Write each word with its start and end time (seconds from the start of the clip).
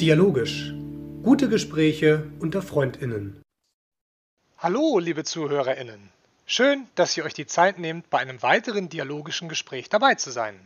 Dialogisch. 0.00 0.72
Gute 1.22 1.50
Gespräche 1.50 2.32
unter 2.38 2.62
Freundinnen. 2.62 3.42
Hallo, 4.56 4.98
liebe 4.98 5.24
Zuhörerinnen. 5.24 6.10
Schön, 6.46 6.86
dass 6.94 7.14
ihr 7.18 7.26
euch 7.26 7.34
die 7.34 7.44
Zeit 7.44 7.78
nehmt, 7.78 8.08
bei 8.08 8.16
einem 8.16 8.40
weiteren 8.40 8.88
dialogischen 8.88 9.50
Gespräch 9.50 9.90
dabei 9.90 10.14
zu 10.14 10.30
sein. 10.30 10.58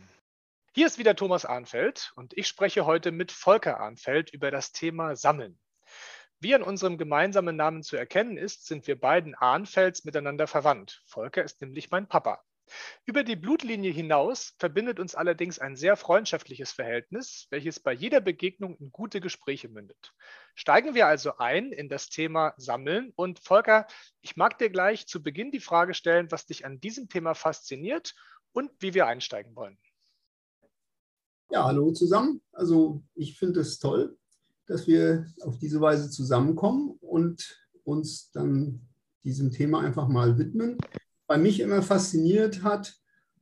Hier 0.71 0.87
ist 0.87 0.99
wieder 0.99 1.17
Thomas 1.17 1.43
Arnfeld 1.43 2.13
und 2.15 2.31
ich 2.37 2.47
spreche 2.47 2.85
heute 2.85 3.11
mit 3.11 3.33
Volker 3.33 3.81
Arnfeld 3.81 4.29
über 4.33 4.51
das 4.51 4.71
Thema 4.71 5.17
Sammeln. 5.17 5.59
Wie 6.39 6.55
an 6.55 6.63
unserem 6.63 6.97
gemeinsamen 6.97 7.57
Namen 7.57 7.83
zu 7.83 7.97
erkennen 7.97 8.37
ist, 8.37 8.65
sind 8.65 8.87
wir 8.87 8.97
beiden 8.97 9.35
Arnfelds 9.35 10.05
miteinander 10.05 10.47
verwandt. 10.47 11.01
Volker 11.07 11.43
ist 11.43 11.59
nämlich 11.59 11.91
mein 11.91 12.07
Papa. 12.07 12.41
Über 13.05 13.23
die 13.23 13.35
Blutlinie 13.35 13.91
hinaus 13.91 14.53
verbindet 14.57 14.99
uns 14.99 15.15
allerdings 15.15 15.59
ein 15.59 15.75
sehr 15.75 15.95
freundschaftliches 15.95 16.71
Verhältnis, 16.71 17.47
welches 17.49 17.79
bei 17.79 17.93
jeder 17.93 18.21
Begegnung 18.21 18.75
in 18.77 18.91
gute 18.91 19.21
Gespräche 19.21 19.69
mündet. 19.69 20.13
Steigen 20.55 20.95
wir 20.95 21.07
also 21.07 21.37
ein 21.37 21.71
in 21.71 21.89
das 21.89 22.09
Thema 22.09 22.53
Sammeln. 22.57 23.13
Und 23.15 23.39
Volker, 23.39 23.87
ich 24.21 24.35
mag 24.35 24.57
dir 24.57 24.69
gleich 24.69 25.07
zu 25.07 25.21
Beginn 25.21 25.51
die 25.51 25.59
Frage 25.59 25.93
stellen, 25.93 26.31
was 26.31 26.45
dich 26.45 26.65
an 26.65 26.79
diesem 26.79 27.09
Thema 27.09 27.35
fasziniert 27.35 28.15
und 28.51 28.71
wie 28.79 28.93
wir 28.93 29.05
einsteigen 29.05 29.55
wollen. 29.55 29.77
Ja, 31.51 31.65
hallo 31.65 31.91
zusammen. 31.91 32.41
Also 32.51 33.03
ich 33.13 33.37
finde 33.37 33.59
es 33.59 33.77
toll, 33.77 34.17
dass 34.65 34.87
wir 34.87 35.27
auf 35.41 35.59
diese 35.59 35.79
Weise 35.79 36.09
zusammenkommen 36.09 36.97
und 37.01 37.69
uns 37.83 38.31
dann 38.31 38.81
diesem 39.23 39.51
Thema 39.51 39.81
einfach 39.81 40.07
mal 40.07 40.37
widmen 40.39 40.77
bei 41.27 41.37
mich 41.37 41.59
immer 41.59 41.81
fasziniert 41.81 42.63
hat, 42.63 42.95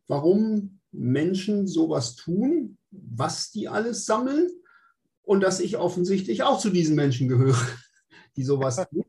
warum 0.08 0.80
Menschen 0.92 1.68
sowas 1.68 2.16
tun, 2.16 2.78
was 2.92 3.52
die 3.52 3.68
alles 3.68 4.06
sammeln 4.06 4.50
und 5.24 5.42
dass 5.42 5.60
ich 5.60 5.78
offensichtlich 5.78 6.44
auch 6.44 6.60
zu 6.60 6.70
diesen 6.70 6.96
Menschen 6.96 7.28
gehöre, 7.28 7.58
die 8.38 8.44
sowas 8.44 8.76
tun. 8.90 9.06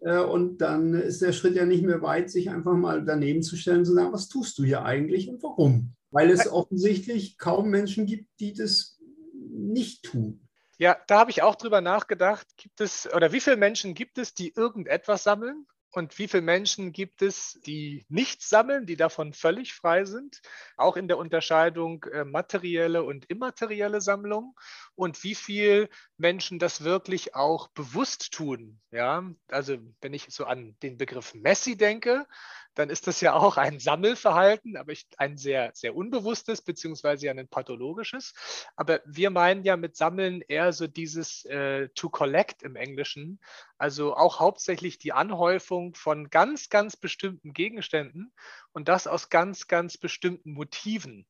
Äh, 0.00 0.20
und 0.20 0.58
dann 0.58 0.94
ist 0.94 1.22
der 1.22 1.32
Schritt 1.32 1.56
ja 1.56 1.66
nicht 1.66 1.84
mehr 1.84 2.02
weit, 2.02 2.30
sich 2.30 2.50
einfach 2.50 2.74
mal 2.74 3.04
daneben 3.04 3.42
zu 3.42 3.56
stellen 3.56 3.80
und 3.80 3.84
zu 3.86 3.94
sagen, 3.94 4.12
was 4.12 4.28
tust 4.28 4.58
du 4.58 4.64
hier 4.64 4.84
eigentlich 4.84 5.28
und 5.28 5.42
warum? 5.42 5.94
Weil 6.10 6.30
es 6.30 6.50
offensichtlich 6.50 7.36
kaum 7.36 7.68
Menschen 7.68 8.06
gibt, 8.06 8.28
die 8.40 8.54
das 8.54 8.98
nicht 9.34 10.04
tun. 10.04 10.46
Ja, 10.78 10.96
da 11.06 11.20
habe 11.20 11.30
ich 11.30 11.42
auch 11.42 11.56
drüber 11.56 11.80
nachgedacht. 11.80 12.46
Gibt 12.56 12.80
es 12.80 13.08
oder 13.14 13.32
wie 13.32 13.40
viele 13.40 13.56
Menschen 13.56 13.94
gibt 13.94 14.18
es, 14.18 14.34
die 14.34 14.52
irgendetwas 14.54 15.24
sammeln? 15.24 15.66
Und 15.96 16.18
wie 16.18 16.28
viele 16.28 16.42
Menschen 16.42 16.92
gibt 16.92 17.22
es, 17.22 17.58
die 17.64 18.04
nichts 18.10 18.50
sammeln, 18.50 18.84
die 18.84 18.96
davon 18.96 19.32
völlig 19.32 19.72
frei 19.72 20.04
sind? 20.04 20.42
Auch 20.76 20.98
in 20.98 21.08
der 21.08 21.16
Unterscheidung 21.16 22.04
äh, 22.12 22.26
materielle 22.26 23.02
und 23.02 23.24
immaterielle 23.30 24.02
Sammlung. 24.02 24.54
Und 24.94 25.24
wie 25.24 25.34
viele 25.34 25.88
Menschen 26.18 26.58
das 26.58 26.84
wirklich 26.84 27.34
auch 27.34 27.68
bewusst 27.68 28.34
tun? 28.34 28.78
Ja, 28.90 29.24
also 29.48 29.78
wenn 30.02 30.12
ich 30.12 30.26
so 30.28 30.44
an 30.44 30.76
den 30.82 30.98
Begriff 30.98 31.32
Messi 31.32 31.78
denke, 31.78 32.26
dann 32.76 32.90
ist 32.90 33.06
das 33.06 33.20
ja 33.22 33.32
auch 33.32 33.56
ein 33.56 33.80
Sammelverhalten, 33.80 34.76
aber 34.76 34.92
ein 35.16 35.38
sehr, 35.38 35.70
sehr 35.74 35.96
unbewusstes, 35.96 36.60
beziehungsweise 36.62 37.26
ja 37.26 37.32
ein 37.32 37.48
pathologisches. 37.48 38.34
Aber 38.76 39.00
wir 39.06 39.30
meinen 39.30 39.64
ja 39.64 39.76
mit 39.76 39.96
Sammeln 39.96 40.42
eher 40.46 40.72
so 40.72 40.86
dieses 40.86 41.44
äh, 41.46 41.88
to 41.94 42.10
collect 42.10 42.62
im 42.62 42.76
Englischen, 42.76 43.40
also 43.78 44.14
auch 44.14 44.40
hauptsächlich 44.40 44.98
die 44.98 45.12
Anhäufung 45.12 45.94
von 45.94 46.28
ganz, 46.28 46.68
ganz 46.68 46.96
bestimmten 46.96 47.54
Gegenständen 47.54 48.32
und 48.72 48.88
das 48.88 49.06
aus 49.06 49.30
ganz, 49.30 49.68
ganz 49.68 49.96
bestimmten 49.96 50.52
Motiven. 50.52 51.26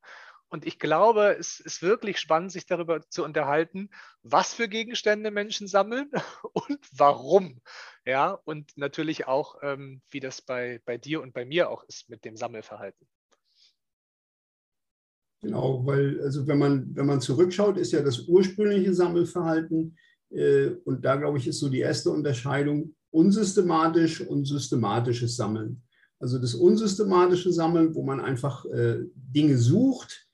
Und 0.49 0.65
ich 0.65 0.79
glaube, 0.79 1.37
es 1.39 1.59
ist 1.59 1.83
wirklich 1.83 2.19
spannend, 2.19 2.53
sich 2.53 2.67
darüber 2.67 3.01
zu 3.09 3.25
unterhalten, 3.25 3.91
was 4.23 4.55
für 4.55 4.69
Gegenstände 4.69 5.31
Menschen 5.31 5.67
sammeln 5.67 6.11
und 6.53 6.79
warum. 6.93 7.61
Ja, 8.05 8.39
und 8.45 8.77
natürlich 8.77 9.27
auch, 9.27 9.57
ähm, 9.63 10.03
wie 10.11 10.21
das 10.21 10.43
bei, 10.43 10.81
bei 10.85 10.99
dir 10.99 11.21
und 11.21 11.35
bei 11.35 11.45
mir 11.45 11.71
auch 11.71 11.83
ist 11.85 12.09
mit 12.09 12.25
dem 12.25 12.37
Sammelverhalten. 12.37 13.09
Genau, 15.43 15.85
weil 15.85 16.21
also 16.23 16.47
wenn 16.47 16.59
man, 16.59 16.97
wenn 16.97 17.07
man 17.07 17.21
zurückschaut, 17.21 17.77
ist 17.77 17.93
ja 17.93 18.03
das 18.03 18.21
ursprüngliche 18.21 18.95
Sammelverhalten, 18.95 19.99
äh, 20.31 20.71
und 20.85 21.05
da 21.05 21.17
glaube 21.17 21.39
ich, 21.39 21.47
ist 21.47 21.61
so 21.61 21.69
die 21.69 21.81
erste 21.81 22.11
Unterscheidung 22.11 22.95
unsystematisch 23.11 24.21
und 24.21 24.45
systematisches 24.45 25.37
Sammeln. 25.37 25.83
Also 26.19 26.39
das 26.39 26.55
unsystematische 26.55 27.53
Sammeln, 27.53 27.95
wo 27.95 28.03
man 28.03 28.21
einfach 28.21 28.65
äh, 28.67 29.05
Dinge 29.15 29.59
sucht, 29.59 30.26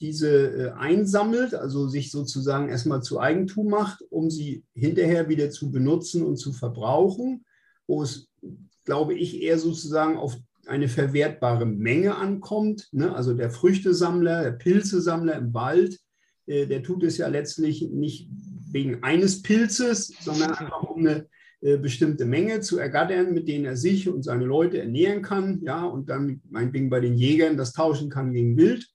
diese 0.00 0.28
äh, 0.28 0.70
einsammelt, 0.72 1.54
also 1.54 1.88
sich 1.88 2.10
sozusagen 2.10 2.68
erstmal 2.68 3.02
zu 3.02 3.18
Eigentum 3.18 3.68
macht, 3.68 4.02
um 4.10 4.30
sie 4.30 4.64
hinterher 4.74 5.28
wieder 5.28 5.50
zu 5.50 5.70
benutzen 5.70 6.22
und 6.22 6.36
zu 6.36 6.52
verbrauchen, 6.52 7.44
wo 7.86 8.02
es, 8.02 8.28
glaube 8.84 9.14
ich, 9.14 9.40
eher 9.42 9.58
sozusagen 9.58 10.16
auf 10.18 10.36
eine 10.66 10.88
verwertbare 10.88 11.64
Menge 11.64 12.16
ankommt. 12.16 12.88
Ne? 12.92 13.14
Also 13.14 13.34
der 13.34 13.50
Früchtesammler, 13.50 14.42
der 14.42 14.52
Pilzesammler 14.52 15.36
im 15.36 15.54
Wald, 15.54 15.98
äh, 16.46 16.66
der 16.66 16.82
tut 16.82 17.02
es 17.02 17.16
ja 17.16 17.28
letztlich 17.28 17.88
nicht 17.90 18.28
wegen 18.70 19.02
eines 19.02 19.42
Pilzes, 19.42 20.12
sondern 20.20 20.50
einfach 20.54 20.82
um 20.82 21.06
eine 21.06 21.26
äh, 21.62 21.78
bestimmte 21.78 22.26
Menge 22.26 22.60
zu 22.60 22.78
ergattern, 22.78 23.32
mit 23.32 23.48
denen 23.48 23.64
er 23.64 23.76
sich 23.76 24.10
und 24.10 24.24
seine 24.24 24.44
Leute 24.44 24.78
ernähren 24.78 25.22
kann, 25.22 25.62
ja, 25.62 25.84
und 25.84 26.10
dann 26.10 26.42
meinetwegen 26.50 26.90
bei 26.90 27.00
den 27.00 27.14
Jägern 27.14 27.56
das 27.56 27.72
tauschen 27.72 28.10
kann 28.10 28.34
gegen 28.34 28.58
Wild 28.58 28.86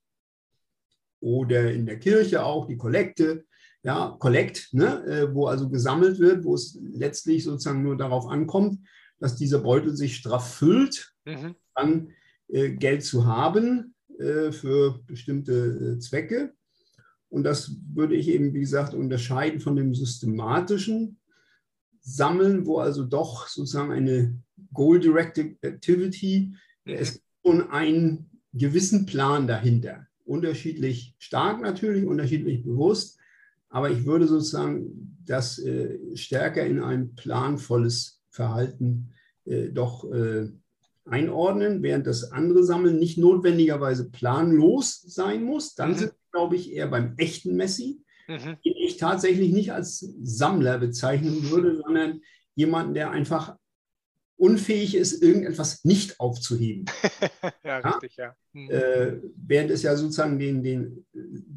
oder 1.22 1.72
in 1.72 1.86
der 1.86 2.00
Kirche 2.00 2.44
auch 2.44 2.68
die 2.68 2.78
Kollekte, 2.78 3.46
ja, 3.84 4.16
Kollekt, 4.20 4.70
ne, 4.74 5.04
äh, 5.06 5.34
wo 5.34 5.48
also 5.48 5.70
gesammelt 5.70 6.20
wird, 6.20 6.44
wo 6.44 6.56
es 6.56 6.78
letztlich 6.82 7.44
sozusagen 7.44 7.84
nur 7.84 7.98
darauf 7.98 8.28
ankommt, 8.28 8.80
dass 9.20 9.36
dieser 9.36 9.60
Beutel 9.60 9.96
sich 9.96 10.18
straff 10.18 10.56
füllt, 10.56 11.14
mhm. 11.26 11.56
dann 11.76 12.10
äh, 12.48 12.72
Geld 12.72 13.04
zu 13.04 13.26
haben 13.26 13.96
äh, 14.20 14.52
für 14.52 15.00
bestimmte 15.06 15.96
äh, 15.96 16.00
Zwecke. 16.00 16.54
Und 17.30 17.44
das 17.44 17.76
würde 17.94 18.16
ich 18.16 18.28
eben, 18.28 18.54
wie 18.54 18.60
gesagt, 18.60 18.94
unterscheiden 18.94 19.62
von 19.62 19.76
dem 19.76 19.96
systematischen 19.96 21.20
Sammeln, 22.02 22.66
wo 22.66 22.80
also 22.80 23.04
doch 23.04 23.48
sozusagen 23.48 23.92
eine 23.92 24.38
Goal-Directed 24.74 25.64
Activity, 25.64 26.54
mhm. 26.86 26.94
es 26.94 27.14
gibt 27.14 27.26
schon 27.46 27.72
einen 27.72 28.42
gewissen 28.54 29.06
Plan 29.06 29.48
dahinter 29.48 30.08
unterschiedlich 30.32 31.14
stark 31.20 31.62
natürlich, 31.62 32.06
unterschiedlich 32.06 32.64
bewusst, 32.64 33.20
aber 33.70 33.90
ich 33.90 34.06
würde 34.06 34.28
sozusagen 34.28 35.18
das 35.26 35.60
äh, 35.60 35.98
stärker 36.16 36.66
in 36.66 36.82
ein 36.82 37.16
planvolles 37.16 38.22
Verhalten 38.30 39.12
äh, 39.46 39.70
doch 39.70 40.10
äh, 40.12 40.50
einordnen, 41.06 41.84
während 41.84 42.08
das 42.08 42.32
andere 42.32 42.64
Sammeln 42.64 43.00
nicht 43.00 43.18
notwendigerweise 43.18 44.10
planlos 44.10 45.02
sein 45.02 45.44
muss. 45.44 45.76
Dann 45.76 45.92
mhm. 45.92 45.96
sind 45.96 46.12
wir, 46.12 46.32
glaube 46.32 46.56
ich, 46.56 46.74
eher 46.74 46.88
beim 46.88 47.14
echten 47.18 47.56
Messi, 47.56 48.02
mhm. 48.28 48.58
den 48.64 48.76
ich 48.86 48.98
tatsächlich 48.98 49.52
nicht 49.52 49.74
als 49.74 50.00
Sammler 50.22 50.78
bezeichnen 50.78 51.50
würde, 51.50 51.78
sondern 51.78 52.22
jemanden, 52.56 52.94
der 52.94 53.12
einfach 53.12 53.56
unfähig 54.42 54.96
ist, 54.96 55.22
irgendetwas 55.22 55.86
nicht 55.86 56.20
aufzuheben. 56.20 56.86
ja, 57.64 57.78
richtig, 57.78 58.18
ja. 58.18 58.36
Hm. 58.54 58.70
Äh, 58.72 59.22
während 59.36 59.70
es 59.70 59.84
ja 59.84 59.96
sozusagen 59.96 60.40
den, 60.40 60.64
den 60.64 61.06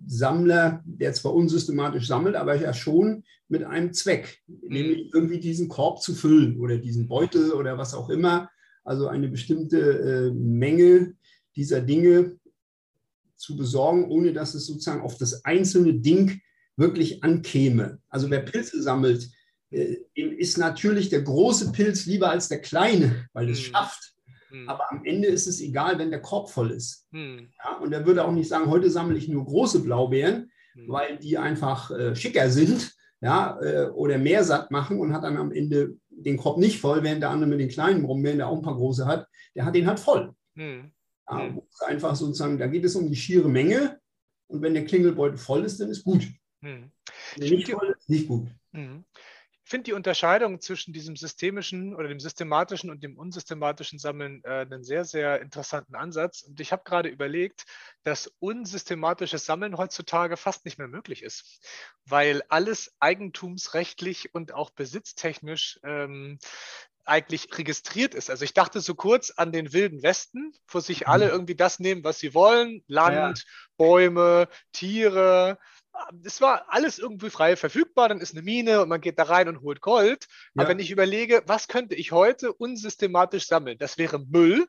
Sammler, 0.06 0.82
der 0.84 1.14
zwar 1.14 1.34
unsystematisch 1.34 2.06
sammelt, 2.06 2.36
aber 2.36 2.54
ja 2.56 2.74
schon 2.74 3.24
mit 3.48 3.64
einem 3.64 3.94
Zweck, 3.94 4.42
hm. 4.46 4.58
nämlich 4.68 5.10
irgendwie 5.14 5.40
diesen 5.40 5.68
Korb 5.68 6.02
zu 6.02 6.14
füllen 6.14 6.60
oder 6.60 6.76
diesen 6.76 7.08
Beutel 7.08 7.52
oder 7.52 7.78
was 7.78 7.94
auch 7.94 8.10
immer, 8.10 8.50
also 8.84 9.08
eine 9.08 9.28
bestimmte 9.28 9.78
äh, 9.78 10.30
Menge 10.32 11.14
dieser 11.56 11.80
Dinge 11.80 12.38
zu 13.36 13.56
besorgen, 13.56 14.10
ohne 14.10 14.34
dass 14.34 14.54
es 14.54 14.66
sozusagen 14.66 15.00
auf 15.00 15.16
das 15.16 15.44
einzelne 15.46 15.94
Ding 15.94 16.40
wirklich 16.76 17.24
ankäme. 17.24 17.98
Also 18.08 18.28
wer 18.28 18.40
Pilze 18.40 18.82
sammelt, 18.82 19.30
ist 20.14 20.58
natürlich 20.58 21.08
der 21.08 21.22
große 21.22 21.72
Pilz 21.72 22.06
lieber 22.06 22.30
als 22.30 22.48
der 22.48 22.60
kleine, 22.60 23.28
weil 23.32 23.50
es 23.50 23.58
hm. 23.58 23.72
schafft. 23.72 24.14
Hm. 24.48 24.68
Aber 24.68 24.90
am 24.90 25.04
Ende 25.04 25.28
ist 25.28 25.46
es 25.46 25.60
egal, 25.60 25.98
wenn 25.98 26.10
der 26.10 26.22
Korb 26.22 26.50
voll 26.50 26.70
ist. 26.70 27.06
Hm. 27.12 27.48
Ja, 27.62 27.76
und 27.78 27.92
er 27.92 28.06
würde 28.06 28.24
auch 28.24 28.32
nicht 28.32 28.48
sagen, 28.48 28.70
heute 28.70 28.90
sammle 28.90 29.18
ich 29.18 29.28
nur 29.28 29.44
große 29.44 29.80
Blaubeeren, 29.82 30.50
weil 30.86 31.18
die 31.18 31.38
einfach 31.38 31.90
äh, 31.90 32.16
schicker 32.16 32.50
sind 32.50 32.94
ja, 33.20 33.58
äh, 33.60 33.86
oder 33.90 34.18
mehr 34.18 34.44
satt 34.44 34.70
machen 34.70 35.00
und 35.00 35.12
hat 35.12 35.24
dann 35.24 35.38
am 35.38 35.50
Ende 35.50 35.96
den 36.10 36.36
Korb 36.36 36.58
nicht 36.58 36.80
voll, 36.80 37.02
während 37.02 37.22
der 37.22 37.30
andere 37.30 37.48
mit 37.48 37.60
den 37.60 37.68
kleinen 37.68 38.04
rumbeeren, 38.04 38.38
der 38.38 38.48
auch 38.48 38.56
ein 38.56 38.62
paar 38.62 38.76
große 38.76 39.06
hat, 39.06 39.26
der 39.54 39.64
hat 39.64 39.74
den 39.74 39.86
halt 39.86 39.98
voll. 39.98 40.34
Hm. 40.56 40.92
Ja, 41.30 41.56
einfach 41.86 42.14
sozusagen, 42.16 42.58
da 42.58 42.66
geht 42.66 42.84
es 42.84 42.96
um 42.96 43.08
die 43.08 43.16
schiere 43.16 43.48
Menge 43.48 43.98
und 44.46 44.60
wenn 44.60 44.74
der 44.74 44.84
Klingelbeutel 44.84 45.38
voll 45.38 45.64
ist, 45.64 45.80
dann 45.80 45.88
ist 45.88 46.04
gut. 46.04 46.28
Wenn 46.60 46.92
nicht 47.38 47.70
voll 47.70 47.94
ist, 47.98 48.08
nicht 48.10 48.28
gut. 48.28 48.48
Ich 48.72 48.80
finde 49.64 49.84
die 49.84 49.92
Unterscheidung 49.94 50.60
zwischen 50.60 50.92
diesem 50.92 51.16
systemischen 51.16 51.94
oder 51.94 52.08
dem 52.08 52.20
systematischen 52.20 52.90
und 52.90 53.02
dem 53.02 53.18
unsystematischen 53.18 53.98
Sammeln 53.98 54.42
äh, 54.44 54.60
einen 54.60 54.84
sehr, 54.84 55.04
sehr 55.04 55.40
interessanten 55.40 55.94
Ansatz. 55.94 56.42
Und 56.42 56.60
ich 56.60 56.70
habe 56.70 56.82
gerade 56.84 57.08
überlegt, 57.08 57.64
dass 58.02 58.30
unsystematisches 58.40 59.46
Sammeln 59.46 59.78
heutzutage 59.78 60.36
fast 60.36 60.66
nicht 60.66 60.78
mehr 60.78 60.88
möglich 60.88 61.22
ist, 61.22 61.60
weil 62.04 62.42
alles 62.50 62.94
eigentumsrechtlich 63.00 64.34
und 64.34 64.52
auch 64.52 64.70
besitztechnisch 64.70 65.80
ähm, 65.82 66.38
eigentlich 67.06 67.48
registriert 67.56 68.14
ist. 68.14 68.30
Also 68.30 68.44
ich 68.44 68.54
dachte 68.54 68.80
so 68.80 68.94
kurz 68.94 69.30
an 69.30 69.52
den 69.52 69.72
Wilden 69.72 70.02
Westen, 70.02 70.52
wo 70.68 70.80
sich 70.80 71.08
alle 71.08 71.26
mhm. 71.26 71.32
irgendwie 71.32 71.54
das 71.54 71.78
nehmen, 71.78 72.04
was 72.04 72.18
sie 72.18 72.34
wollen. 72.34 72.82
Land, 72.86 73.38
ja. 73.38 73.44
Bäume, 73.76 74.48
Tiere. 74.72 75.58
Es 76.24 76.40
war 76.40 76.66
alles 76.68 76.98
irgendwie 76.98 77.30
frei 77.30 77.56
verfügbar, 77.56 78.08
dann 78.08 78.20
ist 78.20 78.34
eine 78.34 78.42
Mine 78.42 78.82
und 78.82 78.88
man 78.88 79.00
geht 79.00 79.18
da 79.18 79.24
rein 79.24 79.48
und 79.48 79.62
holt 79.62 79.80
Gold. 79.80 80.26
Ja. 80.54 80.62
Aber 80.62 80.68
wenn 80.68 80.78
ich 80.78 80.90
überlege, 80.90 81.42
was 81.46 81.68
könnte 81.68 81.94
ich 81.94 82.12
heute 82.12 82.52
unsystematisch 82.52 83.46
sammeln? 83.46 83.78
Das 83.78 83.98
wäre 83.98 84.18
Müll, 84.18 84.66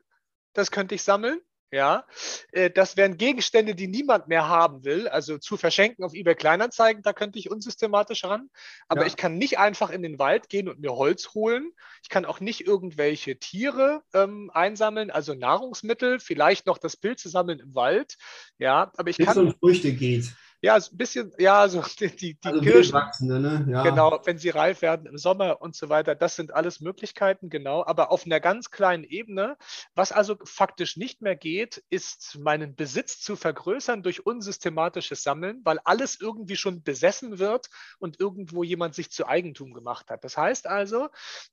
das 0.52 0.70
könnte 0.70 0.94
ich 0.94 1.02
sammeln. 1.02 1.40
Ja, 1.72 2.06
äh, 2.52 2.70
das 2.70 2.96
wären 2.96 3.16
Gegenstände, 3.16 3.74
die 3.74 3.88
niemand 3.88 4.28
mehr 4.28 4.48
haben 4.48 4.84
will, 4.84 5.08
also 5.08 5.36
zu 5.36 5.56
verschenken 5.56 6.04
auf 6.04 6.14
eBay 6.14 6.36
Kleinanzeigen, 6.36 7.02
da 7.02 7.12
könnte 7.12 7.40
ich 7.40 7.50
unsystematisch 7.50 8.24
ran. 8.24 8.50
Aber 8.86 9.00
ja. 9.00 9.06
ich 9.08 9.16
kann 9.16 9.36
nicht 9.36 9.58
einfach 9.58 9.90
in 9.90 10.02
den 10.02 10.20
Wald 10.20 10.48
gehen 10.48 10.68
und 10.68 10.78
mir 10.78 10.92
Holz 10.92 11.34
holen. 11.34 11.72
Ich 12.04 12.08
kann 12.08 12.24
auch 12.24 12.38
nicht 12.38 12.60
irgendwelche 12.60 13.38
Tiere 13.38 14.02
ähm, 14.14 14.48
einsammeln, 14.54 15.10
also 15.10 15.34
Nahrungsmittel, 15.34 16.20
vielleicht 16.20 16.66
noch 16.66 16.78
das 16.78 16.96
Pilze 16.96 17.28
sammeln 17.30 17.58
im 17.58 17.74
Wald. 17.74 18.16
Ja, 18.58 18.92
aber 18.96 19.10
ich 19.10 19.16
Bis 19.16 19.26
kann. 19.26 19.38
um 19.38 19.54
Früchte 19.58 19.92
geht. 19.92 20.32
Ja, 20.62 20.74
ein 20.74 20.82
bisschen, 20.92 21.32
ja, 21.38 21.68
so 21.68 21.82
die, 22.00 22.08
die, 22.16 22.34
die 22.34 22.38
also 22.42 22.60
Kirschen. 22.60 23.00
Ne? 23.20 23.66
Ja. 23.68 23.82
Genau, 23.82 24.20
wenn 24.24 24.38
sie 24.38 24.50
reif 24.50 24.82
werden 24.82 25.06
im 25.06 25.18
Sommer 25.18 25.60
und 25.60 25.76
so 25.76 25.88
weiter, 25.88 26.14
das 26.14 26.36
sind 26.36 26.52
alles 26.52 26.80
Möglichkeiten, 26.80 27.50
genau. 27.50 27.84
Aber 27.84 28.10
auf 28.10 28.24
einer 28.24 28.40
ganz 28.40 28.70
kleinen 28.70 29.04
Ebene, 29.04 29.56
was 29.94 30.12
also 30.12 30.36
faktisch 30.44 30.96
nicht 30.96 31.22
mehr 31.22 31.36
geht, 31.36 31.84
ist 31.90 32.38
meinen 32.38 32.74
Besitz 32.74 33.20
zu 33.20 33.36
vergrößern 33.36 34.02
durch 34.02 34.24
unsystematisches 34.24 35.22
Sammeln, 35.22 35.60
weil 35.64 35.78
alles 35.84 36.20
irgendwie 36.20 36.56
schon 36.56 36.82
besessen 36.82 37.38
wird 37.38 37.68
und 37.98 38.18
irgendwo 38.20 38.62
jemand 38.62 38.94
sich 38.94 39.10
zu 39.10 39.26
Eigentum 39.26 39.74
gemacht 39.74 40.10
hat. 40.10 40.24
Das 40.24 40.36
heißt 40.36 40.66
also, 40.66 41.08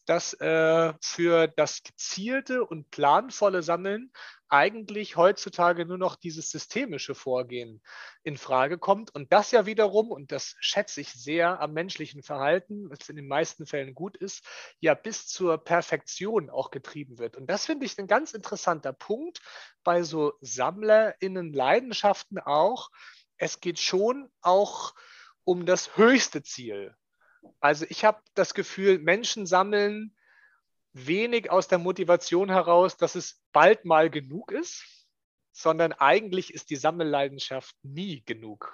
dass 0.05 0.33
äh, 0.35 0.93
für 1.01 1.47
das 1.47 1.83
gezielte 1.83 2.65
und 2.65 2.89
planvolle 2.91 3.63
Sammeln 3.63 4.11
eigentlich 4.49 5.15
heutzutage 5.15 5.85
nur 5.85 5.97
noch 5.97 6.15
dieses 6.15 6.49
systemische 6.49 7.15
Vorgehen 7.15 7.81
in 8.23 8.37
Frage 8.37 8.77
kommt. 8.77 9.13
Und 9.13 9.33
das 9.33 9.51
ja 9.51 9.65
wiederum, 9.65 10.11
und 10.11 10.31
das 10.31 10.55
schätze 10.59 11.01
ich 11.01 11.11
sehr 11.11 11.59
am 11.59 11.73
menschlichen 11.73 12.23
Verhalten, 12.23 12.89
was 12.89 13.09
in 13.09 13.15
den 13.15 13.27
meisten 13.27 13.65
Fällen 13.65 13.95
gut 13.95 14.17
ist, 14.17 14.45
ja 14.79 14.93
bis 14.93 15.27
zur 15.27 15.57
Perfektion 15.57 16.49
auch 16.49 16.71
getrieben 16.71 17.17
wird. 17.19 17.35
Und 17.35 17.47
das 17.47 17.65
finde 17.65 17.85
ich 17.85 17.97
ein 17.97 18.07
ganz 18.07 18.33
interessanter 18.33 18.93
Punkt 18.93 19.41
bei 19.83 20.03
so 20.03 20.33
SammlerInnen 20.41 21.53
Leidenschaften 21.53 22.39
auch. 22.39 22.89
Es 23.37 23.59
geht 23.59 23.79
schon 23.79 24.29
auch 24.41 24.93
um 25.43 25.65
das 25.65 25.97
höchste 25.97 26.43
Ziel. 26.43 26.95
Also 27.59 27.85
ich 27.89 28.05
habe 28.05 28.21
das 28.35 28.53
Gefühl, 28.53 28.99
Menschen 28.99 29.45
sammeln 29.45 30.15
wenig 30.93 31.51
aus 31.51 31.67
der 31.67 31.79
Motivation 31.79 32.49
heraus, 32.49 32.97
dass 32.97 33.15
es 33.15 33.41
bald 33.51 33.85
mal 33.85 34.09
genug 34.09 34.51
ist, 34.51 34.85
sondern 35.51 35.91
eigentlich 35.93 36.53
ist 36.53 36.69
die 36.69 36.75
Sammelleidenschaft 36.75 37.75
nie 37.83 38.23
genug. 38.25 38.71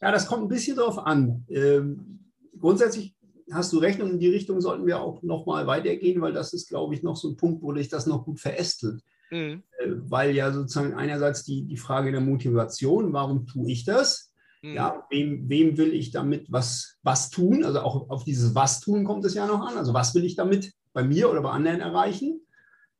Ja, 0.00 0.12
das 0.12 0.26
kommt 0.26 0.44
ein 0.44 0.48
bisschen 0.48 0.76
darauf 0.76 0.98
an. 0.98 1.46
Ähm, 1.48 2.30
grundsätzlich 2.58 3.14
hast 3.50 3.72
du 3.72 3.78
recht 3.78 4.00
und 4.00 4.10
in 4.10 4.18
die 4.18 4.28
Richtung 4.28 4.60
sollten 4.60 4.86
wir 4.86 5.00
auch 5.00 5.22
noch 5.22 5.46
mal 5.46 5.66
weitergehen, 5.66 6.20
weil 6.20 6.32
das 6.32 6.52
ist, 6.52 6.68
glaube 6.68 6.94
ich, 6.94 7.02
noch 7.02 7.16
so 7.16 7.28
ein 7.28 7.36
Punkt, 7.36 7.62
wo 7.62 7.72
dich 7.72 7.88
das 7.88 8.06
noch 8.06 8.24
gut 8.24 8.40
verästelt. 8.40 9.02
Mhm. 9.30 9.62
Äh, 9.78 9.90
weil 10.08 10.34
ja 10.34 10.52
sozusagen 10.52 10.94
einerseits 10.94 11.44
die, 11.44 11.64
die 11.64 11.76
Frage 11.76 12.12
der 12.12 12.20
Motivation, 12.20 13.12
warum 13.12 13.46
tue 13.46 13.70
ich 13.70 13.84
das? 13.84 14.32
Mhm. 14.62 14.74
Ja, 14.74 15.06
wem, 15.10 15.48
wem 15.48 15.76
will 15.76 15.92
ich 15.92 16.10
damit 16.10 16.46
was, 16.50 16.96
was 17.02 17.30
tun? 17.30 17.64
Also 17.64 17.80
auch 17.80 18.08
auf 18.10 18.24
dieses 18.24 18.54
Was 18.54 18.80
tun 18.80 19.04
kommt 19.04 19.24
es 19.24 19.34
ja 19.34 19.46
noch 19.46 19.66
an. 19.66 19.76
Also 19.76 19.92
was 19.92 20.14
will 20.14 20.24
ich 20.24 20.36
damit 20.36 20.72
bei 20.94 21.02
mir 21.02 21.30
oder 21.30 21.42
bei 21.42 21.50
anderen 21.50 21.80
erreichen? 21.80 22.40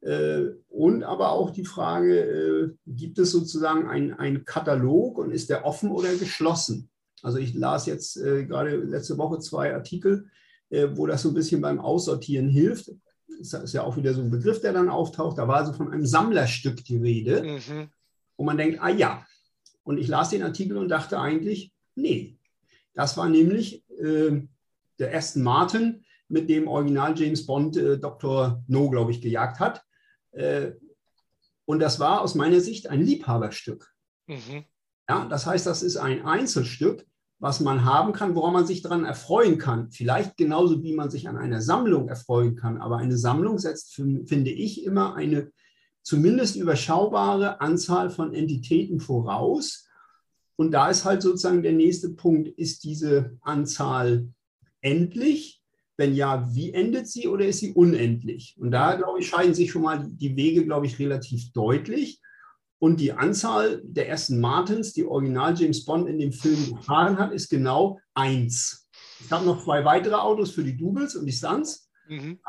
Äh, 0.04 0.50
und 0.68 1.02
aber 1.02 1.30
auch 1.30 1.50
die 1.50 1.64
Frage, 1.64 2.20
äh, 2.20 2.70
gibt 2.86 3.18
es 3.18 3.30
sozusagen 3.30 3.88
einen 3.88 4.44
Katalog 4.44 5.16
und 5.16 5.30
ist 5.30 5.48
der 5.48 5.64
offen 5.64 5.90
oder 5.90 6.14
geschlossen? 6.14 6.90
Also 7.22 7.38
ich 7.38 7.54
las 7.54 7.86
jetzt 7.86 8.18
äh, 8.18 8.44
gerade 8.44 8.76
letzte 8.76 9.16
Woche 9.16 9.38
zwei 9.38 9.74
Artikel, 9.74 10.26
wo 10.94 11.06
das 11.06 11.22
so 11.22 11.28
ein 11.28 11.34
bisschen 11.34 11.60
beim 11.60 11.78
Aussortieren 11.78 12.48
hilft. 12.48 12.90
Das 13.38 13.52
ist 13.52 13.74
ja 13.74 13.84
auch 13.84 13.96
wieder 13.96 14.12
so 14.12 14.22
ein 14.22 14.30
Begriff, 14.30 14.60
der 14.60 14.72
dann 14.72 14.88
auftaucht. 14.88 15.38
Da 15.38 15.46
war 15.46 15.56
also 15.56 15.72
von 15.72 15.92
einem 15.92 16.04
Sammlerstück 16.06 16.84
die 16.84 16.96
Rede, 16.96 17.44
mhm. 17.44 17.90
wo 18.36 18.44
man 18.44 18.56
denkt, 18.56 18.80
ah 18.80 18.88
ja. 18.88 19.24
Und 19.84 19.98
ich 19.98 20.08
las 20.08 20.30
den 20.30 20.42
Artikel 20.42 20.76
und 20.76 20.88
dachte 20.88 21.20
eigentlich, 21.20 21.70
nee. 21.94 22.38
Das 22.92 23.16
war 23.16 23.28
nämlich 23.28 23.84
äh, 24.00 24.40
der 24.98 25.14
Aston 25.14 25.44
Martin, 25.44 26.04
mit 26.34 26.50
dem 26.50 26.68
Original 26.68 27.18
James 27.18 27.46
Bond 27.46 27.78
äh, 27.78 27.98
Dr. 27.98 28.62
No, 28.66 28.90
glaube 28.90 29.12
ich, 29.12 29.22
gejagt 29.22 29.60
hat. 29.60 29.82
Äh, 30.32 30.72
und 31.64 31.78
das 31.78 31.98
war 31.98 32.20
aus 32.20 32.34
meiner 32.34 32.60
Sicht 32.60 32.90
ein 32.90 33.00
Liebhaberstück. 33.00 33.90
Mhm. 34.26 34.64
Ja, 35.08 35.26
das 35.26 35.46
heißt, 35.46 35.66
das 35.66 35.82
ist 35.82 35.96
ein 35.96 36.26
Einzelstück, 36.26 37.06
was 37.38 37.60
man 37.60 37.84
haben 37.84 38.12
kann, 38.12 38.34
woran 38.34 38.52
man 38.52 38.66
sich 38.66 38.82
daran 38.82 39.04
erfreuen 39.04 39.58
kann. 39.58 39.90
Vielleicht 39.90 40.36
genauso 40.36 40.82
wie 40.82 40.94
man 40.94 41.10
sich 41.10 41.28
an 41.28 41.36
einer 41.36 41.62
Sammlung 41.62 42.08
erfreuen 42.08 42.56
kann. 42.56 42.78
Aber 42.78 42.98
eine 42.98 43.16
Sammlung 43.16 43.58
setzt, 43.58 43.94
finde 43.94 44.50
ich, 44.50 44.84
immer 44.84 45.14
eine 45.14 45.50
zumindest 46.02 46.56
überschaubare 46.56 47.60
Anzahl 47.60 48.10
von 48.10 48.34
Entitäten 48.34 49.00
voraus. 49.00 49.88
Und 50.56 50.72
da 50.72 50.90
ist 50.90 51.04
halt 51.04 51.22
sozusagen 51.22 51.62
der 51.62 51.72
nächste 51.72 52.10
Punkt, 52.10 52.48
ist 52.48 52.84
diese 52.84 53.36
Anzahl 53.40 54.28
endlich? 54.80 55.63
Wenn 55.96 56.14
ja, 56.14 56.48
wie 56.52 56.72
endet 56.72 57.06
sie 57.08 57.28
oder 57.28 57.46
ist 57.46 57.60
sie 57.60 57.72
unendlich? 57.72 58.56
Und 58.58 58.72
da, 58.72 58.96
glaube 58.96 59.20
ich, 59.20 59.28
scheiden 59.28 59.54
sich 59.54 59.70
schon 59.70 59.82
mal 59.82 60.06
die 60.08 60.36
Wege, 60.36 60.64
glaube 60.64 60.86
ich, 60.86 60.98
relativ 60.98 61.52
deutlich. 61.52 62.20
Und 62.78 63.00
die 63.00 63.12
Anzahl 63.12 63.80
der 63.84 64.08
ersten 64.08 64.40
Martins, 64.40 64.92
die 64.92 65.04
Original 65.04 65.54
James 65.56 65.84
Bond 65.84 66.08
in 66.08 66.18
dem 66.18 66.32
Film 66.32 66.76
gefahren 66.76 67.18
hat, 67.18 67.32
ist 67.32 67.48
genau 67.48 68.00
eins. 68.12 68.88
Ich 69.20 69.30
habe 69.30 69.46
noch 69.46 69.64
zwei 69.64 69.84
weitere 69.84 70.16
Autos 70.16 70.50
für 70.50 70.64
die 70.64 70.76
Doubles 70.76 71.14
und 71.14 71.26
die 71.26 71.32
Stunts. 71.32 71.88
Mhm. 72.08 72.40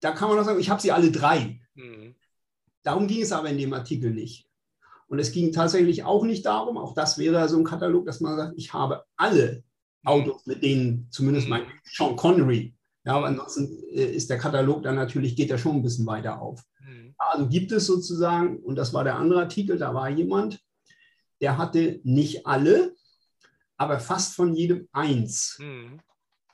Da 0.00 0.12
kann 0.12 0.28
man 0.28 0.36
noch 0.36 0.44
sagen, 0.44 0.60
ich 0.60 0.70
habe 0.70 0.80
sie 0.80 0.92
alle 0.92 1.10
drei. 1.10 1.60
Mhm. 1.74 2.14
Darum 2.82 3.08
ging 3.08 3.22
es 3.22 3.32
aber 3.32 3.48
in 3.48 3.58
dem 3.58 3.72
Artikel 3.72 4.10
nicht. 4.12 4.46
Und 5.08 5.18
es 5.18 5.32
ging 5.32 5.52
tatsächlich 5.52 6.04
auch 6.04 6.24
nicht 6.24 6.46
darum, 6.46 6.78
auch 6.78 6.94
das 6.94 7.18
wäre 7.18 7.48
so 7.48 7.58
ein 7.58 7.64
Katalog, 7.64 8.06
dass 8.06 8.20
man 8.20 8.36
sagt, 8.36 8.54
ich 8.56 8.72
habe 8.72 9.04
alle 9.16 9.64
Autos, 10.06 10.46
mit 10.46 10.62
denen 10.62 11.08
zumindest 11.10 11.48
mein 11.48 11.66
Sean 11.84 12.16
Connery. 12.16 12.74
Ja, 13.04 13.16
aber 13.16 13.26
ansonsten 13.26 13.82
äh, 13.90 14.04
ist 14.04 14.30
der 14.30 14.38
Katalog 14.38 14.82
dann 14.82 14.96
natürlich, 14.96 15.36
geht 15.36 15.50
er 15.50 15.58
schon 15.58 15.76
ein 15.76 15.82
bisschen 15.82 16.06
weiter 16.06 16.40
auf. 16.40 16.62
Mhm. 16.80 17.14
Also 17.18 17.48
gibt 17.48 17.72
es 17.72 17.86
sozusagen, 17.86 18.58
und 18.58 18.76
das 18.76 18.94
war 18.94 19.04
der 19.04 19.16
andere 19.16 19.40
Artikel, 19.40 19.78
da 19.78 19.94
war 19.94 20.08
jemand, 20.08 20.60
der 21.40 21.58
hatte 21.58 22.00
nicht 22.02 22.46
alle, 22.46 22.94
aber 23.76 24.00
fast 24.00 24.34
von 24.34 24.54
jedem 24.54 24.88
eins. 24.92 25.58
Mhm. 25.60 26.00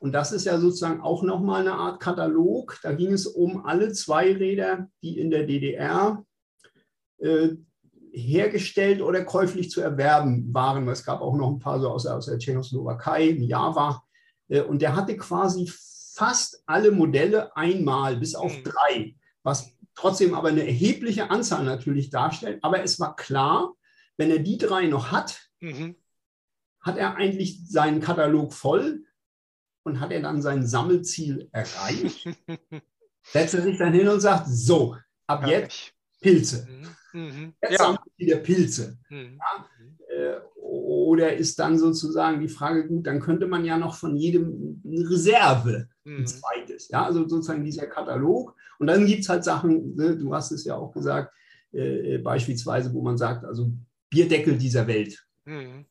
Und 0.01 0.13
das 0.13 0.33
ist 0.33 0.47
ja 0.47 0.59
sozusagen 0.59 1.01
auch 1.01 1.23
nochmal 1.23 1.61
eine 1.61 1.75
Art 1.75 2.01
Katalog. 2.01 2.79
Da 2.83 2.93
ging 2.93 3.13
es 3.13 3.27
um 3.27 3.65
alle 3.65 3.93
Zweiräder, 3.93 4.89
die 5.01 5.19
in 5.19 5.31
der 5.31 5.47
DDR 5.47 6.25
äh, 7.19 7.51
hergestellt 8.13 9.01
oder 9.01 9.25
käuflich 9.25 9.71
zu 9.71 9.81
erwerben 9.81 10.53
waren. 10.53 10.87
Es 10.89 11.05
gab 11.05 11.21
auch 11.21 11.35
noch 11.35 11.51
ein 11.51 11.59
paar 11.59 11.81
so 11.81 11.91
aus, 11.91 12.07
aus 12.07 12.27
der 12.27 12.39
Tschechoslowakei, 12.39 13.31
Java. 13.31 14.05
Äh, 14.49 14.61
und 14.61 14.83
der 14.83 14.95
hatte 14.95 15.17
quasi 15.17 15.71
fast 16.15 16.63
alle 16.67 16.91
Modelle 16.91 17.57
einmal, 17.57 18.17
bis 18.17 18.35
auf 18.35 18.57
mhm. 18.57 18.65
drei, 18.65 19.17
was 19.43 19.73
trotzdem 19.95 20.35
aber 20.35 20.49
eine 20.49 20.67
erhebliche 20.67 21.31
Anzahl 21.31 21.65
natürlich 21.65 22.11
darstellt. 22.11 22.63
Aber 22.63 22.83
es 22.83 23.01
war 23.01 23.17
klar, 23.17 23.75
wenn 24.17 24.31
er 24.31 24.39
die 24.39 24.59
drei 24.59 24.87
noch 24.87 25.11
hat, 25.11 25.41
mhm. 25.61 25.97
hat 26.81 26.99
er 26.99 27.17
eigentlich 27.17 27.69
seinen 27.69 28.01
Katalog 28.01 28.53
voll 28.53 29.05
und 29.85 30.01
hat 30.01 30.13
er 30.13 30.21
dann 30.21 30.43
sein 30.43 30.67
Sammelziel 30.67 31.49
erreicht. 31.53 32.29
setzt 33.23 33.55
er 33.55 33.63
sich 33.63 33.79
dann 33.79 33.93
hin 33.93 34.09
und 34.09 34.21
sagt, 34.21 34.47
so, 34.49 34.97
ab 35.27 35.47
jetzt 35.47 35.95
Pilze. 36.21 36.67
Mhm. 36.69 36.89
Mhm. 37.13 37.55
Jetzt 37.63 37.81
ja. 37.81 37.99
wieder 38.17 38.37
Pilze. 38.39 38.99
Mhm. 39.09 39.39
Ja? 39.39 39.67
Äh, 40.15 40.41
oder 40.57 41.37
ist 41.37 41.59
dann 41.59 41.79
sozusagen 41.79 42.41
die 42.41 42.49
Frage, 42.49 42.87
gut, 42.87 43.07
dann 43.07 43.21
könnte 43.21 43.47
man 43.47 43.65
ja 43.65 43.77
noch 43.77 43.95
von 43.95 44.17
jedem 44.17 44.83
eine 44.85 45.09
Reserve, 45.09 45.89
mhm. 46.05 46.19
ein 46.19 46.27
zweites. 46.27 46.89
Ja, 46.89 47.05
also 47.05 47.29
sozusagen 47.29 47.65
dieser 47.65 47.87
Katalog. 47.87 48.55
Und 48.79 48.87
dann 48.87 49.07
gibt 49.07 49.23
es 49.23 49.29
halt 49.29 49.45
Sachen, 49.45 49.95
ne, 49.97 50.17
du 50.17 50.35
hast 50.35 50.51
es 50.53 50.65
ja 50.65 50.77
auch 50.77 50.93
gesagt, 50.93 51.33
äh, 51.73 52.19
beispielsweise, 52.19 52.93
wo 52.93 53.03
man 53.03 53.19
sagt, 53.19 53.45
also 53.45 53.73
Bierdeckel 54.11 54.57
dieser 54.59 54.87
Welt. 54.87 55.25
Mhm. 55.45 55.87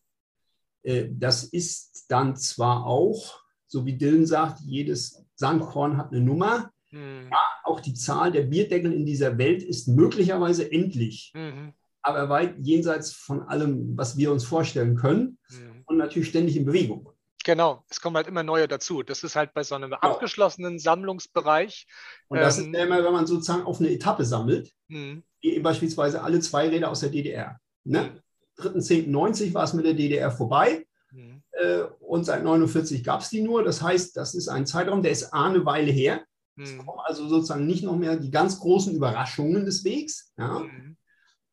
Äh, 0.83 1.09
das 1.11 1.43
ist 1.43 2.05
dann 2.09 2.35
zwar 2.35 2.85
auch 2.85 3.41
so 3.71 3.85
wie 3.85 3.97
Dylan 3.97 4.25
sagt, 4.25 4.59
jedes 4.59 5.25
Sandkorn 5.35 5.97
hat 5.97 6.11
eine 6.11 6.19
Nummer. 6.19 6.70
Mhm. 6.91 7.29
Ja, 7.31 7.39
auch 7.63 7.79
die 7.79 7.93
Zahl 7.93 8.31
der 8.31 8.43
Bierdeckel 8.43 8.93
in 8.93 9.05
dieser 9.05 9.37
Welt 9.37 9.63
ist 9.63 9.87
möglicherweise 9.87 10.71
endlich, 10.71 11.31
mhm. 11.33 11.73
aber 12.01 12.29
weit 12.29 12.55
jenseits 12.59 13.13
von 13.13 13.41
allem, 13.43 13.97
was 13.97 14.17
wir 14.17 14.31
uns 14.31 14.43
vorstellen 14.43 14.95
können 14.95 15.37
mhm. 15.49 15.83
und 15.85 15.97
natürlich 15.97 16.29
ständig 16.29 16.57
in 16.57 16.65
Bewegung. 16.65 17.09
Genau, 17.43 17.83
es 17.89 18.01
kommen 18.01 18.15
halt 18.15 18.27
immer 18.27 18.43
neue 18.43 18.67
dazu. 18.67 19.01
Das 19.01 19.23
ist 19.23 19.35
halt 19.35 19.53
bei 19.53 19.63
so 19.63 19.75
einem 19.75 19.91
genau. 19.91 20.01
abgeschlossenen 20.01 20.77
Sammlungsbereich. 20.77 21.87
Und 22.27 22.39
das 22.39 22.59
ähm, 22.59 22.73
ist 22.73 22.77
ja 22.77 22.85
immer, 22.85 23.03
wenn 23.03 23.13
man 23.13 23.25
sozusagen 23.25 23.63
auf 23.63 23.79
eine 23.79 23.89
Etappe 23.89 24.25
sammelt, 24.25 24.71
mhm. 24.89 25.23
wie 25.41 25.59
beispielsweise 25.59 26.21
alle 26.21 26.39
zwei 26.39 26.69
Räder 26.69 26.91
aus 26.91 26.99
der 26.99 27.09
DDR. 27.09 27.59
Ne? 27.83 28.21
3.10.90 28.59 29.53
war 29.53 29.63
es 29.63 29.73
mit 29.73 29.85
der 29.85 29.95
DDR 29.95 30.29
vorbei. 30.29 30.85
Mhm. 31.11 31.41
Äh, 31.53 31.81
und 31.99 32.25
seit 32.25 32.43
49 32.43 33.03
gab 33.03 33.21
es 33.21 33.29
die 33.29 33.41
nur. 33.41 33.63
Das 33.63 33.81
heißt, 33.81 34.15
das 34.15 34.35
ist 34.35 34.47
ein 34.47 34.67
Zeitraum, 34.67 35.01
der 35.01 35.11
ist 35.11 35.33
eine 35.33 35.65
Weile 35.65 35.91
her. 35.91 36.23
Es 36.57 36.73
mhm. 36.73 36.85
kommen 36.85 36.99
also 37.05 37.27
sozusagen 37.27 37.65
nicht 37.65 37.83
noch 37.83 37.97
mehr 37.97 38.17
die 38.17 38.31
ganz 38.31 38.59
großen 38.59 38.95
Überraschungen 38.95 39.65
des 39.65 39.83
Wegs. 39.83 40.33
Ja? 40.37 40.59
Mhm. 40.59 40.97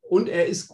Und 0.02 0.28
er 0.28 0.46
ist 0.46 0.72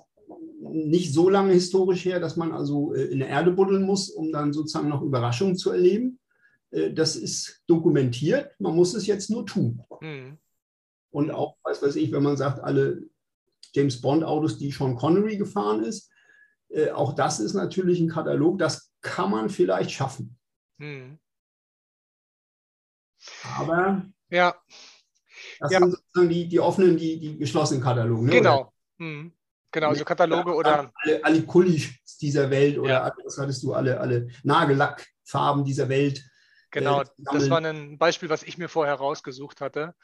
nicht 0.61 1.13
so 1.13 1.29
lange 1.29 1.53
historisch 1.53 2.05
her, 2.05 2.21
dass 2.21 2.37
man 2.37 2.53
also 2.53 2.95
äh, 2.95 3.05
in 3.05 3.19
der 3.19 3.29
Erde 3.29 3.53
buddeln 3.53 3.83
muss, 3.83 4.11
um 4.11 4.33
dann 4.33 4.53
sozusagen 4.53 4.89
noch 4.89 5.03
Überraschungen 5.03 5.57
zu 5.57 5.71
erleben. 5.71 6.19
Äh, 6.71 6.93
das 6.93 7.17
ist 7.17 7.63
dokumentiert, 7.67 8.51
man 8.59 8.75
muss 8.75 8.95
es 8.95 9.07
jetzt 9.07 9.31
nur 9.31 9.47
tun. 9.47 9.83
Mhm. 10.01 10.39
Und 11.11 11.31
auch, 11.31 11.57
was 11.63 11.83
weiß 11.83 11.97
ich, 11.97 12.11
wenn 12.13 12.23
man 12.23 12.37
sagt, 12.37 12.61
alle 12.61 13.03
James 13.73 14.01
Bond-Autos, 14.01 14.59
die 14.59 14.71
Sean 14.71 14.97
Connery 14.97 15.37
gefahren 15.37 15.85
ist, 15.85 16.11
äh, 16.69 16.91
auch 16.91 17.15
das 17.15 17.41
ist 17.41 17.55
natürlich 17.55 18.01
ein 18.01 18.09
Katalog, 18.09 18.59
das 18.59 18.93
kann 19.01 19.31
man 19.31 19.51
vielleicht 19.51 19.91
schaffen. 19.91 20.37
Mhm. 20.79 21.19
Aber 23.59 24.05
ja. 24.31 24.55
das 25.61 25.73
ja. 25.73 25.79
sind 25.79 25.93
sozusagen 25.93 26.29
die, 26.29 26.49
die 26.49 26.61
offenen, 26.61 26.97
die, 26.97 27.21
die 27.21 27.39
geschlossenen 27.39 27.83
Kataloge. 27.83 28.27
Ne? 28.27 28.33
Genau. 28.33 28.73
Mhm. 28.99 29.33
Genau, 29.71 29.93
so 29.93 30.05
Kataloge 30.05 30.51
ja, 30.51 30.57
oder. 30.57 30.93
Alle, 30.95 31.25
alle 31.25 31.43
Kulis 31.43 31.91
dieser 32.21 32.49
Welt 32.49 32.79
oder 32.79 32.91
ja. 32.91 33.17
was 33.25 33.39
hattest 33.39 33.63
du, 33.65 33.75
alle, 33.75 33.99
alle 33.99 34.29
Nagellackfarben 34.45 35.65
dieser 35.65 35.89
Welt. 35.89 36.25
Genau, 36.71 37.03
äh, 37.03 37.07
das 37.19 37.51
war 37.51 37.65
ein 37.65 37.99
Beispiel, 37.99 38.31
was 38.31 38.45
ich 38.45 38.57
mir 38.57 38.69
vorher 38.69 38.95
rausgesucht 38.95 39.61
hatte 39.61 39.95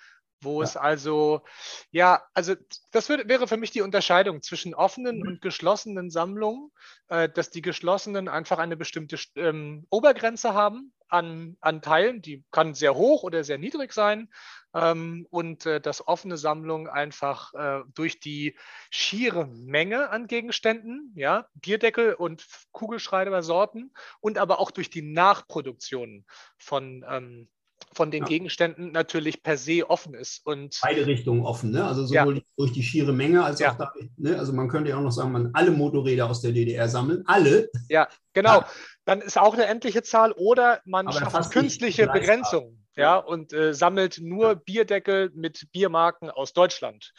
wo 0.41 0.61
ja. 0.61 0.69
es 0.69 0.77
also, 0.77 1.43
ja, 1.91 2.23
also 2.35 2.55
das 2.91 3.09
würde, 3.09 3.29
wäre 3.29 3.47
für 3.49 3.57
mich 3.57 3.71
die 3.71 3.83
Unterscheidung 3.83 4.43
zwischen 4.43 4.75
offenen 4.75 5.21
mhm. 5.21 5.29
und 5.29 5.43
geschlossenen 5.43 6.11
Sammlungen, 6.11 6.71
äh, 7.09 7.29
dass 7.29 7.51
die 7.51 7.63
geschlossenen 7.63 8.29
einfach 8.29 8.59
eine 8.59 8.77
bestimmte 8.77 9.19
ähm, 9.37 9.87
Obergrenze 9.91 10.55
haben 10.55 10.93
an, 11.09 11.57
an 11.61 11.83
Teilen, 11.83 12.23
die 12.23 12.45
kann 12.51 12.75
sehr 12.75 12.95
hoch 12.95 13.23
oder 13.23 13.45
sehr 13.45 13.59
niedrig 13.59 13.93
sein 13.93 14.29
ähm, 14.75 15.27
und 15.31 15.67
äh, 15.67 15.81
dass 15.81 16.07
offene 16.07 16.37
Sammlungen 16.37 16.89
einfach 16.89 17.53
äh, 17.55 17.83
durch 17.95 18.21
die 18.21 18.57
schiere 18.91 19.47
Menge 19.47 20.11
an 20.11 20.27
Gegenständen, 20.27 21.13
ja, 21.17 21.47
Bierdeckel 21.55 22.15
und 22.15 22.47
Kugelschreiber-Sorten 22.73 23.93
und 24.21 24.39
aber 24.39 24.61
auch 24.61 24.71
durch 24.71 24.91
die 24.91 25.03
Nachproduktion 25.03 26.25
von 26.59 27.05
ähm, 27.09 27.49
von 27.93 28.11
den 28.11 28.23
ja. 28.23 28.29
Gegenständen 28.29 28.93
natürlich 28.93 29.43
per 29.43 29.57
se 29.57 29.89
offen 29.89 30.15
ist. 30.15 30.47
Und 30.47 30.79
Beide 30.83 31.07
Richtungen 31.07 31.43
offen, 31.43 31.71
ne? 31.73 31.85
also 31.85 32.05
sowohl 32.05 32.37
ja. 32.37 32.43
durch 32.57 32.73
die 32.73 32.83
schiere 32.83 33.13
Menge 33.13 33.45
als 33.45 33.61
ja. 33.61 33.73
auch 33.73 33.79
da, 33.79 33.93
ne? 34.17 34.39
also 34.39 34.53
man 34.53 34.69
könnte 34.69 34.91
ja 34.91 34.97
auch 34.97 35.03
noch 35.03 35.11
sagen, 35.11 35.33
man 35.33 35.51
alle 35.55 35.71
Motorräder 35.71 36.29
aus 36.29 36.41
der 36.41 36.53
DDR 36.53 36.89
sammeln, 36.89 37.23
alle. 37.27 37.69
Ja, 37.89 38.09
genau. 38.33 38.65
Dann 39.05 39.21
ist 39.21 39.39
auch 39.39 39.55
eine 39.55 39.67
endliche 39.67 40.03
Zahl 40.03 40.33
oder 40.33 40.81
man 40.85 41.09
Aber 41.09 41.19
schafft 41.19 41.53
künstliche 41.53 42.07
Begrenzungen 42.07 42.81
ja, 42.97 43.17
und 43.17 43.53
äh, 43.53 43.73
sammelt 43.73 44.19
nur 44.21 44.57
Bierdeckel 44.57 45.31
mit 45.35 45.71
Biermarken 45.73 46.31
aus 46.31 46.53
Deutschland. 46.53 47.13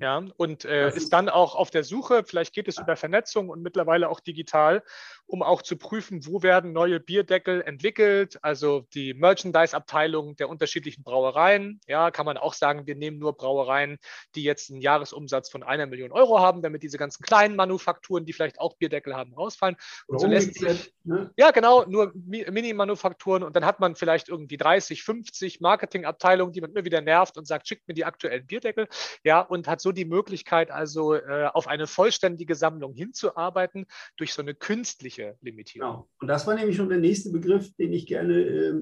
Ja, 0.00 0.22
und 0.36 0.64
äh, 0.64 0.94
ist 0.94 1.12
dann 1.12 1.28
auch 1.28 1.54
auf 1.54 1.70
der 1.70 1.82
Suche, 1.82 2.24
vielleicht 2.24 2.54
geht 2.54 2.68
es 2.68 2.78
über 2.78 2.96
Vernetzung 2.96 3.48
und 3.48 3.62
mittlerweile 3.62 4.08
auch 4.08 4.20
digital, 4.20 4.82
um 5.26 5.42
auch 5.42 5.62
zu 5.62 5.76
prüfen, 5.76 6.26
wo 6.26 6.42
werden 6.42 6.72
neue 6.72 7.00
Bierdeckel 7.00 7.62
entwickelt, 7.62 8.38
also 8.42 8.86
die 8.94 9.14
Merchandise-Abteilung 9.14 10.36
der 10.36 10.48
unterschiedlichen 10.48 11.02
Brauereien. 11.02 11.80
Ja, 11.86 12.10
kann 12.10 12.26
man 12.26 12.36
auch 12.36 12.54
sagen, 12.54 12.86
wir 12.86 12.94
nehmen 12.94 13.18
nur 13.18 13.36
Brauereien, 13.36 13.98
die 14.34 14.42
jetzt 14.42 14.70
einen 14.70 14.80
Jahresumsatz 14.80 15.50
von 15.50 15.62
einer 15.62 15.86
Million 15.86 16.12
Euro 16.12 16.40
haben, 16.40 16.62
damit 16.62 16.82
diese 16.82 16.98
ganzen 16.98 17.22
kleinen 17.22 17.56
Manufakturen, 17.56 18.24
die 18.24 18.32
vielleicht 18.32 18.60
auch 18.60 18.76
Bierdeckel 18.76 19.16
haben, 19.16 19.34
rausfallen. 19.34 19.76
Und 20.06 20.20
so 20.20 20.26
lässt 20.26 20.54
sich, 20.54 20.92
ne? 21.04 21.30
ja, 21.36 21.50
genau, 21.50 21.84
nur 21.86 22.12
Mini-Manufakturen 22.14 23.42
und 23.42 23.56
dann 23.56 23.64
hat 23.64 23.80
man 23.80 23.96
vielleicht 23.96 24.28
irgendwie 24.28 24.56
30, 24.56 25.02
50 25.02 25.24
50 25.24 25.60
Marketingabteilungen, 25.60 26.52
die 26.52 26.60
man 26.60 26.70
immer 26.70 26.84
wieder 26.84 27.00
nervt 27.00 27.36
und 27.36 27.46
sagt, 27.46 27.68
schickt 27.68 27.88
mir 27.88 27.94
die 27.94 28.04
aktuellen 28.04 28.46
Bierdeckel. 28.46 28.88
Ja, 29.22 29.40
und 29.40 29.68
hat 29.68 29.80
so 29.80 29.92
die 29.92 30.04
Möglichkeit, 30.04 30.70
also 30.70 31.14
äh, 31.14 31.48
auf 31.52 31.66
eine 31.66 31.86
vollständige 31.86 32.54
Sammlung 32.54 32.94
hinzuarbeiten 32.94 33.86
durch 34.16 34.34
so 34.34 34.42
eine 34.42 34.54
künstliche 34.54 35.13
Limitierung. 35.40 35.90
Genau. 35.90 36.10
Und 36.20 36.28
das 36.28 36.46
war 36.46 36.54
nämlich 36.54 36.76
schon 36.76 36.88
der 36.88 36.98
nächste 36.98 37.30
Begriff, 37.30 37.74
den 37.76 37.92
ich 37.92 38.06
gerne 38.06 38.34
äh, 38.34 38.80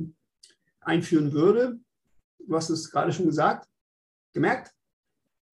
einführen 0.80 1.32
würde. 1.32 1.78
Du 2.38 2.54
hast 2.54 2.70
es 2.70 2.90
gerade 2.90 3.12
schon 3.12 3.26
gesagt, 3.26 3.68
gemerkt, 4.32 4.72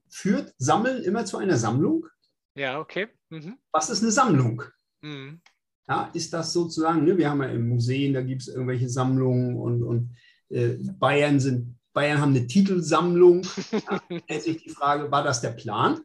führt 0.09 0.55
Sammeln 0.59 1.03
immer 1.03 1.25
zu 1.25 1.37
einer 1.37 1.57
Sammlung? 1.57 2.07
Ja, 2.55 2.81
okay. 2.81 3.09
Mhm. 3.29 3.59
Was 3.73 3.91
ist 3.91 4.03
eine 4.03 4.13
Sammlung? 4.13 4.63
Mhm. 5.03 5.41
Ja, 5.87 6.11
ist 6.13 6.33
das 6.33 6.53
sozusagen, 6.53 7.05
ne, 7.05 7.17
wir 7.17 7.31
haben 7.31 7.43
ja 7.43 7.49
im 7.49 7.69
Museum, 7.69 8.15
da 8.15 8.23
gibt 8.23 8.43
es 8.43 8.49
irgendwelche 8.49 8.89
Sammlungen 8.89 9.57
und, 9.57 9.83
und 9.83 10.17
äh, 10.51 10.77
Bayern 10.99 11.41
sind 11.41 11.79
Bayern 11.99 12.21
haben 12.21 12.37
eine 12.37 12.47
Titelsammlung. 12.47 13.43
Ja, 13.73 14.01
stellt 14.25 14.43
sich 14.43 14.63
die 14.63 14.71
Frage, 14.71 15.11
war 15.11 15.25
das 15.25 15.41
der 15.41 15.51
Plan? 15.51 16.01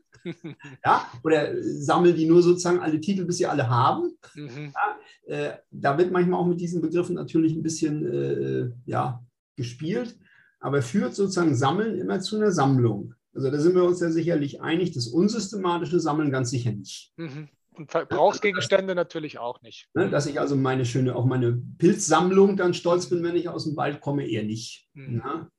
Ja, 0.86 1.08
oder 1.24 1.62
sammeln 1.62 2.15
die 2.15 2.25
nur 2.25 2.42
sozusagen 2.42 2.80
alle 2.80 3.00
Titel, 3.00 3.25
bis 3.25 3.38
sie 3.38 3.46
alle 3.46 3.70
haben? 3.70 4.18
Mhm. 4.36 4.74
Ja, 4.74 5.36
äh, 5.36 5.58
da 5.72 5.98
wird 5.98 6.12
manchmal 6.12 6.39
auch 6.39 6.48
mit 6.48 6.62
diesen 6.62 6.82
Begriffen 6.82 7.15
natürlich 7.15 7.53
ein 7.53 7.63
bisschen 7.63 8.06
äh, 8.06 8.72
ja, 8.86 9.24
gespielt, 9.56 10.18
aber 10.60 10.82
führt 10.82 11.15
sozusagen 11.15 11.56
Sammeln 11.56 12.00
immer 12.00 12.20
zu 12.20 12.38
einer 12.38 12.51
Sammlung. 12.51 13.13
Also 13.34 13.50
da 13.50 13.60
sind 13.60 13.75
wir 13.75 13.84
uns 13.84 14.00
ja 14.00 14.12
sicherlich 14.12 14.62
einig, 14.62 14.92
das 14.92 15.08
unsystematische 15.08 16.00
Sammeln 16.00 16.32
ganz 16.32 16.51
sicher 16.51 16.72
nicht. 16.72 17.12
Mhm. 17.18 17.50
Und 17.75 17.89
Verbrauchsgegenstände 17.89 18.94
natürlich 18.94 19.39
auch 19.39 19.62
nicht. 19.63 19.89
Ne, 19.96 20.10
dass 20.10 20.27
ich 20.27 20.39
also 20.39 20.56
meine 20.56 20.86
schöne, 20.86 21.15
auch 21.15 21.25
meine 21.25 21.60
Pilzsammlung 21.80 22.56
dann 22.56 22.75
stolz 22.75 23.10
bin, 23.10 23.24
wenn 23.24 23.36
ich 23.36 23.50
aus 23.50 23.63
dem 23.63 23.75
Wald 23.75 24.00
komme, 24.01 24.27
eher 24.27 24.44
nicht. 24.44 24.88
Mhm. 24.94 25.50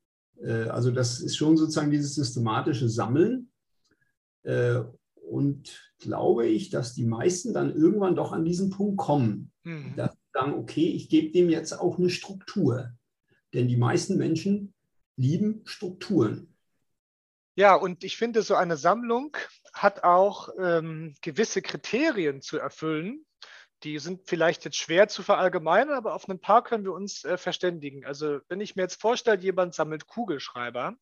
Äh, 0.40 0.68
also 0.68 0.90
das 0.90 1.20
ist 1.20 1.36
schon 1.36 1.56
sozusagen 1.56 1.90
dieses 1.90 2.14
systematische 2.14 2.88
Sammeln. 2.88 3.50
Äh, 4.44 4.80
und 5.28 5.92
glaube 5.98 6.46
ich, 6.46 6.70
dass 6.70 6.94
die 6.94 7.04
meisten 7.04 7.52
dann 7.52 7.74
irgendwann 7.74 8.14
doch 8.14 8.32
an 8.32 8.44
diesen 8.44 8.70
Punkt 8.70 8.98
kommen, 8.98 9.50
mhm. 9.64 9.94
dass 9.96 10.12
sie 10.12 10.18
sagen, 10.32 10.54
okay, 10.54 10.86
ich 10.86 11.08
gebe 11.08 11.32
dem 11.32 11.50
jetzt 11.50 11.72
auch 11.72 11.98
eine 11.98 12.10
Struktur. 12.10 12.92
Denn 13.52 13.68
die 13.68 13.76
meisten 13.76 14.16
Menschen 14.16 14.74
lieben 15.16 15.62
Strukturen. 15.64 16.54
Ja, 17.56 17.76
und 17.76 18.02
ich 18.02 18.16
finde, 18.16 18.42
so 18.42 18.54
eine 18.54 18.76
Sammlung 18.76 19.36
hat 19.72 20.02
auch 20.02 20.48
ähm, 20.58 21.14
gewisse 21.22 21.62
Kriterien 21.62 22.42
zu 22.42 22.58
erfüllen. 22.58 23.24
Die 23.84 23.98
sind 23.98 24.22
vielleicht 24.26 24.64
jetzt 24.64 24.78
schwer 24.78 25.08
zu 25.08 25.22
verallgemeinern, 25.22 25.94
aber 25.94 26.14
auf 26.14 26.26
ein 26.28 26.40
paar 26.40 26.64
können 26.64 26.84
wir 26.84 26.92
uns 26.92 27.24
äh, 27.24 27.36
verständigen. 27.36 28.06
Also 28.06 28.40
wenn 28.48 28.60
ich 28.60 28.76
mir 28.76 28.82
jetzt 28.82 29.00
vorstelle, 29.00 29.40
jemand 29.40 29.74
sammelt 29.74 30.06
Kugelschreiber, 30.06 30.96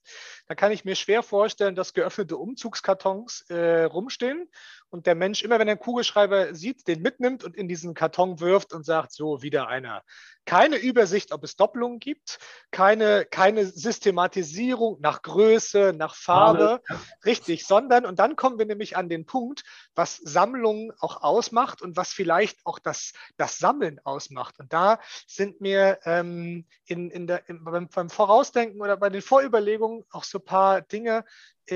dann 0.49 0.57
kann 0.57 0.73
ich 0.73 0.85
mir 0.85 0.97
schwer 0.97 1.23
vorstellen, 1.23 1.77
dass 1.77 1.95
geöffnete 1.95 2.37
Umzugskartons 2.37 3.43
äh, 3.49 3.85
rumstehen 3.85 4.49
und 4.93 5.07
der 5.07 5.15
Mensch 5.15 5.43
immer, 5.43 5.59
wenn 5.59 5.69
er 5.69 5.73
einen 5.73 5.81
Kugelschreiber 5.81 6.55
sieht, 6.55 6.87
den 6.87 7.03
mitnimmt 7.03 7.45
und 7.45 7.57
in 7.57 7.67
diesen 7.67 7.95
Karton 7.95 8.41
wirft 8.41 8.73
und 8.73 8.85
sagt, 8.85 9.13
so 9.13 9.43
wieder 9.43 9.69
einer 9.69 10.03
keine 10.45 10.77
Übersicht, 10.77 11.33
ob 11.33 11.45
es 11.45 11.57
Doppelungen 11.57 12.01
gibt, 12.01 12.39
keine, 12.71 13.25
keine 13.25 13.65
Systematisierung 13.67 15.01
nach 15.01 15.23
Größe, 15.23 15.95
nach 15.97 16.15
Farbe, 16.15 16.81
ja. 16.89 17.01
richtig, 17.25 17.65
sondern, 17.65 18.05
und 18.05 18.19
dann 18.19 18.35
kommen 18.35 18.59
wir 18.59 18.67
nämlich 18.67 18.97
an 18.97 19.09
den 19.09 19.25
Punkt, 19.25 19.63
was 19.95 20.17
Sammlungen 20.17 20.93
auch 20.99 21.23
ausmacht 21.23 21.81
und 21.81 21.97
was 21.97 22.13
vielleicht 22.13 22.59
auch 22.67 22.79
das, 22.79 23.13
das 23.37 23.59
Sammeln 23.59 24.01
ausmacht. 24.05 24.59
Und 24.59 24.73
da 24.73 24.99
sind 25.27 25.61
mir 25.61 26.01
ähm, 26.05 26.67
in, 26.87 27.11
in 27.11 27.27
der, 27.27 27.49
in, 27.49 27.63
beim, 27.63 27.89
beim 27.89 28.11
Vorausdenken 28.11 28.81
oder 28.81 28.97
bei 28.97 29.11
den 29.11 29.23
Vorüberlegungen 29.23 30.05
auch 30.11 30.25
so 30.25 30.39
ein 30.39 30.45
paar 30.45 30.81
Dinge 30.83 31.25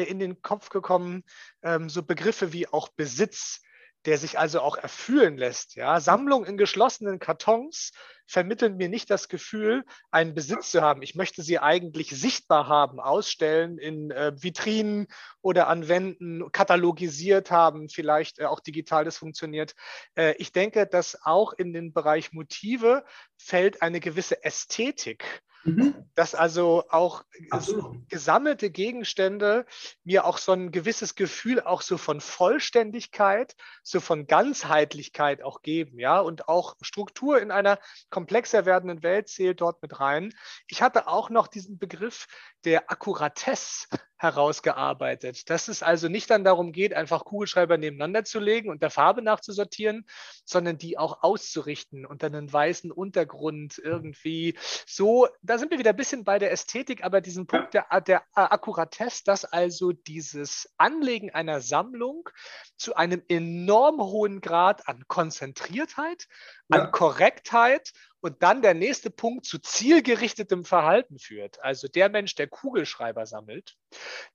in 0.05 0.19
den 0.19 0.43
Kopf 0.43 0.69
gekommen, 0.69 1.25
ähm, 1.63 1.89
so 1.89 2.03
Begriffe 2.03 2.53
wie 2.53 2.69
auch 2.69 2.89
Besitz, 2.89 3.61
der 4.07 4.19
sich 4.19 4.39
also 4.39 4.61
auch 4.61 4.77
erfühlen 4.77 5.37
lässt. 5.37 5.75
Ja? 5.75 6.01
Sammlung 6.01 6.45
in 6.45 6.57
geschlossenen 6.57 7.19
Kartons 7.19 7.93
vermitteln 8.27 8.77
mir 8.77 8.89
nicht 8.89 9.11
das 9.11 9.29
Gefühl, 9.29 9.85
einen 10.11 10.35
Besitz 10.35 10.71
zu 10.71 10.81
haben. 10.81 11.03
Ich 11.03 11.15
möchte 11.15 11.43
sie 11.43 11.59
eigentlich 11.59 12.11
sichtbar 12.11 12.69
haben, 12.69 13.01
ausstellen 13.01 13.79
in 13.79 14.11
äh, 14.11 14.33
Vitrinen 14.37 15.09
oder 15.43 15.69
an 15.69 15.89
Wänden, 15.89 16.51
katalogisiert 16.53 17.51
haben, 17.51 17.89
vielleicht 17.89 18.39
äh, 18.39 18.45
auch 18.45 18.61
digital 18.61 19.05
das 19.05 19.19
funktioniert. 19.19 19.75
Äh, 20.17 20.35
ich 20.39 20.53
denke, 20.53 20.87
dass 20.87 21.19
auch 21.25 21.53
in 21.53 21.73
den 21.73 21.93
Bereich 21.93 22.33
Motive 22.33 23.05
fällt 23.37 23.83
eine 23.83 24.01
gewisse 24.01 24.45
Ästhetik 24.45 25.43
Mhm. 25.65 25.95
Dass 26.15 26.35
also 26.35 26.85
auch 26.91 27.25
Absolut. 27.51 28.09
gesammelte 28.09 28.71
Gegenstände 28.71 29.67
mir 30.05 30.25
auch 30.25 30.39
so 30.39 30.53
ein 30.53 30.71
gewisses 30.71 31.15
Gefühl 31.15 31.61
auch 31.61 31.83
so 31.83 31.99
von 31.99 32.21
Vollständigkeit, 32.21 33.57
so 33.83 34.01
von 34.01 34.27
Ganzheitlichkeit 34.27 35.43
auch 35.43 35.63
geben, 35.63 35.99
ja, 35.99 36.21
und 36.21 36.49
auch 36.49 36.77
Struktur 36.81 37.41
in 37.41 37.51
einer 37.51 37.79
komplexer 38.11 38.65
werdenden 38.65 39.03
Welt 39.03 39.29
zählt 39.29 39.61
dort 39.61 39.83
mit 39.83 39.99
rein. 39.99 40.33
Ich 40.69 40.83
hatte 40.83 41.09
auch 41.09 41.31
noch 41.31 41.49
diesen 41.49 41.79
Begriff 41.79 42.27
der 42.65 42.91
Akkuratesse 42.91 43.89
herausgearbeitet. 44.17 45.51
Dass 45.51 45.69
es 45.69 45.83
also 45.83 46.09
nicht 46.09 46.31
dann 46.31 46.45
darum 46.45 46.73
geht, 46.73 46.95
einfach 46.95 47.25
Kugelschreiber 47.25 47.77
nebeneinander 47.79 48.25
zu 48.25 48.41
legen 48.41 48.71
und 48.71 48.83
der 48.83 48.91
Farbe 48.91 49.23
nachzusortieren, 49.23 50.07
sondern 50.45 50.79
die 50.79 50.99
auch 50.99 51.23
auszurichten 51.23 52.07
unter 52.07 52.27
einen 52.27 52.53
weißen 52.53 52.91
Untergrund 52.91 53.79
irgendwie 53.79 54.57
so. 54.87 55.29
Da 55.43 55.59
sind 55.59 55.71
wir 55.71 55.79
wieder 55.79 55.91
ein 55.91 55.97
bisschen 55.97 56.25
bei 56.25 56.39
der 56.39 56.53
Ästhetik, 56.53 57.05
aber 57.05 57.21
diesen 57.21 57.47
Punkt 57.47 57.75
der, 57.75 57.87
der 58.01 58.23
Akkuratesse, 58.33 59.23
dass 59.25 59.45
also 59.45 59.93
dieses 59.93 60.73
Anlegen 60.79 61.31
einer 61.31 61.61
Sammlung 61.61 62.29
zu 62.77 62.95
einem 62.95 63.23
enorm 63.29 64.01
hohen 64.01 64.41
Grad 64.41 64.89
an 64.89 65.05
Konzentriertheit, 65.09 66.27
an 66.71 66.81
ja. 66.81 66.87
Korrektheit 66.87 67.93
und 68.21 68.43
dann 68.43 68.63
der 68.63 68.75
nächste 68.75 69.11
Punkt 69.11 69.45
zu 69.45 69.59
zielgerichtetem 69.59 70.65
Verhalten 70.65 71.19
führt. 71.19 71.63
Also 71.63 71.87
der 71.89 72.09
Mensch, 72.09 72.35
der 72.35 72.49
Kugelschreiber 72.49 73.27
sammelt, 73.27 73.77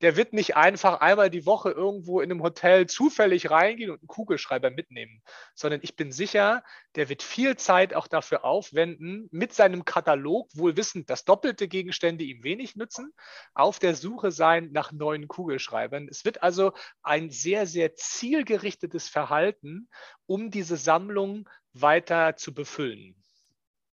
der 0.02 0.16
wird 0.16 0.34
nicht 0.34 0.56
einfach 0.56 1.02
einmal 1.02 1.30
die 1.30 1.46
Woche 1.46 1.72
irgendwo 1.72 2.22
in 2.22 2.32
einem 2.32 2.44
Hotel 2.44 2.88
zufällig 2.88 3.50
reingehen 3.50 3.92
und 3.92 4.00
einen 4.00 4.08
Kugelschreiber 4.08 4.70
mitnehmen, 4.70 5.22
sondern 5.56 5.82
ich 5.84 5.96
bin 5.96 6.12
sicher, 6.12 6.64
der 6.96 7.10
wird 7.10 7.24
viel 7.24 7.58
Zeit 7.58 7.94
auch 7.94 8.08
dafür 8.08 8.46
aufwenden, 8.46 9.28
mit 9.32 9.54
seinem 9.54 9.86
Katalog, 9.86 10.50
wohl 10.54 10.78
wissend, 10.78 11.10
dass 11.10 11.26
doppelte 11.26 11.68
Gegenstände 11.68 12.24
ihm 12.24 12.44
wenig 12.44 12.76
nützen, 12.76 13.14
auf 13.54 13.80
der 13.80 13.96
Suche 13.96 14.32
sein 14.32 14.70
nach 14.72 14.92
neuen 14.92 15.28
Kugelschreibern. 15.28 16.08
Es 16.10 16.26
wird 16.26 16.44
also 16.44 16.74
ein 17.02 17.30
sehr, 17.30 17.66
sehr 17.66 17.96
zielgerichtetes 17.96 19.10
Verhalten, 19.10 19.90
um 20.26 20.52
diese 20.52 20.78
Sammlung 20.78 21.50
weiter 21.74 22.36
zu 22.36 22.54
befüllen. 22.54 23.21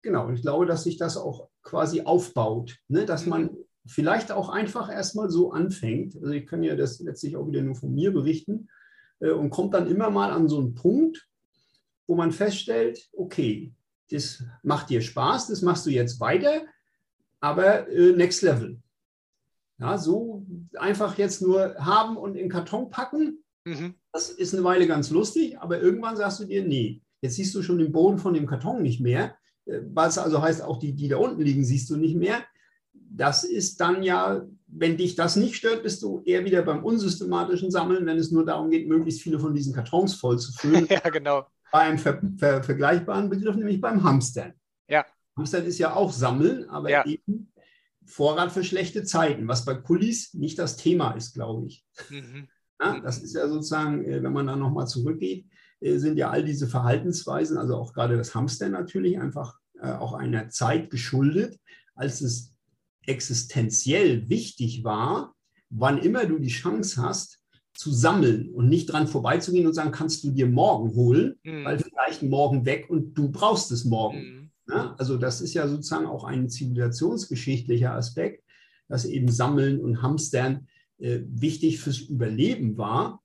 Genau, 0.08 0.26
und 0.26 0.36
ich 0.36 0.40
glaube, 0.40 0.64
dass 0.64 0.84
sich 0.84 0.96
das 0.96 1.18
auch 1.18 1.50
quasi 1.62 2.00
aufbaut, 2.00 2.78
ne? 2.88 3.04
dass 3.04 3.26
man 3.26 3.42
mhm. 3.42 3.56
vielleicht 3.84 4.32
auch 4.32 4.48
einfach 4.48 4.90
erstmal 4.90 5.28
so 5.28 5.52
anfängt. 5.52 6.16
Also 6.16 6.30
ich 6.30 6.46
kann 6.46 6.62
ja 6.62 6.76
das 6.76 6.98
letztlich 7.00 7.36
auch 7.36 7.46
wieder 7.46 7.60
nur 7.60 7.74
von 7.74 7.92
mir 7.92 8.10
berichten 8.10 8.70
äh, 9.20 9.32
und 9.32 9.50
kommt 9.50 9.74
dann 9.74 9.86
immer 9.86 10.08
mal 10.08 10.30
an 10.30 10.48
so 10.48 10.60
einen 10.60 10.74
Punkt, 10.74 11.28
wo 12.06 12.14
man 12.14 12.32
feststellt, 12.32 13.10
okay, 13.12 13.74
das 14.10 14.42
macht 14.62 14.88
dir 14.88 15.02
Spaß, 15.02 15.48
das 15.48 15.60
machst 15.60 15.84
du 15.84 15.90
jetzt 15.90 16.20
weiter, 16.20 16.62
aber 17.40 17.86
äh, 17.90 18.12
next 18.12 18.40
level. 18.40 18.80
Ja, 19.78 19.98
so 19.98 20.46
einfach 20.78 21.18
jetzt 21.18 21.42
nur 21.42 21.74
haben 21.74 22.16
und 22.16 22.34
in 22.34 22.48
Karton 22.48 22.88
packen, 22.88 23.44
mhm. 23.66 23.92
das 24.10 24.30
ist 24.30 24.54
eine 24.54 24.64
Weile 24.64 24.86
ganz 24.86 25.10
lustig, 25.10 25.58
aber 25.58 25.82
irgendwann 25.82 26.16
sagst 26.16 26.40
du 26.40 26.46
dir, 26.46 26.64
nee, 26.64 27.02
jetzt 27.20 27.34
siehst 27.34 27.54
du 27.54 27.60
schon 27.60 27.76
den 27.76 27.92
Boden 27.92 28.16
von 28.16 28.32
dem 28.32 28.46
Karton 28.46 28.80
nicht 28.80 29.02
mehr 29.02 29.36
was 29.92 30.18
also 30.18 30.40
heißt, 30.40 30.62
auch 30.62 30.78
die, 30.78 30.94
die 30.94 31.08
da 31.08 31.18
unten 31.18 31.42
liegen, 31.42 31.64
siehst 31.64 31.90
du 31.90 31.96
nicht 31.96 32.16
mehr. 32.16 32.44
Das 32.92 33.44
ist 33.44 33.80
dann 33.80 34.02
ja, 34.02 34.42
wenn 34.66 34.96
dich 34.96 35.14
das 35.14 35.36
nicht 35.36 35.56
stört, 35.56 35.82
bist 35.82 36.02
du 36.02 36.22
eher 36.24 36.44
wieder 36.44 36.62
beim 36.62 36.84
unsystematischen 36.84 37.70
Sammeln, 37.70 38.06
wenn 38.06 38.18
es 38.18 38.30
nur 38.30 38.44
darum 38.44 38.70
geht, 38.70 38.88
möglichst 38.88 39.22
viele 39.22 39.38
von 39.38 39.54
diesen 39.54 39.72
Kartons 39.72 40.14
voll 40.14 40.38
zu 40.38 40.52
füllen. 40.52 40.86
ja, 40.90 41.00
genau. 41.00 41.46
Bei 41.70 41.80
einem 41.80 41.98
ver 41.98 42.20
ver 42.38 42.62
vergleichbaren 42.62 43.28
Begriff, 43.28 43.56
nämlich 43.56 43.80
beim 43.80 44.02
Hamstern. 44.02 44.54
Ja. 44.88 45.04
Hamstern 45.36 45.64
ist 45.64 45.78
ja 45.78 45.94
auch 45.94 46.12
Sammeln, 46.12 46.68
aber 46.68 46.90
ja. 46.90 47.04
eben 47.04 47.52
Vorrat 48.04 48.52
für 48.52 48.64
schlechte 48.64 49.04
Zeiten, 49.04 49.48
was 49.48 49.66
bei 49.66 49.74
Kulis 49.74 50.32
nicht 50.32 50.58
das 50.58 50.76
Thema 50.76 51.12
ist, 51.12 51.34
glaube 51.34 51.66
ich. 51.66 51.84
Mhm. 52.08 52.48
Ja, 52.80 53.00
das 53.00 53.18
ist 53.18 53.34
ja 53.34 53.46
sozusagen, 53.48 54.04
äh, 54.04 54.22
wenn 54.22 54.32
man 54.32 54.46
da 54.46 54.56
nochmal 54.56 54.86
zurückgeht, 54.86 55.46
sind 55.80 56.16
ja 56.16 56.30
all 56.30 56.44
diese 56.44 56.66
Verhaltensweisen, 56.66 57.56
also 57.56 57.76
auch 57.76 57.92
gerade 57.92 58.16
das 58.16 58.34
Hamster 58.34 58.68
natürlich, 58.68 59.18
einfach 59.18 59.58
äh, 59.80 59.92
auch 59.92 60.12
einer 60.12 60.48
Zeit 60.48 60.90
geschuldet, 60.90 61.58
als 61.94 62.20
es 62.20 62.52
existenziell 63.06 64.28
wichtig 64.28 64.84
war, 64.84 65.34
wann 65.70 65.98
immer 65.98 66.26
du 66.26 66.38
die 66.38 66.48
Chance 66.48 67.02
hast, 67.02 67.38
zu 67.74 67.92
sammeln 67.92 68.50
und 68.50 68.68
nicht 68.68 68.86
dran 68.86 69.06
vorbeizugehen 69.06 69.66
und 69.66 69.72
sagen, 69.72 69.92
kannst 69.92 70.24
du 70.24 70.32
dir 70.32 70.48
morgen 70.48 70.94
holen, 70.94 71.36
mhm. 71.44 71.64
weil 71.64 71.78
vielleicht 71.78 72.24
morgen 72.24 72.64
weg 72.64 72.90
und 72.90 73.14
du 73.14 73.30
brauchst 73.30 73.70
es 73.70 73.84
morgen. 73.84 74.18
Mhm. 74.18 74.50
Ja, 74.68 74.94
also 74.98 75.16
das 75.16 75.40
ist 75.40 75.54
ja 75.54 75.66
sozusagen 75.68 76.06
auch 76.06 76.24
ein 76.24 76.50
zivilisationsgeschichtlicher 76.50 77.94
Aspekt, 77.94 78.44
dass 78.88 79.04
eben 79.04 79.30
Sammeln 79.30 79.80
und 79.80 80.02
Hamstern 80.02 80.66
äh, 80.98 81.20
wichtig 81.28 81.78
fürs 81.78 82.00
Überleben 82.00 82.76
war. 82.76 83.22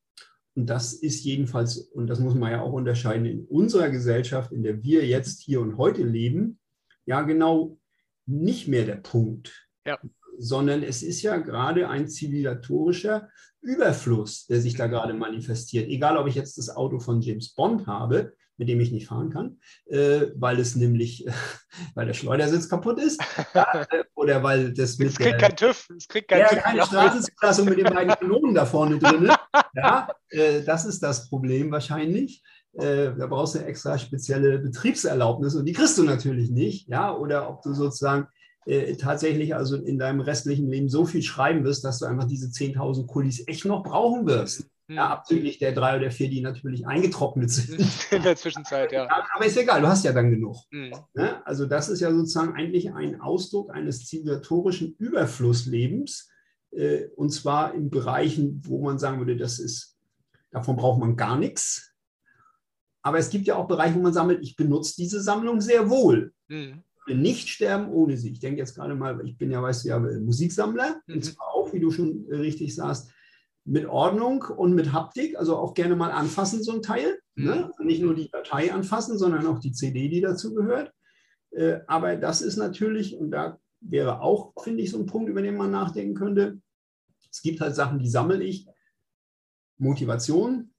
Und 0.55 0.67
das 0.67 0.93
ist 0.93 1.23
jedenfalls, 1.23 1.77
und 1.77 2.07
das 2.07 2.19
muss 2.19 2.35
man 2.35 2.51
ja 2.51 2.61
auch 2.61 2.73
unterscheiden, 2.73 3.25
in 3.25 3.45
unserer 3.45 3.89
Gesellschaft, 3.89 4.51
in 4.51 4.63
der 4.63 4.83
wir 4.83 5.05
jetzt 5.05 5.41
hier 5.41 5.61
und 5.61 5.77
heute 5.77 6.03
leben, 6.03 6.59
ja 7.05 7.21
genau 7.21 7.79
nicht 8.25 8.67
mehr 8.67 8.85
der 8.85 8.97
Punkt. 8.97 9.67
Ja. 9.85 9.99
Sondern 10.37 10.83
es 10.83 11.03
ist 11.03 11.21
ja 11.21 11.37
gerade 11.37 11.89
ein 11.89 12.07
zivilisatorischer 12.07 13.29
Überfluss, 13.61 14.45
der 14.47 14.61
sich 14.61 14.75
da 14.75 14.87
gerade 14.87 15.13
manifestiert. 15.13 15.89
Egal, 15.89 16.17
ob 16.17 16.27
ich 16.27 16.35
jetzt 16.35 16.57
das 16.57 16.69
Auto 16.69 16.99
von 16.99 17.21
James 17.21 17.53
Bond 17.53 17.87
habe, 17.87 18.33
mit 18.57 18.69
dem 18.69 18.79
ich 18.79 18.91
nicht 18.91 19.07
fahren 19.07 19.29
kann, 19.29 19.59
äh, 19.87 20.27
weil 20.35 20.59
es 20.59 20.75
nämlich, 20.75 21.25
weil 21.95 22.05
der 22.05 22.13
Schleudersitz 22.13 22.69
kaputt 22.69 22.99
ist, 22.99 23.21
ja, 23.53 23.85
äh, 23.89 24.03
oder 24.15 24.43
weil 24.43 24.73
das 24.73 24.97
mit 24.97 25.09
es 25.09 25.17
kriegt 25.17 25.39
kein 25.39 25.55
TÜV, 25.55 25.89
es 25.97 26.07
kriegt 26.07 26.27
kein 26.27 26.39
ja, 26.39 26.47
TÜV 26.47 26.63
keine 26.63 26.85
Straßenzulassung 26.85 27.65
mit 27.69 27.77
den 27.77 27.85
beiden 27.85 28.13
Kanonen 28.19 28.53
da 28.53 28.65
vorne 28.65 28.99
drin. 28.99 29.31
Ja, 29.75 30.09
äh, 30.29 30.61
das 30.63 30.85
ist 30.85 31.01
das 31.01 31.29
Problem 31.29 31.71
wahrscheinlich. 31.71 32.43
Äh, 32.73 33.11
da 33.15 33.27
brauchst 33.27 33.55
du 33.55 33.59
eine 33.59 33.67
extra 33.67 33.97
spezielle 33.97 34.57
Betriebserlaubnis 34.59 35.55
und 35.55 35.65
die 35.65 35.73
kriegst 35.73 35.97
du 35.97 36.03
natürlich 36.03 36.49
nicht, 36.49 36.87
ja, 36.89 37.15
oder 37.15 37.49
ob 37.49 37.61
du 37.61 37.73
sozusagen 37.73 38.27
äh, 38.65 38.95
tatsächlich 38.95 39.55
also 39.55 39.75
in 39.75 39.99
deinem 39.99 40.21
restlichen 40.21 40.69
Leben 40.69 40.89
so 40.89 41.05
viel 41.05 41.21
schreiben 41.21 41.63
wirst, 41.65 41.83
dass 41.83 41.99
du 41.99 42.05
einfach 42.05 42.25
diese 42.25 42.47
10.000 42.47 43.07
Kulis 43.07 43.47
echt 43.47 43.65
noch 43.65 43.83
brauchen 43.83 44.25
wirst. 44.25 44.65
Ja, 44.95 45.05
hm. 45.05 45.11
abzüglich 45.11 45.59
der 45.59 45.71
drei 45.71 45.97
oder 45.97 46.11
vier, 46.11 46.29
die 46.29 46.41
natürlich 46.41 46.87
eingetrocknet 46.87 47.49
sind. 47.49 47.79
In 48.11 48.23
der 48.23 48.35
Zwischenzeit, 48.35 48.91
ja. 48.91 49.07
Aber 49.33 49.45
ist 49.45 49.57
egal, 49.57 49.81
du 49.81 49.87
hast 49.87 50.03
ja 50.05 50.13
dann 50.13 50.31
genug. 50.31 50.57
Mhm. 50.71 50.93
Ne? 51.13 51.45
Also 51.45 51.65
das 51.65 51.89
ist 51.89 51.99
ja 51.99 52.11
sozusagen 52.11 52.53
eigentlich 52.53 52.93
ein 52.93 53.21
Ausdruck 53.21 53.71
eines 53.71 54.05
zivilisatorischen 54.05 54.95
Überflusslebens. 54.97 56.29
Äh, 56.71 57.07
und 57.15 57.29
zwar 57.29 57.73
in 57.73 57.89
Bereichen, 57.89 58.61
wo 58.65 58.83
man 58.83 58.99
sagen 58.99 59.19
würde, 59.19 59.37
das 59.37 59.59
ist, 59.59 59.97
davon 60.51 60.75
braucht 60.75 60.99
man 60.99 61.15
gar 61.15 61.37
nichts. 61.37 61.93
Aber 63.01 63.17
es 63.17 63.29
gibt 63.29 63.47
ja 63.47 63.55
auch 63.55 63.67
Bereiche, 63.67 63.95
wo 63.95 63.99
man 64.01 64.13
sammelt, 64.13 64.41
ich 64.41 64.55
benutze 64.55 64.95
diese 64.97 65.21
Sammlung 65.21 65.61
sehr 65.61 65.89
wohl. 65.89 66.33
Mhm. 66.47 66.83
Nicht 67.05 67.49
sterben 67.49 67.89
ohne 67.89 68.15
sie. 68.15 68.31
Ich 68.31 68.39
denke 68.39 68.59
jetzt 68.59 68.75
gerade 68.75 68.95
mal, 68.95 69.19
ich 69.25 69.37
bin 69.37 69.51
ja, 69.51 69.61
weißt 69.61 69.83
du 69.83 69.89
ja, 69.89 69.99
Musiksammler, 69.99 71.01
mhm. 71.05 71.15
und 71.15 71.25
zwar 71.25 71.47
auch, 71.53 71.73
wie 71.73 71.81
du 71.81 71.91
schon 71.91 72.25
richtig 72.29 72.73
sagst, 72.73 73.11
mit 73.65 73.85
Ordnung 73.85 74.43
und 74.43 74.73
mit 74.73 74.91
Haptik, 74.91 75.37
also 75.37 75.57
auch 75.57 75.73
gerne 75.73 75.95
mal 75.95 76.11
anfassen, 76.11 76.63
so 76.63 76.73
ein 76.73 76.81
Teil. 76.81 77.19
Ne? 77.35 77.43
Mhm. 77.43 77.45
Ne? 77.45 77.65
Also 77.65 77.83
nicht 77.83 78.01
nur 78.01 78.15
die 78.15 78.29
Datei 78.29 78.73
anfassen, 78.73 79.17
sondern 79.17 79.45
auch 79.47 79.59
die 79.59 79.71
CD, 79.71 80.09
die 80.09 80.21
dazu 80.21 80.53
gehört. 80.53 80.91
Äh, 81.51 81.79
aber 81.87 82.15
das 82.15 82.41
ist 82.41 82.57
natürlich, 82.57 83.17
und 83.17 83.31
da 83.31 83.59
wäre 83.79 84.21
auch, 84.21 84.53
finde 84.61 84.83
ich, 84.83 84.91
so 84.91 84.99
ein 84.99 85.05
Punkt, 85.05 85.29
über 85.29 85.41
den 85.41 85.55
man 85.55 85.71
nachdenken 85.71 86.15
könnte. 86.15 86.59
Es 87.31 87.41
gibt 87.41 87.61
halt 87.61 87.75
Sachen, 87.75 87.99
die 87.99 88.09
sammle 88.09 88.43
ich. 88.43 88.67
Motivation, 89.77 90.71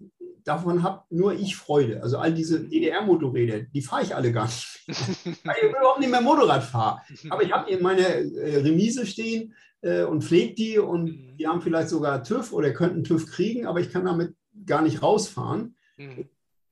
davon 0.45 0.83
habe 0.83 1.03
nur 1.11 1.33
ich 1.33 1.57
Freude. 1.57 2.03
Also 2.03 2.19
all 2.19 2.33
diese 2.33 2.61
DDR-Motorräder, 2.61 3.61
die 3.61 3.83
fahre 3.83 4.03
ich 4.03 4.15
alle 4.15 4.33
gar 4.33 4.47
nicht. 4.47 4.85
Weil 5.45 5.57
ich 5.63 5.71
überhaupt 5.71 6.01
nicht 6.01 6.11
mehr 6.11 6.21
Motorrad 6.21 6.63
fahre. 6.63 7.01
Aber 7.31 7.43
ich 7.43 7.53
habe 7.53 7.71
in 7.71 7.83
meiner 7.83 8.07
äh, 8.07 8.59
Remise 8.59 9.07
stehen 9.07 9.55
äh, 9.81 10.05
und 10.05 10.23
pflege 10.23 10.55
die 10.55 10.79
und 10.79 11.05
mhm. 11.05 11.37
die 11.37 11.49
haben 11.49 11.63
vielleicht 11.63 11.89
sogar 11.89 12.23
TÜV 12.23 12.53
oder 12.53 12.73
könnten 12.73 13.05
TÜV 13.05 13.31
kriegen, 13.31 13.67
aber 13.67 13.81
ich 13.81 13.91
kann 13.91 14.05
damit 14.05 14.35
gar 14.67 14.83
nicht 14.83 15.03
rausfahren. 15.03 15.77
Mhm. 15.97 16.29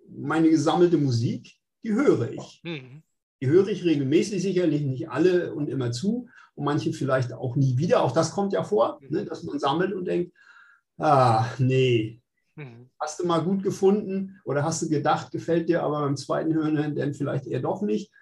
Meine 0.08 0.50
gesammelte 0.50 0.98
Musik, 0.98 1.56
die 1.82 1.92
höre 1.92 2.30
ich. 2.30 2.61
Mhm. 2.62 3.02
Die 3.40 3.48
höre 3.48 3.68
ich 3.68 3.85
regelmäßig, 3.85 4.42
sicherlich 4.42 4.82
nicht 4.82 5.11
alle 5.11 5.54
und 5.54 5.68
immer 5.68 5.90
zu 5.90 6.28
und 6.54 6.64
manche 6.64 6.92
vielleicht 6.92 7.32
auch 7.32 7.56
nie 7.56 7.76
wieder. 7.76 8.02
Auch 8.02 8.12
das 8.12 8.32
kommt 8.32 8.52
ja 8.52 8.62
vor, 8.62 9.00
ne, 9.08 9.24
dass 9.24 9.42
man 9.42 9.58
sammelt 9.58 9.92
und 9.92 10.04
denkt, 10.04 10.32
ah, 10.98 11.46
nee, 11.58 12.21
Mhm. 12.62 12.90
Hast 12.98 13.20
du 13.20 13.27
mal 13.27 13.42
gut 13.42 13.62
gefunden 13.62 14.40
oder 14.44 14.64
hast 14.64 14.83
du 14.83 14.88
gedacht, 14.88 15.31
gefällt 15.31 15.68
dir, 15.68 15.83
aber 15.83 16.01
beim 16.03 16.16
zweiten 16.16 16.55
Hören 16.55 16.94
dann 16.94 17.14
vielleicht 17.14 17.46
eher 17.46 17.61
doch 17.61 17.83
nicht. 17.83 18.12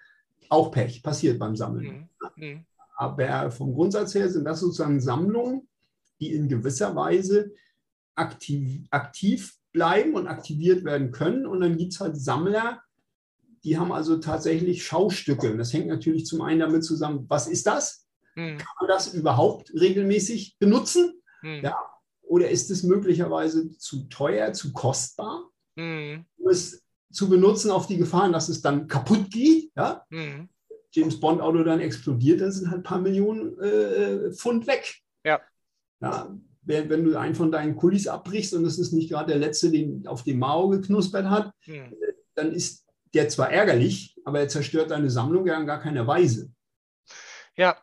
Auch 0.49 0.71
Pech, 0.71 1.03
passiert 1.03 1.39
beim 1.39 1.55
Sammeln. 1.55 2.09
Mhm. 2.35 2.43
mhm. 2.43 2.65
Aber 2.97 3.49
vom 3.49 3.73
Grundsatz 3.73 4.13
her 4.13 4.29
sind 4.29 4.45
das 4.45 4.59
sozusagen 4.59 4.99
Sammlungen, 4.99 5.67
die 6.19 6.33
in 6.33 6.47
gewisser 6.47 6.95
Weise 6.95 7.51
aktiv, 8.13 8.85
aktiv 8.91 9.57
bleiben 9.71 10.13
und 10.13 10.27
aktiviert 10.27 10.83
werden 10.83 11.11
können. 11.11 11.47
Und 11.47 11.61
dann 11.61 11.77
gibt 11.77 11.93
es 11.93 11.99
halt 11.99 12.15
Sammler, 12.15 12.83
die 13.63 13.77
haben 13.79 13.91
also 13.91 14.17
tatsächlich 14.17 14.85
Schaustücke. 14.85 15.51
Und 15.51 15.57
das 15.57 15.73
hängt 15.73 15.87
natürlich 15.87 16.27
zum 16.27 16.41
einen 16.41 16.59
damit 16.59 16.83
zusammen, 16.83 17.25
was 17.27 17.47
ist 17.47 17.65
das? 17.65 18.07
Hm. 18.35 18.57
Kann 18.57 18.75
man 18.79 18.87
das 18.87 19.13
überhaupt 19.13 19.73
regelmäßig 19.73 20.57
benutzen? 20.59 21.21
Hm. 21.41 21.63
Ja. 21.63 21.75
Oder 22.31 22.49
ist 22.49 22.71
es 22.71 22.83
möglicherweise 22.83 23.77
zu 23.77 24.07
teuer, 24.07 24.53
zu 24.53 24.71
kostbar, 24.71 25.49
hm. 25.75 26.23
um 26.37 26.49
es 26.49 26.81
zu 27.11 27.27
benutzen 27.27 27.71
auf 27.71 27.87
die 27.87 27.97
Gefahren, 27.97 28.31
dass 28.31 28.47
es 28.47 28.61
dann 28.61 28.87
kaputt 28.87 29.29
geht? 29.29 29.69
Ja? 29.75 30.05
Hm. 30.09 30.47
James 30.93 31.19
Bond 31.19 31.41
Auto 31.41 31.61
dann 31.65 31.81
explodiert, 31.81 32.39
dann 32.39 32.53
sind 32.53 32.69
halt 32.69 32.79
ein 32.79 32.83
paar 32.83 33.01
Millionen 33.01 33.59
äh, 33.59 34.31
Pfund 34.31 34.65
weg. 34.65 35.01
Ja. 35.25 35.41
ja 35.99 36.33
wenn, 36.61 36.89
wenn, 36.89 37.03
du 37.03 37.19
einen 37.19 37.35
von 37.35 37.51
deinen 37.51 37.75
Kulis 37.75 38.07
abbrichst 38.07 38.53
und 38.53 38.63
es 38.63 38.79
ist 38.79 38.93
nicht 38.93 39.09
gerade 39.09 39.33
der 39.33 39.39
letzte, 39.39 39.69
den 39.69 40.07
auf 40.07 40.23
dem 40.23 40.39
Mao 40.39 40.69
geknuspert 40.69 41.29
hat, 41.29 41.51
hm. 41.65 41.93
dann 42.35 42.53
ist 42.53 42.87
der 43.13 43.27
zwar 43.27 43.51
ärgerlich, 43.51 44.15
aber 44.23 44.39
er 44.39 44.47
zerstört 44.47 44.91
deine 44.91 45.09
Sammlung 45.09 45.47
ja 45.47 45.59
in 45.59 45.67
gar 45.67 45.81
keiner 45.81 46.07
Weise. 46.07 46.49
Ja, 47.57 47.77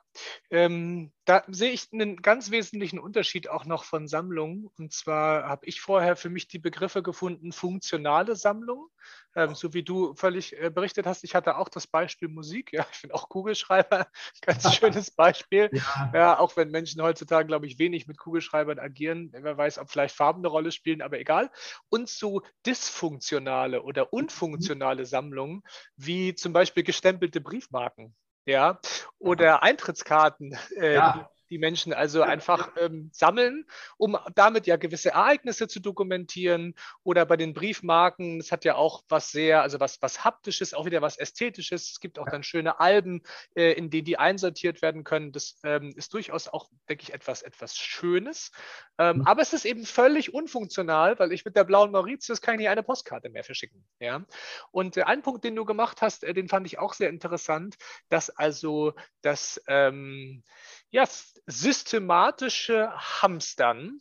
ähm, 0.51 1.13
da 1.27 1.45
sehe 1.49 1.73
ich 1.73 1.89
einen 1.93 2.17
ganz 2.23 2.51
wesentlichen 2.51 2.99
Unterschied 2.99 3.51
auch 3.51 3.67
noch 3.67 3.85
von 3.85 4.09
Sammlungen. 4.09 4.71
Und 4.79 4.95
zwar 4.95 5.47
habe 5.47 5.67
ich 5.67 5.83
vorher 5.83 6.17
für 6.17 6.31
mich 6.31 6.49
die 6.49 6.59
Begriffe 6.59 7.03
gefunden, 7.03 7.53
funktionale 7.53 8.35
Sammlung. 8.35 8.89
Ähm, 9.37 9.55
so 9.55 9.75
wie 9.75 9.83
du 9.83 10.15
völlig 10.15 10.59
äh, 10.59 10.71
berichtet 10.71 11.07
hast, 11.07 11.23
ich 11.23 11.35
hatte 11.35 11.59
auch 11.59 11.69
das 11.69 11.87
Beispiel 11.87 12.29
Musik. 12.29 12.73
Ja, 12.73 12.87
ich 12.91 12.97
finde 12.97 13.15
auch 13.15 13.29
Kugelschreiber 13.29 14.01
ein 14.01 14.07
ganz 14.41 14.75
schönes 14.75 15.11
Beispiel. 15.11 15.69
Ja. 15.73 16.11
ja. 16.15 16.39
auch 16.39 16.57
wenn 16.57 16.71
Menschen 16.71 17.03
heutzutage, 17.03 17.47
glaube 17.47 17.67
ich, 17.67 17.79
wenig 17.79 18.07
mit 18.07 18.17
Kugelschreibern 18.17 18.79
agieren. 18.79 19.31
Wer 19.33 19.59
weiß, 19.59 19.79
ob 19.79 19.91
vielleicht 19.91 20.17
Farben 20.17 20.41
eine 20.41 20.49
Rolle 20.49 20.73
spielen, 20.73 21.03
aber 21.03 21.21
egal. 21.21 21.51
Und 21.91 22.09
so 22.09 22.41
dysfunktionale 22.65 23.83
oder 23.83 24.15
unfunktionale 24.15 25.05
Sammlungen, 25.05 25.63
wie 25.97 26.35
zum 26.35 26.55
Beispiel 26.55 26.85
gestempelte 26.85 27.43
Briefmarken 27.43 28.17
ja, 28.49 28.81
oder 29.19 29.63
Eintrittskarten, 29.63 30.59
äh, 30.77 30.95
ja 30.95 31.31
die 31.51 31.59
Menschen 31.59 31.93
also 31.93 32.23
einfach 32.23 32.71
ähm, 32.77 33.11
sammeln, 33.13 33.67
um 33.97 34.17
damit 34.35 34.67
ja 34.67 34.77
gewisse 34.77 35.11
Ereignisse 35.11 35.69
zu 35.69 35.81
dokumentieren. 35.81 36.75
Oder 37.03 37.27
bei 37.27 37.37
den 37.37 37.55
Briefmarken, 37.55 38.41
es 38.41 38.53
hat 38.53 38.65
ja 38.65 38.75
auch 38.75 39.03
was 39.09 39.31
sehr, 39.31 39.63
also 39.63 39.81
was, 39.81 40.01
was 40.03 40.25
Haptisches, 40.25 40.75
auch 40.75 40.87
wieder 40.87 41.03
was 41.03 41.19
Ästhetisches. 41.19 41.91
Es 41.91 42.01
gibt 42.01 42.19
auch 42.19 42.27
dann 42.27 42.43
schöne 42.43 42.81
Alben, 42.81 43.23
äh, 43.55 43.73
in 43.73 43.91
denen 43.91 44.05
die 44.05 44.19
einsortiert 44.19 44.83
werden 44.83 45.05
können. 45.05 45.33
Das 45.33 45.59
ähm, 45.65 45.93
ist 45.97 46.13
durchaus 46.15 46.49
auch, 46.49 46.69
denke 46.89 47.03
ich, 47.03 47.15
etwas, 47.15 47.43
etwas 47.43 47.77
Schönes. 47.77 48.51
Ähm, 48.99 49.19
mhm. 49.19 49.27
Aber 49.27 49.43
es 49.43 49.53
ist 49.53 49.65
eben 49.65 49.85
völlig 49.85 50.35
unfunktional, 50.35 51.19
weil 51.19 51.33
ich 51.33 51.45
mit 51.45 51.57
der 51.57 51.65
blauen 51.65 51.93
Mauritius 51.93 52.41
kann 52.41 52.55
ich 52.55 52.59
nicht 52.59 52.69
eine 52.69 52.83
Postkarte 52.83 53.31
mehr 53.31 53.45
verschicken. 53.45 53.85
Ja? 54.01 54.25
Und 54.71 54.97
äh, 54.97 55.03
ein 55.03 55.23
Punkt, 55.23 55.45
den 55.45 55.57
du 55.57 55.65
gemacht 55.65 56.03
hast, 56.03 56.25
äh, 56.25 56.35
den 56.35 56.49
fand 56.49 56.67
ich 56.67 56.79
auch 56.79 56.95
sehr 56.95 57.09
interessant, 57.09 57.77
dass 58.09 58.31
also 58.31 58.95
das 59.23 59.61
ähm, 59.69 60.43
ja, 60.91 61.07
systematische 61.47 62.91
Hamstern, 62.95 63.99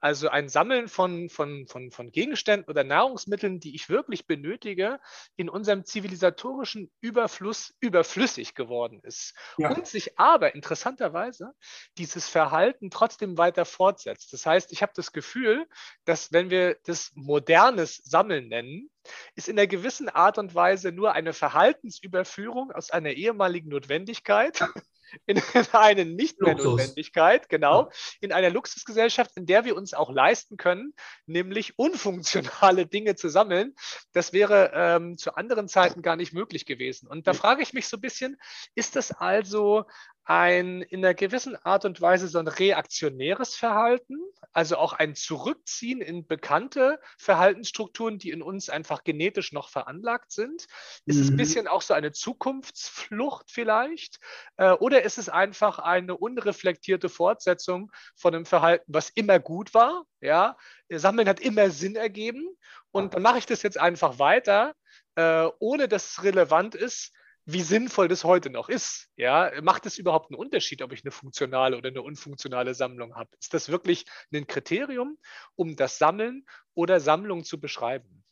also 0.00 0.28
ein 0.28 0.48
Sammeln 0.48 0.88
von, 0.88 1.28
von, 1.28 1.66
von, 1.66 1.90
von 1.90 2.10
Gegenständen 2.10 2.68
oder 2.68 2.84
Nahrungsmitteln, 2.84 3.60
die 3.60 3.74
ich 3.74 3.88
wirklich 3.88 4.26
benötige, 4.26 5.00
in 5.36 5.48
unserem 5.48 5.84
zivilisatorischen 5.84 6.90
Überfluss 7.00 7.74
überflüssig 7.80 8.54
geworden 8.54 9.00
ist. 9.02 9.34
Ja. 9.56 9.70
Und 9.70 9.86
sich 9.86 10.18
aber 10.18 10.54
interessanterweise 10.54 11.52
dieses 11.96 12.28
Verhalten 12.28 12.90
trotzdem 12.90 13.38
weiter 13.38 13.64
fortsetzt. 13.64 14.32
Das 14.32 14.44
heißt, 14.44 14.72
ich 14.72 14.82
habe 14.82 14.92
das 14.94 15.12
Gefühl, 15.12 15.66
dass 16.04 16.32
wenn 16.32 16.50
wir 16.50 16.76
das 16.84 17.12
modernes 17.14 17.96
Sammeln 17.96 18.48
nennen, 18.48 18.90
ist 19.34 19.48
in 19.48 19.58
einer 19.58 19.66
gewissen 19.66 20.08
Art 20.08 20.38
und 20.38 20.54
Weise 20.54 20.92
nur 20.92 21.12
eine 21.12 21.32
Verhaltensüberführung 21.32 22.72
aus 22.72 22.90
einer 22.90 23.10
ehemaligen 23.10 23.68
Notwendigkeit 23.68 24.60
in 25.26 25.40
eine 25.72 26.04
nicht 26.04 26.40
mehr 26.40 26.54
Notwendigkeit, 26.54 27.48
genau, 27.48 27.90
in 28.20 28.32
einer 28.32 28.50
Luxusgesellschaft, 28.50 29.32
in 29.36 29.46
der 29.46 29.64
wir 29.64 29.76
uns 29.76 29.94
auch 29.94 30.10
leisten 30.10 30.56
können, 30.56 30.94
nämlich 31.26 31.78
unfunktionale 31.78 32.86
Dinge 32.86 33.14
zu 33.14 33.28
sammeln. 33.28 33.74
Das 34.12 34.32
wäre 34.32 34.72
ähm, 34.74 35.18
zu 35.18 35.34
anderen 35.34 35.68
Zeiten 35.68 36.02
gar 36.02 36.16
nicht 36.16 36.32
möglich 36.32 36.66
gewesen. 36.66 37.08
Und 37.08 37.26
da 37.26 37.34
frage 37.34 37.62
ich 37.62 37.72
mich 37.72 37.88
so 37.88 37.96
ein 37.96 38.00
bisschen, 38.00 38.36
ist 38.74 38.96
das 38.96 39.12
also 39.12 39.84
ein 40.24 40.82
in 40.82 41.04
einer 41.04 41.14
gewissen 41.14 41.56
Art 41.56 41.84
und 41.84 42.00
Weise 42.00 42.28
so 42.28 42.38
ein 42.38 42.48
reaktionäres 42.48 43.56
Verhalten, 43.56 44.16
also 44.52 44.76
auch 44.76 44.92
ein 44.92 45.14
Zurückziehen 45.14 46.00
in 46.00 46.26
bekannte 46.26 47.00
Verhaltensstrukturen, 47.18 48.18
die 48.18 48.30
in 48.30 48.42
uns 48.42 48.68
einfach 48.68 49.02
genetisch 49.04 49.52
noch 49.52 49.68
veranlagt 49.68 50.30
sind? 50.30 50.66
Ist 51.06 51.16
mhm. 51.16 51.22
es 51.22 51.28
ein 51.28 51.32
mhm. 51.32 51.36
bisschen 51.36 51.68
auch 51.68 51.82
so 51.82 51.94
eine 51.94 52.12
Zukunftsflucht 52.12 53.50
vielleicht? 53.50 54.18
Äh, 54.56 54.72
oder 54.72 55.02
ist 55.02 55.18
es 55.18 55.28
einfach 55.28 55.78
eine 55.78 56.16
unreflektierte 56.16 57.08
Fortsetzung 57.08 57.90
von 58.14 58.34
einem 58.34 58.46
Verhalten, 58.46 58.84
was 58.86 59.10
immer 59.10 59.38
gut 59.38 59.74
war? 59.74 60.04
Ja, 60.20 60.56
Sammeln 60.88 61.28
hat 61.28 61.40
immer 61.40 61.70
Sinn 61.70 61.96
ergeben 61.96 62.46
und 62.92 63.14
dann 63.14 63.22
mache 63.22 63.38
ich 63.38 63.46
das 63.46 63.62
jetzt 63.62 63.78
einfach 63.78 64.18
weiter, 64.20 64.74
äh, 65.16 65.48
ohne 65.58 65.88
dass 65.88 66.12
es 66.12 66.22
relevant 66.22 66.74
ist, 66.74 67.12
wie 67.44 67.62
sinnvoll 67.62 68.08
das 68.08 68.24
heute 68.24 68.50
noch 68.50 68.68
ist. 68.68 69.08
Ja, 69.16 69.50
macht 69.62 69.86
es 69.86 69.98
überhaupt 69.98 70.30
einen 70.30 70.38
Unterschied, 70.38 70.82
ob 70.82 70.92
ich 70.92 71.04
eine 71.04 71.10
funktionale 71.10 71.76
oder 71.76 71.88
eine 71.88 72.02
unfunktionale 72.02 72.74
Sammlung 72.74 73.14
habe? 73.14 73.30
Ist 73.40 73.52
das 73.54 73.68
wirklich 73.68 74.04
ein 74.32 74.46
Kriterium, 74.46 75.18
um 75.56 75.76
das 75.76 75.98
Sammeln 75.98 76.44
oder 76.74 77.00
Sammlung 77.00 77.44
zu 77.44 77.60
beschreiben? 77.60 78.24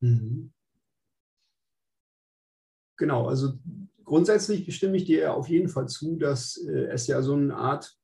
Mhm. 0.00 0.52
Genau, 2.96 3.28
also 3.28 3.54
grundsätzlich 4.04 4.74
stimme 4.74 4.96
ich 4.96 5.04
dir 5.04 5.34
auf 5.34 5.48
jeden 5.48 5.68
Fall 5.68 5.88
zu, 5.88 6.16
dass 6.16 6.56
äh, 6.56 6.86
es 6.86 7.06
ja 7.06 7.22
so 7.22 7.34
eine 7.34 7.56
Art, 7.56 7.96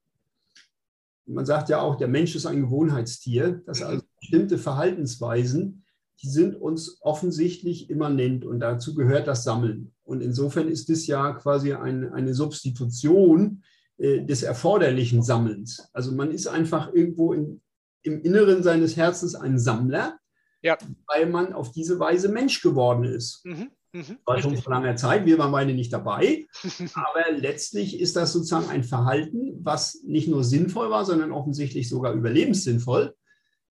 man 1.26 1.44
sagt 1.44 1.68
ja 1.68 1.80
auch, 1.80 1.96
der 1.96 2.08
Mensch 2.08 2.34
ist 2.36 2.46
ein 2.46 2.62
Gewohnheitstier, 2.62 3.62
dass 3.66 3.80
mhm. 3.80 3.86
also 3.86 4.02
bestimmte 4.20 4.58
Verhaltensweisen 4.58 5.84
die 6.22 6.28
sind 6.28 6.54
uns 6.54 6.98
offensichtlich 7.00 7.90
immanent 7.90 8.44
und 8.44 8.60
dazu 8.60 8.94
gehört 8.94 9.26
das 9.26 9.44
Sammeln. 9.44 9.92
Und 10.04 10.22
insofern 10.22 10.68
ist 10.68 10.88
es 10.88 11.06
ja 11.06 11.32
quasi 11.32 11.74
ein, 11.74 12.12
eine 12.12 12.34
Substitution 12.34 13.62
äh, 13.98 14.24
des 14.24 14.42
erforderlichen 14.42 15.22
Sammelns. 15.22 15.88
Also 15.92 16.12
man 16.12 16.30
ist 16.30 16.46
einfach 16.46 16.92
irgendwo 16.92 17.32
in, 17.32 17.60
im 18.02 18.22
Inneren 18.22 18.62
seines 18.62 18.96
Herzens 18.96 19.34
ein 19.34 19.58
Sammler, 19.58 20.18
ja. 20.62 20.78
weil 21.06 21.26
man 21.26 21.52
auf 21.52 21.72
diese 21.72 21.98
Weise 21.98 22.28
Mensch 22.28 22.62
geworden 22.62 23.04
ist. 23.04 23.44
Mhm. 23.44 23.70
Mhm, 23.92 24.18
war 24.26 24.40
schon 24.42 24.56
vor 24.58 24.74
langer 24.74 24.96
Zeit, 24.96 25.24
wir 25.24 25.38
waren 25.38 25.52
beide 25.52 25.72
nicht 25.72 25.92
dabei. 25.92 26.46
Aber 26.94 27.32
letztlich 27.32 27.98
ist 28.00 28.16
das 28.16 28.32
sozusagen 28.32 28.68
ein 28.68 28.84
Verhalten, 28.84 29.58
was 29.62 30.02
nicht 30.04 30.28
nur 30.28 30.44
sinnvoll 30.44 30.90
war, 30.90 31.04
sondern 31.04 31.32
offensichtlich 31.32 31.88
sogar 31.88 32.12
überlebenssinnvoll. 32.12 33.14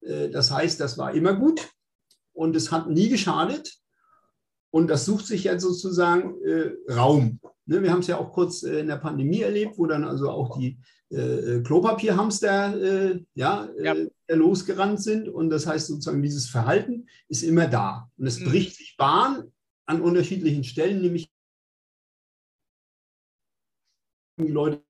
Äh, 0.01 0.31
das 0.31 0.51
heißt, 0.51 0.81
das 0.81 0.99
war 0.99 1.15
immer 1.15 1.35
gut 1.35 1.69
und 2.33 2.57
es 2.57 2.71
hat 2.73 2.89
nie 2.89 3.09
geschadet. 3.09 3.79
Und 4.71 4.89
das 4.89 5.05
sucht 5.05 5.27
sich 5.27 5.45
jetzt 5.45 5.63
sozusagen 5.63 6.43
äh, 6.45 6.73
Raum. 6.91 7.41
Ne, 7.67 7.83
wir 7.83 7.93
haben 7.93 8.01
es 8.01 8.07
ja 8.07 8.19
auch 8.19 8.33
kurz 8.33 8.63
äh, 8.63 8.81
in 8.81 8.89
der 8.89 8.97
Pandemie 8.97 9.43
erlebt, 9.43 9.79
wo 9.79 9.87
dann 9.87 10.05
also 10.05 10.31
auch 10.31 10.59
die 10.59 10.79
äh, 11.11 11.61
Klopapierhamster 11.61 12.83
äh, 12.83 13.25
ja, 13.35 13.67
äh, 13.77 13.85
ja. 13.85 14.35
losgerannt 14.35 15.03
sind. 15.03 15.29
Und 15.29 15.51
das 15.51 15.67
heißt 15.67 15.89
sozusagen, 15.89 16.23
dieses 16.23 16.49
Verhalten 16.49 17.07
ist 17.29 17.43
immer 17.43 17.67
da. 17.67 18.11
Und 18.17 18.27
es 18.27 18.41
mhm. 18.41 18.47
bricht 18.47 18.77
sich 18.77 18.97
Bahn 18.97 19.53
an 19.87 20.01
unterschiedlichen 20.01 20.65
Stellen, 20.65 21.03
nämlich 21.03 21.31
die 24.41 24.49
Leute 24.49 24.83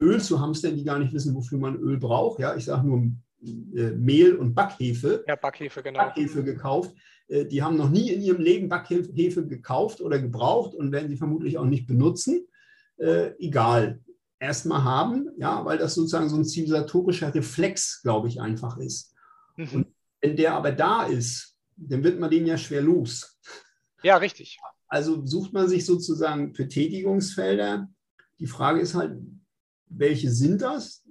Öl 0.00 0.20
zu 0.20 0.40
hamstern, 0.40 0.76
die 0.76 0.84
gar 0.84 0.98
nicht 0.98 1.12
wissen, 1.12 1.34
wofür 1.34 1.58
man 1.58 1.76
Öl 1.76 1.98
braucht. 1.98 2.40
Ja, 2.40 2.56
ich 2.56 2.64
sage 2.64 2.86
nur 2.86 3.10
Mehl 3.40 4.36
und 4.36 4.54
Backhefe. 4.54 5.24
Ja, 5.26 5.36
Backhefe, 5.36 5.82
genau. 5.82 6.00
Backhefe 6.00 6.42
gekauft. 6.42 6.94
Äh, 7.28 7.46
die 7.46 7.62
haben 7.62 7.76
noch 7.76 7.90
nie 7.90 8.10
in 8.10 8.22
ihrem 8.22 8.40
Leben 8.40 8.68
Backhefe 8.68 9.46
gekauft 9.46 10.00
oder 10.00 10.18
gebraucht 10.18 10.74
und 10.74 10.92
werden 10.92 11.08
sie 11.08 11.16
vermutlich 11.16 11.58
auch 11.58 11.64
nicht 11.64 11.86
benutzen. 11.86 12.46
Äh, 12.96 13.32
egal. 13.38 14.00
Erstmal 14.38 14.84
haben, 14.84 15.30
ja, 15.38 15.64
weil 15.64 15.78
das 15.78 15.94
sozusagen 15.94 16.28
so 16.28 16.36
ein 16.36 16.44
zivilisatorischer 16.44 17.34
Reflex, 17.34 18.02
glaube 18.02 18.28
ich, 18.28 18.40
einfach 18.40 18.76
ist. 18.76 19.14
Mhm. 19.56 19.68
Und 19.72 19.86
wenn 20.20 20.36
der 20.36 20.54
aber 20.54 20.72
da 20.72 21.06
ist, 21.06 21.56
dann 21.76 22.04
wird 22.04 22.20
man 22.20 22.30
den 22.30 22.46
ja 22.46 22.58
schwer 22.58 22.82
los. 22.82 23.38
Ja, 24.02 24.18
richtig. 24.18 24.58
Also 24.88 25.24
sucht 25.24 25.52
man 25.52 25.68
sich 25.68 25.84
sozusagen 25.84 26.52
Betätigungsfelder. 26.52 27.88
Die 28.38 28.46
Frage 28.46 28.80
ist 28.80 28.94
halt, 28.94 29.18
welche 29.88 30.30
sind 30.30 30.60
das? 30.62 31.05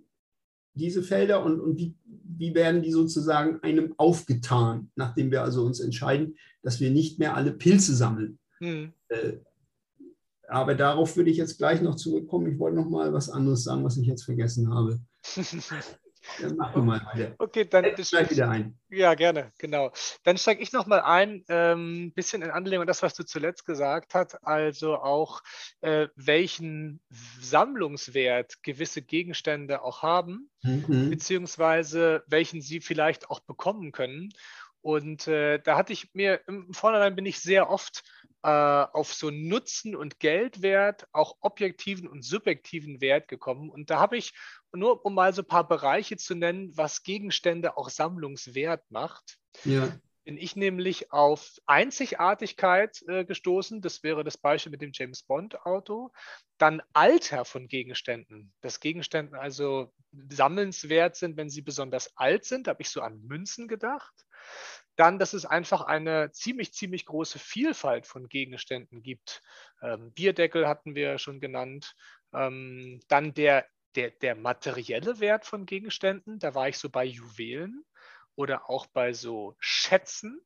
Diese 0.75 1.03
Felder 1.03 1.43
und, 1.43 1.59
und 1.59 1.77
wie, 1.77 1.95
wie 2.05 2.53
werden 2.53 2.81
die 2.81 2.91
sozusagen 2.91 3.61
einem 3.63 3.93
aufgetan, 3.97 4.91
nachdem 4.95 5.31
wir 5.31 5.41
also 5.41 5.65
uns 5.65 5.79
entscheiden, 5.79 6.35
dass 6.61 6.79
wir 6.79 6.91
nicht 6.91 7.19
mehr 7.19 7.35
alle 7.35 7.53
Pilze 7.53 7.95
sammeln. 7.95 8.37
Mhm. 8.59 8.93
Äh, 9.09 9.33
aber 10.47 10.75
darauf 10.75 11.17
würde 11.17 11.31
ich 11.31 11.37
jetzt 11.37 11.57
gleich 11.57 11.81
noch 11.81 11.95
zurückkommen. 11.95 12.51
Ich 12.51 12.59
wollte 12.59 12.77
noch 12.77 12.89
mal 12.89 13.13
was 13.13 13.29
anderes 13.29 13.63
sagen, 13.63 13.83
was 13.83 13.97
ich 13.97 14.05
jetzt 14.05 14.23
vergessen 14.23 14.73
habe. 14.73 14.99
Dann 16.41 16.57
mach 16.57 16.75
mal 16.75 17.05
weiter. 17.05 17.35
Okay, 17.37 17.65
dann 17.65 17.83
gleich 17.95 18.29
wieder 18.29 18.49
ein. 18.49 18.77
Ja, 18.89 19.13
gerne, 19.13 19.51
genau. 19.57 19.91
Dann 20.23 20.37
steige 20.37 20.61
ich 20.61 20.71
noch 20.71 20.85
mal 20.85 21.01
ein, 21.01 21.29
ein 21.29 21.43
ähm, 21.49 22.13
bisschen 22.13 22.41
in 22.41 22.51
Anlehnung 22.51 22.81
an 22.81 22.87
das, 22.87 23.03
was 23.03 23.13
du 23.13 23.23
zuletzt 23.23 23.65
gesagt 23.65 24.13
hast, 24.13 24.43
also 24.45 24.95
auch 24.95 25.41
äh, 25.81 26.07
welchen 26.15 27.01
Sammlungswert 27.39 28.61
gewisse 28.63 29.01
Gegenstände 29.01 29.81
auch 29.81 30.01
haben, 30.01 30.49
mhm. 30.63 31.09
beziehungsweise 31.09 32.23
welchen 32.27 32.61
sie 32.61 32.81
vielleicht 32.81 33.29
auch 33.29 33.39
bekommen 33.41 33.91
können. 33.91 34.29
Und 34.81 35.27
äh, 35.27 35.59
da 35.59 35.77
hatte 35.77 35.93
ich 35.93 36.13
mir 36.13 36.41
im 36.47 36.71
Vornherein 36.71 37.15
bin 37.15 37.25
ich 37.25 37.39
sehr 37.39 37.71
oft 37.71 38.03
äh, 38.45 38.87
auf 38.93 39.11
so 39.11 39.31
Nutzen 39.31 39.95
und 39.95 40.19
Geldwert, 40.19 41.07
auch 41.13 41.37
objektiven 41.41 42.07
und 42.07 42.23
subjektiven 42.23 43.01
Wert 43.01 43.27
gekommen. 43.27 43.71
Und 43.71 43.89
da 43.89 43.99
habe 43.99 44.17
ich 44.17 44.33
nur 44.71 45.03
um 45.03 45.15
mal 45.15 45.33
so 45.33 45.41
ein 45.41 45.47
paar 45.47 45.67
Bereiche 45.67 46.15
zu 46.15 46.35
nennen, 46.35 46.69
was 46.77 47.01
Gegenstände 47.01 47.75
auch 47.75 47.89
sammlungswert 47.89 48.83
macht. 48.91 49.39
Ja. 49.63 49.97
Bin 50.25 50.37
ich 50.37 50.55
nämlich 50.55 51.11
auf 51.11 51.53
Einzigartigkeit 51.65 53.03
äh, 53.07 53.25
gestoßen. 53.25 53.81
Das 53.81 54.03
wäre 54.03 54.23
das 54.23 54.37
Beispiel 54.37 54.71
mit 54.71 54.81
dem 54.81 54.91
James 54.93 55.23
Bond 55.23 55.65
Auto. 55.65 56.11
Dann 56.59 56.83
Alter 56.93 57.45
von 57.45 57.67
Gegenständen. 57.67 58.53
Dass 58.61 58.79
Gegenstände 58.79 59.39
also 59.39 59.91
sammelnswert 60.29 61.15
sind, 61.15 61.35
wenn 61.35 61.49
sie 61.49 61.61
besonders 61.61 62.15
alt 62.15 62.45
sind. 62.45 62.67
Da 62.67 62.71
habe 62.71 62.83
ich 62.83 62.89
so 62.89 63.01
an 63.01 63.21
Münzen 63.23 63.67
gedacht. 63.67 64.13
Dann, 64.95 65.19
dass 65.19 65.33
es 65.33 65.45
einfach 65.45 65.81
eine 65.81 66.31
ziemlich, 66.31 66.73
ziemlich 66.73 67.05
große 67.05 67.39
Vielfalt 67.39 68.07
von 68.07 68.29
Gegenständen 68.29 69.03
gibt. 69.03 69.41
Ähm, 69.81 70.13
Bierdeckel 70.13 70.67
hatten 70.67 70.95
wir 70.95 71.17
schon 71.17 71.39
genannt. 71.39 71.95
Ähm, 72.33 73.01
dann 73.07 73.33
der 73.33 73.65
der, 73.95 74.11
der 74.11 74.35
materielle 74.35 75.19
Wert 75.19 75.45
von 75.45 75.65
Gegenständen, 75.65 76.39
da 76.39 76.53
war 76.53 76.67
ich 76.67 76.77
so 76.77 76.89
bei 76.89 77.05
Juwelen 77.05 77.85
oder 78.35 78.69
auch 78.69 78.87
bei 78.87 79.13
so 79.13 79.55
Schätzen, 79.59 80.41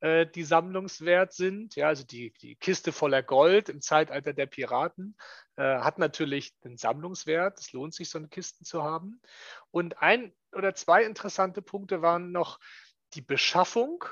äh, 0.00 0.26
die 0.26 0.44
sammlungswert 0.44 1.32
sind. 1.32 1.74
Ja, 1.76 1.88
also 1.88 2.04
die, 2.04 2.32
die 2.40 2.56
Kiste 2.56 2.92
voller 2.92 3.22
Gold 3.22 3.68
im 3.68 3.80
Zeitalter 3.80 4.32
der 4.32 4.46
Piraten 4.46 5.16
äh, 5.56 5.62
hat 5.62 5.98
natürlich 5.98 6.54
einen 6.64 6.76
Sammlungswert. 6.76 7.58
Es 7.58 7.72
lohnt 7.72 7.94
sich, 7.94 8.10
so 8.10 8.18
eine 8.18 8.28
Kiste 8.28 8.64
zu 8.64 8.82
haben. 8.82 9.20
Und 9.70 9.98
ein 9.98 10.34
oder 10.52 10.74
zwei 10.74 11.04
interessante 11.04 11.62
Punkte 11.62 12.02
waren 12.02 12.30
noch 12.30 12.58
die 13.14 13.22
Beschaffung 13.22 14.04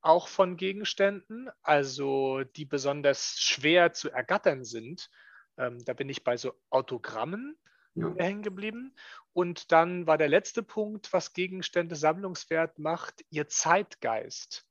auch 0.00 0.28
von 0.28 0.56
Gegenständen, 0.56 1.50
also 1.62 2.42
die 2.42 2.64
besonders 2.64 3.38
schwer 3.38 3.92
zu 3.92 4.10
ergattern 4.10 4.64
sind. 4.64 5.10
Ähm, 5.58 5.84
da 5.84 5.92
bin 5.92 6.08
ich 6.08 6.24
bei 6.24 6.36
so 6.36 6.54
Autogrammen 6.70 7.58
ja. 7.94 8.14
hängen 8.16 8.42
geblieben. 8.42 8.94
Und 9.32 9.72
dann 9.72 10.06
war 10.06 10.18
der 10.18 10.28
letzte 10.28 10.62
Punkt, 10.62 11.12
was 11.12 11.32
Gegenstände 11.32 11.96
sammlungswert 11.96 12.78
macht, 12.78 13.24
ihr 13.30 13.48
Zeitgeist. 13.48 14.66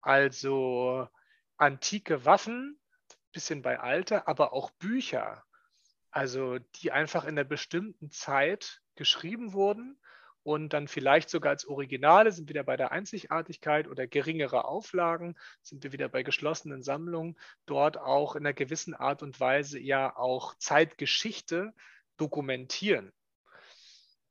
Also 0.00 1.08
antike 1.56 2.24
Waffen, 2.24 2.78
bisschen 3.32 3.62
bei 3.62 3.80
Alter, 3.80 4.28
aber 4.28 4.52
auch 4.52 4.70
Bücher, 4.72 5.44
also 6.10 6.58
die 6.58 6.92
einfach 6.92 7.24
in 7.24 7.30
einer 7.30 7.44
bestimmten 7.44 8.10
Zeit 8.10 8.82
geschrieben 8.94 9.52
wurden 9.52 9.98
und 10.46 10.72
dann 10.74 10.86
vielleicht 10.86 11.28
sogar 11.28 11.50
als 11.50 11.66
Originale 11.66 12.30
sind 12.30 12.48
wieder 12.48 12.62
bei 12.62 12.76
der 12.76 12.92
Einzigartigkeit 12.92 13.88
oder 13.88 14.06
geringere 14.06 14.64
Auflagen, 14.64 15.34
sind 15.60 15.82
wir 15.82 15.90
wieder 15.90 16.08
bei 16.08 16.22
geschlossenen 16.22 16.84
Sammlungen, 16.84 17.36
dort 17.66 17.98
auch 17.98 18.36
in 18.36 18.46
einer 18.46 18.54
gewissen 18.54 18.94
Art 18.94 19.24
und 19.24 19.40
Weise 19.40 19.80
ja 19.80 20.16
auch 20.16 20.54
Zeitgeschichte 20.58 21.72
dokumentieren. 22.16 23.10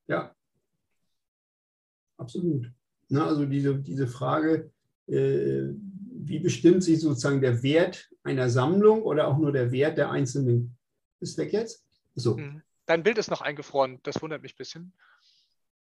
Ja, 0.08 0.34
absolut. 2.15 2.71
Na, 3.10 3.28
also 3.28 3.45
diese, 3.45 3.78
diese 3.80 4.08
Frage, 4.08 4.71
äh, 5.08 5.63
wie 5.67 6.39
bestimmt 6.39 6.82
sich 6.82 7.01
sozusagen 7.01 7.41
der 7.41 7.62
Wert 7.62 8.10
einer 8.23 8.49
Sammlung 8.49 9.01
oder 9.01 9.28
auch 9.28 9.38
nur 9.38 9.51
der 9.51 9.73
Wert 9.73 9.97
der 9.97 10.12
einzelnen, 10.12 10.78
ist 11.19 11.38
weg 11.38 11.51
jetzt? 11.51 11.84
So. 12.15 12.38
Mhm. 12.38 12.62
Dein 12.86 13.04
Bild 13.04 13.17
ist 13.17 13.30
noch 13.30 13.41
eingefroren, 13.41 13.99
das 14.04 14.21
wundert 14.21 14.43
mich 14.43 14.54
ein 14.54 14.58
bisschen. 14.58 14.93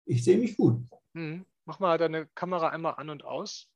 Ich 0.07 0.23
sehe 0.23 0.37
mich 0.37 0.55
gut. 0.55 0.81
Mhm. 1.13 1.45
Mach 1.65 1.79
mal 1.79 1.97
deine 1.97 2.27
Kamera 2.27 2.69
einmal 2.69 2.95
an 2.95 3.09
und 3.09 3.25
aus. 3.25 3.69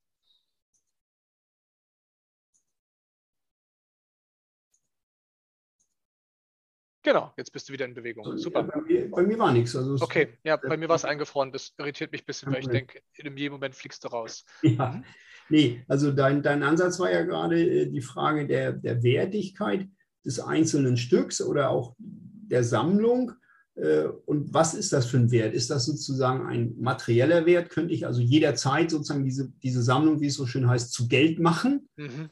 Genau, 7.04 7.34
jetzt 7.36 7.52
bist 7.52 7.68
du 7.68 7.74
wieder 7.74 7.86
in 7.86 7.96
Bewegung. 7.96 8.38
Super. 8.38 8.64
Bei 8.64 8.80
mir, 8.80 9.10
bei 9.10 9.24
mir 9.24 9.38
war 9.40 9.52
nichts. 9.52 9.76
Also 9.76 9.96
okay, 10.04 10.38
ja, 10.44 10.56
bei 10.56 10.78
mir 10.78 10.88
war 10.88 10.96
es 10.96 11.04
eingefroren. 11.04 11.52
Das 11.52 11.74
irritiert 11.78 12.12
mich 12.12 12.22
ein 12.22 12.26
bisschen, 12.26 12.54
weil 12.54 12.60
ich 12.60 12.68
denke, 12.68 13.02
in 13.16 13.36
jedem 13.36 13.54
Moment 13.54 13.76
fliegst 13.76 14.04
du 14.04 14.08
raus. 14.08 14.46
Ja, 14.62 14.92
mhm. 14.92 15.04
nee, 15.50 15.84
also 15.88 16.12
dein, 16.12 16.44
dein 16.44 16.64
Ansatz 16.64 17.00
war 17.00 17.12
ja 17.12 17.24
gerade 17.24 17.60
äh, 17.62 17.90
die 17.90 18.02
Frage 18.02 18.48
der, 18.48 18.74
der 18.74 19.02
Wertigkeit 19.04 19.90
des 20.24 20.40
einzelnen 20.40 20.96
Stücks 20.96 21.42
oder 21.42 21.72
auch 21.72 21.96
der 21.98 22.64
Sammlung. 22.64 23.34
Äh, 23.76 24.06
und 24.26 24.54
was 24.54 24.74
ist 24.74 24.94
das 24.94 25.06
für 25.06 25.18
ein 25.18 25.32
Wert? 25.32 25.54
Ist 25.54 25.70
das 25.70 25.86
sozusagen 25.86 26.46
ein 26.46 26.76
materieller 26.80 27.46
Wert? 27.46 27.70
Könnte 27.70 27.94
ich 27.94 28.06
also 28.06 28.22
jederzeit 28.22 28.92
sozusagen 28.92 29.24
diese, 29.24 29.52
diese 29.64 29.82
Sammlung, 29.82 30.22
wie 30.22 30.28
es 30.28 30.36
so 30.36 30.46
schön 30.46 30.68
heißt, 30.68 30.92
zu 30.92 31.08
Geld 31.08 31.40
machen? 31.40 31.88
Mhm. 31.96 32.30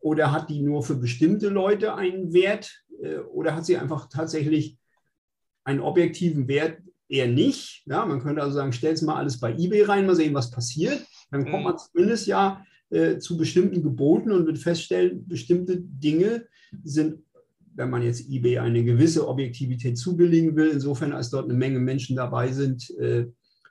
Oder 0.00 0.32
hat 0.32 0.48
die 0.48 0.60
nur 0.60 0.82
für 0.82 0.94
bestimmte 0.94 1.48
Leute 1.48 1.94
einen 1.94 2.32
Wert? 2.32 2.82
Äh, 3.02 3.18
oder 3.18 3.54
hat 3.54 3.66
sie 3.66 3.76
einfach 3.76 4.08
tatsächlich 4.08 4.76
einen 5.64 5.80
objektiven 5.80 6.48
Wert 6.48 6.80
eher 7.08 7.28
nicht? 7.28 7.82
Ja, 7.86 8.04
man 8.06 8.20
könnte 8.20 8.42
also 8.42 8.54
sagen, 8.54 8.72
stell 8.72 8.94
es 8.94 9.02
mal 9.02 9.16
alles 9.16 9.40
bei 9.40 9.52
eBay 9.52 9.82
rein, 9.82 10.06
mal 10.06 10.16
sehen, 10.16 10.34
was 10.34 10.50
passiert. 10.50 11.06
Dann 11.30 11.48
kommt 11.48 11.64
man 11.64 11.74
mhm. 11.74 11.78
zumindest 11.78 12.26
ja 12.26 12.64
äh, 12.90 13.18
zu 13.18 13.36
bestimmten 13.36 13.82
Geboten 13.82 14.32
und 14.32 14.46
wird 14.46 14.58
feststellen, 14.58 15.26
bestimmte 15.26 15.78
Dinge 15.78 16.46
sind, 16.82 17.22
wenn 17.74 17.90
man 17.90 18.02
jetzt 18.02 18.28
eBay 18.28 18.58
eine 18.58 18.84
gewisse 18.84 19.26
Objektivität 19.28 19.98
zubilligen 19.98 20.56
will, 20.56 20.70
insofern 20.70 21.12
als 21.12 21.30
dort 21.30 21.44
eine 21.44 21.54
Menge 21.54 21.78
Menschen 21.78 22.16
dabei 22.16 22.52
sind, 22.52 22.90
äh, 22.98 23.26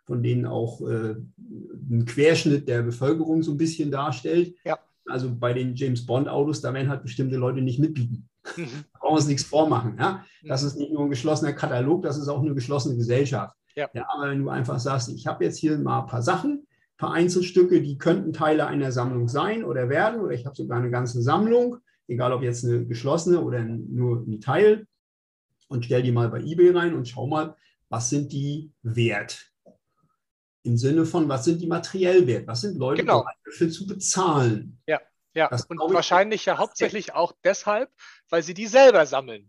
von 0.05 0.23
denen 0.23 0.45
auch 0.45 0.81
äh, 0.81 1.15
ein 1.37 2.05
Querschnitt 2.05 2.67
der 2.67 2.81
Bevölkerung 2.81 3.43
so 3.43 3.51
ein 3.51 3.57
bisschen 3.57 3.91
darstellt. 3.91 4.55
Ja. 4.65 4.79
Also 5.07 5.33
bei 5.35 5.53
den 5.53 5.75
James 5.75 6.05
Bond 6.05 6.27
Autos, 6.27 6.61
da 6.61 6.73
werden 6.73 6.89
halt 6.89 7.03
bestimmte 7.03 7.37
Leute 7.37 7.61
nicht 7.61 7.79
mitbieten. 7.79 8.27
Mhm. 8.57 8.85
Da 8.93 8.99
brauchen 8.99 9.13
wir 9.13 9.17
uns 9.17 9.27
nichts 9.27 9.43
vormachen. 9.43 9.97
Ja? 9.99 10.25
Das 10.43 10.61
mhm. 10.61 10.67
ist 10.67 10.77
nicht 10.77 10.91
nur 10.91 11.03
ein 11.03 11.09
geschlossener 11.09 11.53
Katalog, 11.53 12.03
das 12.03 12.17
ist 12.17 12.27
auch 12.27 12.41
eine 12.41 12.53
geschlossene 12.53 12.95
Gesellschaft. 12.95 13.55
Ja. 13.75 13.89
ja 13.93 14.07
aber 14.09 14.29
wenn 14.29 14.43
du 14.43 14.49
einfach 14.49 14.79
sagst, 14.79 15.09
ich 15.09 15.27
habe 15.27 15.43
jetzt 15.43 15.57
hier 15.57 15.77
mal 15.77 16.01
ein 16.01 16.07
paar 16.07 16.21
Sachen, 16.21 16.51
ein 16.51 16.97
paar 16.97 17.13
Einzelstücke, 17.13 17.81
die 17.81 17.97
könnten 17.97 18.33
Teile 18.33 18.67
einer 18.67 18.91
Sammlung 18.91 19.27
sein 19.27 19.63
oder 19.63 19.89
werden, 19.89 20.21
oder 20.21 20.33
ich 20.33 20.45
habe 20.45 20.55
sogar 20.55 20.79
eine 20.79 20.89
ganze 20.89 21.21
Sammlung, 21.21 21.77
egal 22.09 22.33
ob 22.33 22.41
jetzt 22.41 22.65
eine 22.65 22.85
geschlossene 22.85 23.39
oder 23.41 23.63
nur 23.63 24.25
ein 24.27 24.41
Teil, 24.41 24.85
und 25.69 25.85
stell 25.85 26.03
die 26.03 26.11
mal 26.11 26.29
bei 26.29 26.39
eBay 26.39 26.71
rein 26.71 26.93
und 26.93 27.07
schau 27.07 27.27
mal, 27.27 27.55
was 27.89 28.09
sind 28.09 28.33
die 28.33 28.71
wert? 28.81 29.45
Im 30.63 30.77
Sinne 30.77 31.05
von, 31.05 31.29
was 31.29 31.45
sind 31.45 31.61
die 31.61 31.67
materiell 31.67 32.27
wert? 32.27 32.47
Was 32.47 32.61
sind 32.61 32.77
Leute 32.77 33.01
genau. 33.01 33.21
bereit 33.21 33.37
dafür 33.45 33.69
zu 33.69 33.87
bezahlen? 33.87 34.81
Ja. 34.87 34.99
Ja, 35.35 35.47
das 35.47 35.65
und 35.65 35.77
wahrscheinlich 35.93 36.45
ja 36.45 36.57
hauptsächlich 36.57 37.13
auch 37.13 37.33
deshalb, 37.43 37.91
weil 38.29 38.41
sie 38.41 38.55
die 38.55 38.65
selber 38.65 39.05
sammeln. 39.05 39.47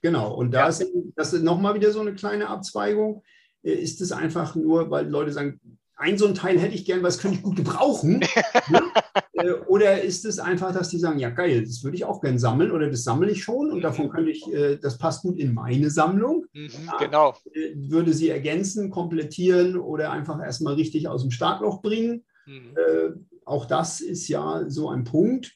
Genau, 0.00 0.32
und 0.32 0.52
da 0.52 0.60
ja. 0.60 0.68
ist 0.68 0.86
das 1.16 1.34
ist 1.34 1.42
nochmal 1.42 1.74
wieder 1.74 1.92
so 1.92 2.00
eine 2.00 2.14
kleine 2.14 2.48
Abzweigung. 2.48 3.22
Äh, 3.62 3.72
ist 3.72 4.00
es 4.00 4.10
einfach 4.10 4.54
nur, 4.54 4.90
weil 4.90 5.06
Leute 5.06 5.30
sagen, 5.32 5.60
ein 5.96 6.16
so 6.16 6.26
ein 6.26 6.34
Teil 6.34 6.58
hätte 6.58 6.74
ich 6.74 6.86
gern, 6.86 7.02
weil 7.02 7.10
es 7.10 7.18
könnte 7.18 7.36
ich 7.36 7.42
gut 7.42 7.56
gebrauchen. 7.56 8.20
ne? 8.68 8.82
Äh, 9.38 9.52
oder 9.66 10.02
ist 10.02 10.24
es 10.24 10.38
einfach, 10.38 10.72
dass 10.72 10.88
die 10.88 10.98
sagen, 10.98 11.18
ja 11.18 11.30
geil, 11.30 11.64
das 11.64 11.82
würde 11.82 11.96
ich 11.96 12.04
auch 12.04 12.20
gern 12.20 12.38
sammeln 12.38 12.70
oder 12.70 12.90
das 12.90 13.04
sammle 13.04 13.30
ich 13.30 13.42
schon 13.42 13.70
und 13.70 13.78
mhm. 13.78 13.82
davon 13.82 14.10
könnte 14.10 14.30
ich, 14.30 14.52
äh, 14.52 14.76
das 14.76 14.98
passt 14.98 15.22
gut 15.22 15.38
in 15.38 15.54
meine 15.54 15.90
Sammlung. 15.90 16.46
Mhm, 16.52 16.68
ja, 16.86 16.96
genau. 16.98 17.34
Würde 17.74 18.12
sie 18.12 18.28
ergänzen, 18.28 18.90
komplettieren 18.90 19.76
oder 19.76 20.10
einfach 20.10 20.40
erstmal 20.42 20.74
richtig 20.74 21.08
aus 21.08 21.22
dem 21.22 21.30
Startloch 21.30 21.82
bringen. 21.82 22.24
Mhm. 22.46 23.26
Auch 23.44 23.66
das 23.66 24.00
ist 24.00 24.28
ja 24.28 24.64
so 24.68 24.88
ein 24.88 25.04
Punkt. 25.04 25.54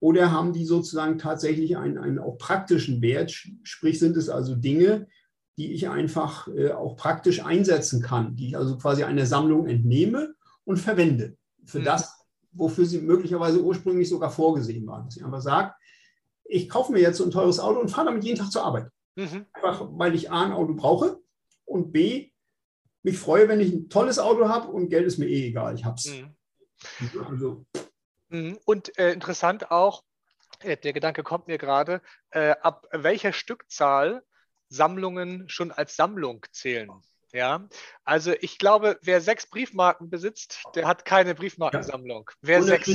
Oder 0.00 0.30
haben 0.30 0.52
die 0.52 0.66
sozusagen 0.66 1.18
tatsächlich 1.18 1.76
einen, 1.76 1.98
einen 1.98 2.18
auch 2.18 2.36
praktischen 2.36 3.00
Wert? 3.00 3.30
Sprich, 3.62 3.98
sind 3.98 4.16
es 4.16 4.28
also 4.28 4.54
Dinge, 4.54 5.06
die 5.56 5.72
ich 5.72 5.88
einfach 5.88 6.48
äh, 6.48 6.70
auch 6.72 6.96
praktisch 6.96 7.44
einsetzen 7.44 8.02
kann, 8.02 8.36
die 8.36 8.48
ich 8.48 8.56
also 8.56 8.76
quasi 8.76 9.04
einer 9.04 9.24
Sammlung 9.24 9.66
entnehme 9.66 10.34
und 10.64 10.78
verwende 10.78 11.36
für 11.64 11.80
mhm. 11.80 11.84
das, 11.84 12.15
wofür 12.56 12.86
sie 12.86 13.00
möglicherweise 13.00 13.62
ursprünglich 13.62 14.08
sogar 14.08 14.30
vorgesehen 14.30 14.86
waren. 14.86 15.04
Dass 15.04 15.16
ich 15.16 15.24
einfach 15.24 15.40
sage, 15.42 15.74
ich 16.44 16.68
kaufe 16.68 16.92
mir 16.92 17.00
jetzt 17.00 17.18
so 17.18 17.24
ein 17.24 17.30
teures 17.30 17.60
Auto 17.60 17.80
und 17.80 17.88
fahre 17.88 18.06
damit 18.06 18.24
jeden 18.24 18.38
Tag 18.38 18.50
zur 18.50 18.64
Arbeit. 18.64 18.90
Mhm. 19.16 19.46
Einfach, 19.52 19.88
weil 19.92 20.14
ich 20.14 20.30
A, 20.30 20.44
ein 20.44 20.52
Auto 20.52 20.74
brauche 20.74 21.20
und 21.64 21.92
B, 21.92 22.30
mich 23.02 23.18
freue, 23.18 23.48
wenn 23.48 23.60
ich 23.60 23.72
ein 23.72 23.88
tolles 23.88 24.18
Auto 24.18 24.48
habe 24.48 24.68
und 24.68 24.88
Geld 24.88 25.06
ist 25.06 25.18
mir 25.18 25.28
eh 25.28 25.48
egal, 25.48 25.74
ich 25.74 25.84
hab's. 25.84 26.06
Mhm. 26.06 26.36
Also. 27.24 27.66
Mhm. 28.28 28.58
Und 28.64 28.98
äh, 28.98 29.12
interessant 29.12 29.70
auch, 29.70 30.04
äh, 30.60 30.76
der 30.76 30.92
Gedanke 30.92 31.22
kommt 31.22 31.46
mir 31.46 31.58
gerade, 31.58 32.02
äh, 32.30 32.54
ab 32.60 32.86
welcher 32.90 33.32
Stückzahl 33.32 34.22
Sammlungen 34.68 35.48
schon 35.48 35.70
als 35.70 35.96
Sammlung 35.96 36.44
zählen. 36.50 36.90
Ja, 37.32 37.68
also 38.04 38.32
ich 38.40 38.58
glaube, 38.58 38.98
wer 39.02 39.20
sechs 39.20 39.46
Briefmarken 39.46 40.08
besitzt, 40.08 40.62
der 40.74 40.86
hat 40.86 41.04
keine 41.04 41.34
Briefmarkensammlung. 41.34 42.30
Wer 42.40 42.62
sechs, 42.62 42.90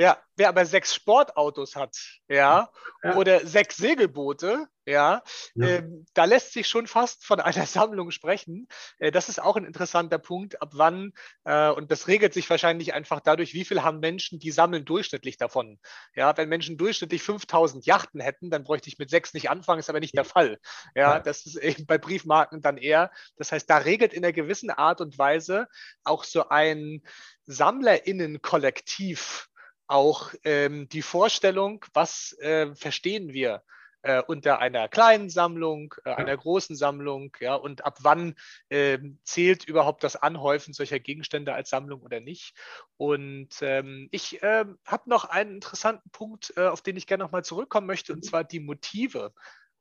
ja, 0.00 0.16
wer 0.34 0.48
aber 0.48 0.64
sechs 0.64 0.94
Sportautos 0.94 1.76
hat, 1.76 1.94
ja, 2.26 2.70
ja. 3.04 3.16
oder 3.16 3.46
sechs 3.46 3.76
Segelboote, 3.76 4.66
ja, 4.86 5.22
ja. 5.54 5.66
Äh, 5.66 5.82
da 6.14 6.24
lässt 6.24 6.54
sich 6.54 6.68
schon 6.68 6.86
fast 6.86 7.26
von 7.26 7.38
einer 7.40 7.66
Sammlung 7.66 8.10
sprechen. 8.10 8.66
Äh, 8.98 9.10
das 9.10 9.28
ist 9.28 9.42
auch 9.42 9.56
ein 9.56 9.66
interessanter 9.66 10.16
Punkt, 10.16 10.62
ab 10.62 10.70
wann, 10.72 11.12
äh, 11.44 11.68
und 11.68 11.90
das 11.90 12.08
regelt 12.08 12.32
sich 12.32 12.48
wahrscheinlich 12.48 12.94
einfach 12.94 13.20
dadurch, 13.20 13.52
wie 13.52 13.66
viel 13.66 13.82
haben 13.82 14.00
Menschen, 14.00 14.38
die 14.38 14.50
sammeln 14.50 14.86
durchschnittlich 14.86 15.36
davon. 15.36 15.78
Ja, 16.14 16.34
wenn 16.34 16.48
Menschen 16.48 16.78
durchschnittlich 16.78 17.22
5000 17.22 17.84
Yachten 17.84 18.20
hätten, 18.20 18.48
dann 18.48 18.64
bräuchte 18.64 18.88
ich 18.88 18.98
mit 18.98 19.10
sechs 19.10 19.34
nicht 19.34 19.50
anfangen, 19.50 19.80
ist 19.80 19.90
aber 19.90 20.00
nicht 20.00 20.16
der 20.16 20.24
Fall. 20.24 20.58
Ja, 20.94 21.16
ja, 21.16 21.20
das 21.20 21.44
ist 21.44 21.56
eben 21.56 21.84
bei 21.84 21.98
Briefmarken 21.98 22.62
dann 22.62 22.78
eher. 22.78 23.10
Das 23.36 23.52
heißt, 23.52 23.68
da 23.68 23.76
regelt 23.76 24.14
in 24.14 24.24
einer 24.24 24.32
gewissen 24.32 24.70
Art 24.70 25.02
und 25.02 25.18
Weise 25.18 25.68
auch 26.04 26.24
so 26.24 26.48
ein 26.48 27.02
SammlerInnen-Kollektiv 27.46 29.49
auch 29.90 30.32
ähm, 30.44 30.88
die 30.88 31.02
Vorstellung, 31.02 31.84
was 31.92 32.36
äh, 32.38 32.74
verstehen 32.74 33.32
wir 33.32 33.62
äh, 34.02 34.22
unter 34.26 34.60
einer 34.60 34.88
kleinen 34.88 35.28
Sammlung, 35.28 35.94
äh, 36.04 36.10
einer 36.10 36.36
großen 36.36 36.76
Sammlung, 36.76 37.36
ja, 37.40 37.54
und 37.54 37.84
ab 37.84 37.98
wann 38.02 38.34
äh, 38.68 38.98
zählt 39.24 39.64
überhaupt 39.64 40.04
das 40.04 40.16
Anhäufen 40.16 40.72
solcher 40.72 41.00
Gegenstände 41.00 41.52
als 41.52 41.70
Sammlung 41.70 42.00
oder 42.02 42.20
nicht. 42.20 42.54
Und 42.96 43.48
ähm, 43.60 44.08
ich 44.10 44.38
ähm, 44.42 44.78
habe 44.86 45.10
noch 45.10 45.24
einen 45.24 45.56
interessanten 45.56 46.10
Punkt, 46.10 46.52
äh, 46.56 46.66
auf 46.66 46.82
den 46.82 46.96
ich 46.96 47.06
gerne 47.06 47.24
nochmal 47.24 47.44
zurückkommen 47.44 47.86
möchte, 47.86 48.12
und 48.12 48.24
zwar 48.24 48.44
die 48.44 48.60
Motive. 48.60 49.32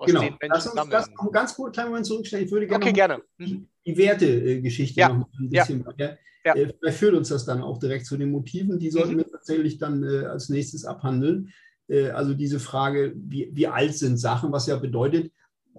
Genau. 0.06 0.24
Lass 0.48 0.66
uns 0.66 0.76
sammeln. 0.76 0.92
das 0.92 1.10
noch 1.10 1.32
ganz 1.32 1.56
kurz 1.56 1.74
kleinen 1.74 1.90
Moment 1.90 2.06
zurückstellen. 2.06 2.46
Ich 2.46 2.52
würde 2.52 2.68
gerne, 2.68 2.84
okay, 2.84 2.94
gerne. 2.94 3.22
Mhm. 3.38 3.68
die 3.86 3.98
Wertegeschichte 3.98 5.00
ja. 5.00 5.10
noch 5.10 5.28
ein 5.40 5.50
bisschen 5.50 5.86
ja. 5.98 6.18
Ja. 6.46 6.56
Äh, 6.56 6.74
vielleicht 6.80 6.98
führt 6.98 7.16
uns 7.16 7.30
das 7.30 7.46
dann 7.46 7.62
auch 7.62 7.78
direkt 7.80 8.06
zu 8.06 8.18
den 8.18 8.32
Motiven. 8.32 8.80
Die 8.80 8.92
sollten 8.92 9.14
mhm. 9.14 9.18
wir 9.18 9.30
tatsächlich 9.30 9.78
dann 9.78 10.04
äh, 10.04 10.26
als 10.26 10.50
nächstes 10.50 10.86
abhandeln. 10.86 11.52
Äh, 11.88 12.10
also 12.10 12.34
diese 12.34 12.60
Frage, 12.60 13.14
wie, 13.16 13.50
wie 13.54 13.68
alt 13.68 13.96
sind 13.96 14.18
Sachen, 14.18 14.52
was 14.52 14.68
ja 14.68 14.78
bedeutet, 14.78 15.32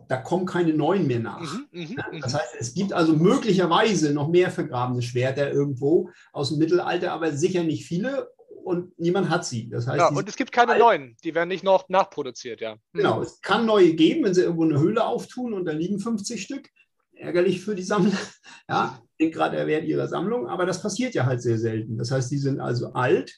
da 0.09 0.16
kommen 0.16 0.46
keine 0.46 0.74
neuen 0.74 1.06
mehr 1.06 1.20
nach. 1.20 1.40
Mhm, 1.40 1.66
mhm 1.72 1.96
mhm. 2.12 2.20
das 2.20 2.35
heißt, 2.35 2.56
es 2.59 2.74
gibt 2.74 2.92
also 2.92 3.14
möglicherweise 3.14 4.12
noch 4.12 4.28
mehr 4.28 4.50
vergrabene 4.50 5.02
Schwerter 5.02 5.50
irgendwo 5.52 6.11
aus 6.33 6.50
dem 6.50 6.59
Mittelalter, 6.59 7.12
aber 7.12 7.33
sicher 7.33 7.62
nicht 7.62 7.87
viele 7.87 8.28
und 8.70 8.98
niemand 8.98 9.28
hat 9.28 9.44
sie. 9.44 9.68
Das 9.68 9.87
heißt, 9.87 9.98
ja, 9.98 10.09
und 10.09 10.28
es 10.28 10.37
gibt 10.37 10.52
keine 10.52 10.78
neuen, 10.78 11.16
die 11.24 11.35
werden 11.35 11.48
nicht 11.48 11.64
noch 11.64 11.88
nachproduziert, 11.88 12.61
ja. 12.61 12.76
Genau, 12.92 13.16
mhm. 13.16 13.22
es 13.22 13.40
kann 13.40 13.66
neue 13.66 13.94
geben, 13.94 14.24
wenn 14.24 14.35
sie 14.35 14.42
irgendwo 14.42 14.64
eine 14.64 14.78
Höhle 14.78 15.04
auftun 15.04 15.52
und 15.52 15.64
da 15.64 15.72
liegen 15.72 15.98
50 15.98 16.40
Stück. 16.40 16.68
Ärgerlich 17.12 17.61
für 17.61 17.74
die 17.74 17.83
Sammler. 17.83 18.16
Ja, 18.68 19.02
sind 19.18 19.35
gerade 19.35 19.56
der 19.56 19.66
Wert 19.66 19.85
ihrer 19.85 20.06
Sammlung, 20.06 20.46
aber 20.46 20.64
das 20.64 20.80
passiert 20.80 21.12
ja 21.14 21.26
halt 21.26 21.42
sehr 21.42 21.59
selten. 21.59 21.98
Das 21.98 22.12
heißt, 22.12 22.30
die 22.30 22.38
sind 22.38 22.61
also 22.61 22.92
alt, 22.92 23.37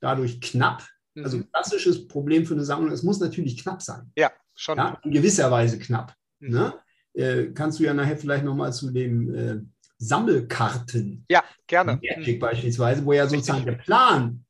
dadurch 0.00 0.40
knapp. 0.40 0.84
Also 1.16 1.38
mhm. 1.38 1.50
klassisches 1.52 2.08
Problem 2.08 2.44
für 2.46 2.54
eine 2.54 2.64
Sammlung, 2.64 2.90
es 2.92 3.04
muss 3.04 3.20
natürlich 3.20 3.62
knapp 3.62 3.80
sein. 3.80 4.10
Ja, 4.16 4.32
schon. 4.54 4.76
Ja, 4.76 4.98
in 5.04 5.12
gewisser 5.12 5.50
Weise 5.50 5.78
knapp. 5.78 6.14
Mhm. 6.40 6.50
Ne? 6.50 6.74
Äh, 7.14 7.46
kannst 7.52 7.78
du 7.78 7.84
ja 7.84 7.94
nachher 7.94 8.16
vielleicht 8.16 8.44
nochmal 8.44 8.72
zu 8.72 8.90
dem 8.90 9.34
äh, 9.34 9.60
Sammelkarten. 9.98 11.24
Ja, 11.28 11.44
gerne. 11.66 12.00
Magic 12.02 12.36
mhm. 12.36 12.40
beispielsweise, 12.40 13.04
wo 13.04 13.12
ja 13.12 13.28
sozusagen 13.28 13.64
der 13.64 13.72
Plan, 13.72 14.44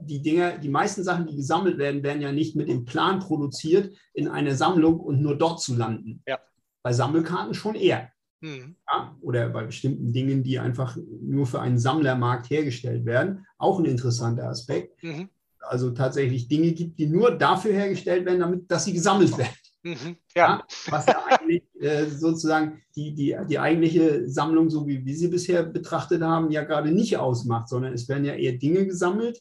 die 0.00 0.22
Dinge, 0.22 0.58
die 0.58 0.68
meisten 0.68 1.02
Sachen, 1.02 1.26
die 1.26 1.36
gesammelt 1.36 1.78
werden, 1.78 2.02
werden 2.02 2.22
ja 2.22 2.32
nicht 2.32 2.56
mit 2.56 2.68
dem 2.68 2.84
Plan 2.84 3.20
produziert, 3.20 3.94
in 4.14 4.28
einer 4.28 4.54
Sammlung 4.54 5.00
und 5.00 5.20
nur 5.20 5.36
dort 5.36 5.60
zu 5.60 5.76
landen. 5.76 6.22
Ja. 6.26 6.38
Bei 6.82 6.92
Sammelkarten 6.92 7.54
schon 7.54 7.74
eher. 7.74 8.10
Mhm. 8.40 8.76
Ja, 8.88 9.16
oder 9.20 9.48
bei 9.48 9.64
bestimmten 9.64 10.12
Dingen, 10.12 10.42
die 10.42 10.58
einfach 10.58 10.96
nur 11.20 11.46
für 11.46 11.60
einen 11.60 11.78
Sammlermarkt 11.78 12.50
hergestellt 12.50 13.04
werden. 13.04 13.46
Auch 13.58 13.78
ein 13.78 13.84
interessanter 13.84 14.48
Aspekt. 14.48 15.02
Mhm. 15.02 15.28
Also 15.60 15.90
tatsächlich 15.90 16.48
Dinge 16.48 16.72
gibt, 16.72 16.98
die 16.98 17.06
nur 17.06 17.32
dafür 17.32 17.72
hergestellt 17.72 18.24
werden, 18.24 18.40
damit, 18.40 18.70
dass 18.70 18.84
sie 18.84 18.92
gesammelt 18.92 19.36
werden. 19.36 19.54
Mhm. 19.82 20.16
Ja. 20.34 20.48
ja. 20.48 20.64
Was 20.90 21.06
ja 21.06 21.24
eigentlich 21.26 21.62
äh, 21.80 22.06
sozusagen 22.06 22.82
die, 22.96 23.14
die, 23.14 23.36
die 23.48 23.58
eigentliche 23.58 24.28
Sammlung, 24.28 24.70
so 24.70 24.86
wie 24.86 25.04
wir 25.04 25.16
sie 25.16 25.28
bisher 25.28 25.62
betrachtet 25.62 26.22
haben, 26.22 26.50
ja 26.50 26.62
gerade 26.62 26.90
nicht 26.90 27.16
ausmacht, 27.16 27.68
sondern 27.68 27.92
es 27.92 28.08
werden 28.08 28.24
ja 28.24 28.34
eher 28.34 28.52
Dinge 28.52 28.86
gesammelt, 28.86 29.40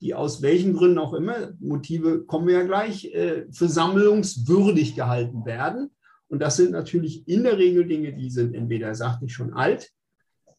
die 0.00 0.14
aus 0.14 0.42
welchen 0.42 0.74
Gründen 0.74 0.98
auch 0.98 1.14
immer, 1.14 1.52
Motive 1.58 2.24
kommen 2.24 2.46
wir 2.46 2.58
ja 2.58 2.64
gleich, 2.64 3.06
äh, 3.14 3.46
für 3.50 3.68
sammlungswürdig 3.68 4.94
gehalten 4.94 5.44
werden. 5.44 5.90
Und 6.28 6.40
das 6.40 6.56
sind 6.56 6.72
natürlich 6.72 7.26
in 7.28 7.44
der 7.44 7.56
Regel 7.58 7.86
Dinge, 7.86 8.12
die 8.12 8.30
sind 8.30 8.54
entweder, 8.54 8.94
sagte 8.94 9.26
ich 9.26 9.32
schon, 9.32 9.54
alt, 9.54 9.90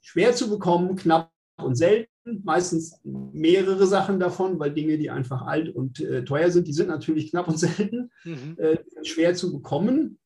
schwer 0.01 0.33
zu 0.33 0.49
bekommen, 0.49 0.95
knapp 0.95 1.31
und 1.61 1.75
selten. 1.75 2.09
Meistens 2.43 2.99
mehrere 3.03 3.87
Sachen 3.87 4.19
davon, 4.19 4.59
weil 4.59 4.73
Dinge, 4.73 4.97
die 4.97 5.09
einfach 5.09 5.43
alt 5.43 5.73
und 5.73 5.99
äh, 5.99 6.25
teuer 6.25 6.51
sind, 6.51 6.67
die 6.67 6.73
sind 6.73 6.87
natürlich 6.87 7.31
knapp 7.31 7.47
und 7.47 7.57
selten, 7.57 8.11
mhm. 8.23 8.57
äh, 8.57 8.77
schwer 9.03 9.33
zu 9.33 9.51
bekommen. 9.51 10.19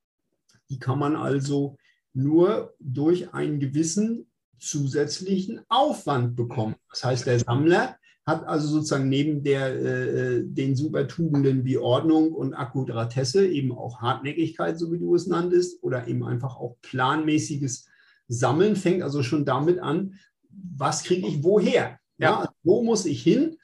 Die 0.69 0.79
kann 0.79 0.99
man 0.99 1.15
also 1.15 1.77
nur 2.13 2.73
durch 2.79 3.33
einen 3.33 3.59
gewissen 3.59 4.31
zusätzlichen 4.57 5.61
Aufwand 5.69 6.35
bekommen. 6.35 6.75
Das 6.89 7.03
heißt, 7.03 7.25
der 7.25 7.39
Sammler 7.39 7.97
hat 8.25 8.45
also 8.47 8.67
sozusagen 8.67 9.09
neben 9.09 9.43
der, 9.43 9.75
äh, 9.75 10.43
den 10.43 10.75
Supertugenden 10.75 11.65
wie 11.65 11.77
Ordnung 11.77 12.33
und 12.33 12.53
Akkuratesse 12.53 13.47
eben 13.47 13.71
auch 13.71 14.01
Hartnäckigkeit, 14.01 14.77
so 14.77 14.91
wie 14.91 14.99
du 14.99 15.15
es 15.15 15.27
nanntest, 15.27 15.83
oder 15.83 16.07
eben 16.07 16.23
einfach 16.23 16.57
auch 16.57 16.77
planmäßiges 16.81 17.87
Sammeln, 18.27 18.75
fängt 18.75 19.01
also 19.01 19.23
schon 19.23 19.45
damit 19.45 19.79
an, 19.79 20.13
was 20.49 21.03
kriege 21.03 21.27
ich 21.27 21.43
woher? 21.43 21.99
Ja, 22.17 22.41
also 22.41 22.51
wo 22.63 22.83
muss 22.83 23.05
ich 23.05 23.23
hin? 23.23 23.57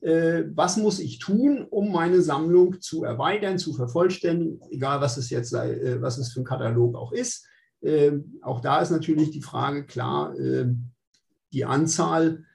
Äh, 0.00 0.44
was 0.54 0.76
muss 0.76 1.00
ich 1.00 1.18
tun, 1.18 1.66
um 1.68 1.90
meine 1.90 2.22
Sammlung 2.22 2.80
zu 2.80 3.04
erweitern, 3.04 3.58
zu 3.58 3.74
vervollständigen, 3.74 4.60
egal 4.70 5.00
was 5.00 5.16
es 5.16 5.30
jetzt 5.30 5.50
sei, 5.50 5.72
äh, 5.72 6.02
was 6.02 6.18
es 6.18 6.32
für 6.32 6.40
ein 6.40 6.44
Katalog 6.44 6.94
auch 6.94 7.10
ist. 7.10 7.46
Äh, 7.80 8.12
auch 8.42 8.60
da 8.60 8.80
ist 8.80 8.90
natürlich 8.90 9.30
die 9.30 9.42
Frage 9.42 9.84
klar, 9.84 10.38
äh, 10.38 10.66
die 11.52 11.64
Anzahl 11.64 12.38
äh, 12.38 12.53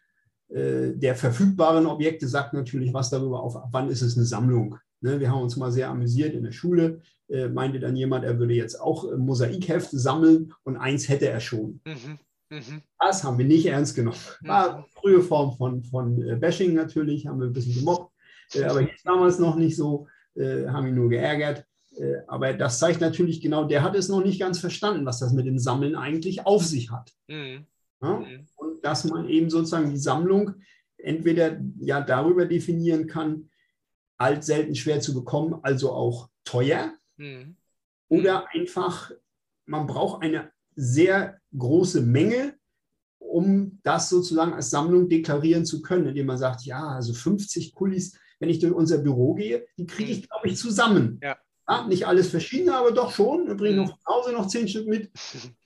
der 0.51 1.15
verfügbaren 1.15 1.85
Objekte 1.85 2.27
sagt 2.27 2.53
natürlich 2.53 2.91
was 2.91 3.11
darüber 3.11 3.43
auf, 3.43 3.55
ab 3.55 3.69
wann 3.71 3.89
ist 3.89 4.01
es 4.01 4.17
eine 4.17 4.25
Sammlung. 4.25 4.77
Ne, 5.01 5.19
wir 5.19 5.31
haben 5.31 5.43
uns 5.43 5.55
mal 5.55 5.71
sehr 5.71 5.89
amüsiert 5.89 6.33
in 6.33 6.43
der 6.43 6.51
Schule, 6.51 7.01
äh, 7.29 7.47
meinte 7.47 7.79
dann 7.79 7.95
jemand, 7.95 8.25
er 8.25 8.37
würde 8.37 8.53
jetzt 8.53 8.81
auch 8.81 9.09
äh, 9.09 9.15
Mosaikhefte 9.15 9.97
sammeln 9.97 10.53
und 10.63 10.75
eins 10.75 11.07
hätte 11.07 11.29
er 11.29 11.39
schon. 11.39 11.79
Mhm. 11.85 12.19
Mhm. 12.49 12.81
Das 12.99 13.23
haben 13.23 13.37
wir 13.37 13.45
nicht 13.45 13.67
ernst 13.67 13.95
genommen. 13.95 14.17
War 14.41 14.75
eine 14.75 14.85
frühe 14.95 15.21
Form 15.21 15.55
von, 15.55 15.83
von 15.83 16.39
Bashing 16.39 16.73
natürlich, 16.73 17.27
haben 17.27 17.39
wir 17.39 17.47
ein 17.47 17.53
bisschen 17.53 17.75
gemobbt, 17.75 18.11
aber 18.55 18.81
jetzt 18.81 19.05
damals 19.05 19.37
noch 19.37 19.55
nicht 19.55 19.75
so, 19.77 20.07
haben 20.35 20.87
ihn 20.87 20.95
nur 20.95 21.09
geärgert. 21.09 21.63
Aber 22.27 22.53
das 22.53 22.79
zeigt 22.79 23.01
natürlich 23.01 23.39
genau, 23.39 23.65
der 23.65 23.83
hat 23.83 23.95
es 23.95 24.09
noch 24.09 24.23
nicht 24.23 24.39
ganz 24.39 24.57
verstanden, 24.57 25.05
was 25.05 25.19
das 25.19 25.31
mit 25.31 25.45
dem 25.45 25.59
Sammeln 25.59 25.95
eigentlich 25.95 26.47
auf 26.47 26.65
sich 26.65 26.89
hat. 26.89 27.13
Mhm. 27.27 27.67
Ja? 28.01 28.19
Mhm. 28.19 28.47
Und 28.55 28.83
dass 28.83 29.03
man 29.05 29.27
eben 29.27 29.49
sozusagen 29.49 29.91
die 29.91 29.97
Sammlung 29.97 30.55
entweder 30.97 31.59
ja 31.79 32.01
darüber 32.01 32.45
definieren 32.45 33.07
kann, 33.07 33.49
alt, 34.17 34.43
selten, 34.43 34.75
schwer 34.75 34.99
zu 34.99 35.13
bekommen, 35.13 35.59
also 35.61 35.91
auch 35.91 36.29
teuer, 36.43 36.93
mhm. 37.17 37.55
oder 38.09 38.47
einfach, 38.53 39.11
man 39.65 39.87
braucht 39.87 40.23
eine 40.23 40.51
sehr 40.75 41.39
große 41.57 42.01
Menge, 42.01 42.55
um 43.17 43.79
das 43.83 44.09
sozusagen 44.09 44.53
als 44.53 44.69
Sammlung 44.69 45.07
deklarieren 45.07 45.65
zu 45.65 45.81
können, 45.81 46.07
indem 46.07 46.25
man 46.25 46.37
sagt, 46.37 46.63
ja, 46.63 46.89
also 46.89 47.13
50 47.13 47.73
Kulis, 47.73 48.17
wenn 48.39 48.49
ich 48.49 48.59
durch 48.59 48.73
unser 48.73 48.97
Büro 48.97 49.35
gehe, 49.35 49.67
die 49.77 49.85
kriege 49.85 50.11
ich, 50.11 50.21
mhm. 50.21 50.27
glaube 50.27 50.47
ich, 50.47 50.57
zusammen. 50.57 51.19
Ja. 51.21 51.37
Ja, 51.67 51.85
nicht 51.85 52.07
alles 52.07 52.29
verschiedene, 52.29 52.75
aber 52.75 52.91
doch 52.91 53.11
schon. 53.11 53.45
Wir 53.45 53.53
bringen 53.53 53.79
mhm. 53.79 53.85
noch 53.85 53.99
zu 53.99 54.05
Hause 54.07 54.31
noch 54.33 54.47
zehn 54.47 54.67
Stück 54.67 54.87
mit. 54.87 55.11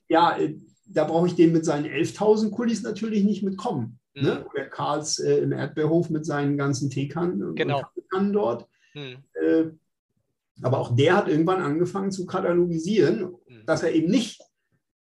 Ja, 0.09 0.37
äh, 0.37 0.59
da 0.85 1.05
brauche 1.05 1.27
ich 1.27 1.35
den 1.35 1.51
mit 1.51 1.65
seinen 1.65 1.85
11.000 1.85 2.51
Kulis 2.51 2.83
natürlich 2.83 3.23
nicht 3.23 3.43
mitkommen. 3.43 3.99
Ne? 4.13 4.21
Mhm. 4.21 4.27
Ne? 4.27 4.45
Oder 4.45 4.65
Karls 4.65 5.19
äh, 5.19 5.37
im 5.37 5.51
Erdbeerhof 5.51 6.09
mit 6.09 6.25
seinen 6.25 6.57
ganzen 6.57 6.89
Teekannen 6.89 7.55
genau. 7.55 7.81
dort. 8.31 8.67
Mhm. 8.93 9.17
Äh, 9.33 9.65
aber 10.61 10.79
auch 10.79 10.95
der 10.95 11.15
hat 11.17 11.27
irgendwann 11.27 11.61
angefangen 11.61 12.11
zu 12.11 12.25
katalogisieren, 12.25 13.35
mhm. 13.47 13.65
dass 13.65 13.83
er 13.83 13.93
eben 13.93 14.09
nicht 14.09 14.41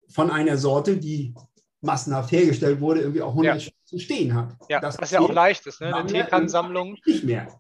von 0.08 0.32
einer 0.32 0.58
Sorte, 0.58 0.98
die 0.98 1.34
massenhaft 1.82 2.32
hergestellt 2.32 2.82
wurde, 2.82 3.02
irgendwie 3.02 3.22
auch 3.22 3.32
100 3.32 3.62
ja. 3.62 3.72
zu 3.86 4.00
stehen 4.00 4.34
hat. 4.34 4.56
Ja, 4.68 4.80
das 4.80 5.00
was 5.00 5.12
ja 5.12 5.22
auch 5.22 5.32
leicht 5.32 5.66
ist. 5.66 5.80
Ne? 5.80 5.96
Eine 5.96 6.08
Teekannensammlung 6.08 6.98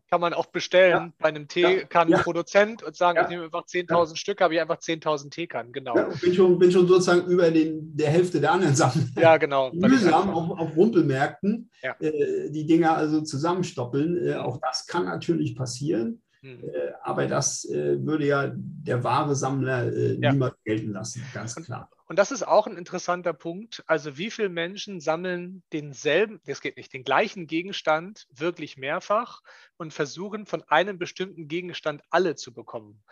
kann 0.09 0.21
man 0.21 0.33
auch 0.33 0.47
bestellen 0.47 0.91
ja. 0.91 1.13
bei 1.19 1.29
einem 1.29 1.47
Teekannenproduzent 1.47 2.81
ja. 2.81 2.87
und 2.87 2.95
sagen, 2.95 3.19
ich 3.21 3.29
nehme 3.29 3.45
einfach 3.45 3.65
10.000 3.65 4.17
Stück, 4.17 4.41
habe 4.41 4.55
ich 4.55 4.61
einfach 4.61 4.79
10.000 4.79 5.29
Teekannen. 5.29 5.71
Genau. 5.71 5.93
Bin, 6.21 6.33
schon, 6.33 6.59
bin 6.59 6.71
schon 6.71 6.87
sozusagen 6.87 7.25
über 7.27 7.49
den, 7.49 7.95
der 7.95 8.09
Hälfte 8.09 8.41
der 8.41 8.51
anderen 8.51 8.75
Sachen. 8.75 9.13
Ja, 9.19 9.37
genau. 9.37 9.71
Mühsam 9.71 10.29
auf, 10.29 10.59
auf 10.59 10.75
Rumpelmärkten 10.75 11.69
äh, 11.81 12.49
die 12.49 12.65
Dinger 12.65 12.97
also 12.97 13.21
zusammenstoppeln. 13.21 14.27
Äh, 14.27 14.35
auch 14.35 14.59
das 14.61 14.85
kann 14.85 15.05
natürlich 15.05 15.55
passieren. 15.55 16.21
Hm. 16.41 16.63
Äh, 16.63 16.93
aber 17.03 17.27
das 17.27 17.65
äh, 17.65 18.03
würde 18.05 18.25
ja 18.25 18.51
der 18.53 19.03
wahre 19.03 19.35
Sammler 19.35 19.91
äh, 19.91 20.17
niemals 20.17 20.55
gelten 20.63 20.91
lassen, 20.91 21.23
ganz 21.33 21.55
klar. 21.55 21.89
Und 22.07 22.17
das 22.17 22.31
ist 22.31 22.41
auch 22.41 22.65
ein 22.65 22.75
interessanter 22.75 23.33
Punkt. 23.33 23.83
Also 23.85 24.17
wie 24.17 24.31
viele 24.31 24.49
Menschen 24.49 24.99
sammeln 24.99 25.61
denselben, 25.73 26.41
das 26.47 26.59
geht 26.59 26.75
nicht, 26.75 26.91
den 26.91 27.03
gleichen 27.03 27.45
Gegenstand 27.45 28.27
wirklich 28.33 28.77
mehrfach 28.77 29.41
und 29.77 29.93
versuchen 29.93 30.47
von 30.47 30.63
einem 30.63 30.97
bestimmten 30.97 31.47
Gegenstand 31.47 32.01
alle 32.09 32.35
zu 32.35 32.51
bekommen. 32.51 33.03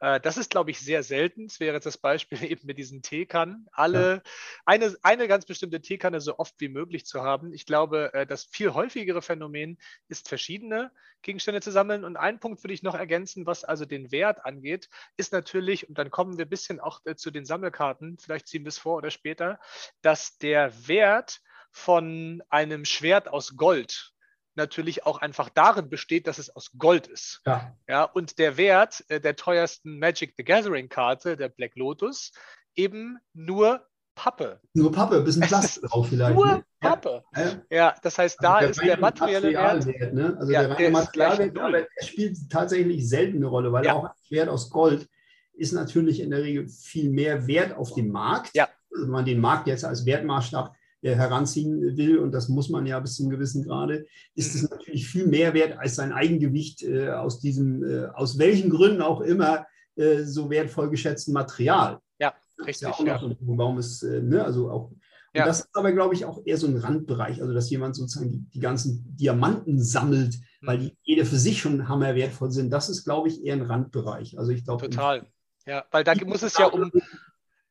Äh, 0.00 0.20
das 0.20 0.36
ist, 0.36 0.50
glaube 0.50 0.70
ich, 0.70 0.80
sehr 0.80 1.02
selten. 1.02 1.46
Es 1.46 1.60
wäre 1.60 1.74
jetzt 1.74 1.86
das 1.86 1.98
Beispiel 1.98 2.42
eben 2.50 2.66
mit 2.66 2.78
diesen 2.78 3.02
Teekannen. 3.02 3.66
Alle, 3.72 4.14
ja. 4.14 4.22
eine, 4.64 4.96
eine 5.02 5.28
ganz 5.28 5.46
bestimmte 5.46 5.80
Teekanne 5.80 6.20
so 6.20 6.38
oft 6.38 6.54
wie 6.58 6.68
möglich 6.68 7.06
zu 7.06 7.22
haben. 7.22 7.52
Ich 7.52 7.66
glaube, 7.66 8.12
äh, 8.14 8.26
das 8.26 8.44
viel 8.44 8.74
häufigere 8.74 9.22
Phänomen 9.22 9.78
ist, 10.08 10.28
verschiedene 10.28 10.92
Gegenstände 11.22 11.60
zu 11.60 11.70
sammeln. 11.72 12.04
Und 12.04 12.16
einen 12.16 12.40
Punkt 12.40 12.62
würde 12.62 12.74
ich 12.74 12.82
noch 12.82 12.94
ergänzen, 12.94 13.46
was 13.46 13.64
also 13.64 13.84
den 13.84 14.12
Wert 14.12 14.44
angeht, 14.44 14.88
ist 15.16 15.32
natürlich, 15.32 15.88
und 15.88 15.98
dann 15.98 16.10
kommen 16.10 16.38
wir 16.38 16.46
ein 16.46 16.50
bisschen 16.50 16.80
auch 16.80 17.00
äh, 17.04 17.16
zu 17.16 17.30
den 17.30 17.44
Sammelkarten, 17.44 18.18
vielleicht 18.18 18.48
ziehen 18.48 18.64
wir 18.64 18.68
es 18.68 18.78
vor 18.78 18.96
oder 18.96 19.10
später, 19.10 19.58
dass 20.02 20.38
der 20.38 20.88
Wert 20.88 21.40
von 21.70 22.42
einem 22.48 22.84
Schwert 22.84 23.28
aus 23.28 23.56
Gold 23.56 24.15
natürlich 24.56 25.06
auch 25.06 25.20
einfach 25.20 25.48
darin 25.48 25.88
besteht, 25.88 26.26
dass 26.26 26.38
es 26.38 26.54
aus 26.54 26.70
Gold 26.78 27.06
ist. 27.06 27.40
Ja. 27.46 27.76
ja 27.88 28.04
und 28.04 28.38
der 28.38 28.56
Wert 28.56 29.04
äh, 29.08 29.20
der 29.20 29.36
teuersten 29.36 29.98
Magic 29.98 30.34
the 30.36 30.44
Gathering 30.44 30.88
Karte, 30.88 31.36
der 31.36 31.48
Black 31.48 31.76
Lotus, 31.76 32.32
eben 32.74 33.18
nur 33.34 33.86
Pappe. 34.14 34.60
Nur 34.72 34.90
Pappe, 34.90 35.16
ein 35.16 35.24
bisschen 35.24 35.42
Plastik 35.42 35.84
drauf 35.84 36.08
vielleicht. 36.08 36.34
Nur 36.34 36.46
ne? 36.46 36.64
Pappe. 36.80 37.22
Ja. 37.36 37.62
ja. 37.70 37.94
das 38.02 38.18
heißt, 38.18 38.38
da 38.40 38.56
also 38.56 38.80
ist 38.80 38.82
der 38.82 38.98
materielle 38.98 39.52
Wert. 39.52 39.86
Wert 39.86 40.14
ne? 40.14 40.36
Also 40.38 40.52
ja, 40.52 40.62
der 40.62 40.76
reine 40.76 40.90
Materialwert, 40.90 41.58
aber 41.58 41.72
der 41.72 41.86
spielt 42.02 42.38
tatsächlich 42.50 43.08
selten 43.08 43.36
eine 43.36 43.46
Rolle, 43.46 43.72
weil 43.72 43.84
ja. 43.84 43.94
auch 43.94 44.04
ein 44.04 44.10
Schwert 44.26 44.48
aus 44.48 44.70
Gold 44.70 45.08
ist 45.52 45.72
natürlich 45.72 46.20
in 46.20 46.30
der 46.30 46.42
Regel 46.42 46.68
viel 46.68 47.10
mehr 47.10 47.46
Wert 47.46 47.76
auf 47.76 47.94
dem 47.94 48.10
Markt. 48.10 48.50
Ja. 48.54 48.68
Also 48.90 49.04
wenn 49.04 49.12
man 49.12 49.24
den 49.24 49.40
Markt 49.40 49.66
jetzt 49.66 49.84
als 49.84 50.06
Wertmaßstab 50.06 50.74
heranziehen 51.14 51.96
will, 51.96 52.18
und 52.18 52.32
das 52.32 52.48
muss 52.48 52.68
man 52.68 52.86
ja 52.86 52.98
bis 53.00 53.16
zum 53.16 53.30
gewissen 53.30 53.62
Grade, 53.64 54.06
ist 54.34 54.54
es 54.54 54.62
mhm. 54.62 54.68
natürlich 54.70 55.06
viel 55.06 55.26
mehr 55.26 55.54
wert 55.54 55.78
als 55.78 55.94
sein 55.94 56.12
Eigengewicht 56.12 56.82
äh, 56.82 57.10
aus 57.10 57.40
diesem, 57.40 57.84
äh, 57.84 58.06
aus 58.06 58.38
welchen 58.38 58.70
Gründen 58.70 59.02
auch 59.02 59.20
immer, 59.20 59.66
äh, 59.96 60.24
so 60.24 60.50
wertvoll 60.50 60.90
geschätzten 60.90 61.32
Material. 61.32 62.00
Ja, 62.18 62.34
richtig. 62.58 62.82
Ja 62.82 62.94
auch 62.94 63.06
ja. 63.06 63.18
So, 63.18 63.34
warum 63.40 63.78
es, 63.78 64.02
äh, 64.02 64.22
ne, 64.22 64.44
also 64.44 64.70
auch. 64.70 64.92
Ja. 65.34 65.44
das 65.44 65.60
ist 65.60 65.68
aber, 65.74 65.92
glaube 65.92 66.14
ich, 66.14 66.24
auch 66.24 66.40
eher 66.46 66.56
so 66.56 66.66
ein 66.66 66.78
Randbereich, 66.78 67.42
also 67.42 67.52
dass 67.52 67.68
jemand 67.68 67.94
sozusagen 67.94 68.30
die, 68.30 68.38
die 68.54 68.60
ganzen 68.60 69.04
Diamanten 69.16 69.82
sammelt, 69.82 70.38
mhm. 70.60 70.66
weil 70.66 70.78
die 70.78 70.96
jede 71.02 71.26
für 71.26 71.36
sich 71.36 71.60
schon 71.60 71.88
hammerwertvoll 71.88 72.50
sind. 72.50 72.70
Das 72.70 72.88
ist, 72.88 73.04
glaube 73.04 73.28
ich, 73.28 73.44
eher 73.44 73.54
ein 73.54 73.62
Randbereich. 73.62 74.38
Also 74.38 74.52
ich 74.52 74.64
glaube. 74.64 74.88
Total. 74.88 75.26
Ja, 75.66 75.84
weil 75.90 76.04
da 76.04 76.14
muss 76.24 76.42
es 76.42 76.56
ja 76.56 76.66
um, 76.66 76.90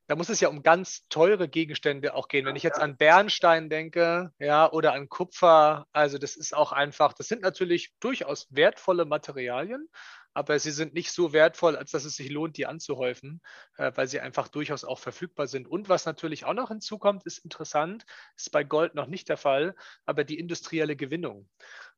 da 0.07 0.15
muss 0.15 0.29
es 0.29 0.39
ja 0.39 0.49
um 0.49 0.61
ganz 0.61 1.07
teure 1.09 1.47
Gegenstände 1.47 2.13
auch 2.13 2.27
gehen. 2.27 2.45
Wenn 2.45 2.55
ich 2.55 2.63
jetzt 2.63 2.79
an 2.79 2.97
Bernstein 2.97 3.69
denke, 3.69 4.31
ja, 4.39 4.71
oder 4.71 4.93
an 4.93 5.09
Kupfer, 5.09 5.87
also 5.93 6.17
das 6.17 6.35
ist 6.35 6.55
auch 6.55 6.71
einfach, 6.71 7.13
das 7.13 7.27
sind 7.27 7.41
natürlich 7.41 7.93
durchaus 7.99 8.47
wertvolle 8.51 9.05
Materialien, 9.05 9.89
aber 10.35 10.59
sie 10.59 10.71
sind 10.71 10.93
nicht 10.93 11.11
so 11.11 11.31
wertvoll, 11.31 11.77
als 11.77 11.91
dass 11.91 12.03
es 12.03 12.17
sich 12.17 12.29
lohnt, 12.29 12.57
die 12.57 12.65
anzuhäufen, 12.65 13.41
äh, 13.77 13.91
weil 13.95 14.07
sie 14.07 14.19
einfach 14.19 14.49
durchaus 14.49 14.83
auch 14.83 14.99
verfügbar 14.99 15.47
sind. 15.47 15.65
Und 15.67 15.87
was 15.87 16.05
natürlich 16.05 16.43
auch 16.43 16.53
noch 16.53 16.67
hinzukommt, 16.67 17.25
ist 17.25 17.39
interessant, 17.39 18.05
ist 18.35 18.51
bei 18.51 18.65
Gold 18.65 18.95
noch 18.95 19.07
nicht 19.07 19.29
der 19.29 19.37
Fall, 19.37 19.75
aber 20.05 20.25
die 20.25 20.37
industrielle 20.37 20.97
Gewinnung. 20.97 21.47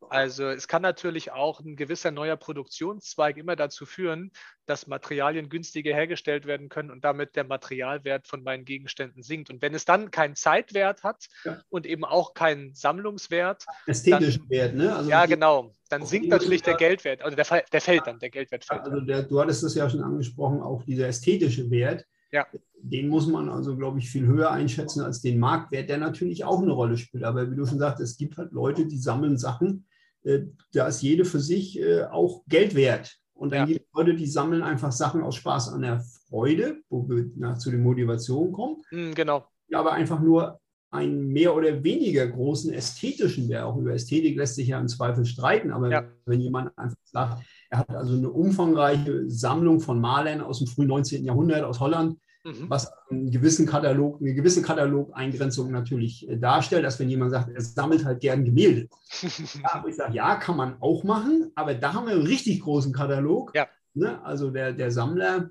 Also 0.10 0.50
es 0.50 0.68
kann 0.68 0.84
natürlich 0.84 1.32
auch 1.32 1.60
ein 1.60 1.76
gewisser 1.76 2.12
neuer 2.12 2.38
Produktionszweig 2.38 3.38
immer 3.38 3.56
dazu 3.56 3.88
führen, 3.88 4.32
dass 4.68 4.86
Materialien 4.86 5.50
günstiger 5.50 5.96
hergestellt 5.96 6.46
werden 6.46 6.70
können 6.70 6.92
und 6.92 7.04
damit 7.04 7.36
der 7.36 7.44
Materialwert 7.44 8.28
von 8.28 8.44
meinen 8.44 8.66
Gegenständen 8.66 9.24
sinkt. 9.24 9.50
Und 9.50 9.64
wenn 9.64 9.74
es 9.74 9.86
dann 9.86 10.12
keinen 10.12 10.36
Zeitwert 10.36 11.02
hat 11.02 11.26
ja. 11.44 11.60
und 11.70 11.88
eben 11.88 12.06
auch 12.06 12.36
keinen 12.36 12.76
Sammlungswert. 12.76 13.66
Ästhetischen 13.88 14.44
dann, 14.44 14.50
Wert, 14.52 14.76
ne? 14.76 14.96
Also 14.96 15.10
ja, 15.10 15.26
genau. 15.26 15.74
Dann 15.88 16.06
sinkt 16.06 16.30
natürlich 16.30 16.62
der 16.62 16.76
Geldwert, 16.76 17.22
also 17.22 17.36
der, 17.36 17.64
der 17.72 17.82
fällt 17.82 18.08
dann, 18.08 18.20
der 18.20 18.30
Geldwert 18.30 18.66
fällt. 18.66 18.82
Also 18.82 19.02
der, 19.02 19.24
du 19.24 19.40
hattest 19.40 19.64
es 19.64 19.76
ja 19.76 19.90
schon 19.90 20.02
angesprochen, 20.02 20.62
auch 20.62 20.84
dieser 20.84 21.08
ästhetische 21.08 21.70
Wert. 21.70 22.06
Ja. 22.32 22.46
Den 22.82 23.08
muss 23.08 23.28
man 23.28 23.50
also, 23.50 23.78
glaube 23.78 24.00
ich, 24.00 24.10
viel 24.10 24.26
höher 24.26 24.52
einschätzen 24.52 25.02
als 25.02 25.22
den 25.22 25.40
Marktwert, 25.40 25.90
der 25.90 25.98
natürlich 25.98 26.44
auch 26.44 26.62
eine 26.62 26.72
Rolle 26.72 26.98
spielt. 26.98 27.24
Aber 27.24 27.50
wie 27.50 27.56
du 27.56 27.66
schon 27.66 27.80
sagst, 27.80 28.02
es 28.02 28.18
gibt 28.18 28.38
halt 28.38 28.52
Leute, 28.52 28.86
die 28.86 28.98
sammeln 28.98 29.38
Sachen, 29.38 29.86
äh, 30.24 30.42
da 30.74 30.88
ist 30.88 31.02
jede 31.02 31.26
für 31.26 31.40
sich 31.40 31.80
äh, 31.80 32.04
auch 32.04 32.44
Geld 32.48 32.76
wert. 32.76 33.18
Und 33.34 33.52
dann 33.52 33.60
ja. 33.62 33.66
gibt 33.74 33.86
es 33.86 33.94
Leute, 33.94 34.16
die 34.16 34.26
sammeln 34.26 34.64
einfach 34.64 34.92
Sachen 34.92 35.22
aus 35.22 35.36
Spaß 35.36 35.70
an 35.70 35.82
der 35.82 36.04
Freude, 36.30 36.82
wo 36.90 37.08
wir 37.08 37.30
nach 37.36 37.58
zu 37.58 37.72
den 37.72 37.82
Motivationen 37.82 38.52
kommen. 38.52 38.82
Mm, 38.92 39.14
genau. 39.14 39.48
Die 39.70 39.76
aber 39.76 39.94
einfach 39.94 40.20
nur 40.20 40.60
einen 40.90 41.28
mehr 41.28 41.54
oder 41.56 41.84
weniger 41.84 42.26
großen 42.28 42.74
ästhetischen 42.74 43.50
Wert, 43.50 43.64
auch 43.64 43.78
über 43.78 43.94
Ästhetik 43.94 44.38
lässt 44.38 44.56
sich 44.56 44.70
ja 44.70 44.80
im 44.80 44.88
Zweifel 44.88 45.26
streiten, 45.26 45.72
aber 45.72 45.92
ja. 45.92 46.04
wenn 46.26 46.40
jemand 46.40 46.78
einfach 46.78 46.98
sagt, 47.04 47.44
er 47.70 47.80
hat 47.80 47.90
also 47.90 48.16
eine 48.16 48.30
umfangreiche 48.30 49.30
Sammlung 49.30 49.82
von 49.82 50.00
Malern 50.00 50.42
aus 50.42 50.60
dem 50.60 50.68
frühen 50.68 50.88
19. 50.88 51.26
Jahrhundert 51.26 51.64
aus 51.64 51.82
Holland, 51.82 52.18
mhm. 52.46 52.70
was 52.70 52.90
einen 53.10 53.32
gewissen 53.32 53.66
Katalog, 53.66 54.22
eine 54.22 54.34
gewisse 54.34 54.62
Katalogeingrenzung 54.62 55.72
natürlich 55.72 56.28
äh, 56.30 56.38
darstellt, 56.38 56.86
dass 56.86 57.00
wenn 57.00 57.10
jemand 57.10 57.32
sagt, 57.32 57.50
er 57.50 57.62
sammelt 57.62 58.06
halt 58.06 58.22
gern 58.22 58.46
Gemälde. 58.46 58.88
ja, 59.22 59.84
ich 59.86 59.96
sage, 59.96 60.16
ja, 60.16 60.36
kann 60.36 60.56
man 60.56 60.78
auch 60.80 61.04
machen, 61.04 61.52
aber 61.56 61.74
da 61.74 61.94
haben 61.94 62.08
wir 62.08 62.14
einen 62.14 62.26
richtig 62.28 62.62
großen 62.62 62.94
Katalog. 62.94 63.52
Ja. 63.54 63.68
Ne? 63.94 64.24
Also 64.24 64.52
der, 64.52 64.72
der 64.72 64.92
Sammler 64.92 65.50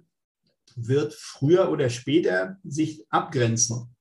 wird 0.77 1.15
früher 1.15 1.71
oder 1.71 1.91
später 1.91 2.57
sich 2.65 3.05
abgrenzen. 3.11 3.96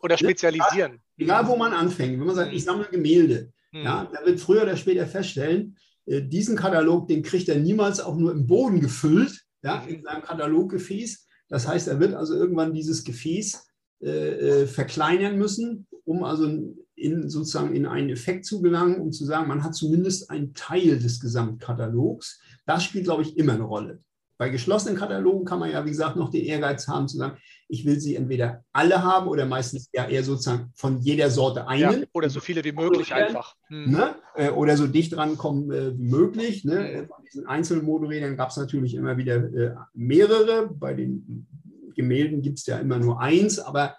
Oder 0.00 0.16
spezialisieren. 0.16 1.00
Egal, 1.16 1.46
wo 1.46 1.56
man 1.56 1.72
anfängt. 1.72 2.18
Wenn 2.18 2.26
man 2.26 2.36
sagt, 2.36 2.52
ich 2.52 2.64
sammle 2.64 2.86
Gemälde, 2.90 3.52
mhm. 3.72 3.82
ja, 3.82 4.04
der 4.04 4.24
wird 4.24 4.40
früher 4.40 4.62
oder 4.62 4.76
später 4.76 5.06
feststellen, 5.06 5.76
äh, 6.06 6.22
diesen 6.22 6.56
Katalog, 6.56 7.08
den 7.08 7.22
kriegt 7.22 7.48
er 7.48 7.58
niemals 7.58 8.00
auch 8.00 8.16
nur 8.16 8.32
im 8.32 8.46
Boden 8.46 8.80
gefüllt, 8.80 9.44
ja, 9.62 9.82
mhm. 9.82 9.94
in 9.94 10.02
seinem 10.02 10.22
Kataloggefäß. 10.22 11.26
Das 11.48 11.66
heißt, 11.66 11.88
er 11.88 11.98
wird 12.00 12.14
also 12.14 12.34
irgendwann 12.34 12.74
dieses 12.74 13.04
Gefäß 13.04 13.66
äh, 14.00 14.62
äh, 14.62 14.66
verkleinern 14.66 15.38
müssen, 15.38 15.86
um 16.04 16.22
also 16.22 16.46
in, 16.94 17.28
sozusagen 17.28 17.74
in 17.74 17.86
einen 17.86 18.10
Effekt 18.10 18.44
zu 18.44 18.60
gelangen, 18.60 19.00
um 19.00 19.12
zu 19.12 19.24
sagen, 19.24 19.48
man 19.48 19.64
hat 19.64 19.74
zumindest 19.74 20.30
einen 20.30 20.54
Teil 20.54 20.98
des 20.98 21.20
Gesamtkatalogs. 21.20 22.40
Das 22.66 22.84
spielt, 22.84 23.04
glaube 23.04 23.22
ich, 23.22 23.36
immer 23.36 23.54
eine 23.54 23.64
Rolle. 23.64 24.02
Bei 24.38 24.50
geschlossenen 24.50 24.96
Katalogen 24.96 25.44
kann 25.44 25.58
man 25.58 25.72
ja, 25.72 25.84
wie 25.84 25.90
gesagt, 25.90 26.14
noch 26.14 26.30
den 26.30 26.44
Ehrgeiz 26.44 26.86
haben, 26.86 27.08
zu 27.08 27.16
sagen, 27.16 27.38
ich 27.66 27.84
will 27.84 27.98
sie 27.98 28.14
entweder 28.14 28.64
alle 28.72 29.02
haben 29.02 29.26
oder 29.26 29.44
meistens 29.46 29.90
ja 29.92 30.06
eher 30.06 30.22
sozusagen 30.22 30.70
von 30.76 30.98
jeder 30.98 31.28
Sorte 31.28 31.66
einen. 31.66 32.02
Ja, 32.02 32.06
oder 32.12 32.30
so 32.30 32.38
viele 32.38 32.62
wie 32.62 32.70
möglich 32.70 33.12
einfach. 33.12 33.56
Hm. 33.66 33.90
Ne? 33.90 34.14
Äh, 34.36 34.50
oder 34.50 34.76
so 34.76 34.86
dicht 34.86 35.16
rankommen 35.16 35.72
äh, 35.72 35.98
wie 35.98 36.08
möglich. 36.08 36.64
Ne? 36.64 37.00
Hm. 37.00 37.08
Von 37.08 37.24
diesen 37.24 37.46
Einzelmotorrädern 37.46 38.36
gab 38.36 38.50
es 38.50 38.56
natürlich 38.56 38.94
immer 38.94 39.16
wieder 39.16 39.36
äh, 39.36 39.74
mehrere. 39.92 40.68
Bei 40.68 40.94
den 40.94 41.48
Gemälden 41.96 42.40
gibt 42.40 42.60
es 42.60 42.66
ja 42.66 42.78
immer 42.78 42.98
nur 42.98 43.20
eins, 43.20 43.58
aber 43.58 43.96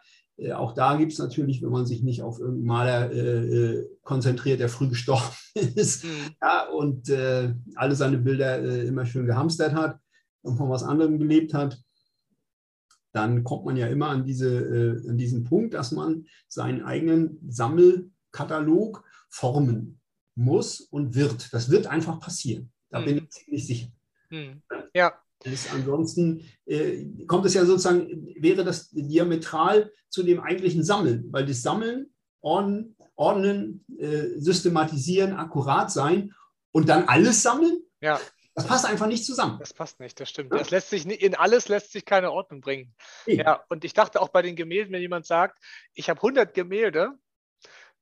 auch 0.56 0.74
da 0.74 0.96
gibt 0.96 1.12
es 1.12 1.20
natürlich, 1.20 1.62
wenn 1.62 1.70
man 1.70 1.86
sich 1.86 2.02
nicht 2.02 2.22
auf 2.22 2.40
irgendeinen 2.40 2.66
Maler 2.66 3.12
äh, 3.12 3.86
konzentriert, 4.04 4.62
der 4.62 4.70
früh 4.70 4.88
gestorben 4.88 5.36
ist 5.76 6.06
mhm. 6.06 6.10
ja, 6.42 6.66
und 6.70 7.10
äh, 7.10 7.54
alle 7.76 7.96
seine 7.96 8.18
Bilder 8.18 8.58
immer 8.86 9.06
schön 9.06 9.26
gehamstert 9.26 9.74
hat, 9.74 10.00
und 10.42 10.58
von 10.58 10.70
was 10.70 10.84
anderem 10.84 11.20
gelebt 11.20 11.54
hat, 11.54 11.82
dann 13.12 13.44
kommt 13.44 13.66
man 13.66 13.78
ja 13.78 13.88
immer 13.88 14.10
an, 14.10 14.24
diese, 14.24 14.50
äh, 14.50 15.10
an 15.10 15.18
diesen 15.18 15.44
Punkt, 15.44 15.74
dass 15.74 15.92
man 15.92 16.26
seinen 16.48 16.84
eigenen 16.84 17.40
Sammelkatalog 17.50 19.04
formen 19.30 20.00
muss 20.36 20.80
und 20.80 21.16
wird. 21.16 21.52
Das 21.54 21.70
wird 21.70 21.88
einfach 21.88 22.20
passieren. 22.20 22.72
Da 22.90 23.00
hm. 23.00 23.06
bin 23.06 23.18
ich 23.18 23.30
ziemlich 23.30 23.68
sicher. 23.68 23.88
Hm. 24.30 24.62
Ja. 24.94 25.14
Ist 25.44 25.74
ansonsten 25.74 26.42
äh, 26.66 27.06
kommt 27.26 27.46
es 27.46 27.54
ja 27.54 27.66
sozusagen, 27.66 28.28
wäre 28.38 28.66
das 28.66 28.90
diametral 28.90 29.92
zu 30.10 30.24
dem 30.24 30.42
eigentlichen 30.42 30.84
Sammeln, 30.84 31.32
weil 31.32 31.46
das 31.46 31.62
Sammeln, 31.62 32.14
Ordnen, 32.42 32.96
ordnen 33.16 33.86
äh, 33.98 34.38
systematisieren, 34.38 35.34
akkurat 35.34 35.92
sein 35.92 36.34
und 36.72 36.90
dann 36.90 37.08
alles 37.08 37.42
sammeln, 37.42 37.82
ja 38.02 38.20
Das 38.60 38.68
passt 38.68 38.86
einfach 38.86 39.08
nicht 39.08 39.26
zusammen. 39.26 39.58
Das 39.60 39.74
passt 39.74 40.00
nicht, 40.00 40.20
das 40.20 40.30
stimmt. 40.30 40.54
Das 40.54 40.70
lässt 40.70 40.90
sich 40.90 41.06
nicht, 41.06 41.22
in 41.22 41.34
alles 41.36 41.70
lässt 41.70 41.92
sich 41.94 42.06
keine 42.06 42.32
Ordnung 42.32 42.60
bringen. 42.62 42.94
Eben. 43.26 43.42
Ja, 43.46 43.64
und 43.70 43.86
ich 43.86 43.94
dachte 43.94 44.22
auch 44.22 44.30
bei 44.30 44.42
den 44.42 44.56
Gemälden, 44.56 44.94
wenn 44.94 45.02
jemand 45.02 45.26
sagt, 45.26 45.60
ich 45.94 46.10
habe 46.10 46.20
100 46.20 46.54
Gemälde, 46.54 47.12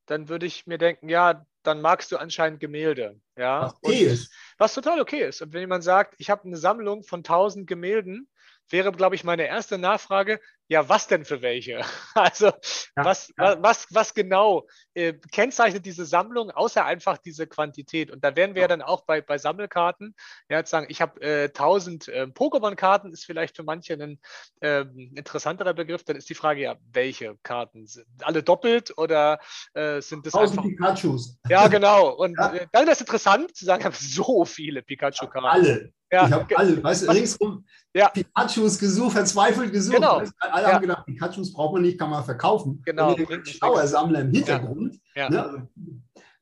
dann 0.08 0.30
würde 0.30 0.46
ich 0.46 0.66
mir 0.66 0.78
denken, 0.78 1.10
ja, 1.10 1.46
dann 1.64 1.82
magst 1.82 2.12
du 2.12 2.18
anscheinend 2.18 2.60
Gemälde. 2.60 3.20
Ja, 3.38 3.64
Was 3.64 3.76
okay 3.82 4.04
ist. 4.04 4.34
was 4.58 4.74
total 4.74 5.00
okay 5.00 5.28
ist. 5.28 5.42
Und 5.42 5.54
wenn 5.54 5.60
jemand 5.62 5.84
sagt, 5.84 6.16
ich 6.18 6.30
habe 6.30 6.46
eine 6.46 6.58
Sammlung 6.58 7.04
von 7.04 7.20
1000 7.20 7.68
Gemälden, 7.68 8.28
wäre, 8.70 8.92
glaube 8.92 9.16
ich, 9.16 9.24
meine 9.24 9.46
erste 9.48 9.78
Nachfrage, 9.78 10.40
ja, 10.70 10.88
was 10.90 11.08
denn 11.08 11.26
für 11.26 11.42
welche? 11.42 11.82
Also, 12.16 12.48
Ja, 12.48 13.06
was, 13.06 13.32
ja. 13.38 13.62
was, 13.62 13.88
was 13.92 14.14
genau 14.14 14.68
äh, 14.94 15.14
kennzeichnet 15.32 15.86
diese 15.86 16.06
Sammlung, 16.06 16.52
außer 16.52 16.84
einfach 16.84 17.18
diese 17.18 17.48
Quantität? 17.48 18.12
Und 18.12 18.24
da 18.24 18.36
wären 18.36 18.56
wir 18.56 18.64
ja 18.64 18.68
dann 18.68 18.82
auch 18.82 19.06
bei, 19.06 19.22
bei 19.22 19.38
Sammelkarten. 19.38 20.16
Ja, 20.50 20.58
jetzt 20.58 20.72
sagen, 20.72 20.88
ich 20.90 21.02
habe 21.02 21.22
äh, 21.22 21.46
1000 21.46 22.08
äh, 22.08 22.24
Pokémon-Karten, 22.34 23.14
ist 23.14 23.26
vielleicht 23.26 23.56
für 23.56 23.64
manche 23.64 23.94
ein 23.94 24.20
ähm, 24.62 25.14
interessanterer 25.16 25.74
Begriff. 25.74 26.04
Dann 26.04 26.16
ist 26.16 26.30
die 26.30 26.36
Frage 26.36 26.62
ja, 26.62 26.76
welche 26.92 27.38
Karten? 27.44 27.86
Sind 27.88 28.08
alle 28.22 28.44
doppelt 28.44 28.98
oder 28.98 29.40
äh, 29.74 30.02
sind 30.02 30.26
das 30.26 30.34
1000 30.34 30.60
einfach. 30.60 30.70
Pikachus. 30.70 31.38
Ja, 31.50 31.68
genau. 31.68 32.10
Und 32.16 32.38
Ja. 32.38 32.54
äh, 32.54 32.68
dann 32.72 32.86
ist 32.88 32.96
es 32.96 33.02
interessant 33.02 33.56
zu 33.56 33.66
sagen, 33.66 33.82
ich 33.82 33.86
habe 33.86 33.96
so 33.96 34.44
viele 34.46 34.82
Pikachu-Karten. 34.82 35.48
Alle. 35.48 35.94
Ja, 36.12 36.26
ich 36.28 36.32
habe 36.34 36.58
alle, 36.58 36.84
weißt 36.84 37.08
du, 37.08 37.12
ringsum 37.12 37.66
Ja. 37.94 38.10
Pikachus 38.10 38.80
gesucht, 38.80 39.14
verzweifelt 39.14 39.72
gesucht. 39.72 39.96
Genau. 39.96 40.22
Alle 40.40 40.64
Ja. 40.64 40.74
haben 40.74 40.82
gedacht, 40.82 41.06
Pikachus 41.06 41.52
braucht 41.52 41.74
man 41.74 41.82
nicht, 41.82 42.00
kann 42.00 42.10
man 42.10 42.24
verkaufen. 42.24 42.82
Genau. 42.86 43.16
Schauersammler 43.44 44.22
im 44.22 44.32
Hintergrund, 44.32 45.00
Ja. 45.16 45.30
ne, 45.30 45.44
also, 45.44 45.58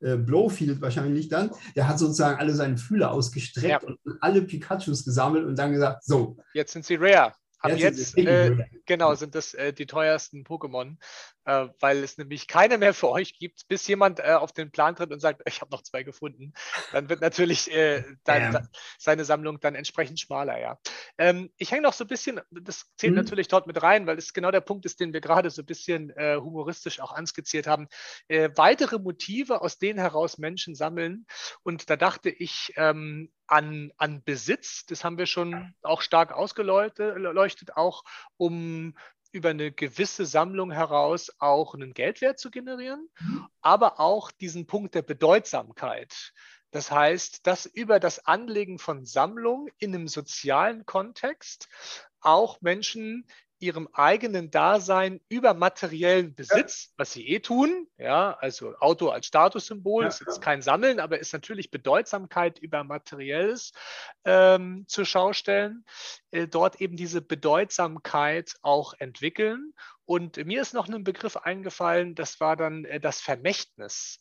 äh, 0.02 0.18
Blowfield 0.18 0.82
wahrscheinlich 0.82 1.30
dann, 1.30 1.50
der 1.76 1.88
hat 1.88 1.98
sozusagen 1.98 2.38
alle 2.40 2.54
seine 2.54 2.78
Fühler 2.78 3.12
ausgestreckt 3.12 3.68
Ja. 3.68 3.80
und 3.82 3.98
alle 4.22 4.42
Pikachus 4.44 5.04
gesammelt 5.06 5.46
und 5.46 5.58
dann 5.58 5.72
gesagt, 5.72 6.04
so, 6.04 6.38
Jetzt 6.54 6.74
sind 6.74 6.86
sie 6.86 6.96
rare. 6.96 7.34
Ab 7.60 7.72
jetzt, 7.78 8.16
jetzt, 8.16 8.18
äh, 8.18 8.52
genau, 8.86 9.16
sind 9.16 9.36
das 9.36 9.54
äh, 9.54 9.74
die 9.74 9.86
teuersten 9.86 10.44
Pokémon, 10.44 10.98
äh, 11.46 11.68
weil 11.80 12.04
es 12.04 12.18
nämlich 12.18 12.48
keine 12.48 12.78
mehr 12.78 12.94
für 12.94 13.10
euch 13.10 13.40
gibt, 13.40 13.68
bis 13.68 13.88
jemand 13.88 14.20
äh, 14.20 14.34
auf 14.34 14.52
den 14.52 14.72
Plan 14.72 14.96
tritt 14.96 15.12
und 15.12 15.20
sagt, 15.20 15.42
ich 15.48 15.62
habe 15.62 15.72
noch 15.72 15.82
zwei 15.82 16.04
gefunden. 16.04 16.54
Dann 16.92 17.10
wird 17.10 17.22
natürlich 17.22 17.72
äh, 17.74 18.04
dann, 18.24 18.52
da, 18.52 18.68
seine 18.98 19.26
Sammlung 19.26 19.60
dann 19.60 19.76
entsprechend 19.76 20.20
schmaler, 20.20 20.60
ja. 20.60 20.80
Ähm, 21.18 21.52
ich 21.58 21.72
hänge 21.72 21.84
noch 21.84 21.94
so 21.94 22.04
ein 22.04 22.08
bisschen, 22.08 22.42
das 22.52 22.86
zählt 22.98 23.14
Mhm. 23.14 23.18
natürlich 23.18 23.48
dort 23.48 23.68
mit 23.68 23.82
rein, 23.82 24.06
weil 24.06 24.18
es 24.18 24.34
genau 24.34 24.52
der 24.52 24.62
Punkt 24.62 24.86
ist, 24.86 25.00
den 25.00 25.14
wir 25.14 25.22
gerade 25.22 25.50
so 25.50 25.62
ein 25.62 25.66
bisschen 25.66 26.10
äh, 26.12 26.38
humoristisch 26.38 27.00
auch 27.00 27.14
anskizziert 27.14 27.68
haben. 27.68 27.88
Weitere 28.28 29.00
Motive, 29.00 29.62
aus 29.62 29.78
denen 29.78 30.00
heraus 30.00 30.38
Menschen 30.38 30.76
sammeln. 30.76 31.26
Und 31.64 31.90
da 31.90 31.96
dachte 31.96 32.30
ich 32.30 32.74
ähm, 32.76 33.32
an, 33.48 33.92
an 33.98 34.24
Besitz, 34.24 34.86
das 34.86 35.04
haben 35.04 35.18
wir 35.18 35.26
schon 35.26 35.74
auch 35.82 36.02
stark 36.02 36.32
ausgeleuchtet, 36.32 37.76
auch 37.78 38.04
um 38.38 38.96
über 39.32 39.50
eine 39.50 39.72
gewisse 39.72 40.26
Sammlung 40.26 40.72
heraus 40.72 41.30
auch 41.40 41.76
einen 41.76 41.94
Geldwert 41.94 42.40
zu 42.40 42.50
generieren, 42.50 43.10
aber 43.62 44.00
auch 44.00 44.32
diesen 44.32 44.66
Punkt 44.66 44.96
der 44.96 45.02
Bedeutsamkeit. 45.02 46.32
Das 46.72 46.90
heißt, 46.90 47.46
dass 47.46 47.66
über 47.66 48.00
das 48.00 48.26
Anlegen 48.26 48.80
von 48.80 49.06
Sammlung 49.06 49.70
in 49.78 49.94
einem 49.94 50.08
sozialen 50.08 50.86
Kontext 50.86 51.68
auch 52.22 52.62
Menschen 52.62 53.28
ihrem 53.66 53.90
eigenen 53.94 54.52
Dasein 54.52 55.20
über 55.28 55.54
materiellen 55.54 56.36
Besitz, 56.36 56.94
was 56.98 57.12
sie 57.12 57.28
eh 57.28 57.40
tun, 57.40 57.88
ja, 57.98 58.38
also 58.40 58.76
Auto 58.80 59.10
als 59.10 59.26
Statussymbol, 59.26 60.04
Ja, 60.04 60.10
ist 60.10 60.20
jetzt 60.20 60.42
kein 60.42 60.62
Sammeln, 60.62 61.00
aber 61.00 61.20
ist 61.20 61.34
natürlich 61.34 61.72
Bedeutsamkeit 61.72 62.60
über 62.60 62.84
Materielles 62.84 63.74
ähm, 64.24 64.86
zur 64.88 65.06
Schau 65.06 65.34
stellen, 65.34 65.84
äh, 66.32 66.48
dort 66.48 66.80
eben 66.80 66.96
diese 66.96 67.22
Bedeutsamkeit 67.22 68.56
auch 68.62 68.94
entwickeln. 69.00 69.74
Und 70.06 70.38
mir 70.46 70.62
ist 70.62 70.76
noch 70.76 70.88
ein 70.88 71.04
Begriff 71.04 71.36
eingefallen, 71.36 72.14
das 72.14 72.40
war 72.40 72.56
dann 72.56 72.86
äh, 72.86 73.00
das 73.00 73.22
Vermächtnis. 73.22 74.20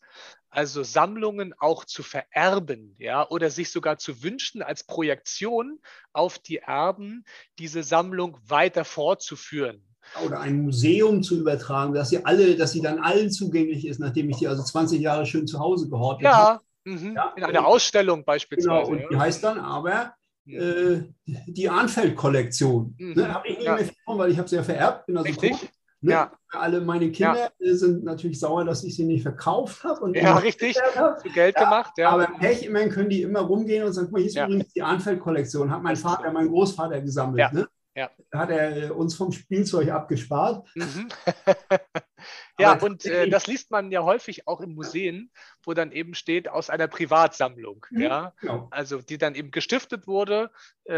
Also 0.54 0.84
Sammlungen 0.84 1.52
auch 1.58 1.84
zu 1.84 2.04
vererben, 2.04 2.94
ja, 2.98 3.28
oder 3.28 3.50
sich 3.50 3.70
sogar 3.72 3.98
zu 3.98 4.22
wünschen 4.22 4.62
als 4.62 4.84
Projektion 4.84 5.80
auf 6.12 6.38
die 6.38 6.58
Erben, 6.58 7.24
diese 7.58 7.82
Sammlung 7.82 8.38
weiter 8.46 8.84
fortzuführen. 8.84 9.82
Oder 10.24 10.40
ein 10.40 10.62
Museum 10.62 11.22
zu 11.24 11.40
übertragen, 11.40 11.92
dass 11.92 12.10
sie 12.10 12.24
alle, 12.24 12.54
dass 12.56 12.72
sie 12.72 12.82
dann 12.82 13.00
allen 13.00 13.30
zugänglich 13.30 13.84
ist, 13.86 13.98
nachdem 13.98 14.30
ich 14.30 14.36
die 14.36 14.46
also 14.46 14.62
20 14.62 15.00
Jahre 15.00 15.26
schön 15.26 15.46
zu 15.46 15.58
Hause 15.58 15.88
gehortet 15.88 16.26
habe. 16.28 16.60
Ja, 16.86 16.92
mhm, 16.92 17.14
Ja, 17.16 17.32
in 17.36 17.42
einer 17.44 17.66
Ausstellung 17.66 18.18
Genau, 18.18 18.26
beispielsweise. 18.26 18.92
und 18.92 18.98
die 19.10 19.14
ja. 19.14 19.20
heißt 19.20 19.42
dann 19.42 19.58
aber 19.58 20.14
äh, 20.46 21.00
die 21.26 21.68
Arnfeld-Kollektion. 21.68 22.94
Mhm. 22.98 23.14
Ne, 23.14 23.34
habe 23.34 23.48
ich 23.48 23.56
nicht 23.56 23.66
Ja. 23.66 23.74
mehr 23.74 23.84
bekommen, 23.84 24.18
weil 24.20 24.30
ich 24.30 24.38
habe 24.38 24.48
sie 24.48 24.56
ja 24.56 24.62
vererbt, 24.62 25.06
bin 25.06 25.16
also 25.16 25.28
Richtig? 25.30 25.50
tot. 25.58 25.68
Ne? 26.04 26.12
Ja. 26.12 26.32
Alle 26.50 26.80
meine 26.80 27.10
Kinder 27.10 27.50
äh, 27.58 27.72
sind 27.72 28.04
natürlich 28.04 28.38
sauer, 28.38 28.64
dass 28.64 28.84
ich 28.84 28.94
sie 28.94 29.04
nicht 29.04 29.22
verkauft 29.22 29.82
habe. 29.84 30.00
und 30.00 30.14
Ja, 30.16 30.36
richtig. 30.36 30.74
Zu 30.76 31.28
Geld 31.30 31.56
Ja, 31.56 31.64
gemacht, 31.64 31.92
ja. 31.96 32.10
Aber 32.10 32.26
Pech, 32.38 32.64
immerhin 32.66 32.90
können 32.90 33.08
die 33.08 33.22
immer 33.22 33.40
rumgehen 33.40 33.84
und 33.84 33.92
sagen, 33.92 34.06
guck 34.08 34.12
mal, 34.14 34.18
hier 34.20 34.28
ist 34.28 34.36
Ja. 34.36 34.46
übrigens 34.46 34.72
die 34.72 34.82
Arnfeld-Kollektion, 34.82 35.70
hat 35.70 35.82
mein 35.82 35.96
Vater, 35.96 36.30
mein 36.32 36.48
Großvater 36.48 37.00
gesammelt. 37.00 37.38
Ja. 37.40 37.50
Ne? 37.52 37.66
Ja. 37.96 38.10
Da 38.30 38.38
hat 38.40 38.50
er 38.50 38.96
uns 38.96 39.14
vom 39.14 39.32
Spielzeug 39.32 39.88
abgespart. 39.90 40.66
Mhm. 40.74 41.08
ja, 42.58 42.72
und 42.78 43.04
äh, 43.06 43.28
das 43.28 43.46
liest 43.46 43.70
man 43.70 43.90
ja 43.90 44.02
häufig 44.02 44.46
auch 44.46 44.60
in 44.60 44.74
Museen, 44.74 45.30
wo 45.64 45.74
dann 45.74 45.92
eben 45.92 46.14
steht 46.14 46.48
aus 46.48 46.70
einer 46.70 46.88
Privatsammlung, 46.88 47.86
Mhm. 47.90 48.00
ja. 48.02 48.34
Genau. 48.40 48.68
Also 48.70 49.00
die 49.00 49.18
dann 49.18 49.34
eben 49.34 49.50
gestiftet 49.50 50.06
wurde, 50.06 50.50
äh, 50.84 50.94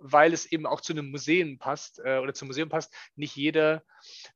weil 0.00 0.32
es 0.32 0.46
eben 0.46 0.66
auch 0.66 0.80
zu 0.80 0.92
einem 0.92 1.10
Museum 1.10 1.58
passt 1.58 2.00
äh, 2.04 2.18
oder 2.18 2.34
zum 2.34 2.48
Museum 2.48 2.68
passt. 2.68 2.94
Nicht 3.16 3.36
jede 3.36 3.82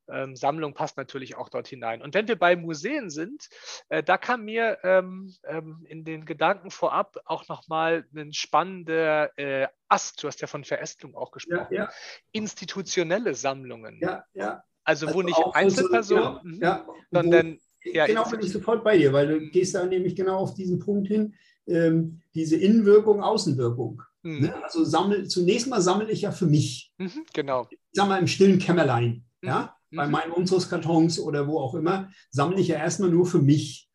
ähm, 0.07 0.35
Sammlung 0.35 0.73
passt 0.73 0.97
natürlich 0.97 1.35
auch 1.35 1.49
dort 1.49 1.67
hinein. 1.67 2.01
Und 2.01 2.13
wenn 2.13 2.27
wir 2.27 2.37
bei 2.37 2.55
Museen 2.55 3.09
sind, 3.09 3.49
äh, 3.89 4.03
da 4.03 4.17
kam 4.17 4.43
mir 4.45 4.79
ähm, 4.83 5.33
ähm, 5.45 5.85
in 5.87 6.03
den 6.05 6.25
Gedanken 6.25 6.71
vorab 6.71 7.17
auch 7.25 7.47
nochmal 7.47 8.05
ein 8.15 8.33
spannender 8.33 9.37
äh, 9.37 9.67
Ast, 9.87 10.23
du 10.23 10.27
hast 10.27 10.41
ja 10.41 10.47
von 10.47 10.63
Verästelung 10.63 11.15
auch 11.15 11.29
Ja, 11.29 11.33
gesprochen, 11.33 11.73
ja, 11.73 11.89
institutionelle 12.31 13.35
Sammlungen. 13.35 13.99
ja, 14.01 14.25
ja. 14.33 14.63
Also, 14.83 15.07
wo 15.07 15.09
Also 15.09 15.21
nicht 15.23 15.35
so- 15.37 15.51
Einzelpersonen, 15.53 16.23
ja, 16.23 16.41
mhm, 16.43 16.59
ja, 16.61 16.85
sondern 17.11 17.57
ja, 17.85 18.05
genau, 18.05 18.23
bin 18.29 18.39
ich 18.41 18.51
sofort 18.51 18.83
bei 18.83 18.97
dir, 18.97 19.11
weil 19.13 19.27
du 19.27 19.49
gehst 19.49 19.75
da 19.75 19.85
nämlich 19.85 20.15
genau 20.15 20.37
auf 20.37 20.53
diesen 20.53 20.79
Punkt 20.79 21.07
hin, 21.07 21.33
ähm, 21.67 22.21
diese 22.33 22.55
Innenwirkung, 22.57 23.21
Außenwirkung. 23.21 24.01
mhm, 24.23 24.39
Ne? 24.41 24.63
Also 24.63 24.83
sammel, 24.83 25.27
zunächst 25.27 25.67
mal 25.67 25.81
sammle 25.81 26.09
ich 26.11 26.21
ja 26.21 26.31
für 26.31 26.45
mich. 26.45 26.91
mhm, 26.97 27.25
genau. 27.33 27.67
Ich 27.69 27.77
sag 27.91 28.07
mal 28.07 28.19
im 28.19 28.27
stillen 28.27 28.59
Kämmerlein. 28.59 29.25
Ja? 29.41 29.75
Mhm, 29.89 29.97
Bei 29.97 30.05
mhm. 30.05 30.11
meinen 30.11 30.31
Umzugskartons 30.31 31.19
oder 31.19 31.47
wo 31.47 31.59
auch 31.59 31.75
immer, 31.75 32.09
sammle 32.29 32.59
ich 32.59 32.67
ja 32.69 32.77
erstmal 32.77 33.09
nur 33.09 33.25
für 33.25 33.39
mich. 33.41 33.89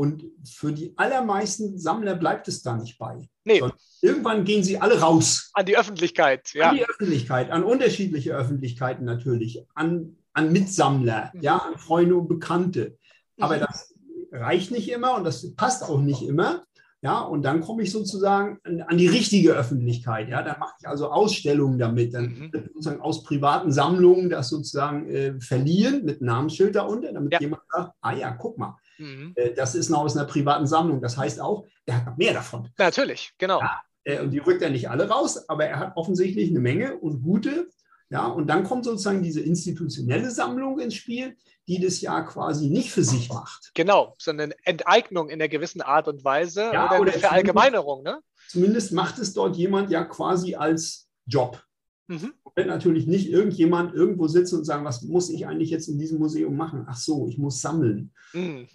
Und 0.00 0.24
für 0.48 0.72
die 0.72 0.94
allermeisten 0.96 1.78
Sammler 1.78 2.14
bleibt 2.14 2.48
es 2.48 2.62
da 2.62 2.74
nicht 2.74 2.96
bei. 2.98 3.28
Nee, 3.44 3.58
Sondern 3.58 3.76
irgendwann 4.00 4.44
gehen 4.44 4.64
sie 4.64 4.78
alle 4.80 4.98
raus. 4.98 5.50
an 5.52 5.66
die 5.66 5.76
Öffentlichkeit, 5.76 6.54
ja. 6.54 6.70
An 6.70 6.76
die 6.76 6.86
Öffentlichkeit, 6.88 7.50
an 7.50 7.64
unterschiedliche 7.64 8.34
Öffentlichkeiten 8.34 9.04
natürlich, 9.04 9.62
an, 9.74 10.16
an 10.32 10.52
Mitsammler, 10.52 11.30
Mhm. 11.34 11.42
ja, 11.42 11.58
an 11.58 11.76
Freunde 11.78 12.16
und 12.16 12.28
Bekannte. 12.28 12.96
Aber 13.38 13.56
Mhm. 13.56 13.60
das 13.60 13.94
reicht 14.32 14.70
nicht 14.70 14.88
immer 14.90 15.16
und 15.16 15.24
das 15.24 15.54
passt 15.54 15.82
auch 15.82 16.00
nicht 16.00 16.22
immer. 16.22 16.64
Ja, 17.02 17.20
und 17.20 17.42
dann 17.42 17.60
komme 17.60 17.82
ich 17.82 17.90
sozusagen 17.92 18.58
an, 18.64 18.80
an 18.82 18.96
die 18.96 19.08
richtige 19.08 19.52
Öffentlichkeit. 19.52 20.28
Ja, 20.30 20.42
dann 20.42 20.58
mache 20.60 20.74
ich 20.80 20.86
also 20.88 21.10
Ausstellungen 21.10 21.78
damit, 21.78 22.14
dann 22.14 22.24
Mhm. 22.24 22.50
sozusagen 22.72 23.00
aus 23.02 23.22
privaten 23.22 23.70
Sammlungen 23.70 24.30
das 24.30 24.48
sozusagen 24.48 25.08
äh, 25.10 25.38
verliehen 25.40 26.04
mit 26.06 26.22
Namensschild 26.22 26.74
darunter, 26.74 27.12
damit 27.12 27.32
Ja. 27.34 27.40
jemand 27.40 27.62
sagt, 27.70 27.92
ah 28.00 28.12
ja, 28.14 28.30
guck 28.32 28.56
mal, 28.58 28.78
Mhm. 29.00 29.32
äh, 29.34 29.52
das 29.52 29.74
ist 29.74 29.88
noch 29.88 30.00
aus 30.00 30.16
einer 30.16 30.26
privaten 30.26 30.66
Sammlung. 30.66 31.00
Das 31.00 31.16
heißt 31.16 31.40
auch, 31.40 31.66
er 31.86 31.96
hat 31.96 32.06
noch 32.06 32.16
mehr 32.16 32.34
davon. 32.34 32.68
Natürlich, 32.78 33.32
genau. 33.38 33.60
Ja. 33.60 33.80
Äh, 34.04 34.20
und 34.20 34.30
die 34.30 34.38
rückt 34.38 34.62
er 34.62 34.70
nicht 34.70 34.88
alle 34.90 35.08
raus, 35.08 35.48
aber 35.48 35.66
er 35.66 35.78
hat 35.78 35.96
offensichtlich 35.96 36.50
eine 36.50 36.60
Menge 36.60 36.96
und 36.96 37.22
gute. 37.22 37.68
Ja, 38.10 38.26
und 38.26 38.48
dann 38.48 38.64
kommt 38.64 38.84
sozusagen 38.84 39.22
diese 39.22 39.40
institutionelle 39.40 40.30
Sammlung 40.30 40.80
ins 40.80 40.94
Spiel, 40.94 41.36
die 41.68 41.80
das 41.80 42.00
ja 42.00 42.20
quasi 42.22 42.68
nicht 42.68 42.90
für 42.90 43.04
sich 43.04 43.28
macht. 43.28 43.70
Genau, 43.74 44.16
sondern 44.18 44.52
Enteignung 44.64 45.28
in 45.28 45.40
einer 45.40 45.48
gewissen 45.48 45.80
Art 45.80 46.08
und 46.08 46.24
Weise 46.24 46.70
Ja, 46.72 46.86
oder, 46.90 47.00
oder 47.00 47.12
eine 47.12 47.20
Verallgemeinerung, 47.20 48.02
ne? 48.02 48.20
Zumindest 48.48 48.90
macht 48.90 49.18
es 49.20 49.32
dort 49.32 49.56
jemand 49.56 49.90
ja 49.90 50.02
quasi 50.02 50.56
als 50.56 51.08
Job. 51.26 51.62
Mhm. 52.10 52.32
Wird 52.56 52.66
natürlich 52.66 53.06
nicht 53.06 53.30
irgendjemand 53.30 53.94
irgendwo 53.94 54.26
sitzen 54.26 54.58
und 54.58 54.64
sagen, 54.64 54.84
was 54.84 55.02
muss 55.02 55.30
ich 55.30 55.46
eigentlich 55.46 55.70
jetzt 55.70 55.88
in 55.88 55.98
diesem 55.98 56.18
Museum 56.18 56.56
machen? 56.56 56.84
Ach 56.88 56.96
so, 56.96 57.28
ich 57.28 57.38
muss 57.38 57.60
sammeln. 57.60 58.10
Mhm. 58.34 58.66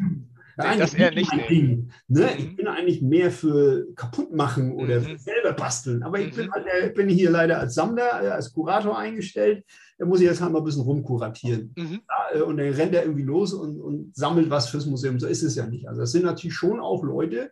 Ja, 0.57 0.73
das 0.77 0.93
eher 0.93 1.11
nicht. 1.11 1.29
Ding. 1.49 1.91
Ne? 2.07 2.21
Mhm. 2.21 2.27
Ich 2.37 2.55
bin 2.55 2.67
eigentlich 2.67 3.01
mehr 3.01 3.29
für 3.29 3.87
kaputt 3.93 4.33
machen 4.33 4.71
oder 4.71 5.01
Mhm. 5.01 5.17
selber 5.17 5.51
basteln. 5.51 6.01
Aber 6.01 6.17
ich 6.17 6.33
bin, 6.33 6.45
Mhm. 6.45 6.51
halt, 6.53 6.65
äh, 6.67 6.89
bin 6.95 7.09
hier 7.09 7.29
leider 7.29 7.59
als 7.59 7.73
Sammler, 7.75 8.23
äh, 8.23 8.27
als 8.29 8.53
Kurator 8.53 8.97
eingestellt. 8.97 9.65
Da 9.97 10.05
muss 10.05 10.21
ich 10.21 10.27
jetzt 10.27 10.39
halt 10.39 10.53
mal 10.53 10.59
ein 10.59 10.63
bisschen 10.63 10.83
rumkuratieren. 10.83 11.73
Mhm. 11.75 11.99
Ja, 12.07 12.39
äh, 12.39 12.41
und 12.41 12.55
dann 12.55 12.69
rennt 12.69 12.95
er 12.95 13.03
irgendwie 13.03 13.23
los 13.23 13.51
und, 13.53 13.81
und 13.81 14.15
sammelt 14.15 14.49
was 14.49 14.69
fürs 14.69 14.85
Museum. 14.85 15.19
So 15.19 15.27
ist 15.27 15.43
es 15.43 15.55
ja 15.55 15.65
nicht. 15.67 15.89
Also 15.89 15.99
das 15.99 16.13
sind 16.13 16.23
natürlich 16.23 16.55
schon 16.55 16.79
auch 16.79 17.03
Leute, 17.03 17.51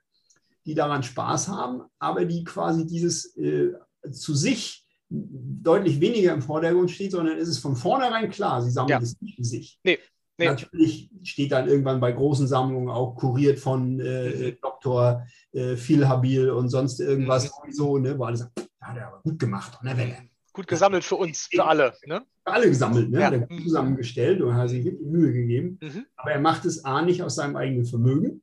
die 0.65 0.73
daran 0.75 1.03
Spaß 1.03 1.49
haben, 1.49 1.81
aber 1.99 2.23
die 2.23 2.45
quasi 2.45 2.87
dieses 2.87 3.35
äh, 3.35 3.73
zu 4.11 4.33
sich 4.33 4.82
deutlich 5.13 5.99
weniger 6.01 6.33
im 6.33 6.41
Vordergrund 6.41 6.91
steht, 6.91 7.11
sondern 7.11 7.37
ist 7.37 7.49
es 7.49 7.59
von 7.59 7.75
vornherein 7.75 8.29
klar, 8.29 8.61
sie 8.61 8.71
sammeln 8.71 8.89
ja. 8.89 8.99
es 8.99 9.19
nicht 9.21 9.35
für 9.35 9.43
sich. 9.43 9.79
Nee. 9.83 9.99
Nee. 10.37 10.47
Natürlich 10.47 11.11
steht 11.21 11.51
dann 11.51 11.67
irgendwann 11.67 11.99
bei 11.99 12.11
großen 12.11 12.47
Sammlungen 12.47 12.89
auch 12.89 13.15
kuriert 13.15 13.59
von 13.59 13.99
äh. 13.99 14.55
Dr. 14.59 15.27
Äh, 15.51 15.75
Philhabil 15.75 16.49
und 16.49 16.69
sonst 16.69 16.99
irgendwas 16.99 17.45
mhm. 17.45 17.49
sowieso, 17.49 17.97
ne, 17.99 18.17
wo 18.17 18.23
alle 18.23 18.37
sagen, 18.37 18.51
hat 18.81 18.97
er 18.97 19.07
aber 19.09 19.21
gut 19.21 19.37
gemacht 19.37 19.77
an 19.79 19.85
der 19.85 19.97
Welle. 19.97 20.17
Gut 20.51 20.67
gesammelt 20.67 21.03
für 21.03 21.15
uns, 21.15 21.47
für 21.51 21.65
alle. 21.65 21.93
Ne? 22.05 22.23
Für 22.45 22.53
alle 22.53 22.67
gesammelt, 22.67 23.09
ne? 23.09 23.19
Ja. 23.19 23.25
Hat 23.27 23.33
er 23.33 23.39
gut 23.39 23.63
zusammengestellt 23.63 24.41
und 24.41 24.53
hat 24.53 24.69
sich 24.69 24.85
wirklich 24.85 25.07
Mühe 25.07 25.33
gegeben. 25.33 25.79
Mhm. 25.81 26.05
Aber 26.15 26.31
er 26.31 26.39
macht 26.39 26.65
es 26.65 26.85
A 26.85 27.01
nicht 27.01 27.23
aus 27.23 27.35
seinem 27.35 27.55
eigenen 27.55 27.85
Vermögen. 27.85 28.42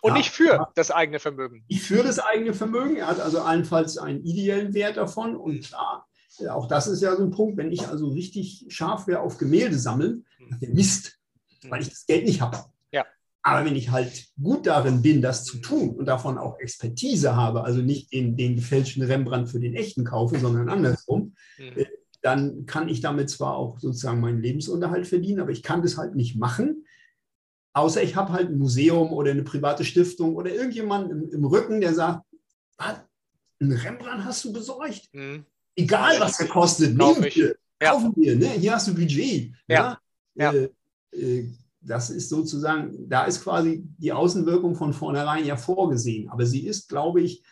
Und 0.00 0.12
ja, 0.12 0.18
nicht 0.18 0.30
für 0.30 0.68
das 0.74 0.90
eigene 0.90 1.18
Vermögen. 1.18 1.64
Nicht 1.68 1.82
für 1.82 2.02
das 2.02 2.18
eigene 2.18 2.54
Vermögen. 2.54 2.96
Er 2.96 3.08
hat 3.08 3.20
also 3.20 3.40
allenfalls 3.40 3.98
einen 3.98 4.24
ideellen 4.24 4.72
Wert 4.74 4.96
davon. 4.96 5.34
Und 5.36 5.64
klar, 5.64 6.06
auch 6.50 6.68
das 6.68 6.86
ist 6.86 7.02
ja 7.02 7.16
so 7.16 7.24
ein 7.24 7.30
Punkt, 7.30 7.56
wenn 7.56 7.72
ich 7.72 7.88
also 7.88 8.08
richtig 8.08 8.66
scharf 8.68 9.06
wäre 9.06 9.20
auf 9.20 9.38
Gemälde 9.38 9.78
sammeln, 9.78 10.24
mhm. 10.38 10.74
Mist, 10.74 11.18
weil 11.68 11.82
ich 11.82 11.88
das 11.88 12.06
Geld 12.06 12.26
nicht 12.26 12.40
habe. 12.40 12.58
Ja. 12.92 13.04
Aber 13.42 13.64
wenn 13.64 13.74
ich 13.74 13.90
halt 13.90 14.28
gut 14.40 14.66
darin 14.66 15.02
bin, 15.02 15.20
das 15.20 15.44
zu 15.44 15.58
tun 15.58 15.96
und 15.96 16.06
davon 16.06 16.38
auch 16.38 16.60
Expertise 16.60 17.34
habe, 17.34 17.64
also 17.64 17.80
nicht 17.80 18.12
den, 18.12 18.36
den 18.36 18.54
gefälschten 18.54 19.02
Rembrandt 19.02 19.50
für 19.50 19.58
den 19.58 19.74
echten 19.74 20.04
kaufe, 20.04 20.38
sondern 20.38 20.68
andersrum, 20.68 21.34
mhm. 21.58 21.78
Äh, 21.78 21.86
dann 22.20 22.66
kann 22.66 22.88
ich 22.88 23.00
damit 23.00 23.30
zwar 23.30 23.56
auch 23.56 23.78
sozusagen 23.78 24.20
meinen 24.20 24.42
Lebensunterhalt 24.42 25.06
verdienen, 25.06 25.40
aber 25.40 25.52
ich 25.52 25.62
kann 25.62 25.82
das 25.82 25.96
halt 25.96 26.16
nicht 26.16 26.36
machen, 26.36 26.84
außer 27.78 28.02
ich 28.02 28.16
habe 28.16 28.32
halt 28.32 28.48
ein 28.48 28.58
Museum 28.58 29.12
oder 29.12 29.30
eine 29.30 29.42
private 29.42 29.84
Stiftung 29.84 30.36
oder 30.36 30.52
irgendjemand 30.52 31.10
im, 31.10 31.30
im 31.30 31.44
Rücken, 31.44 31.80
der 31.80 31.94
sagt, 31.94 32.24
was, 32.76 32.96
ein 33.60 33.72
Rembrandt 33.72 34.24
hast 34.24 34.44
du 34.44 34.52
besorgt? 34.52 35.08
Mhm. 35.12 35.44
Egal, 35.76 36.20
was 36.20 36.40
er 36.40 36.48
kostet, 36.48 36.96
nehmen 36.96 37.22
wir, 37.22 37.56
ja. 37.80 37.90
kaufen 37.92 38.12
wir, 38.16 38.36
ne? 38.36 38.48
hier 38.50 38.74
hast 38.74 38.88
du 38.88 38.94
Budget. 38.94 39.52
Ja. 39.68 39.98
ja. 40.34 40.52
Äh, 40.52 40.70
äh, 41.12 41.48
das 41.80 42.10
ist 42.10 42.28
sozusagen, 42.28 43.08
da 43.08 43.24
ist 43.24 43.42
quasi 43.42 43.84
die 43.98 44.12
Außenwirkung 44.12 44.74
von 44.74 44.92
vornherein 44.92 45.44
ja 45.44 45.56
vorgesehen. 45.56 46.28
Aber 46.28 46.44
sie 46.44 46.66
ist, 46.66 46.88
glaube 46.88 47.22
ich, 47.22 47.42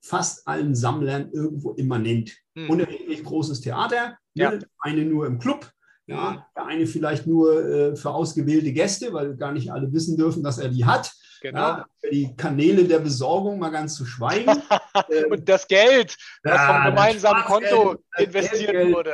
fast 0.00 0.46
allen 0.46 0.74
Sammlern 0.74 1.30
irgendwo 1.32 1.72
immanent. 1.72 2.36
Hm. 2.54 2.70
Unerheblich 2.70 3.24
großes 3.24 3.60
Theater, 3.60 4.18
ne? 4.34 4.42
ja. 4.42 4.50
ne? 4.50 4.58
eine 4.80 5.04
nur 5.04 5.26
im 5.26 5.38
Club, 5.38 5.70
ja, 6.06 6.34
hm. 6.34 6.42
der 6.54 6.66
eine 6.66 6.86
vielleicht 6.86 7.26
nur 7.26 7.64
äh, 7.64 7.96
für 7.96 8.10
ausgewählte 8.10 8.72
Gäste, 8.72 9.12
weil 9.12 9.36
gar 9.36 9.52
nicht 9.52 9.72
alle 9.72 9.92
wissen 9.92 10.16
dürfen, 10.16 10.42
dass 10.42 10.58
er 10.58 10.68
die 10.68 10.84
hat. 10.84 11.12
Genau. 11.42 11.58
Ja, 11.58 11.86
die 12.10 12.34
Kanäle 12.34 12.84
der 12.84 12.98
Besorgung 13.00 13.58
mal 13.58 13.70
ganz 13.70 13.94
zu 13.94 14.04
schweigen. 14.04 14.46
Ähm, 15.10 15.30
und 15.30 15.46
das 15.46 15.68
Geld, 15.68 16.16
das 16.42 16.54
ja, 16.54 16.72
vom 16.72 16.90
gemeinsamen 16.90 17.44
Konto 17.44 17.96
investiert 18.16 18.70
Geld, 18.70 18.94
wurde. 18.94 19.12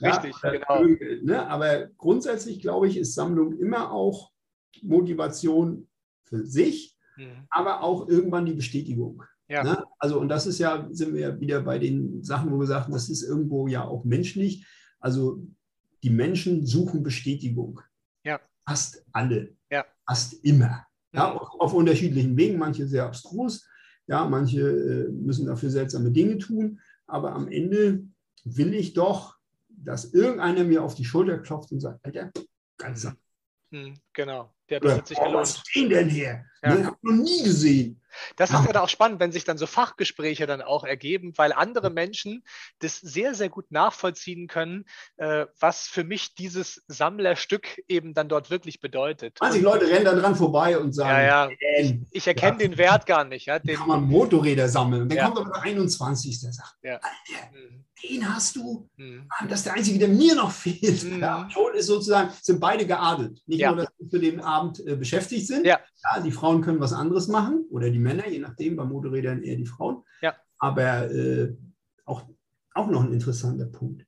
Richtig, 0.00 0.34
ja, 0.42 0.50
genau. 0.50 0.84
Ne? 1.22 1.46
Aber 1.46 1.88
grundsätzlich, 1.98 2.60
glaube 2.60 2.88
ich, 2.88 2.96
ist 2.96 3.14
Sammlung 3.14 3.52
immer 3.58 3.92
auch 3.92 4.30
Motivation 4.80 5.86
für 6.24 6.46
sich, 6.46 6.96
mhm. 7.16 7.46
aber 7.50 7.82
auch 7.82 8.08
irgendwann 8.08 8.46
die 8.46 8.54
Bestätigung. 8.54 9.22
Ja. 9.48 9.62
Ne? 9.62 9.84
Also, 9.98 10.18
und 10.18 10.30
das 10.30 10.46
ist 10.46 10.58
ja, 10.58 10.88
sind 10.90 11.12
wir 11.12 11.20
ja 11.20 11.40
wieder 11.40 11.60
bei 11.60 11.78
den 11.78 12.24
Sachen, 12.24 12.50
wo 12.50 12.58
wir 12.58 12.66
sagen, 12.66 12.90
das 12.90 13.10
ist 13.10 13.22
irgendwo 13.22 13.68
ja 13.68 13.84
auch 13.84 14.04
menschlich. 14.04 14.66
Also, 15.00 15.42
die 16.02 16.10
Menschen 16.10 16.66
suchen 16.66 17.02
Bestätigung. 17.02 17.80
Ja. 18.24 18.40
Fast 18.66 19.04
alle. 19.12 19.56
Ja. 19.70 19.84
Fast 20.06 20.44
immer. 20.44 20.86
Ja, 21.12 21.30
mhm. 21.30 21.38
auf 21.38 21.74
unterschiedlichen 21.74 22.36
Wegen, 22.36 22.58
manche 22.58 22.86
sehr 22.86 23.04
abstrus, 23.04 23.66
ja, 24.06 24.24
manche 24.26 24.60
äh, 24.60 25.08
müssen 25.10 25.46
dafür 25.46 25.70
seltsame 25.70 26.10
Dinge 26.10 26.38
tun, 26.38 26.80
aber 27.06 27.32
am 27.32 27.48
Ende 27.48 28.04
will 28.44 28.74
ich 28.74 28.92
doch, 28.94 29.36
dass 29.68 30.12
irgendeiner 30.12 30.64
mir 30.64 30.82
auf 30.82 30.94
die 30.94 31.04
Schulter 31.04 31.38
klopft 31.38 31.72
und 31.72 31.80
sagt, 31.80 32.04
Alter, 32.04 32.30
ganz 32.78 33.06
hm, 33.70 33.94
Genau, 34.12 34.54
der, 34.68 34.80
hat 34.80 35.06
sich 35.06 35.18
gelohnt. 35.18 35.36
Was 35.36 35.56
ist 35.56 35.74
den 35.74 35.90
denn 35.90 36.08
her? 36.08 36.44
Ja. 36.62 36.74
Den 36.74 36.86
habe 36.86 36.96
ich 36.96 37.10
noch 37.10 37.22
nie 37.22 37.42
gesehen. 37.42 37.97
Das 38.36 38.50
ist 38.50 38.64
ja 38.66 38.72
dann 38.72 38.82
auch 38.82 38.88
spannend, 38.88 39.20
wenn 39.20 39.32
sich 39.32 39.44
dann 39.44 39.58
so 39.58 39.66
Fachgespräche 39.66 40.46
dann 40.46 40.62
auch 40.62 40.84
ergeben, 40.84 41.32
weil 41.36 41.52
andere 41.52 41.90
Menschen 41.90 42.44
das 42.80 42.98
sehr, 42.98 43.34
sehr 43.34 43.48
gut 43.48 43.70
nachvollziehen 43.70 44.46
können, 44.46 44.84
äh, 45.16 45.46
was 45.58 45.86
für 45.86 46.04
mich 46.04 46.34
dieses 46.34 46.82
Sammlerstück 46.88 47.82
eben 47.88 48.14
dann 48.14 48.28
dort 48.28 48.50
wirklich 48.50 48.80
bedeutet. 48.80 49.38
20 49.38 49.62
Leute 49.62 49.88
rennen 49.88 50.04
da 50.04 50.14
dran 50.14 50.34
vorbei 50.34 50.78
und 50.78 50.92
sagen, 50.92 51.10
ja, 51.10 51.48
ja. 51.48 51.50
ich, 51.78 51.96
ich 52.10 52.26
erkenne 52.26 52.62
ja. 52.62 52.68
den 52.68 52.78
Wert 52.78 53.06
gar 53.06 53.24
nicht. 53.24 53.46
Ja, 53.46 53.58
den, 53.58 53.76
kann 53.76 53.88
man 53.88 54.02
Motorräder 54.02 54.68
sammeln. 54.68 55.02
Und 55.02 55.14
dann 55.14 55.32
kommt 55.32 55.38
aber 55.38 55.50
der 55.50 55.62
21. 55.62 56.40
der 56.40 56.52
sagt. 56.52 56.76
Alter, 56.82 57.00
mhm. 57.52 57.84
den 58.02 58.34
hast 58.34 58.56
du. 58.56 58.88
Mhm. 58.96 59.28
Das 59.48 59.60
ist 59.60 59.66
der 59.66 59.74
einzige, 59.74 59.98
der 59.98 60.08
mir 60.08 60.34
noch 60.34 60.50
fehlt. 60.50 61.04
Mhm. 61.04 61.20
Ja, 61.20 61.48
ist 61.74 61.86
sozusagen, 61.86 62.30
sind 62.42 62.60
beide 62.60 62.86
geadelt. 62.86 63.40
Nicht 63.46 63.64
nur, 63.64 63.76
dass 63.76 63.88
sie 63.98 64.08
für 64.08 64.18
den 64.18 64.40
Abend 64.40 64.84
äh, 64.86 64.96
beschäftigt 64.96 65.46
sind. 65.46 65.66
Ja. 65.66 65.80
die 66.24 66.32
Frauen 66.32 66.62
können 66.62 66.80
was 66.80 66.92
anderes 66.92 67.28
machen 67.28 67.64
oder 67.70 67.90
die 67.90 67.97
Männer, 67.98 68.28
je 68.28 68.38
nachdem, 68.38 68.76
bei 68.76 68.84
Motorrädern 68.84 69.42
eher 69.42 69.56
die 69.56 69.66
Frauen. 69.66 70.04
Ja. 70.20 70.34
Aber 70.58 71.10
äh, 71.10 71.54
auch, 72.04 72.22
auch 72.74 72.86
noch 72.88 73.04
ein 73.04 73.12
interessanter 73.12 73.66
Punkt. 73.66 74.06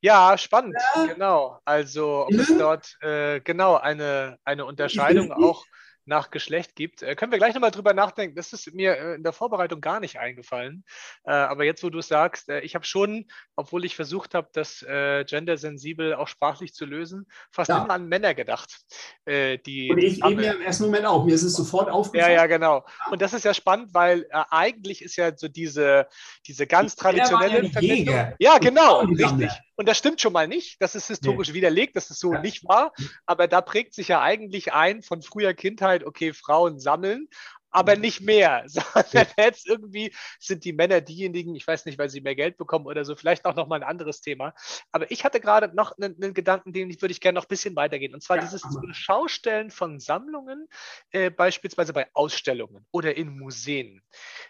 Ja, 0.00 0.36
spannend, 0.36 0.76
ja. 0.96 1.06
genau. 1.06 1.60
Also 1.64 2.26
ob 2.26 2.32
es 2.32 2.48
dort 2.58 2.96
äh, 3.02 3.40
genau 3.40 3.76
eine, 3.76 4.38
eine 4.44 4.64
Unterscheidung 4.64 5.32
auch 5.32 5.64
nach 6.10 6.30
Geschlecht 6.30 6.74
gibt. 6.74 7.02
Äh, 7.02 7.14
können 7.14 7.32
wir 7.32 7.38
gleich 7.38 7.54
nochmal 7.54 7.70
drüber 7.70 7.94
nachdenken. 7.94 8.36
Das 8.36 8.52
ist 8.52 8.74
mir 8.74 8.96
äh, 8.96 9.14
in 9.14 9.22
der 9.22 9.32
Vorbereitung 9.32 9.80
gar 9.80 10.00
nicht 10.00 10.18
eingefallen. 10.18 10.84
Äh, 11.24 11.30
aber 11.30 11.64
jetzt, 11.64 11.82
wo 11.82 11.88
du 11.88 12.00
es 12.00 12.08
sagst, 12.08 12.50
äh, 12.50 12.60
ich 12.60 12.74
habe 12.74 12.84
schon, 12.84 13.26
obwohl 13.56 13.84
ich 13.84 13.96
versucht 13.96 14.34
habe, 14.34 14.48
das 14.52 14.82
äh, 14.82 15.24
gendersensibel 15.24 16.14
auch 16.14 16.28
sprachlich 16.28 16.74
zu 16.74 16.84
lösen, 16.84 17.26
fast 17.50 17.70
ja. 17.70 17.84
immer 17.84 17.94
an 17.94 18.08
Männer 18.08 18.34
gedacht. 18.34 18.80
Die, 19.26 19.90
Und 19.90 19.98
ich 19.98 20.24
eben 20.24 20.40
ja 20.40 20.52
im 20.52 20.60
ersten 20.60 20.84
Moment 20.84 21.06
auch. 21.06 21.24
Mir 21.24 21.34
ist 21.34 21.44
es 21.44 21.54
sofort 21.54 21.88
aufgefallen. 21.88 22.32
Ja, 22.32 22.40
ja, 22.40 22.46
genau. 22.46 22.84
Und 23.10 23.22
das 23.22 23.32
ist 23.32 23.44
ja 23.44 23.54
spannend, 23.54 23.94
weil 23.94 24.26
eigentlich 24.32 25.02
ist 25.02 25.14
ja 25.16 25.36
so 25.36 25.46
diese, 25.46 26.08
diese 26.46 26.66
ganz 26.66 26.96
traditionelle 26.96 27.64
ja 27.64 27.70
Verbindung. 27.70 28.32
Ja, 28.40 28.58
genau, 28.58 29.00
richtig. 29.00 29.50
Und 29.80 29.88
das 29.88 29.96
stimmt 29.96 30.20
schon 30.20 30.34
mal 30.34 30.46
nicht. 30.46 30.76
Das 30.82 30.94
ist 30.94 31.06
historisch 31.06 31.48
nee. 31.48 31.54
widerlegt, 31.54 31.96
dass 31.96 32.10
es 32.10 32.18
so 32.18 32.34
ja. 32.34 32.42
nicht 32.42 32.68
war. 32.68 32.92
Aber 33.24 33.48
da 33.48 33.62
prägt 33.62 33.94
sich 33.94 34.08
ja 34.08 34.20
eigentlich 34.20 34.74
ein 34.74 35.02
von 35.02 35.22
früher 35.22 35.54
Kindheit, 35.54 36.04
okay, 36.04 36.34
Frauen 36.34 36.78
sammeln 36.78 37.28
aber 37.70 37.94
mhm. 37.94 38.00
nicht 38.00 38.20
mehr, 38.20 38.64
sondern 38.66 39.26
jetzt 39.38 39.66
irgendwie 39.66 40.12
sind 40.38 40.64
die 40.64 40.72
Männer 40.72 41.00
diejenigen, 41.00 41.54
ich 41.54 41.66
weiß 41.66 41.86
nicht, 41.86 41.98
weil 41.98 42.10
sie 42.10 42.20
mehr 42.20 42.34
Geld 42.34 42.56
bekommen 42.56 42.86
oder 42.86 43.04
so, 43.04 43.14
vielleicht 43.14 43.44
auch 43.44 43.54
nochmal 43.54 43.80
ein 43.82 43.88
anderes 43.88 44.20
Thema. 44.20 44.54
Aber 44.90 45.10
ich 45.10 45.24
hatte 45.24 45.40
gerade 45.40 45.74
noch 45.74 45.96
einen, 45.96 46.20
einen, 46.20 46.34
Gedanken, 46.34 46.72
den 46.72 46.90
würde 47.00 47.12
ich 47.12 47.20
gerne 47.20 47.36
noch 47.36 47.44
ein 47.44 47.48
bisschen 47.48 47.76
weitergehen. 47.76 48.12
Und 48.12 48.22
zwar 48.22 48.38
ja, 48.38 48.42
dieses 48.42 48.62
Schaustellen 48.90 49.70
von 49.70 50.00
Sammlungen, 50.00 50.68
äh, 51.12 51.30
beispielsweise 51.30 51.92
bei 51.92 52.08
Ausstellungen 52.12 52.84
oder 52.90 53.16
in 53.16 53.38
Museen, 53.38 54.02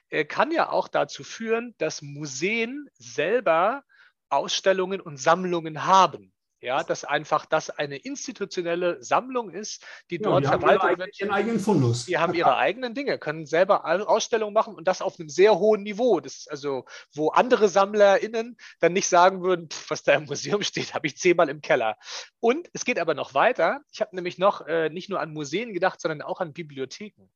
äh, 0.09 0.25
kann 0.25 0.51
ja 0.51 0.71
auch 0.71 0.89
dazu 0.89 1.25
führen, 1.25 1.75
dass 1.79 2.03
Museen 2.03 2.89
selber 2.95 3.85
Ausstellungen 4.31 5.01
und 5.01 5.19
Sammlungen 5.19 5.85
haben. 5.85 6.33
Ja, 6.63 6.85
dass 6.85 7.05
einfach 7.05 7.47
das 7.47 7.71
eine 7.71 7.97
institutionelle 7.97 9.03
Sammlung 9.03 9.51
ist, 9.51 9.83
die 10.11 10.17
ja, 10.17 10.23
dort 10.23 10.45
die 10.45 10.49
verwaltet 10.49 10.99
wird. 10.99 11.21
Ihren 11.21 11.31
eigenen 11.31 11.59
Fundus. 11.59 12.05
Die 12.05 12.19
haben 12.19 12.35
ihre 12.35 12.57
eigenen 12.57 12.95
Dinge, 12.95 13.19
können 13.19 13.47
selber 13.47 13.87
Ausstellungen 14.09 14.53
machen 14.53 14.75
und 14.75 14.87
das 14.87 15.01
auf 15.01 15.19
einem 15.19 15.31
sehr 15.31 15.59
hohen 15.59 15.83
Niveau. 15.83 16.21
Das 16.21 16.47
also, 16.49 16.85
wo 17.15 17.29
andere 17.29 17.69
SammlerInnen 17.69 18.59
dann 18.79 18.93
nicht 18.93 19.09
sagen 19.09 19.43
würden, 19.43 19.71
pff, 19.71 19.91
was 19.91 20.03
da 20.03 20.13
im 20.13 20.25
Museum 20.25 20.63
steht, 20.63 20.93
habe 20.95 21.07
ich 21.07 21.17
zehnmal 21.17 21.49
im 21.49 21.63
Keller. 21.63 21.97
Und 22.41 22.69
es 22.75 22.85
geht 22.85 22.99
aber 22.99 23.15
noch 23.15 23.33
weiter. 23.33 23.81
Ich 23.91 24.03
habe 24.03 24.15
nämlich 24.15 24.37
noch 24.37 24.67
äh, 24.67 24.91
nicht 24.91 25.09
nur 25.09 25.21
an 25.21 25.33
Museen 25.33 25.73
gedacht, 25.73 26.01
sondern 26.01 26.21
auch 26.21 26.41
an 26.41 26.53
Bibliotheken 26.53 27.31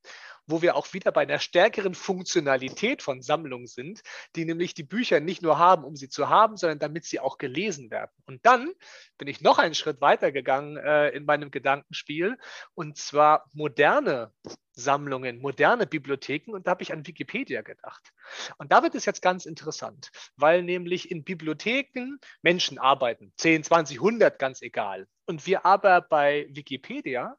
wo 0.47 0.61
wir 0.61 0.75
auch 0.75 0.93
wieder 0.93 1.11
bei 1.11 1.21
einer 1.21 1.39
stärkeren 1.39 1.95
Funktionalität 1.95 3.01
von 3.01 3.21
Sammlungen 3.21 3.67
sind, 3.67 4.01
die 4.35 4.45
nämlich 4.45 4.73
die 4.73 4.83
Bücher 4.83 5.19
nicht 5.19 5.41
nur 5.41 5.57
haben, 5.57 5.83
um 5.83 5.95
sie 5.95 6.09
zu 6.09 6.29
haben, 6.29 6.57
sondern 6.57 6.79
damit 6.79 7.05
sie 7.05 7.19
auch 7.19 7.37
gelesen 7.37 7.89
werden. 7.89 8.11
Und 8.25 8.45
dann 8.45 8.71
bin 9.17 9.27
ich 9.27 9.41
noch 9.41 9.57
einen 9.57 9.75
Schritt 9.75 10.01
weiter 10.01 10.31
gegangen 10.31 10.77
äh, 10.77 11.09
in 11.09 11.25
meinem 11.25 11.51
Gedankenspiel 11.51 12.37
und 12.73 12.97
zwar 12.97 13.49
moderne 13.53 14.33
Sammlungen, 14.73 15.39
moderne 15.39 15.87
Bibliotheken 15.87 16.51
und 16.53 16.67
da 16.67 16.71
habe 16.71 16.83
ich 16.83 16.91
an 16.91 17.07
Wikipedia 17.07 17.61
gedacht. 17.61 18.11
Und 18.57 18.71
da 18.71 18.83
wird 18.83 18.95
es 18.95 19.05
jetzt 19.05 19.21
ganz 19.21 19.45
interessant, 19.45 20.11
weil 20.35 20.63
nämlich 20.63 21.11
in 21.11 21.23
Bibliotheken 21.23 22.17
Menschen 22.41 22.77
arbeiten, 22.77 23.33
10, 23.37 23.63
20, 23.63 23.97
100, 23.97 24.37
ganz 24.37 24.61
egal. 24.61 25.07
Und 25.25 25.47
wir 25.47 25.65
aber 25.65 26.01
bei 26.01 26.47
Wikipedia 26.49 27.37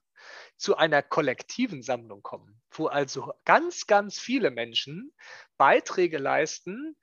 zu 0.56 0.76
einer 0.76 1.02
kollektiven 1.02 1.82
Sammlung 1.82 2.22
kommen, 2.22 2.60
wo 2.70 2.86
also 2.86 3.32
ganz, 3.44 3.86
ganz 3.86 4.18
viele 4.18 4.50
Menschen 4.50 5.12
Beiträge 5.58 6.18
leisten, 6.18 6.96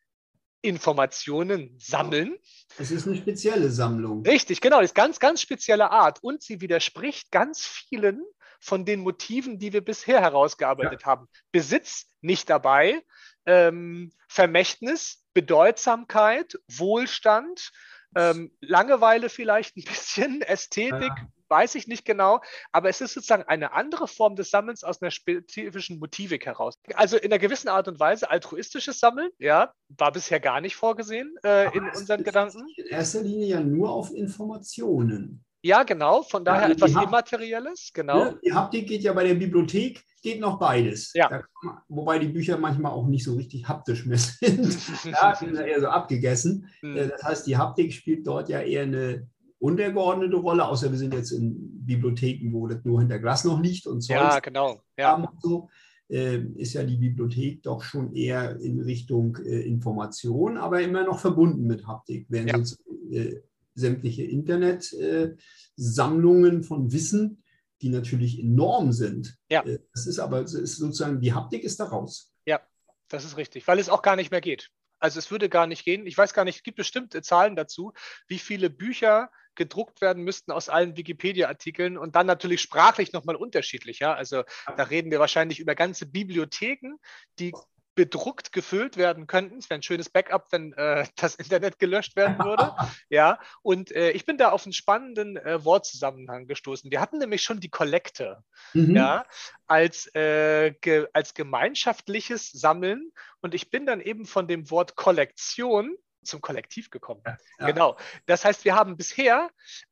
Informationen 0.64 1.76
sammeln. 1.78 2.38
Es 2.80 2.90
ist 2.90 3.06
eine 3.06 3.18
spezielle 3.18 3.70
Sammlung. 3.70 4.26
Richtig, 4.26 4.62
genau, 4.62 4.78
das 4.78 4.92
ist 4.92 4.96
ganz, 4.96 5.20
ganz 5.20 5.42
spezielle 5.42 5.92
Art. 5.92 6.24
Und 6.24 6.42
sie 6.42 6.62
widerspricht 6.62 7.32
ganz 7.32 7.66
vielen 7.66 8.24
von 8.60 8.86
den 8.86 9.02
Motiven, 9.02 9.60
die 9.60 9.74
wir 9.74 9.84
bisher 9.84 10.22
herausgearbeitet 10.22 11.02
ja. 11.02 11.08
haben. 11.08 11.28
Besitz 11.52 12.08
nicht 12.22 12.50
dabei, 12.50 13.04
ähm, 13.46 14.14
Vermächtnis, 14.30 15.24
Bedeutsamkeit, 15.34 16.58
Wohlstand, 16.68 17.72
ähm, 18.16 18.56
Langeweile 18.62 19.30
vielleicht 19.30 19.76
ein 19.76 19.84
bisschen, 19.84 20.42
Ästhetik, 20.42 21.02
ja. 21.02 21.28
Weiß 21.50 21.76
ich 21.76 21.88
nicht 21.88 22.06
genau, 22.06 22.42
aber 22.72 22.90
es 22.90 23.02
ist 23.02 23.14
sozusagen 23.14 23.44
eine 23.44 23.74
andere 23.74 24.08
Form 24.08 24.36
des 24.36 24.50
Sammelns 24.50 24.84
aus 24.84 25.02
einer 25.02 25.12
spezifischen 25.12 26.00
Motivik 26.00 26.46
heraus. 26.46 26.76
Also 26.96 27.18
in 27.18 27.32
einer 27.32 27.40
gewissen 27.40 27.68
Art 27.68 27.88
und 27.88 28.00
Weise 28.00 28.30
altruistisches 28.30 29.00
Sammeln, 29.00 29.30
ja, 29.40 29.74
war 29.90 30.12
bisher 30.12 30.40
gar 30.40 30.62
nicht 30.62 30.76
vorgesehen 30.76 31.36
äh, 31.44 31.76
in 31.76 31.90
unseren 31.90 32.24
Gedanken. 32.24 32.66
In 32.76 32.88
erster 32.88 33.22
Linie 33.22 33.48
ja 33.48 33.60
nur 33.60 33.92
auf 33.92 34.14
Informationen. 34.14 35.44
Ja, 35.66 35.84
genau, 35.84 36.24
von 36.24 36.44
daher 36.44 36.68
ja, 36.68 36.74
etwas 36.74 36.92
Immaterielles, 36.92 37.92
genau. 37.94 38.26
Ne, 38.26 38.40
die 38.44 38.52
Haptik 38.52 38.86
geht 38.86 39.02
ja 39.02 39.14
bei 39.14 39.24
der 39.24 39.36
Bibliothek, 39.36 40.04
geht 40.22 40.42
noch 40.42 40.60
beides. 40.60 41.14
Ja. 41.14 41.42
Man, 41.62 41.78
wobei 41.88 42.20
die 42.20 42.28
Bücher 42.28 42.58
manchmal 42.58 42.92
auch 42.92 43.08
nicht 43.08 43.24
so 43.24 43.36
richtig 43.36 43.66
haptisch 43.66 44.06
mehr 44.06 44.18
sind. 44.18 44.78
ja, 45.06 45.34
sind 45.36 45.56
eher 45.56 45.80
so 45.80 45.88
abgegessen. 45.88 46.70
Mhm. 46.82 47.10
Das 47.10 47.24
heißt, 47.24 47.48
die 47.48 47.56
Haptik 47.56 47.94
spielt 47.94 48.28
dort 48.28 48.50
ja 48.50 48.60
eher 48.60 48.84
eine 48.84 49.26
untergeordnete 49.64 50.36
Rolle, 50.36 50.68
außer 50.68 50.92
wir 50.92 50.98
sind 50.98 51.14
jetzt 51.14 51.32
in 51.32 51.86
Bibliotheken, 51.86 52.52
wo 52.52 52.68
das 52.68 52.84
nur 52.84 53.00
hinter 53.00 53.20
Glas 53.20 53.46
noch 53.46 53.62
liegt 53.62 53.88
und 53.88 54.02
so. 54.02 54.12
Ja, 54.12 54.42
genau. 54.42 54.84
Ja. 54.98 55.32
So, 55.42 55.70
äh, 56.10 56.40
ist 56.56 56.74
ja 56.74 56.84
die 56.84 56.98
Bibliothek 56.98 57.64
doch 57.64 57.82
schon 57.82 58.14
eher 58.14 58.60
in 58.60 58.82
Richtung 58.82 59.38
äh, 59.38 59.62
Information, 59.62 60.58
aber 60.58 60.82
immer 60.82 61.06
noch 61.06 61.20
verbunden 61.20 61.66
mit 61.66 61.88
Haptik. 61.88 62.26
Während 62.28 62.50
ja. 62.50 62.58
sonst, 62.58 62.84
äh, 63.10 63.40
sämtliche 63.74 64.24
Internetsammlungen 64.24 66.60
äh, 66.60 66.64
von 66.64 66.92
Wissen, 66.92 67.42
die 67.82 67.88
natürlich 67.88 68.38
enorm 68.40 68.92
sind. 68.92 69.38
Ja. 69.50 69.64
Äh, 69.64 69.80
das 69.94 70.08
ist 70.08 70.20
aber 70.20 70.42
ist 70.42 70.52
sozusagen, 70.52 71.22
die 71.22 71.34
Haptik 71.34 71.64
ist 71.64 71.80
da 71.80 71.86
raus. 71.86 72.34
Ja, 72.46 72.60
das 73.08 73.24
ist 73.24 73.38
richtig, 73.38 73.66
weil 73.70 73.80
es 73.80 73.88
auch 73.88 74.02
gar 74.02 74.18
nicht 74.18 74.30
mehr 74.30 74.42
geht. 74.42 74.72
Also 75.00 75.20
es 75.20 75.32
würde 75.32 75.48
gar 75.50 75.68
nicht 75.68 75.86
gehen. 75.86 76.06
Ich 76.06 76.18
weiß 76.18 76.34
gar 76.34 76.44
nicht, 76.46 76.58
es 76.58 76.64
gibt 76.64 76.76
bestimmte 76.78 77.22
Zahlen 77.22 77.56
dazu, 77.56 77.94
wie 78.28 78.40
viele 78.40 78.70
Bücher 78.70 79.30
gedruckt 79.56 80.02
werden 80.02 80.24
müssten 80.24 80.52
aus 80.52 80.70
allen 80.70 80.98
Wikipedia-Artikeln 80.98 81.98
und 81.98 82.16
dann 82.16 82.28
natürlich 82.28 82.62
sprachlich 82.62 83.14
nochmal 83.14 83.36
unterschiedlich. 83.36 84.00
Ja? 84.00 84.14
Also 84.14 84.44
da 84.78 84.84
reden 84.84 85.12
wir 85.12 85.20
wahrscheinlich 85.20 85.60
über 85.60 85.76
ganze 85.76 86.06
Bibliotheken, 86.06 86.98
die 87.40 87.54
bedruckt 87.96 88.52
gefüllt 88.52 88.98
werden 88.98 89.28
könnten. 89.28 89.58
Es 89.58 89.70
wäre 89.70 89.80
ein 89.80 89.84
schönes 89.84 90.10
Backup, 90.10 90.48
wenn 90.52 90.74
äh, 90.74 91.06
das 91.16 91.36
Internet 91.36 91.80
gelöscht 91.80 92.16
werden 92.16 92.38
würde. 92.40 92.76
ja, 93.10 93.40
und 93.62 93.92
äh, 93.92 94.12
ich 94.12 94.26
bin 94.26 94.38
da 94.38 94.50
auf 94.50 94.66
einen 94.66 94.74
spannenden 94.74 95.38
äh, 95.38 95.64
Wortzusammenhang 95.64 96.48
gestoßen. 96.48 96.92
Wir 96.92 97.02
hatten 97.02 97.20
nämlich 97.20 97.44
schon 97.44 97.60
die 97.60 97.70
Kollekte, 97.70 98.44
mhm. 98.74 98.96
ja, 98.96 99.26
als, 99.68 100.14
äh, 100.16 100.74
ge 100.82 101.08
als 101.14 101.34
gemeinschaftliches 101.34 102.52
Sammeln. 102.52 103.12
Und 103.42 103.54
ich 103.54 103.70
bin 103.70 103.86
dann 103.86 104.02
eben 104.02 104.26
von 104.26 104.48
dem 104.48 104.70
Wort 104.72 104.96
Kollektion 104.96 105.96
zum 106.24 106.42
Kollektiv 106.42 106.90
gekommen. 106.90 107.22
Ja. 107.60 107.68
Genau. 107.68 107.98
Das 108.26 108.46
heißt, 108.46 108.66
wir 108.66 108.76
haben 108.76 108.98
bisher 108.98 109.50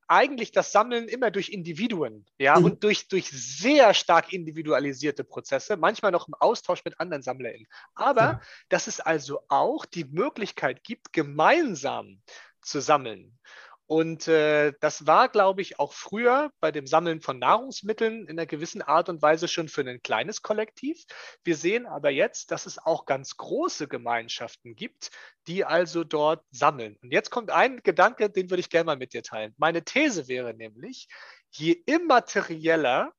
eigentlich 0.08 0.52
das 0.52 0.72
Sammeln 0.72 1.08
immer 1.08 1.32
durch 1.32 1.50
Individuen, 1.50 2.26
ja, 2.38 2.60
mhm. 2.60 2.66
und 2.66 2.84
durch, 2.84 3.08
durch 3.08 3.30
sehr 3.30 3.94
stark 3.94 4.34
individualisierte 4.34 5.24
Prozesse, 5.24 5.78
manchmal 5.78 6.12
noch 6.12 6.28
im 6.28 6.34
Austausch 6.34 6.84
mit 6.84 7.00
anderen 7.00 7.24
SammlerInnen. 7.24 7.68
Aber 7.96 8.22
ja. 8.22 8.42
dass 8.70 8.88
es 8.88 9.00
also 9.00 9.42
auch 9.48 9.86
die 9.86 10.06
Möglichkeit 10.06 10.84
gibt, 10.84 11.14
gemeinsam 11.14 12.22
zu 12.62 12.82
sammeln. 12.82 13.40
Und 13.88 14.28
äh, 14.30 14.72
das 14.80 15.06
war, 15.06 15.28
glaube 15.28 15.62
ich, 15.62 15.78
auch 15.78 15.92
früher 15.92 16.52
bei 16.62 16.72
dem 16.72 16.88
Sammeln 16.88 17.20
von 17.20 17.40
Nahrungsmitteln 17.40 18.22
in 18.26 18.40
einer 18.40 18.46
gewissen 18.46 18.82
Art 18.82 19.10
und 19.10 19.22
Weise 19.22 19.50
schon 19.50 19.68
für 19.68 19.82
ein 19.82 20.02
kleines 20.02 20.42
Kollektiv. 20.42 21.04
Wir 21.44 21.58
sehen 21.58 21.86
aber 21.86 22.10
jetzt, 22.10 22.52
dass 22.52 22.66
es 22.66 22.78
auch 22.78 23.06
ganz 23.06 23.36
große 23.36 23.90
Gemeinschaften 23.90 24.76
gibt, 24.76 25.12
die 25.48 25.66
also 25.66 26.06
dort 26.06 26.46
sammeln. 26.52 26.98
Und 27.02 27.12
jetzt 27.12 27.32
kommt 27.32 27.52
ein 27.52 27.82
Gedanke, 27.84 28.30
den 28.30 28.50
würde 28.50 28.62
ich 28.62 28.70
gerne 28.70 28.86
mal 28.86 28.98
mit 28.98 29.14
dir 29.14 29.24
teilen. 29.24 29.54
Meine 29.58 29.84
These 29.84 30.30
wäre 30.30 30.54
nämlich, 30.54 31.10
je 31.50 31.74
immaterieller 31.86 33.12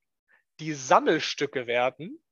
die 0.58 0.72
Sammelstücke 0.72 1.66
werden, 1.66 2.22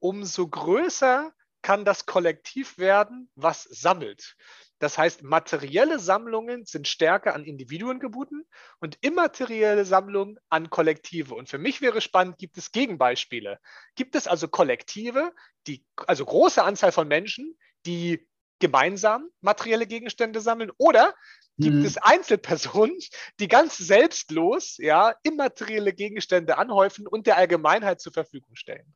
umso 0.00 0.48
größer 0.48 1.32
kann 1.62 1.84
das 1.84 2.06
Kollektiv 2.06 2.78
werden, 2.78 3.30
was 3.34 3.64
sammelt. 3.64 4.36
Das 4.78 4.98
heißt, 4.98 5.22
materielle 5.22 5.98
Sammlungen 5.98 6.66
sind 6.66 6.86
stärker 6.86 7.34
an 7.34 7.44
Individuen 7.44 7.98
gebunden 7.98 8.44
und 8.78 8.98
immaterielle 9.00 9.84
Sammlungen 9.84 10.38
an 10.50 10.68
Kollektive. 10.68 11.34
Und 11.34 11.48
für 11.48 11.58
mich 11.58 11.80
wäre 11.80 12.00
spannend, 12.00 12.36
gibt 12.38 12.58
es 12.58 12.72
Gegenbeispiele? 12.72 13.58
Gibt 13.94 14.14
es 14.14 14.26
also 14.26 14.48
Kollektive, 14.48 15.32
die, 15.66 15.84
also 16.06 16.26
große 16.26 16.62
Anzahl 16.62 16.92
von 16.92 17.08
Menschen, 17.08 17.56
die 17.86 18.28
gemeinsam 18.58 19.28
materielle 19.40 19.86
Gegenstände 19.86 20.40
sammeln 20.40 20.70
oder 20.78 21.14
gibt 21.58 21.76
mhm. 21.76 21.84
es 21.84 21.96
Einzelpersonen, 21.96 22.98
die 23.40 23.48
ganz 23.48 23.78
selbstlos 23.78 24.76
ja, 24.78 25.14
immaterielle 25.22 25.92
Gegenstände 25.92 26.58
anhäufen 26.58 27.06
und 27.06 27.26
der 27.26 27.36
Allgemeinheit 27.38 28.00
zur 28.00 28.12
Verfügung 28.12 28.56
stellen? 28.56 28.94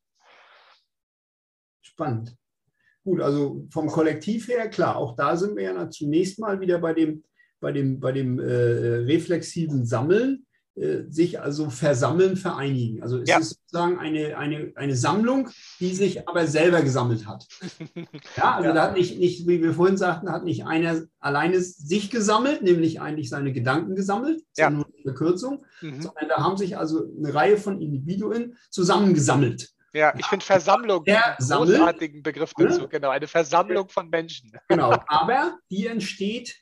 Spannend. 1.81 2.37
Gut, 3.05 3.21
also 3.21 3.67
vom 3.71 3.87
Kollektiv 3.89 4.49
her, 4.49 4.69
klar, 4.69 4.97
auch 4.97 5.17
da 5.17 5.37
sind 5.37 5.57
wir 5.57 5.65
ja 5.65 5.91
zunächst 5.91 6.39
mal 6.39 6.61
wieder 6.61 6.79
bei 6.79 6.93
dem, 6.93 7.25
bei 7.61 7.73
dem, 7.73 8.01
bei 8.01 8.13
dem 8.13 8.39
äh, 8.39 8.45
reflexiven 8.45 9.87
Sammeln, 9.87 10.47
äh, 10.77 11.11
sich 11.11 11.41
also 11.41 11.69
versammeln, 11.69 12.37
vereinigen. 12.37 13.03
Also 13.03 13.19
es 13.19 13.29
ja. 13.29 13.39
ist 13.39 13.51
sozusagen 13.51 13.99
eine, 13.99 14.39
eine, 14.39 14.73
eine 14.77 14.95
Sammlung, 14.95 15.49
die 15.79 15.95
sich 15.95 16.29
aber 16.29 16.47
selber 16.47 16.83
gesammelt 16.83 17.27
hat. 17.27 17.47
Ja, 18.37 18.55
also 18.55 18.69
ja. 18.69 18.75
da 18.75 18.83
hat 18.85 18.97
nicht, 18.97 19.19
nicht, 19.19 19.47
wie 19.47 19.63
wir 19.63 19.75
vorhin 19.75 19.97
sagten, 19.97 20.31
hat 20.31 20.45
nicht 20.45 20.65
einer 20.65 21.03
alleine 21.19 21.61
sich 21.61 22.11
gesammelt, 22.11 22.63
nämlich 22.63 23.01
eigentlich 23.01 23.29
seine 23.29 23.53
Gedanken 23.53 23.95
gesammelt, 23.95 24.43
ja. 24.57 24.71
nur 24.71 24.87
eine 24.87 25.03
Verkürzung, 25.03 25.65
mhm. 25.81 26.01
sondern 26.01 26.29
da 26.29 26.37
haben 26.37 26.57
sich 26.57 26.79
also 26.79 27.05
eine 27.19 27.35
Reihe 27.35 27.57
von 27.57 27.81
Individuen 27.81 28.57
zusammengesammelt. 28.71 29.71
Ja, 29.93 30.15
ich 30.17 30.27
finde 30.27 30.45
Versammlung 30.45 31.05
einen 31.07 31.37
großartigen 31.39 32.23
Begriff 32.23 32.53
dazu. 32.57 32.89
Genau, 32.89 33.11
eine 33.11 33.27
Versammlung 33.27 33.89
von 33.89 34.09
Menschen. 34.09 34.53
Genau, 34.69 34.97
aber 35.07 35.59
die 35.71 35.87
entsteht 35.87 36.57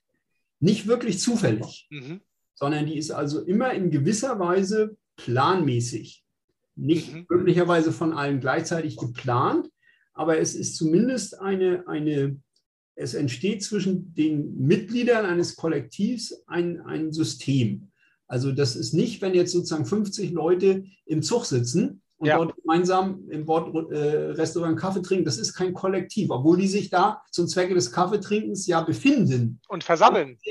nicht 0.61 0.87
wirklich 0.87 1.21
zufällig, 1.21 1.87
mhm. 1.91 2.21
sondern 2.55 2.87
die 2.87 2.97
ist 2.97 3.11
also 3.11 3.45
immer 3.45 3.73
in 3.73 3.91
gewisser 3.91 4.39
Weise 4.39 4.97
planmäßig. 5.17 6.25
Nicht 6.75 7.13
mhm. 7.13 7.27
möglicherweise 7.29 7.93
von 7.93 8.13
allen 8.13 8.41
gleichzeitig 8.41 8.97
geplant, 8.97 9.69
aber 10.15 10.39
es 10.39 10.55
ist 10.55 10.77
zumindest 10.77 11.41
eine, 11.41 11.85
eine 11.87 12.41
es 12.95 13.15
entsteht 13.15 13.63
zwischen 13.63 14.13
den 14.15 14.59
Mitgliedern 14.59 15.25
eines 15.25 15.55
Kollektivs 15.55 16.43
ein, 16.47 16.81
ein 16.81 17.13
System. 17.13 17.93
Also 18.27 18.53
das 18.53 18.75
ist 18.75 18.93
nicht, 18.93 19.23
wenn 19.23 19.35
jetzt 19.35 19.53
sozusagen 19.53 19.87
50 19.87 20.33
Leute 20.33 20.85
im 21.07 21.23
Zug 21.23 21.45
sitzen 21.45 22.03
und 22.19 22.27
ja. 22.27 22.37
dort 22.37 22.55
gemeinsam 22.57 23.29
im 23.31 23.45
Bordrestaurant 23.47 24.77
äh, 24.77 24.81
Kaffee 24.81 25.03
trinken. 25.03 25.25
Das 25.25 25.39
ist 25.39 25.55
kein 25.55 25.73
Kollektiv, 25.73 26.31
obwohl 26.31 26.59
die 26.59 26.67
sich 26.67 26.91
da 26.91 27.23
zum 27.31 27.47
Zwecke 27.47 27.75
des 27.75 27.93
Kaffeetrinkens 27.93 28.67
ja 28.67 28.81
befinden. 28.83 29.61
Und 29.69 29.85
versammeln. 29.85 30.39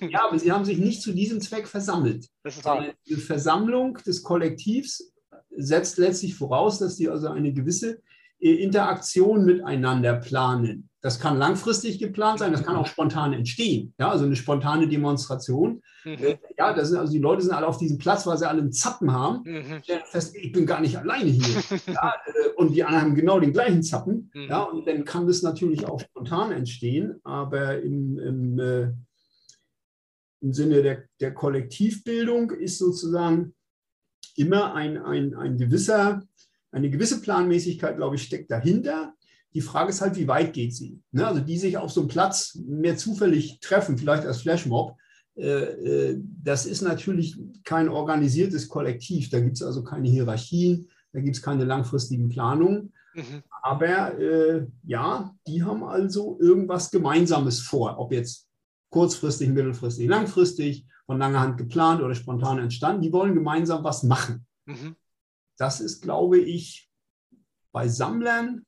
Ja, 0.00 0.26
aber 0.28 0.38
sie 0.38 0.52
haben 0.52 0.64
sich 0.64 0.78
nicht 0.78 1.02
zu 1.02 1.12
diesem 1.12 1.40
Zweck 1.40 1.66
versammelt. 1.66 2.26
Das 2.42 2.56
ist 2.56 2.64
wahr. 2.64 2.86
Die 3.08 3.14
Versammlung 3.14 3.98
des 4.06 4.22
Kollektivs 4.22 5.12
setzt 5.56 5.98
letztlich 5.98 6.34
voraus, 6.34 6.78
dass 6.78 6.96
die 6.96 7.08
also 7.08 7.28
eine 7.28 7.52
gewisse 7.52 8.02
Interaktion 8.38 9.44
miteinander 9.44 10.14
planen. 10.14 10.88
Das 11.00 11.20
kann 11.20 11.38
langfristig 11.38 11.98
geplant 11.98 12.40
sein, 12.40 12.52
das 12.52 12.64
kann 12.64 12.76
auch 12.76 12.86
spontan 12.86 13.32
entstehen. 13.32 13.94
Ja, 13.98 14.10
also 14.10 14.24
eine 14.24 14.36
spontane 14.36 14.88
Demonstration. 14.88 15.82
Mhm. 16.04 16.14
Äh, 16.14 16.38
ja, 16.58 16.72
das 16.74 16.88
sind 16.88 16.98
also 16.98 17.12
die 17.12 17.20
Leute 17.20 17.42
sind 17.42 17.52
alle 17.52 17.66
auf 17.66 17.78
diesem 17.78 17.96
Platz, 17.98 18.26
weil 18.26 18.36
sie 18.36 18.48
alle 18.48 18.60
einen 18.60 18.72
Zappen 18.72 19.12
haben. 19.12 19.42
Mhm. 19.44 19.82
Fest, 20.06 20.34
ich 20.36 20.52
bin 20.52 20.66
gar 20.66 20.80
nicht 20.80 20.98
alleine 20.98 21.30
hier. 21.30 21.62
ja, 21.94 22.14
äh, 22.26 22.48
und 22.56 22.74
die 22.74 22.82
anderen 22.82 23.04
haben 23.04 23.14
genau 23.14 23.40
den 23.40 23.52
gleichen 23.52 23.82
Zappen. 23.82 24.30
Mhm. 24.34 24.48
Ja, 24.48 24.62
und 24.64 24.86
dann 24.86 25.04
kann 25.04 25.26
das 25.26 25.42
natürlich 25.42 25.86
auch 25.86 26.00
spontan 26.00 26.52
entstehen, 26.52 27.20
aber 27.22 27.80
im, 27.80 28.18
im, 28.18 28.58
äh, 28.58 28.92
im 30.40 30.52
Sinne 30.52 30.82
der, 30.82 31.04
der 31.20 31.32
Kollektivbildung 31.32 32.50
ist 32.50 32.78
sozusagen 32.78 33.54
immer 34.34 34.74
ein, 34.74 34.98
ein, 34.98 35.34
ein 35.34 35.56
gewisser 35.56 36.22
eine 36.76 36.90
gewisse 36.90 37.20
Planmäßigkeit, 37.20 37.96
glaube 37.96 38.16
ich, 38.16 38.22
steckt 38.22 38.50
dahinter. 38.50 39.14
Die 39.54 39.60
Frage 39.62 39.90
ist 39.90 40.02
halt, 40.02 40.16
wie 40.16 40.28
weit 40.28 40.52
geht 40.52 40.74
sie? 40.74 41.00
Ne? 41.12 41.26
Also 41.26 41.40
die 41.40 41.56
sich 41.56 41.78
auf 41.78 41.90
so 41.90 42.00
einem 42.00 42.08
Platz 42.08 42.58
mehr 42.66 42.96
zufällig 42.96 43.58
treffen, 43.60 43.96
vielleicht 43.96 44.26
als 44.26 44.42
Flashmob, 44.42 44.96
äh, 45.36 45.48
äh, 45.48 46.20
das 46.42 46.66
ist 46.66 46.82
natürlich 46.82 47.38
kein 47.64 47.88
organisiertes 47.88 48.68
Kollektiv. 48.68 49.30
Da 49.30 49.40
gibt 49.40 49.56
es 49.56 49.62
also 49.62 49.82
keine 49.82 50.08
Hierarchien, 50.08 50.88
da 51.12 51.20
gibt 51.20 51.36
es 51.36 51.42
keine 51.42 51.64
langfristigen 51.64 52.28
Planungen. 52.28 52.92
Mhm. 53.14 53.42
Aber 53.62 54.18
äh, 54.18 54.66
ja, 54.84 55.34
die 55.46 55.62
haben 55.62 55.82
also 55.82 56.38
irgendwas 56.40 56.90
Gemeinsames 56.90 57.60
vor, 57.60 57.98
ob 57.98 58.12
jetzt 58.12 58.46
kurzfristig, 58.90 59.48
mittelfristig, 59.48 60.08
langfristig, 60.08 60.86
von 61.06 61.18
langer 61.18 61.40
Hand 61.40 61.56
geplant 61.56 62.02
oder 62.02 62.14
spontan 62.14 62.58
entstanden. 62.58 63.02
Die 63.02 63.12
wollen 63.12 63.34
gemeinsam 63.34 63.84
was 63.84 64.02
machen. 64.02 64.46
Mhm. 64.66 64.96
Das 65.56 65.80
ist, 65.80 66.02
glaube 66.02 66.38
ich, 66.38 66.90
bei 67.72 67.88
Sammlern, 67.88 68.64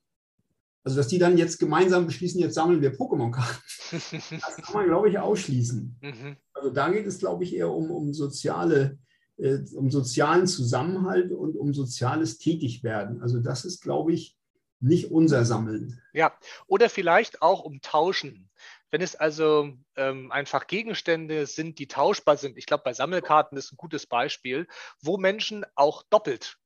also 0.85 0.97
dass 0.97 1.09
die 1.09 1.19
dann 1.19 1.37
jetzt 1.37 1.59
gemeinsam 1.59 2.07
beschließen, 2.07 2.41
jetzt 2.41 2.55
sammeln 2.55 2.81
wir 2.81 2.95
Pokémon-Karten. 2.95 3.63
Das 4.41 4.57
kann 4.57 4.75
man, 4.75 4.87
glaube 4.87 5.09
ich, 5.09 5.19
ausschließen. 5.19 5.97
Mhm. 6.01 6.37
Also 6.53 6.71
da 6.71 6.91
geht 6.91 7.07
es, 7.07 7.19
glaube 7.19 7.45
ich, 7.45 7.55
eher 7.55 7.71
um, 7.71 7.91
um 7.91 8.13
soziale, 8.13 8.99
äh, 9.39 9.59
um 9.75 9.91
sozialen 9.91 10.47
Zusammenhalt 10.47 11.33
und 11.33 11.57
um 11.57 11.73
soziales 11.73 12.39
Tätigwerden. 12.39 13.23
Also 13.23 13.41
das 13.41 13.65
ist, 13.65 13.81
glaube 13.81 14.13
ich, 14.13 14.37
nicht 14.81 15.11
unser 15.11 15.45
Sammeln. 15.45 16.01
Ja, 16.13 16.33
oder 16.67 16.89
vielleicht 16.89 17.43
auch 17.43 17.65
um 17.65 17.81
Tauschen. 17.81 18.51
Wenn 18.91 19.01
es 19.01 19.17
also 19.17 19.73
ähm, 19.97 20.31
einfach 20.33 20.67
Gegenstände 20.67 21.47
sind, 21.47 21.79
die 21.79 21.89
tauschbar 21.89 22.37
sind, 22.37 22.57
ich 22.57 22.67
glaube, 22.67 22.85
bei 22.85 22.93
Sammelkarten 22.93 23.59
ist 23.59 23.73
ein 23.73 23.77
gutes 23.77 24.07
Beispiel, 24.07 24.67
wo 25.03 25.19
Menschen 25.19 25.65
auch 25.75 26.03
doppelt 26.11 26.59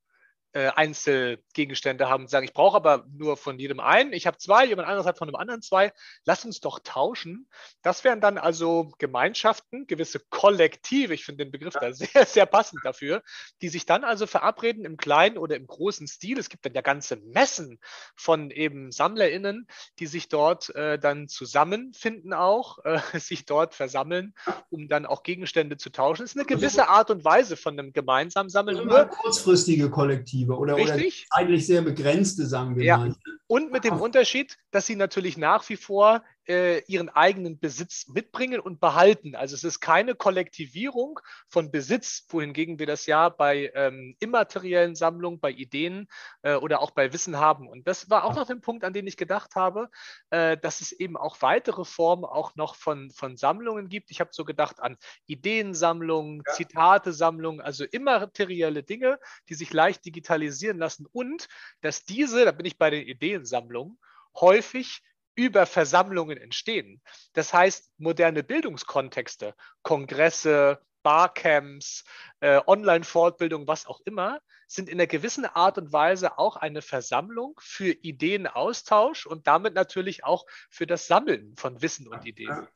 äh, 0.52 0.68
Einzelgegenstände 0.68 2.08
haben 2.08 2.24
und 2.24 2.28
sagen, 2.28 2.44
ich 2.44 2.52
brauche 2.52 2.76
aber 2.76 3.06
nur 3.10 3.36
von 3.36 3.58
jedem 3.58 3.80
einen, 3.80 4.12
ich 4.12 4.26
habe 4.26 4.38
zwei, 4.38 4.66
jemand 4.66 4.88
anderes 4.88 5.06
hat 5.06 5.18
von 5.18 5.28
dem 5.28 5.36
anderen 5.36 5.62
zwei, 5.62 5.92
lass 6.24 6.44
uns 6.44 6.60
doch 6.60 6.78
tauschen. 6.78 7.48
Das 7.82 8.04
wären 8.04 8.20
dann 8.20 8.38
also 8.38 8.92
Gemeinschaften, 8.98 9.86
gewisse 9.86 10.20
Kollektive, 10.30 11.14
ich 11.14 11.24
finde 11.24 11.44
den 11.44 11.52
Begriff 11.52 11.74
da 11.74 11.92
sehr, 11.92 12.26
sehr 12.26 12.46
passend 12.46 12.84
dafür, 12.84 13.22
die 13.62 13.68
sich 13.68 13.86
dann 13.86 14.04
also 14.04 14.26
verabreden 14.26 14.84
im 14.84 14.96
kleinen 14.96 15.38
oder 15.38 15.56
im 15.56 15.66
großen 15.66 16.06
Stil. 16.06 16.38
Es 16.38 16.48
gibt 16.48 16.66
dann 16.66 16.74
ja 16.74 16.82
ganze 16.82 17.16
Messen 17.16 17.78
von 18.14 18.50
eben 18.50 18.92
SammlerInnen, 18.92 19.66
die 19.98 20.06
sich 20.06 20.28
dort 20.28 20.74
äh, 20.74 20.98
dann 20.98 21.28
zusammenfinden 21.28 22.34
auch, 22.34 22.78
äh, 22.84 23.00
sich 23.18 23.46
dort 23.46 23.74
versammeln, 23.74 24.34
um 24.70 24.88
dann 24.88 25.06
auch 25.06 25.22
Gegenstände 25.22 25.78
zu 25.78 25.90
tauschen. 25.90 26.22
Das 26.22 26.32
ist 26.32 26.36
eine 26.36 26.46
gewisse 26.46 26.88
Art 26.88 27.10
und 27.10 27.24
Weise 27.24 27.56
von 27.56 27.78
einem 27.78 27.92
gemeinsamen 27.92 28.50
Sammeln. 28.50 28.86
Nur 28.86 29.06
kurzfristige 29.06 29.88
Kollektive 29.90 30.41
Perspektive 30.46 30.58
oder, 30.58 30.74
oder 30.74 30.98
zeitlich 31.30 31.66
sehr 31.66 31.82
begrenzte, 31.82 32.46
sagen 32.46 32.76
wir 32.76 32.84
ja. 32.84 32.96
mal. 32.98 33.14
Und 33.46 33.72
mit 33.72 33.84
dem 33.84 34.00
Unterschied, 34.00 34.58
dass 34.70 34.86
sie 34.86 34.96
natürlich 34.96 35.36
nach 35.36 35.68
wie 35.68 35.76
vor 35.76 36.22
äh, 36.48 36.80
ihren 36.86 37.08
eigenen 37.08 37.58
Besitz 37.58 38.08
mitbringen 38.08 38.60
und 38.60 38.80
behalten. 38.80 39.34
Also 39.34 39.54
es 39.54 39.64
ist 39.64 39.80
keine 39.80 40.14
Kollektivierung 40.14 41.20
von 41.48 41.70
Besitz, 41.70 42.26
wohingegen 42.28 42.78
wir 42.78 42.86
das 42.86 43.06
ja 43.06 43.28
bei 43.28 43.70
ähm, 43.74 44.16
immateriellen 44.20 44.94
Sammlungen, 44.94 45.40
bei 45.40 45.50
Ideen 45.50 46.08
äh, 46.42 46.54
oder 46.54 46.80
auch 46.80 46.90
bei 46.90 47.12
Wissen 47.12 47.38
haben. 47.38 47.68
Und 47.68 47.86
das 47.86 48.10
war 48.10 48.24
auch 48.24 48.34
noch 48.34 48.48
ein 48.50 48.60
Punkt, 48.60 48.84
an 48.84 48.92
den 48.92 49.06
ich 49.06 49.16
gedacht 49.16 49.54
habe, 49.54 49.88
äh, 50.30 50.56
dass 50.56 50.80
es 50.80 50.92
eben 50.92 51.16
auch 51.16 51.42
weitere 51.42 51.84
Formen 51.84 52.24
auch 52.24 52.54
noch 52.56 52.74
von, 52.74 53.10
von 53.10 53.36
Sammlungen 53.36 53.88
gibt. 53.88 54.10
Ich 54.10 54.20
habe 54.20 54.30
so 54.32 54.44
gedacht 54.44 54.80
an 54.80 54.96
Ideensammlungen, 55.26 56.42
ja. 56.46 56.52
Zitatesammlungen, 56.54 57.60
also 57.60 57.84
immaterielle 57.84 58.82
Dinge, 58.82 59.18
die 59.48 59.54
sich 59.54 59.72
leicht 59.72 60.04
digitalisieren 60.04 60.78
lassen 60.78 61.06
und 61.12 61.48
dass 61.80 62.04
diese, 62.04 62.44
da 62.44 62.52
bin 62.52 62.66
ich 62.66 62.78
bei 62.78 62.90
den 62.90 63.06
Ideensammlungen, 63.06 63.98
häufig 64.34 65.02
über 65.34 65.66
Versammlungen 65.66 66.38
entstehen. 66.38 67.00
Das 67.32 67.52
heißt, 67.52 67.90
moderne 67.98 68.42
Bildungskontexte, 68.42 69.54
Kongresse, 69.82 70.80
Barcamps, 71.02 72.04
äh, 72.40 72.60
Online-Fortbildung, 72.66 73.66
was 73.66 73.86
auch 73.86 74.00
immer, 74.04 74.40
sind 74.66 74.88
in 74.88 74.98
einer 74.98 75.06
gewissen 75.06 75.44
Art 75.44 75.78
und 75.78 75.92
Weise 75.92 76.38
auch 76.38 76.56
eine 76.56 76.80
Versammlung 76.80 77.58
für 77.60 77.90
Ideenaustausch 77.90 79.26
und 79.26 79.46
damit 79.46 79.74
natürlich 79.74 80.24
auch 80.24 80.46
für 80.70 80.86
das 80.86 81.06
Sammeln 81.06 81.54
von 81.56 81.82
Wissen 81.82 82.08
und 82.08 82.24
Ideen. 82.24 82.66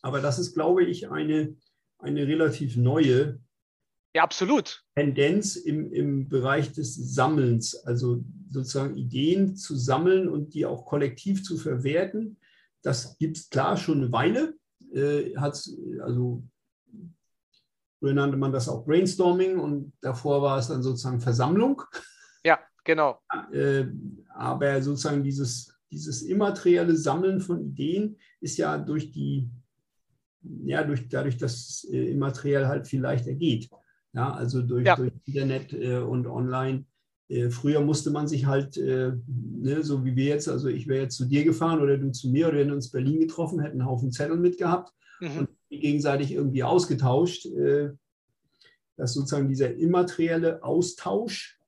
Aber 0.00 0.20
das 0.20 0.38
ist, 0.38 0.54
glaube 0.54 0.84
ich, 0.84 1.10
eine, 1.10 1.56
eine 1.98 2.26
relativ 2.26 2.76
neue 2.76 3.40
ja, 4.14 4.22
absolut. 4.22 4.82
Tendenz 4.96 5.56
im, 5.56 5.92
im 5.92 6.28
Bereich 6.28 6.72
des 6.72 6.94
Sammelns, 7.14 7.74
also 7.86 8.24
sozusagen 8.50 8.96
Ideen 8.96 9.56
zu 9.56 9.76
sammeln 9.76 10.28
und 10.28 10.54
die 10.54 10.66
auch 10.66 10.86
kollektiv 10.86 11.44
zu 11.44 11.56
verwerten. 11.58 12.38
Das 12.82 13.18
gibt 13.18 13.36
es 13.36 13.50
klar 13.50 13.76
schon 13.76 13.98
eine 13.98 14.12
Weile. 14.12 14.54
Äh, 14.94 15.36
also 15.36 16.42
früher 17.98 18.14
nannte 18.14 18.36
man 18.36 18.52
das 18.52 18.68
auch 18.68 18.84
Brainstorming 18.84 19.58
und 19.58 19.92
davor 20.00 20.40
war 20.42 20.58
es 20.58 20.68
dann 20.68 20.82
sozusagen 20.82 21.20
Versammlung. 21.20 21.82
Ja, 22.44 22.58
genau. 22.84 23.20
Äh, 23.52 23.86
aber 24.34 24.80
sozusagen 24.80 25.22
dieses, 25.22 25.74
dieses 25.90 26.22
immaterielle 26.22 26.96
Sammeln 26.96 27.40
von 27.40 27.60
Ideen 27.60 28.16
ist 28.40 28.56
ja 28.56 28.78
durch 28.78 29.10
die, 29.12 29.50
ja, 30.64 30.82
durch, 30.82 31.08
dadurch, 31.08 31.36
dass 31.36 31.86
äh, 31.90 32.12
immateriell 32.12 32.68
halt 32.68 32.86
viel 32.86 33.00
leichter 33.00 33.34
geht. 33.34 33.68
Ja, 34.14 34.32
also 34.32 34.62
durch, 34.62 34.86
ja. 34.86 34.96
durch 34.96 35.12
Internet 35.26 35.72
äh, 35.72 35.98
und 35.98 36.26
online. 36.26 36.84
Äh, 37.28 37.50
früher 37.50 37.80
musste 37.80 38.10
man 38.10 38.26
sich 38.26 38.46
halt, 38.46 38.76
äh, 38.76 39.12
ne, 39.26 39.82
so 39.82 40.04
wie 40.04 40.16
wir 40.16 40.26
jetzt, 40.26 40.48
also 40.48 40.68
ich 40.68 40.88
wäre 40.88 41.02
jetzt 41.02 41.16
zu 41.16 41.26
dir 41.26 41.44
gefahren 41.44 41.80
oder 41.80 41.98
du 41.98 42.10
zu 42.10 42.30
mir 42.30 42.46
oder 42.46 42.56
wir 42.56 42.64
hätten 42.64 42.72
uns 42.72 42.90
Berlin 42.90 43.20
getroffen, 43.20 43.60
hätten 43.60 43.80
einen 43.80 43.88
Haufen 43.88 44.10
Zettel 44.10 44.38
mitgehabt 44.38 44.92
mhm. 45.20 45.38
und 45.40 45.48
gegenseitig 45.68 46.32
irgendwie 46.32 46.64
ausgetauscht. 46.64 47.46
Äh, 47.46 47.90
dass 48.98 49.14
sozusagen 49.14 49.48
dieser 49.48 49.74
immaterielle 49.74 50.62
Austausch, 50.62 51.58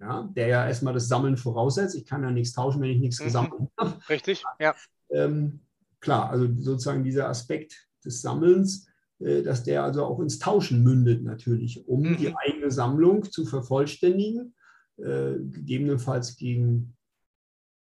ja, 0.00 0.30
der 0.36 0.46
ja 0.46 0.66
erstmal 0.66 0.94
das 0.94 1.08
Sammeln 1.08 1.36
voraussetzt, 1.36 1.96
ich 1.96 2.06
kann 2.06 2.22
ja 2.22 2.30
nichts 2.30 2.54
tauschen, 2.54 2.80
wenn 2.80 2.90
ich 2.90 3.00
nichts 3.00 3.20
mhm. 3.20 3.24
gesammelt 3.24 3.70
habe. 3.76 4.08
Richtig, 4.08 4.44
ja. 4.60 4.74
Ähm, 5.10 5.60
klar, 6.00 6.30
also 6.30 6.48
sozusagen 6.56 7.02
dieser 7.02 7.28
Aspekt 7.28 7.88
des 8.04 8.22
Sammelns 8.22 8.86
dass 9.18 9.64
der 9.64 9.82
also 9.82 10.04
auch 10.04 10.20
ins 10.20 10.38
Tauschen 10.38 10.82
mündet 10.82 11.24
natürlich, 11.24 11.86
um 11.88 12.02
mhm. 12.02 12.16
die 12.18 12.34
eigene 12.36 12.70
Sammlung 12.70 13.24
zu 13.24 13.44
vervollständigen, 13.44 14.54
äh, 14.98 15.34
gegebenenfalls 15.38 16.36
gegen 16.36 16.94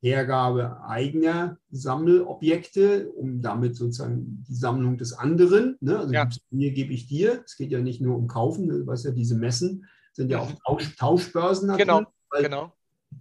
Hergabe 0.02 0.84
eigener 0.84 1.58
Sammelobjekte, 1.72 3.10
um 3.12 3.42
damit 3.42 3.76
sozusagen 3.76 4.46
die 4.48 4.56
Sammlung 4.56 4.98
des 4.98 5.14
anderen, 5.14 5.78
ne? 5.82 5.98
also 5.98 6.14
ja. 6.14 6.30
mir 6.52 6.72
gebe 6.72 6.94
ich 6.94 7.08
dir, 7.08 7.42
es 7.44 7.58
geht 7.58 7.72
ja 7.72 7.80
nicht 7.80 8.02
nur 8.02 8.16
um 8.16 8.28
Kaufen, 8.28 8.70
du 8.70 8.86
weißt 8.86 9.06
ja, 9.06 9.12
diese 9.12 9.36
Messen 9.36 9.86
sind 10.14 10.30
ja 10.30 10.40
auch 10.40 10.50
mhm. 10.50 10.58
Tausch, 10.66 10.96
Tauschbörsen 10.96 11.68
natürlich, 11.68 11.88
genau, 11.88 12.04
weil 12.30 12.44
genau. 12.44 12.74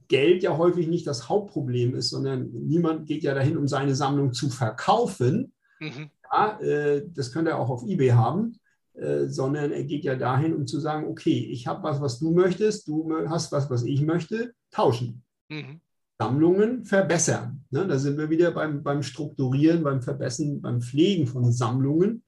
Geld 0.09 0.43
ja 0.43 0.57
häufig 0.57 0.87
nicht 0.87 1.07
das 1.07 1.29
Hauptproblem 1.29 1.95
ist, 1.95 2.11
sondern 2.11 2.51
niemand 2.53 3.07
geht 3.07 3.23
ja 3.23 3.35
dahin, 3.35 3.57
um 3.57 3.67
seine 3.67 3.95
Sammlung 3.95 4.33
zu 4.33 4.51
verkaufen, 4.51 5.53
mhm 5.81 6.11
ja, 6.35 6.59
äh, 6.61 7.07
das 7.15 7.33
könnte 7.33 7.53
er 7.53 7.59
auch 7.59 7.71
auf 7.71 7.85
eBay 7.87 8.11
haben, 8.11 8.59
äh, 8.95 9.27
sondern 9.27 9.73
er 9.73 9.85
geht 9.85 10.05
ja 10.05 10.17
dahin, 10.17 10.55
um 10.55 10.67
zu 10.67 10.81
sagen, 10.81 11.07
okay, 11.07 11.49
ich 11.51 11.67
habe 11.67 11.83
was, 11.83 12.01
was 12.01 12.19
du 12.19 12.33
möchtest, 12.33 12.89
du 12.89 13.13
hast 13.29 13.53
was, 13.53 13.71
was 13.71 13.83
ich 13.85 14.03
möchte, 14.03 14.53
tauschen. 14.71 15.23
Mhm. 15.49 15.81
Sammlungen 16.19 16.85
verbessern. 16.85 17.65
Ne? 17.71 17.87
Da 17.87 17.99
sind 17.99 18.19
wir 18.19 18.31
wieder 18.31 18.53
beim, 18.53 18.83
beim 18.83 19.03
Strukturieren, 19.03 19.83
beim 19.83 20.01
Verbessern, 20.01 20.61
beim 20.61 20.81
Pflegen 20.81 21.27
von 21.27 21.53
Sammlungen. 21.53 22.23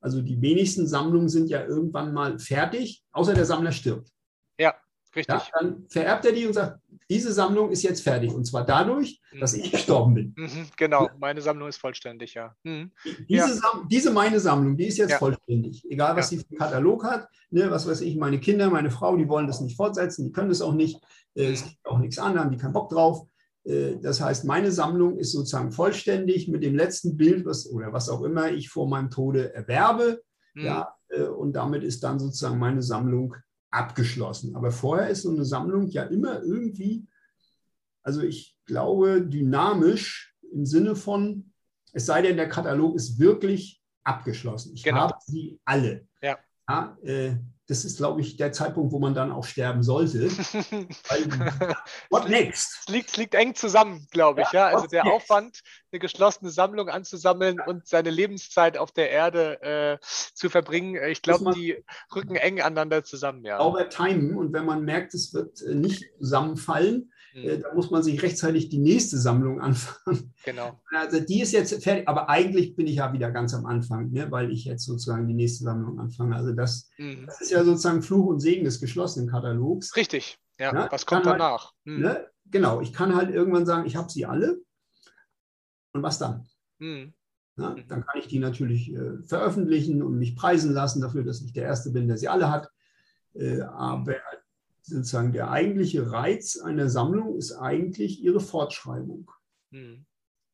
Also 0.00 0.22
die 0.22 0.40
wenigsten 0.40 0.86
Sammlungen 0.86 1.28
sind 1.28 1.48
ja 1.48 1.64
irgendwann 1.64 2.12
mal 2.12 2.38
fertig, 2.38 3.02
außer 3.12 3.34
der 3.34 3.44
Sammler 3.44 3.72
stirbt. 3.72 4.10
Ja, 4.58 4.74
richtig. 5.16 5.34
Ja, 5.34 5.42
dann 5.58 5.86
vererbt 5.88 6.26
er 6.26 6.32
die 6.32 6.46
und 6.46 6.54
sagt, 6.54 6.80
diese 7.10 7.32
Sammlung 7.32 7.70
ist 7.70 7.82
jetzt 7.82 8.02
fertig. 8.02 8.32
Und 8.32 8.44
zwar 8.44 8.64
dadurch, 8.64 9.20
dass 9.38 9.52
ich 9.52 9.70
gestorben 9.72 10.14
bin. 10.14 10.34
Mhm, 10.36 10.66
genau, 10.76 11.10
meine 11.18 11.42
Sammlung 11.42 11.68
ist 11.68 11.76
vollständig, 11.76 12.34
ja. 12.34 12.54
Mhm. 12.62 12.92
Diese, 13.28 13.60
ja. 13.60 13.84
diese 13.90 14.12
meine 14.12 14.38
Sammlung, 14.38 14.76
die 14.76 14.86
ist 14.86 14.96
jetzt 14.96 15.10
ja. 15.10 15.18
vollständig. 15.18 15.84
Egal, 15.90 16.16
was 16.16 16.30
ja. 16.30 16.38
sie 16.38 16.44
für 16.44 16.50
einen 16.50 16.58
Katalog 16.58 17.04
hat, 17.04 17.28
ne, 17.50 17.68
was 17.70 17.86
weiß 17.86 18.00
ich, 18.02 18.16
meine 18.16 18.38
Kinder, 18.38 18.70
meine 18.70 18.90
Frau, 18.90 19.16
die 19.16 19.28
wollen 19.28 19.48
das 19.48 19.60
nicht 19.60 19.76
fortsetzen, 19.76 20.24
die 20.24 20.32
können 20.32 20.48
das 20.48 20.62
auch 20.62 20.72
nicht. 20.72 21.02
Äh, 21.34 21.50
es 21.50 21.64
gibt 21.64 21.84
auch 21.84 21.98
nichts 21.98 22.18
an, 22.18 22.38
haben 22.38 22.52
die 22.52 22.58
keinen 22.58 22.72
Bock 22.72 22.88
drauf. 22.88 23.26
Äh, 23.64 23.96
das 24.00 24.20
heißt, 24.20 24.44
meine 24.44 24.70
Sammlung 24.70 25.18
ist 25.18 25.32
sozusagen 25.32 25.72
vollständig 25.72 26.46
mit 26.46 26.62
dem 26.62 26.76
letzten 26.76 27.16
Bild, 27.16 27.44
was 27.44 27.68
oder 27.68 27.92
was 27.92 28.08
auch 28.08 28.22
immer 28.22 28.52
ich 28.52 28.68
vor 28.68 28.88
meinem 28.88 29.10
Tode 29.10 29.52
erwerbe. 29.52 30.22
Mhm. 30.54 30.64
Ja, 30.64 30.94
äh, 31.08 31.24
und 31.24 31.54
damit 31.54 31.82
ist 31.82 32.04
dann 32.04 32.20
sozusagen 32.20 32.58
meine 32.58 32.82
Sammlung 32.82 33.34
abgeschlossen. 33.70 34.56
Aber 34.56 34.70
vorher 34.72 35.08
ist 35.08 35.22
so 35.22 35.30
eine 35.30 35.44
Sammlung 35.44 35.88
ja 35.88 36.04
immer 36.04 36.42
irgendwie, 36.42 37.06
also 38.02 38.22
ich 38.22 38.56
glaube, 38.66 39.22
dynamisch 39.22 40.34
im 40.52 40.66
Sinne 40.66 40.96
von, 40.96 41.52
es 41.92 42.06
sei 42.06 42.22
denn, 42.22 42.36
der 42.36 42.48
Katalog 42.48 42.96
ist 42.96 43.18
wirklich 43.18 43.82
abgeschlossen. 44.04 44.72
Ich 44.74 44.82
genau. 44.82 45.00
habe 45.00 45.14
sie 45.26 45.60
alle. 45.64 46.06
Ja. 46.22 46.38
ja 46.68 46.96
äh, 47.02 47.36
das 47.70 47.84
ist, 47.84 47.98
glaube 47.98 48.20
ich, 48.20 48.36
der 48.36 48.50
Zeitpunkt, 48.50 48.92
wo 48.92 48.98
man 48.98 49.14
dann 49.14 49.30
auch 49.30 49.44
sterben 49.44 49.84
sollte. 49.84 50.28
Weil, 51.08 51.30
what 52.10 52.28
next? 52.28 52.80
Es 52.80 52.92
liegt, 52.92 53.16
liegt, 53.16 53.34
eng 53.36 53.54
zusammen, 53.54 54.08
glaube 54.10 54.42
ich. 54.42 54.50
Ja, 54.50 54.70
ja? 54.70 54.76
Also 54.76 54.88
der 54.88 55.04
next? 55.04 55.14
Aufwand, 55.14 55.60
eine 55.92 56.00
geschlossene 56.00 56.50
Sammlung 56.50 56.88
anzusammeln 56.88 57.58
ja. 57.58 57.66
und 57.66 57.86
seine 57.86 58.10
Lebenszeit 58.10 58.76
auf 58.76 58.90
der 58.90 59.10
Erde 59.10 59.62
äh, 59.62 59.98
zu 60.34 60.50
verbringen, 60.50 60.96
äh, 60.96 61.10
ich 61.10 61.22
glaube, 61.22 61.52
die 61.52 61.76
rücken 62.12 62.34
eng 62.34 62.60
aneinander 62.60 63.04
zusammen. 63.04 63.44
Ja. 63.44 63.58
Sauber 63.58 63.88
timen 63.88 64.36
und 64.36 64.52
wenn 64.52 64.64
man 64.66 64.84
merkt, 64.84 65.14
es 65.14 65.32
wird 65.32 65.62
äh, 65.62 65.76
nicht 65.76 66.04
zusammenfallen, 66.18 67.12
Mhm. 67.34 67.62
Da 67.62 67.74
muss 67.74 67.90
man 67.90 68.02
sich 68.02 68.22
rechtzeitig 68.22 68.68
die 68.68 68.78
nächste 68.78 69.18
Sammlung 69.18 69.60
anfangen. 69.60 70.32
Genau. 70.44 70.80
Also 70.92 71.20
die 71.20 71.40
ist 71.40 71.52
jetzt 71.52 71.82
fertig, 71.82 72.08
aber 72.08 72.28
eigentlich 72.28 72.76
bin 72.76 72.86
ich 72.86 72.96
ja 72.96 73.12
wieder 73.12 73.30
ganz 73.30 73.54
am 73.54 73.66
Anfang, 73.66 74.10
ne, 74.10 74.30
weil 74.30 74.50
ich 74.50 74.64
jetzt 74.64 74.84
sozusagen 74.84 75.26
die 75.28 75.34
nächste 75.34 75.64
Sammlung 75.64 76.00
anfange. 76.00 76.36
Also 76.36 76.52
das, 76.52 76.90
mhm. 76.98 77.26
das 77.26 77.40
ist 77.40 77.50
ja 77.50 77.64
sozusagen 77.64 78.02
Fluch 78.02 78.26
und 78.26 78.40
Segen 78.40 78.64
des 78.64 78.80
geschlossenen 78.80 79.28
Katalogs. 79.28 79.94
Richtig, 79.96 80.38
ja. 80.58 80.72
Ne? 80.72 80.88
Was 80.90 81.06
kommt 81.06 81.26
halt, 81.26 81.40
danach? 81.40 81.72
Mhm. 81.84 82.00
Ne? 82.00 82.26
Genau, 82.46 82.80
ich 82.80 82.92
kann 82.92 83.14
halt 83.14 83.30
irgendwann 83.30 83.66
sagen, 83.66 83.86
ich 83.86 83.96
habe 83.96 84.10
sie 84.10 84.26
alle. 84.26 84.60
Und 85.92 86.02
was 86.02 86.18
dann? 86.18 86.48
Mhm. 86.78 87.14
Na, 87.56 87.70
mhm. 87.70 87.84
dann 87.88 88.04
kann 88.04 88.18
ich 88.18 88.28
die 88.28 88.38
natürlich 88.38 88.92
äh, 88.92 89.22
veröffentlichen 89.22 90.02
und 90.02 90.18
mich 90.18 90.36
preisen 90.36 90.72
lassen 90.72 91.00
dafür, 91.00 91.24
dass 91.24 91.42
ich 91.42 91.52
der 91.52 91.64
Erste 91.64 91.90
bin, 91.90 92.08
der 92.08 92.16
sie 92.16 92.28
alle 92.28 92.50
hat. 92.50 92.70
Äh, 93.34 93.60
aber 93.60 94.16
sozusagen 94.82 95.32
der 95.32 95.50
eigentliche 95.50 96.10
Reiz 96.10 96.58
einer 96.58 96.88
Sammlung 96.88 97.36
ist 97.36 97.52
eigentlich 97.52 98.22
ihre 98.22 98.40
Fortschreibung. 98.40 99.30
Mhm. 99.70 100.06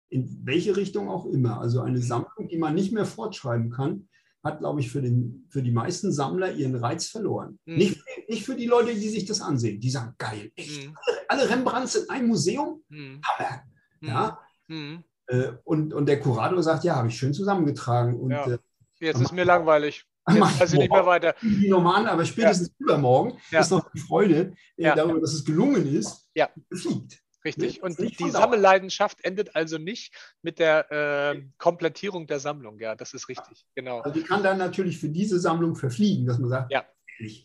In 0.09 0.41
welche 0.45 0.77
Richtung 0.77 1.09
auch 1.09 1.27
immer. 1.27 1.61
Also 1.61 1.81
eine 1.81 1.99
mhm. 1.99 2.03
Sammlung, 2.03 2.49
die 2.49 2.59
man 2.59 2.75
nicht 2.75 2.93
mehr 2.93 3.07
fortschreiben 3.07 3.71
kann, 3.71 4.09
hat, 4.45 4.61
glaube 4.61 4.81
ich, 4.81 4.91
für, 4.91 5.03
den, 5.03 5.47
für 5.51 5.63
die 5.63 5.73
meisten 5.73 6.13
Sammler 6.13 6.53
ihren 6.53 6.77
Reiz 6.77 7.09
verloren. 7.09 7.59
Mhm. 7.65 7.77
Nicht, 7.77 8.05
nicht 8.29 8.45
für 8.45 8.55
die 8.55 8.67
Leute, 8.67 8.95
die 8.95 9.09
sich 9.09 9.25
das 9.25 9.41
ansehen. 9.41 9.81
Die 9.81 9.91
sagen, 9.91 10.15
geil, 10.19 10.51
echt, 10.55 10.87
mhm. 10.87 10.97
alle, 11.05 11.43
alle, 11.43 11.51
Rembrandts 11.51 11.97
in 11.97 12.09
einem 12.09 12.29
Museum? 12.29 12.83
Mhm. 12.89 13.21
Hammer. 13.23 13.63
Ja? 14.01 14.39
Mhm. 14.69 15.05
Äh, 15.27 15.53
und, 15.65 15.93
und 15.93 16.07
der 16.07 16.21
Kurator 16.21 16.63
sagt, 16.63 16.85
ja, 16.85 16.97
habe 16.97 17.09
ich 17.09 17.19
schön 17.19 17.35
zusammengetragen. 17.35 18.19
Und, 18.19 18.31
ja. 18.31 18.47
Äh, 18.47 18.59
Jetzt 18.99 19.21
ist 19.21 19.33
mir 19.33 19.45
langweilig. 19.45 20.07
Jetzt 20.29 20.61
weiß 20.61 20.73
ich 20.73 20.79
nicht 20.79 20.93
mehr 20.93 21.07
weiter. 21.07 21.35
Normal, 21.43 22.09
aber 22.09 22.25
spätestens 22.25 22.69
ja. 22.69 22.75
übermorgen 22.79 23.39
ja. 23.51 23.61
ist 23.61 23.71
noch 23.71 23.91
die 23.93 24.01
Freude 24.01 24.55
äh, 24.77 24.85
ja. 24.85 24.95
darüber, 24.95 25.21
dass 25.21 25.33
es 25.33 25.45
gelungen 25.45 25.87
ist, 25.87 26.29
ja. 26.35 26.49
fliegt. 26.73 27.23
Richtig. 27.45 27.81
Und 27.81 27.97
die 27.99 28.31
Sammelleidenschaft 28.31 29.25
endet 29.25 29.55
also 29.55 29.79
nicht 29.79 30.13
mit 30.43 30.59
der 30.59 30.91
äh, 30.91 31.43
Komplettierung 31.59 32.27
der 32.27 32.41
Sammlung. 32.41 32.81
Ja, 32.81 32.97
das 32.97 33.15
ist 33.15 33.29
richtig. 33.29 33.65
Genau. 33.77 34.01
Also 34.01 34.19
die 34.19 34.27
kann 34.27 34.43
dann 34.43 34.59
natürlich 34.59 34.99
für 34.99 35.09
diese 35.09 35.39
Sammlung 35.39 35.77
verfliegen, 35.77 36.27
dass 36.27 36.39
man 36.39 36.51
sagt, 36.51 36.73
ja. 36.73 36.85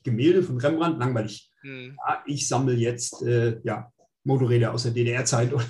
Gemälde 0.03 0.43
von 0.43 0.57
Rembrandt, 0.57 0.99
langweilig. 0.99 1.51
Hm. 1.61 1.95
Ich 2.25 2.47
sammle 2.47 2.73
jetzt 2.73 3.21
äh, 3.21 3.61
ja, 3.63 3.91
Motorräder 4.23 4.73
aus 4.73 4.83
der 4.83 4.91
DDR-Zeit 4.91 5.53
oder, 5.53 5.65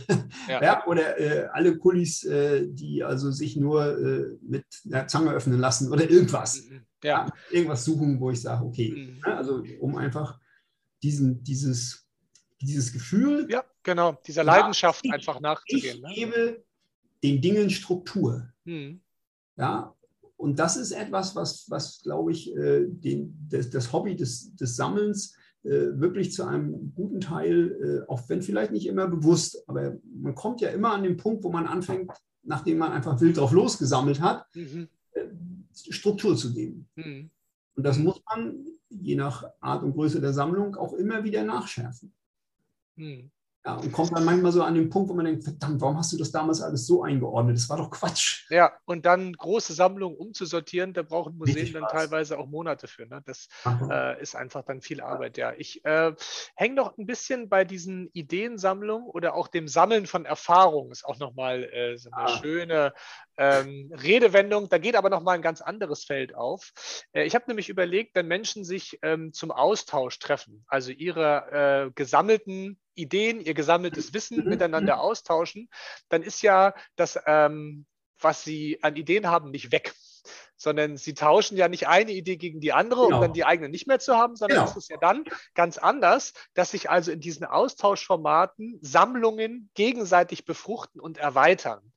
ja. 0.48 0.64
ja. 0.64 0.88
oder 0.88 1.20
äh, 1.20 1.48
alle 1.52 1.78
Kulis, 1.78 2.24
äh, 2.24 2.68
die 2.68 3.04
also 3.04 3.32
sich 3.32 3.58
nur 3.58 3.98
äh, 3.98 4.38
mit 4.42 4.66
einer 4.86 5.08
Zange 5.08 5.32
öffnen 5.32 5.60
lassen 5.60 5.92
oder 5.92 6.10
irgendwas. 6.10 6.64
Ja. 7.04 7.28
irgendwas 7.50 7.86
suchen, 7.86 8.20
wo 8.20 8.32
ich 8.32 8.42
sage, 8.42 8.66
okay, 8.66 8.92
mhm. 8.92 9.24
also 9.24 9.64
um 9.80 9.96
einfach 9.96 10.40
diesen, 11.02 11.44
dieses, 11.44 12.08
dieses 12.62 12.94
Gefühl. 12.94 13.48
Ja, 13.50 13.64
genau, 13.84 14.18
dieser 14.26 14.44
Leidenschaft 14.44 15.06
ich, 15.06 15.12
einfach 15.12 15.40
nachzugehen. 15.40 15.98
Ich 15.98 16.02
ne? 16.02 16.14
gebe 16.14 16.64
den 17.24 17.42
Dingen 17.42 17.70
Struktur. 17.70 18.52
Mhm. 18.66 19.02
Ja, 19.58 19.96
und 20.38 20.58
das 20.58 20.76
ist 20.76 20.92
etwas, 20.92 21.36
was, 21.36 21.70
was 21.70 22.02
glaube 22.02 22.32
ich, 22.32 22.56
äh, 22.56 22.86
den, 22.88 23.38
das, 23.50 23.70
das 23.70 23.94
Hobby 23.94 24.16
des, 24.16 24.56
des 24.56 24.76
Sammelns 24.76 25.36
äh, 25.64 26.00
wirklich 26.00 26.34
zu 26.34 26.44
einem 26.44 26.94
guten 26.96 27.22
Teil, 27.22 28.06
äh, 28.08 28.12
auch 28.12 28.28
wenn 28.28 28.42
vielleicht 28.42 28.72
nicht 28.72 28.88
immer 28.88 29.08
bewusst, 29.08 29.64
aber 29.68 29.98
man 30.16 30.34
kommt 30.34 30.62
ja 30.62 30.70
immer 30.70 30.94
an 30.94 31.04
den 31.04 31.18
Punkt, 31.18 31.44
wo 31.44 31.52
man 31.52 31.68
anfängt, 31.68 32.12
nachdem 32.44 32.80
man 32.80 32.92
einfach 32.92 33.22
wild 33.22 33.38
drauf 33.38 33.52
losgesammelt 33.52 34.22
hat, 34.22 34.48
mhm. 34.56 34.88
Struktur 35.74 36.36
zu 36.36 36.54
geben. 36.54 36.88
Mhm. 36.96 37.30
Und 37.76 37.84
das 37.84 37.98
muss 37.98 38.22
man 38.30 38.66
je 38.90 39.16
nach 39.16 39.46
Art 39.60 39.84
und 39.84 39.94
Größe 39.94 40.20
der 40.20 40.34
Sammlung 40.34 40.76
auch 40.76 40.94
immer 40.94 41.24
wieder 41.24 41.44
nachschärfen. 41.44 42.14
Mhm. 42.96 43.32
Ja, 43.64 43.76
und 43.76 43.92
kommt 43.92 44.12
dann 44.12 44.26
manchmal 44.26 44.52
so 44.52 44.64
an 44.64 44.74
den 44.74 44.90
Punkt, 44.90 45.10
wo 45.10 45.14
man 45.14 45.26
denkt, 45.26 45.44
verdammt, 45.44 45.80
warum 45.82 45.96
hast 45.96 46.12
du 46.12 46.18
das 46.18 46.32
damals 46.32 46.62
alles 46.62 46.88
so 46.88 47.04
eingeordnet? 47.04 47.56
Das 47.58 47.70
war 47.70 47.78
doch 47.78 47.92
Quatsch. 47.92 48.50
Ja, 48.50 48.72
und 48.86 49.06
dann 49.06 49.34
große 49.34 49.74
Sammlungen 49.74 50.18
umzusortieren, 50.18 50.94
da 50.94 51.04
brauchen 51.04 51.38
Museen 51.38 51.72
dann 51.74 51.86
teilweise 51.88 52.40
auch 52.40 52.48
Monate 52.48 52.88
für. 52.88 53.06
Ne? 53.06 53.22
Das 53.24 53.50
äh, 53.92 54.20
ist 54.20 54.36
einfach 54.36 54.64
dann 54.64 54.82
viel 54.82 55.00
Arbeit, 55.00 55.38
ja. 55.38 55.54
Ich 55.56 55.86
äh, 55.86 56.12
hänge 56.56 56.74
noch 56.74 56.98
ein 56.98 57.06
bisschen 57.06 57.50
bei 57.50 57.64
diesen 57.64 58.10
Ideensammlungen 58.14 59.08
oder 59.08 59.36
auch 59.36 59.48
dem 59.48 59.68
Sammeln 59.68 60.08
von 60.08 60.26
Erfahrungen, 60.26 60.92
ist 60.92 61.06
auch 61.06 61.20
nochmal 61.20 61.64
äh, 61.66 61.98
so 62.00 62.10
eine 62.10 62.26
ah. 62.26 62.42
schöne 62.42 62.94
ähm, 63.42 63.92
Redewendung. 63.92 64.70
Da 64.70 64.78
geht 64.78 64.96
aber 64.96 65.10
nochmal 65.10 65.36
ein 65.36 65.42
ganz 65.42 65.62
anderes 65.62 66.04
Feld 66.04 66.36
auf. 66.36 66.72
Äh, 67.12 67.24
ich 67.24 67.34
habe 67.34 67.46
nämlich 67.48 67.70
überlegt, 67.70 68.16
wenn 68.16 68.28
Menschen 68.28 68.64
sich 68.64 69.00
ähm, 69.02 69.34
zum 69.34 69.52
Austausch 69.52 70.20
treffen, 70.20 70.64
also 70.68 70.92
ihre 70.92 71.88
äh, 71.88 71.92
gesammelten 71.96 72.80
Ideen, 72.94 73.42
ihr 73.42 73.56
gesammeltes 73.56 74.14
Wissen 74.14 74.44
miteinander 74.48 75.00
austauschen, 75.00 75.70
dann 76.10 76.22
ist 76.22 76.42
ja 76.44 76.76
das, 76.96 77.20
ähm, 77.26 77.86
was 78.20 78.44
sie 78.44 78.78
an 78.84 78.96
Ideen 78.96 79.28
haben, 79.28 79.50
nicht 79.50 79.72
weg 79.72 79.94
sondern 80.56 80.96
sie 80.96 81.16
tauschen 81.16 81.58
ja 81.58 81.68
nicht 81.68 81.88
eine 81.88 82.12
Idee 82.12 82.38
gegen 82.38 82.60
die 82.60 82.72
andere, 82.72 83.06
genau. 83.06 83.16
um 83.16 83.22
dann 83.22 83.34
die 83.34 83.46
eigene 83.46 83.68
nicht 83.68 83.88
mehr 83.88 83.98
zu 83.98 84.16
haben, 84.16 84.36
sondern 84.36 84.60
genau. 84.60 84.70
es 84.70 84.78
ist 84.78 84.92
ja 84.92 84.98
dann 84.98 85.24
ganz 85.56 85.80
anders, 85.80 86.34
dass 86.54 86.72
sich 86.72 86.88
also 86.88 87.12
in 87.12 87.20
diesen 87.20 87.46
Austauschformaten 87.48 88.78
Sammlungen 88.80 89.72
gegenseitig 89.74 90.46
befruchten 90.46 91.02
und 91.02 91.18
erweitern. 91.18 91.92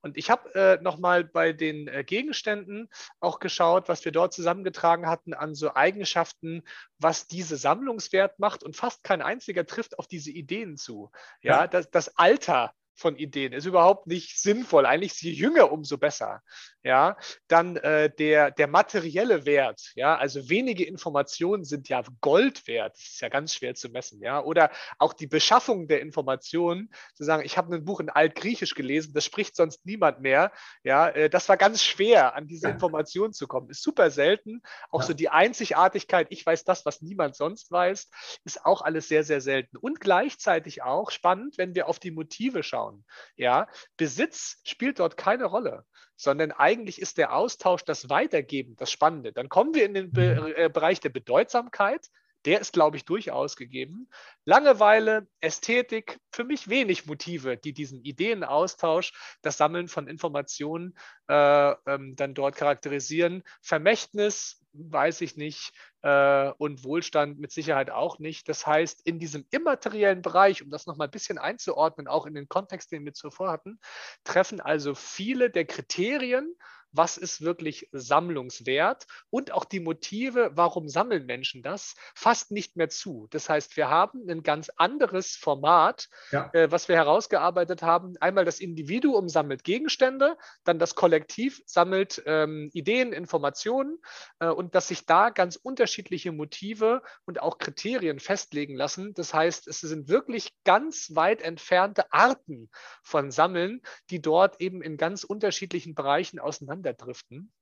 Und 0.00 0.16
ich 0.16 0.30
habe 0.30 0.54
äh, 0.54 0.82
nochmal 0.82 1.24
bei 1.24 1.52
den 1.52 1.88
äh, 1.88 2.04
Gegenständen 2.04 2.88
auch 3.20 3.40
geschaut, 3.40 3.88
was 3.88 4.04
wir 4.04 4.12
dort 4.12 4.32
zusammengetragen 4.32 5.06
hatten 5.06 5.34
an 5.34 5.54
so 5.54 5.74
Eigenschaften, 5.74 6.62
was 6.98 7.26
diese 7.26 7.56
Sammlungswert 7.56 8.38
macht. 8.38 8.62
Und 8.62 8.76
fast 8.76 9.02
kein 9.02 9.22
einziger 9.22 9.66
trifft 9.66 9.98
auf 9.98 10.06
diese 10.06 10.30
Ideen 10.30 10.76
zu. 10.76 11.10
Ja, 11.42 11.62
ja. 11.62 11.66
Das, 11.66 11.90
das 11.90 12.16
Alter 12.16 12.72
von 12.98 13.16
Ideen 13.16 13.52
ist 13.52 13.64
überhaupt 13.64 14.06
nicht 14.06 14.40
sinnvoll. 14.40 14.84
Eigentlich 14.84 15.20
je 15.22 15.30
jünger, 15.30 15.70
umso 15.70 15.98
besser. 15.98 16.42
Ja, 16.82 17.16
dann 17.48 17.76
äh, 17.76 18.10
der, 18.10 18.50
der 18.50 18.66
materielle 18.66 19.46
Wert. 19.46 19.92
Ja, 19.94 20.16
also 20.16 20.48
wenige 20.48 20.84
Informationen 20.84 21.64
sind 21.64 21.88
ja 21.88 22.02
Gold 22.20 22.66
wert. 22.66 22.96
Das 22.96 23.04
ist 23.04 23.20
ja 23.20 23.28
ganz 23.28 23.54
schwer 23.54 23.74
zu 23.74 23.88
messen. 23.88 24.20
Ja, 24.22 24.42
oder 24.42 24.70
auch 24.98 25.12
die 25.12 25.26
Beschaffung 25.26 25.86
der 25.86 26.00
Informationen. 26.00 26.90
Zu 27.14 27.24
sagen, 27.24 27.44
ich 27.44 27.56
habe 27.56 27.74
ein 27.74 27.84
Buch 27.84 28.00
in 28.00 28.10
Altgriechisch 28.10 28.74
gelesen, 28.74 29.12
das 29.14 29.24
spricht 29.24 29.54
sonst 29.54 29.86
niemand 29.86 30.20
mehr. 30.20 30.52
Ja, 30.82 31.08
äh, 31.08 31.30
das 31.30 31.48
war 31.48 31.56
ganz 31.56 31.82
schwer, 31.84 32.34
an 32.34 32.46
diese 32.48 32.68
Informationen 32.68 33.32
zu 33.32 33.46
kommen. 33.46 33.70
Ist 33.70 33.82
super 33.82 34.10
selten. 34.10 34.62
Auch 34.90 35.02
ja. 35.02 35.08
so 35.08 35.14
die 35.14 35.28
Einzigartigkeit, 35.28 36.28
ich 36.30 36.44
weiß 36.44 36.64
das, 36.64 36.84
was 36.84 37.02
niemand 37.02 37.36
sonst 37.36 37.70
weiß, 37.70 38.08
ist 38.44 38.64
auch 38.64 38.82
alles 38.82 39.08
sehr, 39.08 39.24
sehr 39.24 39.40
selten. 39.40 39.76
Und 39.76 40.00
gleichzeitig 40.00 40.82
auch 40.82 41.10
spannend, 41.10 41.58
wenn 41.58 41.74
wir 41.74 41.88
auf 41.88 41.98
die 41.98 42.10
Motive 42.10 42.62
schauen 42.62 42.87
anschauen. 42.88 43.04
Ja, 43.36 43.68
Besitz 43.96 44.60
spielt 44.64 44.98
dort 44.98 45.16
keine 45.16 45.44
Rolle, 45.44 45.84
sondern 46.16 46.52
eigentlich 46.52 47.00
ist 47.00 47.18
der 47.18 47.34
Austausch, 47.34 47.84
das 47.84 48.08
Weitergeben, 48.08 48.76
das 48.76 48.90
Spannende. 48.90 49.32
Dann 49.32 49.48
kommen 49.48 49.74
wir 49.74 49.84
in 49.84 49.94
den 49.94 50.12
Be 50.12 50.40
mhm. 50.40 50.54
äh, 50.56 50.68
Bereich 50.68 51.00
der 51.00 51.10
Bedeutsamkeit. 51.10 52.08
Der 52.44 52.60
ist, 52.60 52.72
glaube 52.72 52.96
ich, 52.96 53.04
durchaus 53.04 53.56
gegeben. 53.56 54.08
Langeweile, 54.44 55.26
Ästhetik, 55.40 56.18
für 56.32 56.44
mich 56.44 56.68
wenig 56.68 57.06
Motive, 57.06 57.56
die 57.56 57.72
diesen 57.72 58.02
Ideenaustausch, 58.02 59.12
das 59.42 59.56
Sammeln 59.56 59.88
von 59.88 60.08
Informationen 60.08 60.96
äh, 61.28 61.72
ähm, 61.86 62.16
dann 62.16 62.34
dort 62.34 62.56
charakterisieren. 62.56 63.42
Vermächtnis, 63.60 64.62
weiß 64.72 65.20
ich 65.22 65.36
nicht, 65.36 65.72
äh, 66.02 66.50
und 66.58 66.84
Wohlstand 66.84 67.38
mit 67.38 67.50
Sicherheit 67.50 67.90
auch 67.90 68.18
nicht. 68.18 68.48
Das 68.48 68.66
heißt, 68.66 69.06
in 69.06 69.18
diesem 69.18 69.46
immateriellen 69.50 70.22
Bereich, 70.22 70.62
um 70.62 70.70
das 70.70 70.86
nochmal 70.86 71.08
ein 71.08 71.12
bisschen 71.12 71.38
einzuordnen, 71.38 72.06
auch 72.06 72.26
in 72.26 72.34
den 72.34 72.48
Kontext, 72.48 72.92
den 72.92 73.04
wir 73.04 73.14
zuvor 73.14 73.50
hatten, 73.50 73.80
treffen 74.24 74.60
also 74.60 74.94
viele 74.94 75.50
der 75.50 75.64
Kriterien, 75.64 76.54
was 76.92 77.16
ist 77.16 77.42
wirklich 77.42 77.88
sammlungswert 77.92 79.06
und 79.30 79.52
auch 79.52 79.64
die 79.64 79.80
Motive, 79.80 80.50
warum 80.54 80.88
sammeln 80.88 81.26
Menschen 81.26 81.62
das, 81.62 81.94
fast 82.14 82.50
nicht 82.50 82.76
mehr 82.76 82.88
zu. 82.88 83.26
Das 83.30 83.48
heißt, 83.48 83.76
wir 83.76 83.88
haben 83.88 84.28
ein 84.28 84.42
ganz 84.42 84.70
anderes 84.76 85.36
Format, 85.36 86.08
ja. 86.32 86.50
äh, 86.52 86.70
was 86.70 86.88
wir 86.88 86.96
herausgearbeitet 86.96 87.82
haben. 87.82 88.16
Einmal 88.20 88.44
das 88.44 88.60
Individuum 88.60 89.28
sammelt 89.28 89.64
Gegenstände, 89.64 90.36
dann 90.64 90.78
das 90.78 90.94
Kollektiv 90.94 91.62
sammelt 91.66 92.22
ähm, 92.26 92.70
Ideen, 92.72 93.12
Informationen 93.12 93.98
äh, 94.38 94.48
und 94.48 94.74
dass 94.74 94.88
sich 94.88 95.06
da 95.06 95.30
ganz 95.30 95.56
unterschiedliche 95.56 96.32
Motive 96.32 97.02
und 97.26 97.42
auch 97.42 97.58
Kriterien 97.58 98.18
festlegen 98.18 98.76
lassen. 98.76 99.14
Das 99.14 99.34
heißt, 99.34 99.68
es 99.68 99.80
sind 99.80 100.08
wirklich 100.08 100.52
ganz 100.64 101.14
weit 101.14 101.42
entfernte 101.42 102.12
Arten 102.12 102.70
von 103.02 103.30
Sammeln, 103.30 103.82
die 104.10 104.20
dort 104.20 104.60
eben 104.60 104.82
in 104.82 104.96
ganz 104.96 105.24
unterschiedlichen 105.24 105.94
Bereichen 105.94 106.38
auseinander 106.38 106.77
auseinanderdriften. 106.78 107.52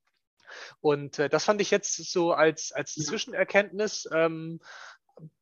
Und 0.80 1.18
äh, 1.18 1.28
das 1.28 1.44
fand 1.44 1.60
ich 1.60 1.70
jetzt 1.70 1.96
so 2.10 2.32
als, 2.32 2.72
als 2.72 2.94
Zwischenerkenntnis 2.94 4.08
ähm, 4.12 4.60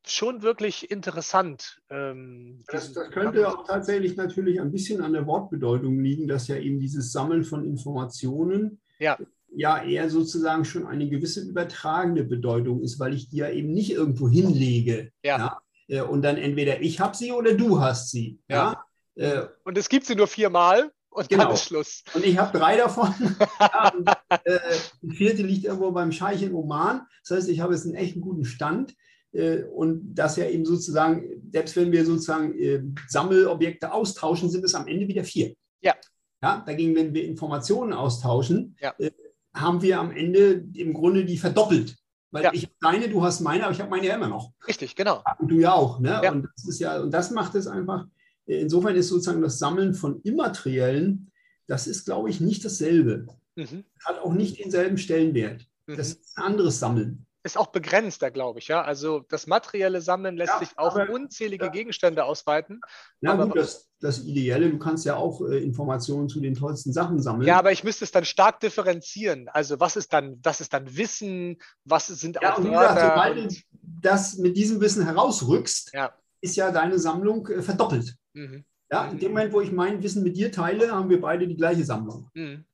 schon 0.06 0.42
wirklich 0.42 0.90
interessant. 0.90 1.80
Ähm, 1.90 2.62
das, 2.68 2.92
das, 2.92 3.10
könnte 3.10 3.46
auch 3.48 3.66
tatsächlich 3.66 4.16
natürlich 4.16 4.60
ein 4.60 4.72
bisschen 4.72 5.02
an 5.02 5.12
der 5.12 5.26
Wortbedeutung 5.26 6.00
liegen, 6.00 6.26
dass 6.26 6.48
ja 6.48 6.56
eben 6.56 6.80
dieses 6.80 7.12
Sammeln 7.12 7.44
von 7.44 7.64
Informationen 7.64 8.80
ja, 8.98 9.18
ja 9.54 9.82
eher 9.82 10.08
sozusagen 10.08 10.64
schon 10.64 10.86
eine 10.86 11.08
gewisse 11.08 11.42
übertragende 11.42 12.24
Bedeutung 12.24 12.80
ist, 12.80 12.98
weil 12.98 13.12
ich 13.12 13.28
die 13.28 13.38
ja 13.38 13.50
eben 13.50 13.72
nicht 13.72 13.90
irgendwo 13.90 14.28
hinlege. 14.28 15.10
Ja. 15.22 15.60
ja? 15.88 15.98
Äh, 15.98 16.02
und 16.02 16.22
dann 16.22 16.38
entweder 16.38 16.80
ich 16.80 17.00
habe 17.00 17.16
sie 17.16 17.32
oder 17.32 17.52
du 17.52 17.80
hast 17.80 18.10
sie. 18.10 18.38
Ja. 18.48 18.84
ja? 19.16 19.42
Äh, 19.42 19.48
und 19.64 19.76
es 19.76 19.88
gibt 19.90 20.06
sie 20.06 20.14
nur 20.14 20.28
viermal 20.28 20.90
und 21.14 21.28
genau. 21.28 21.44
dann 21.44 21.54
ist 21.54 21.64
Schluss. 21.64 22.02
Und 22.12 22.24
ich 22.24 22.36
habe 22.38 22.56
drei 22.56 22.76
davon. 22.76 23.14
ja, 23.60 23.92
und, 23.94 24.08
äh, 24.44 24.58
die 25.00 25.14
vierte 25.14 25.42
liegt 25.42 25.64
irgendwo 25.64 25.92
beim 25.92 26.12
Scheich 26.12 26.42
in 26.42 26.54
Oman. 26.54 27.02
Das 27.26 27.38
heißt, 27.38 27.48
ich 27.48 27.60
habe 27.60 27.72
jetzt 27.72 27.86
einen 27.86 27.94
echten 27.94 28.20
guten 28.20 28.44
Stand. 28.44 28.94
Äh, 29.32 29.62
und 29.64 30.14
das 30.14 30.36
ja 30.36 30.46
eben 30.46 30.64
sozusagen, 30.64 31.42
selbst 31.52 31.76
wenn 31.76 31.92
wir 31.92 32.04
sozusagen 32.04 32.58
äh, 32.58 32.82
Sammelobjekte 33.08 33.92
austauschen, 33.92 34.50
sind 34.50 34.64
es 34.64 34.74
am 34.74 34.88
Ende 34.88 35.08
wieder 35.08 35.24
vier. 35.24 35.54
Ja. 35.80 35.94
Ja, 36.42 36.62
dagegen, 36.66 36.94
wenn 36.94 37.14
wir 37.14 37.24
Informationen 37.24 37.92
austauschen, 37.92 38.76
ja. 38.80 38.94
Äh, 38.98 39.12
haben 39.54 39.82
wir 39.82 40.00
am 40.00 40.10
Ende 40.10 40.64
im 40.74 40.92
Grunde 40.92 41.24
die 41.24 41.38
verdoppelt. 41.38 41.96
Weil 42.32 42.42
ja. 42.42 42.52
ich 42.52 42.64
habe 42.64 42.74
deine, 42.80 43.08
du 43.08 43.22
hast 43.22 43.40
meine, 43.40 43.62
aber 43.62 43.72
ich 43.72 43.80
habe 43.80 43.90
meine 43.90 44.06
ja 44.08 44.16
immer 44.16 44.26
noch. 44.26 44.50
Richtig, 44.66 44.96
genau. 44.96 45.22
Und 45.38 45.48
du 45.48 45.60
ja 45.60 45.72
auch. 45.72 46.00
Ne? 46.00 46.20
Und 46.32 46.48
das 46.56 46.66
ist 46.66 46.80
ja, 46.80 47.00
und 47.00 47.12
das 47.12 47.30
macht 47.30 47.54
es 47.54 47.68
einfach, 47.68 48.06
insofern 48.46 48.96
ist 48.96 49.08
sozusagen 49.08 49.42
das 49.42 49.58
Sammeln 49.58 49.94
von 49.94 50.20
Immateriellen, 50.22 51.30
das 51.66 51.86
ist, 51.86 52.04
glaube 52.04 52.30
ich, 52.30 52.40
nicht 52.40 52.64
dasselbe. 52.64 53.26
Mhm. 53.56 53.84
Hat 54.04 54.18
auch 54.18 54.32
nicht 54.32 54.58
denselben 54.58 54.98
Stellenwert. 54.98 55.66
Mhm. 55.86 55.96
Das 55.96 56.08
ist 56.08 56.36
ein 56.36 56.44
anderes 56.44 56.78
Sammeln 56.78 57.26
ist 57.44 57.58
auch 57.58 57.66
begrenzter, 57.66 58.30
glaube 58.30 58.58
ich. 58.58 58.68
Ja? 58.68 58.82
Also 58.82 59.20
das 59.28 59.46
materielle 59.46 60.00
Sammeln 60.00 60.36
lässt 60.36 60.54
ja, 60.54 60.58
sich 60.60 60.78
auf 60.78 60.96
aber, 60.96 61.10
unzählige 61.10 61.66
ja. 61.66 61.70
Gegenstände 61.70 62.24
ausweiten. 62.24 62.80
Ja, 63.20 63.36
gut, 63.36 63.54
das, 63.56 63.90
das 64.00 64.20
Ideelle, 64.20 64.70
du 64.70 64.78
kannst 64.78 65.04
ja 65.04 65.16
auch 65.16 65.42
äh, 65.42 65.62
Informationen 65.62 66.28
zu 66.28 66.40
den 66.40 66.54
tollsten 66.54 66.92
Sachen 66.92 67.20
sammeln. 67.20 67.46
Ja, 67.46 67.58
aber 67.58 67.70
ich 67.70 67.84
müsste 67.84 68.04
es 68.04 68.12
dann 68.12 68.24
stark 68.24 68.60
differenzieren. 68.60 69.48
Also 69.50 69.78
was 69.78 69.96
ist 69.96 70.14
dann, 70.14 70.40
was 70.42 70.62
ist 70.62 70.72
dann 70.72 70.96
Wissen, 70.96 71.58
was 71.84 72.06
sind 72.06 72.38
ja, 72.40 72.54
auch 72.54 72.58
und 72.58 72.64
gesagt, 72.64 73.00
sobald 73.00 73.36
du 73.36 73.56
das 74.00 74.38
mit 74.38 74.56
diesem 74.56 74.80
Wissen 74.80 75.04
herausrückst, 75.04 75.92
ja. 75.92 76.14
ist 76.40 76.56
ja 76.56 76.70
deine 76.70 76.98
Sammlung 76.98 77.46
äh, 77.48 77.60
verdoppelt. 77.60 78.16
Mhm. 78.34 78.64
Ja, 78.90 79.06
in 79.08 79.18
dem 79.18 79.32
Moment, 79.32 79.52
wo 79.52 79.60
ich 79.60 79.72
mein 79.72 80.02
Wissen 80.02 80.22
mit 80.22 80.36
dir 80.36 80.52
teile, 80.52 80.92
haben 80.92 81.08
wir 81.10 81.20
beide 81.20 81.48
die 81.48 81.56
gleiche 81.56 81.84
Sammlung. 81.84 82.30
Mhm. 82.34 82.64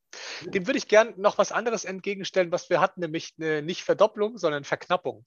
Dem 0.42 0.66
würde 0.66 0.78
ich 0.78 0.88
gern 0.88 1.14
noch 1.16 1.38
was 1.38 1.52
anderes 1.52 1.84
entgegenstellen, 1.84 2.50
was 2.50 2.70
wir 2.70 2.80
hatten, 2.80 3.00
nämlich 3.00 3.34
eine 3.38 3.62
nicht 3.62 3.82
Verdopplung, 3.84 4.38
sondern 4.38 4.64
Verknappung. 4.64 5.24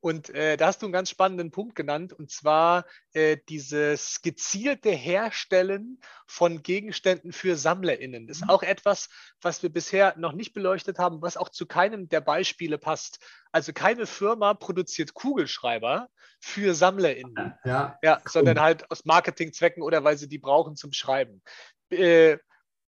Und 0.00 0.30
äh, 0.30 0.56
da 0.56 0.66
hast 0.66 0.82
du 0.82 0.86
einen 0.86 0.92
ganz 0.92 1.10
spannenden 1.10 1.50
Punkt 1.50 1.74
genannt, 1.74 2.12
und 2.12 2.30
zwar 2.30 2.84
äh, 3.12 3.36
dieses 3.48 4.22
gezielte 4.22 4.90
Herstellen 4.90 6.00
von 6.26 6.62
Gegenständen 6.62 7.32
für 7.32 7.56
SammlerInnen. 7.56 8.26
Das 8.26 8.38
ist 8.38 8.48
auch 8.48 8.62
etwas, 8.62 9.08
was 9.40 9.62
wir 9.62 9.70
bisher 9.70 10.14
noch 10.16 10.32
nicht 10.32 10.52
beleuchtet 10.52 10.98
haben, 10.98 11.22
was 11.22 11.36
auch 11.36 11.48
zu 11.48 11.66
keinem 11.66 12.08
der 12.08 12.20
Beispiele 12.20 12.78
passt. 12.78 13.18
Also 13.50 13.72
keine 13.72 14.06
Firma 14.06 14.54
produziert 14.54 15.14
Kugelschreiber 15.14 16.08
für 16.40 16.74
SammlerInnen, 16.74 17.54
ja, 17.64 17.98
ja 18.02 18.20
sondern 18.24 18.60
halt 18.60 18.90
aus 18.90 19.04
Marketingzwecken 19.04 19.82
oder 19.82 20.04
weil 20.04 20.16
sie 20.16 20.28
die 20.28 20.38
brauchen 20.38 20.76
zum 20.76 20.92
Schreiben. 20.92 21.42
Äh, 21.90 22.38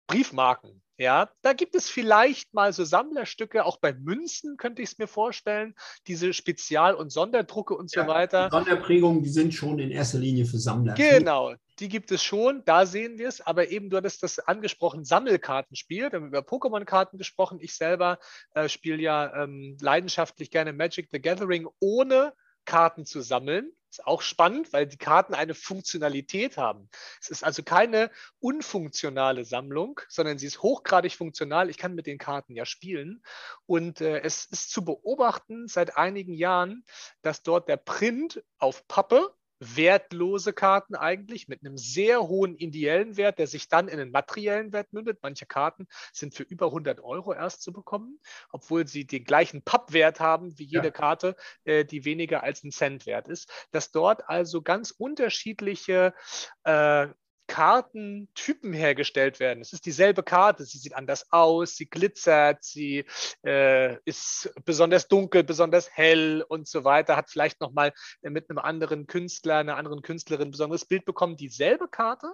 Briefmarken 0.07 0.81
ja, 1.01 1.29
da 1.41 1.53
gibt 1.53 1.73
es 1.73 1.89
vielleicht 1.89 2.53
mal 2.53 2.71
so 2.73 2.83
Sammlerstücke, 2.83 3.65
auch 3.65 3.77
bei 3.77 3.91
Münzen 3.91 4.55
könnte 4.55 4.83
ich 4.83 4.91
es 4.91 4.97
mir 4.99 5.07
vorstellen, 5.07 5.73
diese 6.05 6.31
Spezial- 6.31 6.93
und 6.93 7.11
Sonderdrucke 7.11 7.75
und 7.75 7.93
ja, 7.95 8.03
so 8.03 8.07
weiter. 8.07 8.49
Sonderprägungen, 8.51 9.23
die 9.23 9.29
sind 9.29 9.51
schon 9.51 9.79
in 9.79 9.89
erster 9.89 10.19
Linie 10.19 10.45
für 10.45 10.59
Sammler. 10.59 10.93
Genau, 10.93 11.55
die 11.79 11.89
gibt 11.89 12.11
es 12.11 12.23
schon, 12.23 12.63
da 12.65 12.85
sehen 12.85 13.17
wir 13.17 13.29
es, 13.29 13.41
aber 13.41 13.71
eben 13.71 13.89
du 13.89 13.97
hattest 13.97 14.21
das 14.21 14.37
angesprochen, 14.37 15.03
Sammelkartenspiel, 15.03 16.11
wir 16.11 16.19
haben 16.19 16.27
über 16.27 16.41
Pokémon-Karten 16.41 17.17
gesprochen. 17.17 17.57
Ich 17.61 17.75
selber 17.75 18.19
äh, 18.53 18.69
spiele 18.69 19.01
ja 19.01 19.43
ähm, 19.43 19.77
leidenschaftlich 19.81 20.51
gerne 20.51 20.71
Magic 20.71 21.09
the 21.11 21.19
Gathering, 21.19 21.67
ohne 21.79 22.33
Karten 22.65 23.05
zu 23.05 23.21
sammeln. 23.21 23.71
Ist 23.91 24.07
auch 24.07 24.21
spannend, 24.21 24.71
weil 24.71 24.87
die 24.87 24.97
Karten 24.97 25.33
eine 25.33 25.53
Funktionalität 25.53 26.55
haben. 26.55 26.89
Es 27.19 27.29
ist 27.29 27.43
also 27.43 27.61
keine 27.61 28.09
unfunktionale 28.39 29.43
Sammlung, 29.43 29.99
sondern 30.07 30.37
sie 30.37 30.47
ist 30.47 30.63
hochgradig 30.63 31.13
funktional. 31.13 31.69
Ich 31.69 31.77
kann 31.77 31.93
mit 31.93 32.07
den 32.07 32.17
Karten 32.17 32.55
ja 32.55 32.65
spielen. 32.65 33.21
Und 33.65 33.99
äh, 33.99 34.21
es 34.21 34.45
ist 34.45 34.71
zu 34.71 34.85
beobachten 34.85 35.67
seit 35.67 35.97
einigen 35.97 36.33
Jahren, 36.33 36.85
dass 37.21 37.43
dort 37.43 37.67
der 37.67 37.75
Print 37.75 38.41
auf 38.59 38.87
Pappe 38.87 39.35
wertlose 39.61 40.53
Karten 40.53 40.95
eigentlich 40.95 41.47
mit 41.47 41.63
einem 41.63 41.77
sehr 41.77 42.21
hohen 42.27 42.55
ideellen 42.55 43.15
Wert, 43.15 43.37
der 43.37 43.45
sich 43.45 43.69
dann 43.69 43.87
in 43.87 43.99
einen 43.99 44.11
materiellen 44.11 44.73
Wert 44.73 44.91
mündet. 44.91 45.19
Manche 45.21 45.45
Karten 45.45 45.87
sind 46.11 46.33
für 46.33 46.43
über 46.43 46.65
100 46.67 46.99
Euro 47.01 47.33
erst 47.33 47.61
zu 47.61 47.71
bekommen, 47.71 48.19
obwohl 48.49 48.87
sie 48.87 49.05
den 49.05 49.23
gleichen 49.23 49.61
Pappwert 49.61 50.19
haben 50.19 50.57
wie 50.57 50.65
jede 50.65 50.87
ja. 50.87 50.91
Karte, 50.91 51.35
äh, 51.63 51.85
die 51.85 52.05
weniger 52.05 52.43
als 52.43 52.63
ein 52.63 52.71
Cent 52.71 53.05
wert 53.05 53.27
ist. 53.27 53.49
Dass 53.71 53.91
dort 53.91 54.27
also 54.27 54.63
ganz 54.63 54.91
unterschiedliche 54.91 56.15
äh, 56.63 57.07
Kartentypen 57.51 58.71
hergestellt 58.71 59.41
werden. 59.41 59.59
Es 59.59 59.73
ist 59.73 59.85
dieselbe 59.85 60.23
Karte, 60.23 60.63
sie 60.63 60.77
sieht 60.77 60.95
anders 60.95 61.33
aus, 61.33 61.75
sie 61.75 61.85
glitzert, 61.85 62.63
sie 62.63 63.03
äh, 63.45 63.97
ist 64.05 64.49
besonders 64.63 65.09
dunkel, 65.09 65.43
besonders 65.43 65.89
hell 65.91 66.45
und 66.47 66.69
so 66.69 66.85
weiter, 66.85 67.17
hat 67.17 67.29
vielleicht 67.29 67.59
nochmal 67.59 67.91
mit 68.21 68.49
einem 68.49 68.57
anderen 68.57 69.05
Künstler, 69.05 69.57
einer 69.57 69.75
anderen 69.75 70.01
Künstlerin 70.01 70.47
ein 70.47 70.51
besonderes 70.51 70.85
Bild 70.85 71.03
bekommen. 71.03 71.35
Dieselbe 71.35 71.89
Karte 71.89 72.31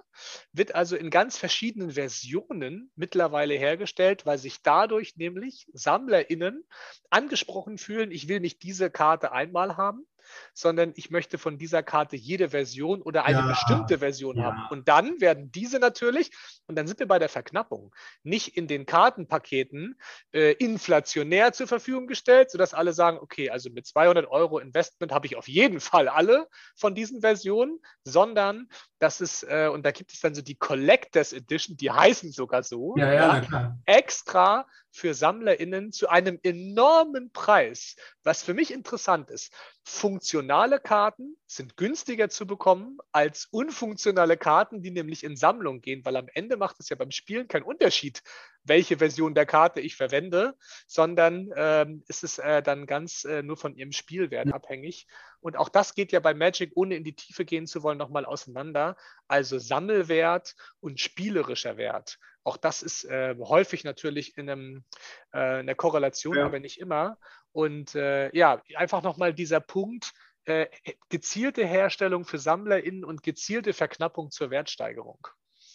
wird 0.52 0.76
also 0.76 0.94
in 0.94 1.10
ganz 1.10 1.36
verschiedenen 1.36 1.90
Versionen 1.90 2.92
mittlerweile 2.94 3.54
hergestellt, 3.54 4.24
weil 4.24 4.38
sich 4.38 4.62
dadurch 4.62 5.16
nämlich 5.16 5.66
SammlerInnen 5.72 6.64
angesprochen 7.10 7.76
fühlen, 7.76 8.12
ich 8.12 8.28
will 8.28 8.38
nicht 8.38 8.62
diese 8.62 8.88
Karte 8.88 9.32
einmal 9.32 9.76
haben, 9.76 10.06
sondern 10.54 10.92
ich 10.96 11.10
möchte 11.10 11.38
von 11.38 11.58
dieser 11.58 11.82
Karte 11.82 12.16
jede 12.16 12.50
Version 12.50 13.02
oder 13.02 13.24
eine 13.24 13.38
ja, 13.38 13.46
bestimmte 13.46 13.98
Version 13.98 14.36
ja. 14.36 14.44
haben. 14.44 14.66
Und 14.70 14.88
dann 14.88 15.20
werden 15.20 15.50
diese 15.52 15.78
natürlich, 15.78 16.30
und 16.66 16.76
dann 16.76 16.86
sind 16.86 16.98
wir 16.98 17.08
bei 17.08 17.18
der 17.18 17.28
Verknappung, 17.28 17.94
nicht 18.22 18.56
in 18.56 18.66
den 18.66 18.86
Kartenpaketen 18.86 19.98
äh, 20.32 20.52
inflationär 20.52 21.52
zur 21.52 21.66
Verfügung 21.66 22.06
gestellt, 22.06 22.50
sodass 22.50 22.74
alle 22.74 22.92
sagen, 22.92 23.18
okay, 23.18 23.50
also 23.50 23.70
mit 23.70 23.86
200 23.86 24.26
Euro 24.26 24.58
Investment 24.58 25.12
habe 25.12 25.26
ich 25.26 25.36
auf 25.36 25.48
jeden 25.48 25.80
Fall 25.80 26.08
alle 26.08 26.48
von 26.76 26.94
diesen 26.94 27.20
Versionen, 27.20 27.78
sondern 28.04 28.68
das 28.98 29.20
ist, 29.20 29.44
äh, 29.44 29.68
und 29.72 29.84
da 29.84 29.90
gibt 29.90 30.12
es 30.12 30.20
dann 30.20 30.34
so 30.34 30.42
die 30.42 30.56
Collectors 30.56 31.32
Edition, 31.32 31.76
die 31.76 31.90
heißen 31.90 32.32
sogar 32.32 32.62
so, 32.62 32.96
ja, 32.96 33.76
extra 33.84 34.66
für 34.98 35.14
SammlerInnen 35.14 35.92
zu 35.92 36.08
einem 36.08 36.38
enormen 36.42 37.30
Preis. 37.30 37.96
Was 38.24 38.42
für 38.42 38.52
mich 38.52 38.72
interessant 38.72 39.30
ist, 39.30 39.52
funktionale 39.82 40.80
Karten 40.80 41.37
sind 41.50 41.78
günstiger 41.78 42.28
zu 42.28 42.46
bekommen 42.46 42.98
als 43.10 43.46
unfunktionale 43.46 44.36
Karten, 44.36 44.82
die 44.82 44.90
nämlich 44.90 45.24
in 45.24 45.34
Sammlung 45.34 45.80
gehen, 45.80 46.04
weil 46.04 46.16
am 46.16 46.28
Ende 46.34 46.58
macht 46.58 46.78
es 46.78 46.90
ja 46.90 46.96
beim 46.96 47.10
Spielen 47.10 47.48
keinen 47.48 47.62
Unterschied, 47.62 48.22
welche 48.64 48.98
Version 48.98 49.34
der 49.34 49.46
Karte 49.46 49.80
ich 49.80 49.96
verwende, 49.96 50.54
sondern 50.86 51.50
ähm, 51.56 52.04
ist 52.06 52.22
es 52.22 52.38
äh, 52.38 52.62
dann 52.62 52.84
ganz 52.84 53.24
äh, 53.24 53.42
nur 53.42 53.56
von 53.56 53.74
ihrem 53.74 53.92
Spielwert 53.92 54.52
abhängig. 54.52 55.06
Und 55.40 55.56
auch 55.56 55.70
das 55.70 55.94
geht 55.94 56.12
ja 56.12 56.20
bei 56.20 56.34
Magic, 56.34 56.72
ohne 56.74 56.96
in 56.96 57.04
die 57.04 57.16
Tiefe 57.16 57.46
gehen 57.46 57.66
zu 57.66 57.82
wollen, 57.82 57.96
nochmal 57.96 58.26
auseinander. 58.26 58.96
Also 59.26 59.58
Sammelwert 59.58 60.54
und 60.80 61.00
spielerischer 61.00 61.78
Wert. 61.78 62.18
Auch 62.44 62.58
das 62.58 62.82
ist 62.82 63.04
äh, 63.04 63.34
häufig 63.38 63.84
natürlich 63.84 64.36
in, 64.36 64.50
einem, 64.50 64.84
äh, 65.32 65.60
in 65.60 65.66
der 65.66 65.76
Korrelation, 65.76 66.36
ja. 66.36 66.44
aber 66.44 66.60
nicht 66.60 66.78
immer. 66.78 67.18
Und 67.52 67.94
äh, 67.94 68.34
ja, 68.36 68.62
einfach 68.74 69.02
nochmal 69.02 69.32
dieser 69.32 69.60
Punkt, 69.60 70.12
äh, 70.48 70.68
gezielte 71.08 71.66
Herstellung 71.66 72.24
für 72.24 72.38
SammlerInnen 72.38 73.04
und 73.04 73.22
gezielte 73.22 73.72
Verknappung 73.72 74.30
zur 74.30 74.50
Wertsteigerung. 74.50 75.26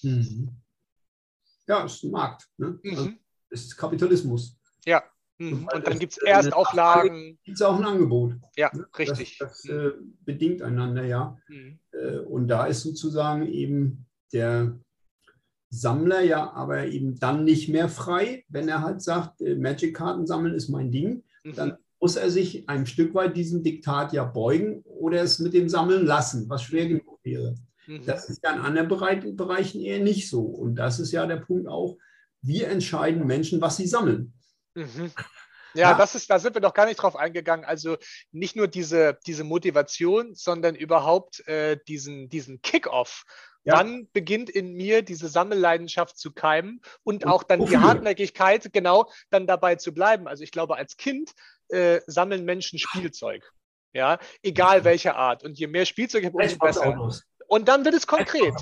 Mhm. 0.02 0.62
Ja, 1.68 1.86
ist 1.86 2.04
ein 2.04 2.12
Markt. 2.12 2.50
Ne? 2.58 2.80
Mhm. 2.84 2.92
Also, 2.92 3.10
ist 3.50 3.78
Kapitalismus. 3.78 4.58
Ja. 4.86 5.04
Mhm. 5.38 5.68
Und 5.74 5.88
dann 5.88 6.00
gibt 6.00 6.14
es 6.14 6.18
Erstauflagen. 6.18 7.40
Gibt 7.44 7.58
es 7.58 7.62
auch 7.62 7.78
ein 7.78 7.86
Angebot. 7.86 8.36
Ja, 8.56 8.70
ne? 8.74 8.86
richtig. 8.98 9.38
Das, 9.40 9.62
das 9.64 9.70
äh, 9.70 9.92
bedingt 10.22 10.62
einander, 10.62 11.06
ja. 11.06 11.38
Mhm. 11.48 11.80
Äh, 11.92 12.18
und 12.20 12.48
da 12.48 12.66
ist 12.66 12.82
sozusagen 12.82 13.48
eben 13.48 14.06
der 14.32 14.80
Sammler 15.70 16.22
ja 16.22 16.52
aber 16.52 16.86
eben 16.86 17.18
dann 17.20 17.46
nicht 17.46 17.68
mehr 17.68 17.90
frei, 17.90 18.46
wenn 18.48 18.70
er 18.70 18.82
halt 18.82 19.02
sagt, 19.02 19.42
äh, 19.42 19.56
Magic-Karten 19.56 20.28
sammeln 20.28 20.54
ist 20.54 20.70
mein 20.70 20.92
Ding. 20.92 21.24
Mhm. 21.44 21.54
Dann 21.54 21.78
muss 22.04 22.18
er 22.18 22.30
sich 22.30 22.68
ein 22.68 22.86
Stück 22.86 23.14
weit 23.14 23.38
diesem 23.38 23.64
Diktat 23.64 24.12
ja 24.12 24.26
beugen 24.26 24.82
oder 24.84 25.22
es 25.22 25.40
mit 25.40 25.54
dem 25.54 25.70
Sammeln 25.70 26.06
lassen, 26.06 26.50
was 26.50 26.64
schwer 26.64 26.86
genug 26.86 27.18
wäre. 27.24 27.56
Mhm. 27.88 28.06
Das 28.06 28.30
ist 28.30 28.44
ja 28.44 28.52
in 28.52 28.60
anderen 28.60 28.90
Bereichen 28.90 29.80
eher 29.80 30.00
nicht 30.00 30.30
so. 30.30 30.42
Und 30.42 30.76
das 30.76 31.00
ist 31.00 31.14
ja 31.14 31.26
der 31.26 31.38
Punkt 31.38 31.66
auch, 31.70 31.98
wie 32.42 32.62
entscheiden 32.62 33.26
Menschen, 33.26 33.62
was 33.62 33.78
sie 33.78 33.88
sammeln. 33.88 34.34
Mhm. 34.76 35.14
Ja, 35.76 35.92
ja, 35.92 35.98
das 35.98 36.14
ist, 36.14 36.30
da 36.30 36.40
sind 36.40 36.58
wir 36.58 36.62
doch 36.62 36.74
gar 36.74 36.88
nicht 36.88 36.98
drauf 36.98 37.16
eingegangen. 37.16 37.64
Also 37.64 37.96
nicht 38.34 38.58
nur 38.58 38.68
diese, 38.68 39.18
diese 39.26 39.46
Motivation, 39.46 40.36
sondern 40.36 40.76
überhaupt 40.76 41.48
äh, 41.48 41.78
diesen, 41.88 42.28
diesen 42.28 42.62
Kick-off. 42.62 43.24
Ja. 43.66 43.76
Wann 43.78 44.10
beginnt 44.12 44.50
in 44.50 44.74
mir 44.74 45.04
diese 45.04 45.30
Sammelleidenschaft 45.30 46.18
zu 46.18 46.34
keimen 46.34 46.82
und, 47.04 47.24
und 47.24 47.32
auch 47.32 47.44
dann 47.44 47.66
die 47.66 47.78
Hartnäckigkeit, 47.78 48.74
genau, 48.74 49.10
dann 49.30 49.48
dabei 49.48 49.76
zu 49.76 49.94
bleiben? 49.94 50.28
Also 50.28 50.44
ich 50.44 50.52
glaube, 50.52 50.76
als 50.76 50.98
Kind 50.98 51.34
äh, 51.70 52.02
sammeln 52.06 52.44
Menschen 52.44 52.78
Spielzeug. 52.80 53.50
Ja, 53.94 54.18
egal 54.42 54.84
welcher 54.84 55.16
Art. 55.16 55.44
Und 55.44 55.58
je 55.60 55.68
mehr 55.68 55.86
Spielzeug 55.86 56.24
ich 56.24 56.28
habe, 56.28 56.38
umso 56.38 56.58
besser. 56.58 57.10
Und 57.48 57.68
dann 57.68 57.86
wird 57.86 57.94
es 57.94 58.08
konkret. 58.08 58.54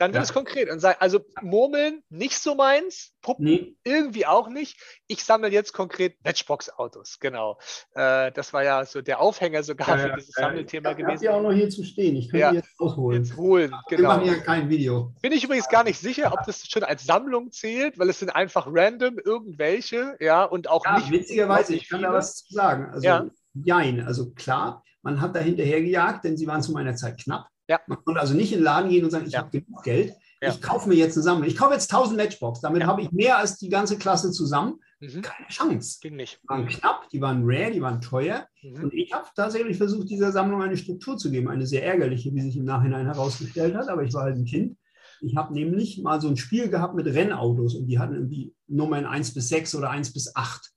Dann 0.00 0.14
wird 0.14 0.22
ja. 0.22 0.22
es 0.22 0.32
konkret 0.32 0.70
und 0.70 0.80
sagt, 0.80 1.02
also 1.02 1.20
Murmeln 1.42 2.02
nicht 2.08 2.38
so 2.38 2.54
meins, 2.54 3.12
Puppen 3.20 3.44
nee. 3.44 3.76
irgendwie 3.84 4.24
auch 4.24 4.48
nicht. 4.48 4.80
Ich 5.08 5.22
sammle 5.22 5.50
jetzt 5.50 5.74
konkret 5.74 6.16
Matchbox-Autos, 6.24 7.18
genau. 7.20 7.58
Äh, 7.92 8.32
das 8.32 8.54
war 8.54 8.64
ja 8.64 8.86
so 8.86 9.02
der 9.02 9.20
Aufhänger 9.20 9.62
sogar 9.62 9.98
ja, 9.98 10.08
für 10.08 10.16
dieses 10.16 10.30
Sammelthema 10.30 10.94
gewesen. 10.94 11.10
Ich 11.10 11.16
habe 11.16 11.24
ja 11.26 11.34
auch 11.34 11.42
noch 11.42 11.52
hier 11.52 11.68
zu 11.68 11.84
stehen. 11.84 12.16
Ich 12.16 12.30
kann 12.30 12.40
ja. 12.40 12.50
die 12.50 12.56
jetzt 12.56 12.70
ausholen. 12.78 13.22
Jetzt 13.22 13.36
holen, 13.36 13.74
genau. 13.90 14.00
Wir 14.00 14.08
machen 14.08 14.24
ja 14.24 14.34
kein 14.36 14.70
Video. 14.70 15.12
Bin 15.20 15.32
ich 15.32 15.44
übrigens 15.44 15.68
gar 15.68 15.84
nicht 15.84 15.98
sicher, 15.98 16.32
ob 16.32 16.46
das 16.46 16.66
schon 16.66 16.82
als 16.82 17.04
Sammlung 17.04 17.52
zählt, 17.52 17.98
weil 17.98 18.08
es 18.08 18.20
sind 18.20 18.30
einfach 18.30 18.68
random 18.70 19.18
irgendwelche, 19.18 20.16
ja, 20.18 20.44
und 20.44 20.70
auch 20.70 20.86
ja, 20.86 20.98
nicht. 20.98 21.10
Witzigerweise, 21.10 21.74
ich 21.74 21.90
kann 21.90 22.00
da 22.00 22.10
was 22.10 22.36
zu 22.36 22.54
sagen. 22.54 22.86
Also, 22.90 23.06
ja. 23.06 23.26
jein, 23.52 24.00
also 24.00 24.30
klar, 24.30 24.82
man 25.02 25.20
hat 25.20 25.36
da 25.36 25.40
hinterher 25.40 25.82
gejagt, 25.82 26.24
denn 26.24 26.38
sie 26.38 26.46
waren 26.46 26.62
zu 26.62 26.72
meiner 26.72 26.94
Zeit 26.94 27.20
knapp. 27.22 27.48
Ja. 27.70 27.78
Konnte 28.04 28.20
also 28.20 28.34
nicht 28.34 28.50
in 28.50 28.58
den 28.58 28.64
Laden 28.64 28.90
gehen 28.90 29.04
und 29.04 29.12
sagen, 29.12 29.26
ich 29.26 29.34
ja. 29.34 29.42
habe 29.42 29.50
genug 29.50 29.84
Geld, 29.84 30.12
ja. 30.42 30.50
ich 30.50 30.60
kaufe 30.60 30.88
mir 30.88 30.96
jetzt 30.96 31.16
eine 31.16 31.22
Sammlung. 31.22 31.46
Ich 31.46 31.56
kaufe 31.56 31.72
jetzt 31.72 31.92
1000 31.92 32.16
Matchbox, 32.16 32.60
damit 32.60 32.84
habe 32.84 33.00
ich 33.00 33.12
mehr 33.12 33.38
als 33.38 33.58
die 33.58 33.68
ganze 33.68 33.96
Klasse 33.96 34.32
zusammen. 34.32 34.80
Mhm. 34.98 35.22
Keine 35.22 35.46
Chance. 35.48 35.98
Ging 36.02 36.16
nicht. 36.16 36.40
Die 36.42 36.48
waren 36.48 36.66
knapp, 36.66 37.08
die 37.10 37.20
waren 37.20 37.42
rare, 37.44 37.70
die 37.70 37.80
waren 37.80 38.00
teuer. 38.00 38.48
Mhm. 38.60 38.84
Und 38.84 38.92
ich 38.92 39.12
habe 39.12 39.26
tatsächlich 39.36 39.76
versucht, 39.76 40.10
dieser 40.10 40.32
Sammlung 40.32 40.60
eine 40.62 40.76
Struktur 40.76 41.16
zu 41.16 41.30
geben. 41.30 41.46
Eine 41.46 41.64
sehr 41.64 41.84
ärgerliche, 41.84 42.34
wie 42.34 42.40
sich 42.40 42.56
im 42.56 42.64
Nachhinein 42.64 43.06
herausgestellt 43.06 43.76
hat, 43.76 43.88
aber 43.88 44.02
ich 44.02 44.12
war 44.14 44.24
halt 44.24 44.36
ein 44.36 44.46
Kind. 44.46 44.76
Ich 45.20 45.36
habe 45.36 45.54
nämlich 45.54 46.02
mal 46.02 46.20
so 46.20 46.26
ein 46.26 46.36
Spiel 46.36 46.68
gehabt 46.70 46.96
mit 46.96 47.06
Rennautos 47.06 47.76
und 47.76 47.86
die 47.86 48.00
hatten 48.00 48.14
irgendwie 48.14 48.52
Nummern 48.66 49.06
1 49.06 49.32
bis 49.32 49.48
6 49.48 49.76
oder 49.76 49.90
1 49.90 50.12
bis 50.12 50.34
8. 50.34 50.72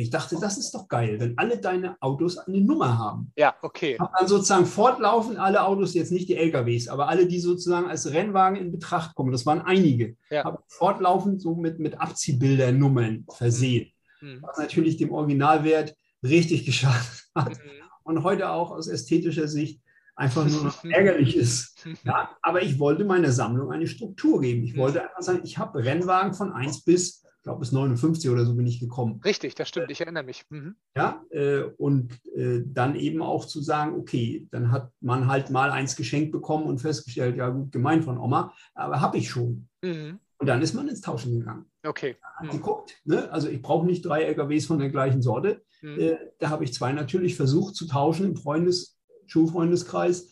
Und 0.00 0.04
ich 0.04 0.10
dachte, 0.10 0.38
das 0.40 0.56
ist 0.56 0.72
doch 0.72 0.88
geil, 0.88 1.20
wenn 1.20 1.36
alle 1.36 1.58
deine 1.58 2.00
Autos 2.00 2.38
eine 2.38 2.62
Nummer 2.62 2.96
haben. 2.96 3.32
Ja, 3.36 3.54
okay. 3.60 3.98
Habe 3.98 4.10
dann 4.18 4.28
sozusagen 4.28 4.64
fortlaufend 4.64 5.38
alle 5.38 5.62
Autos, 5.62 5.92
jetzt 5.92 6.10
nicht 6.10 6.30
die 6.30 6.38
LKWs, 6.38 6.88
aber 6.88 7.10
alle, 7.10 7.26
die 7.26 7.38
sozusagen 7.38 7.86
als 7.86 8.10
Rennwagen 8.10 8.58
in 8.58 8.72
Betracht 8.72 9.14
kommen, 9.14 9.30
das 9.30 9.44
waren 9.44 9.60
einige, 9.60 10.16
ja. 10.30 10.44
habe 10.44 10.62
fortlaufend 10.68 11.42
so 11.42 11.54
mit, 11.54 11.80
mit 11.80 12.00
Abziehbildernummern 12.00 13.26
versehen, 13.28 13.92
mhm. 14.22 14.36
mhm. 14.36 14.38
was 14.40 14.56
natürlich 14.56 14.96
dem 14.96 15.12
Originalwert 15.12 15.94
richtig 16.22 16.64
geschadet 16.64 17.28
hat. 17.34 17.50
Mhm. 17.50 17.82
Und 18.04 18.22
heute 18.22 18.48
auch 18.48 18.70
aus 18.70 18.88
ästhetischer 18.88 19.48
Sicht 19.48 19.82
einfach 20.16 20.46
nur 20.46 20.64
noch 20.64 20.82
ärgerlich 20.90 21.36
ist. 21.36 21.86
Ja, 22.04 22.30
aber 22.40 22.62
ich 22.62 22.78
wollte 22.78 23.04
meiner 23.04 23.32
Sammlung 23.32 23.70
eine 23.70 23.86
Struktur 23.86 24.40
geben. 24.40 24.64
Ich 24.64 24.72
mhm. 24.72 24.78
wollte 24.78 25.02
einfach 25.02 25.20
sagen, 25.20 25.42
ich 25.44 25.58
habe 25.58 25.84
Rennwagen 25.84 26.32
von 26.32 26.54
1 26.54 26.84
bis 26.84 27.22
ich 27.40 27.44
glaube, 27.44 27.60
bis 27.60 27.72
59 27.72 28.28
oder 28.28 28.44
so 28.44 28.54
bin 28.54 28.66
ich 28.66 28.80
gekommen. 28.80 29.18
Richtig, 29.24 29.54
das 29.54 29.66
stimmt, 29.66 29.90
ich 29.90 30.02
erinnere 30.02 30.24
mich. 30.24 30.44
Mhm. 30.50 30.76
Ja, 30.94 31.24
äh, 31.30 31.62
und 31.78 32.12
äh, 32.36 32.60
dann 32.66 32.96
eben 32.96 33.22
auch 33.22 33.46
zu 33.46 33.62
sagen, 33.62 33.98
okay, 33.98 34.46
dann 34.50 34.70
hat 34.70 34.92
man 35.00 35.26
halt 35.26 35.48
mal 35.48 35.70
eins 35.70 35.96
geschenkt 35.96 36.32
bekommen 36.32 36.66
und 36.66 36.82
festgestellt, 36.82 37.38
ja 37.38 37.48
gut, 37.48 37.72
gemein 37.72 38.02
von 38.02 38.18
Oma, 38.18 38.52
aber 38.74 39.00
habe 39.00 39.16
ich 39.16 39.30
schon. 39.30 39.68
Mhm. 39.80 40.18
Und 40.36 40.46
dann 40.46 40.60
ist 40.60 40.74
man 40.74 40.86
ins 40.88 41.00
Tauschen 41.00 41.38
gegangen. 41.38 41.64
Okay. 41.82 42.16
Mhm. 42.42 42.50
Geguckt, 42.50 43.00
ne? 43.06 43.32
Also 43.32 43.48
ich 43.48 43.62
brauche 43.62 43.86
nicht 43.86 44.04
drei 44.04 44.24
LKWs 44.24 44.66
von 44.66 44.78
der 44.78 44.90
gleichen 44.90 45.22
Sorte. 45.22 45.62
Mhm. 45.80 45.98
Äh, 45.98 46.18
da 46.40 46.50
habe 46.50 46.64
ich 46.64 46.74
zwei 46.74 46.92
natürlich 46.92 47.36
versucht 47.36 47.74
zu 47.74 47.86
tauschen 47.86 48.26
im 48.26 48.36
Freundes-, 48.36 48.98
Schulfreundeskreis. 49.24 50.30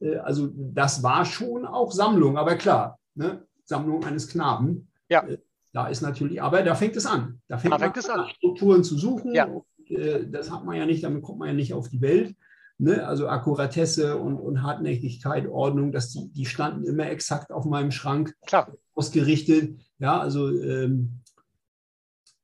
Äh, 0.00 0.16
also 0.16 0.50
das 0.54 1.02
war 1.02 1.24
schon 1.24 1.64
auch 1.64 1.90
Sammlung, 1.90 2.36
aber 2.36 2.56
klar, 2.56 3.00
ne? 3.14 3.46
Sammlung 3.64 4.04
eines 4.04 4.28
Knaben. 4.28 4.90
Ja. 5.08 5.26
Äh, 5.26 5.38
da 5.72 5.88
ist 5.88 6.00
natürlich, 6.00 6.42
aber 6.42 6.62
da 6.62 6.74
fängt 6.74 6.96
es 6.96 7.06
an. 7.06 7.40
Da 7.48 7.58
fängt, 7.58 7.74
da 7.74 7.78
fängt 7.78 7.96
man 8.08 8.20
an, 8.20 8.30
Strukturen 8.30 8.84
zu 8.84 8.98
suchen. 8.98 9.34
Ja. 9.34 9.46
Und, 9.46 9.64
äh, 9.90 10.28
das 10.28 10.50
hat 10.50 10.64
man 10.64 10.76
ja 10.76 10.86
nicht, 10.86 11.04
damit 11.04 11.22
kommt 11.22 11.38
man 11.38 11.48
ja 11.48 11.54
nicht 11.54 11.74
auf 11.74 11.88
die 11.88 12.00
Welt. 12.00 12.34
Ne? 12.78 13.06
Also 13.06 13.28
Akkuratesse 13.28 14.16
und, 14.16 14.38
und 14.38 14.62
Hartnäckigkeit, 14.62 15.46
Ordnung, 15.46 15.92
dass 15.92 16.10
die, 16.10 16.30
die 16.32 16.46
standen 16.46 16.84
immer 16.84 17.08
exakt 17.10 17.52
auf 17.52 17.66
meinem 17.66 17.90
Schrank 17.90 18.34
Klar. 18.46 18.72
ausgerichtet. 18.94 19.78
Ja, 19.98 20.18
also 20.18 20.48
ähm, 20.48 21.20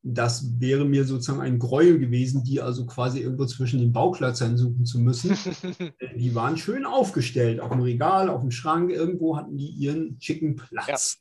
das 0.09 0.61
wäre 0.61 0.85
mir 0.85 1.05
sozusagen 1.05 1.41
ein 1.41 1.59
Gräuel 1.59 1.99
gewesen, 1.99 2.45
die 2.45 2.61
also 2.61 2.87
quasi 2.87 3.21
irgendwo 3.21 3.47
zwischen 3.47 3.81
den 3.81 3.93
Bauklötzern 3.93 4.57
suchen 4.57 4.85
zu 4.85 5.01
müssen. 5.01 5.31
die 6.17 6.35
waren 6.35 6.57
schön 6.59 6.87
aufgestellt, 6.87 7.59
auf 7.59 7.71
dem 7.71 7.81
Regal, 7.81 8.29
auf 8.29 8.43
dem 8.43 8.53
Schrank, 8.53 8.93
irgendwo 8.93 9.37
hatten 9.37 9.57
die 9.57 9.69
ihren 9.69 10.17
schicken 10.21 10.55
Platz. 10.55 11.19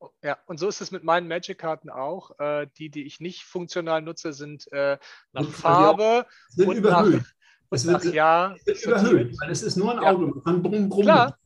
Ja, 0.00 0.08
ja. 0.22 0.28
Ja, 0.30 0.38
und 0.46 0.58
so 0.58 0.68
ist 0.68 0.80
es 0.80 0.90
mit 0.90 1.04
meinen 1.04 1.28
Magic-Karten 1.28 1.90
auch. 1.90 2.38
Äh, 2.38 2.66
die, 2.78 2.90
die 2.90 3.04
ich 3.04 3.20
nicht 3.20 3.44
funktional 3.44 4.02
nutze, 4.02 4.32
sind 4.32 4.70
äh, 4.72 4.98
nach 5.32 5.42
und 5.42 5.52
Farbe 5.52 6.26
sind 6.48 6.68
und 6.68 6.76
überhöht. 6.76 7.22
nach, 7.22 7.24
es 7.70 7.86
wird, 7.86 8.04
nach 8.04 8.12
Jahr. 8.12 8.56
Es 8.66 8.66
wird 8.66 9.02
überhöht, 9.02 9.36
weil 9.40 9.50
es 9.50 9.62
ist 9.62 9.76
nur 9.76 9.92
ein 9.92 9.98
Auto. 9.98 10.26
Man 10.26 10.42
kann 10.42 10.62
brumm, 10.62 10.88
brumm. 10.88 11.04
Klar, 11.04 11.38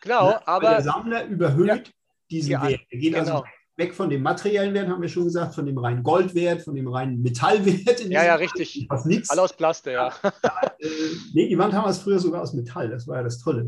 genau, 0.00 0.30
ne? 0.30 0.48
aber 0.48 0.70
der 0.70 0.82
Sammler 0.82 1.24
überhöht 1.26 1.68
ja, 1.68 1.92
diesen 2.30 2.50
ja, 2.52 2.68
Wert. 2.68 2.80
Er 2.90 2.98
geht 2.98 3.14
also 3.14 3.26
genau. 3.26 3.40
also 3.42 3.52
weg 3.76 3.94
von 3.94 4.10
dem 4.10 4.22
materiellen 4.22 4.74
Wert, 4.74 4.88
haben 4.88 5.02
wir 5.02 5.08
schon 5.08 5.24
gesagt, 5.24 5.54
von 5.54 5.66
dem 5.66 5.78
reinen 5.78 6.02
Goldwert, 6.02 6.62
von 6.62 6.74
dem 6.74 6.88
reinen 6.88 7.22
Metallwert. 7.22 8.00
ja, 8.06 8.24
ja, 8.24 8.34
richtig. 8.34 8.86
Nichts. 9.04 9.30
Alle 9.30 9.42
aus 9.42 9.56
Plaste, 9.56 9.92
ja. 9.92 10.12
ja 10.22 10.32
äh, 10.78 10.88
nee, 11.32 11.48
die 11.48 11.58
Wand 11.58 11.72
haben 11.72 11.88
wir 11.88 11.94
früher 11.94 12.18
sogar 12.18 12.42
aus 12.42 12.52
Metall. 12.52 12.90
Das 12.90 13.08
war 13.08 13.16
ja 13.16 13.22
das 13.22 13.38
Tolle. 13.38 13.66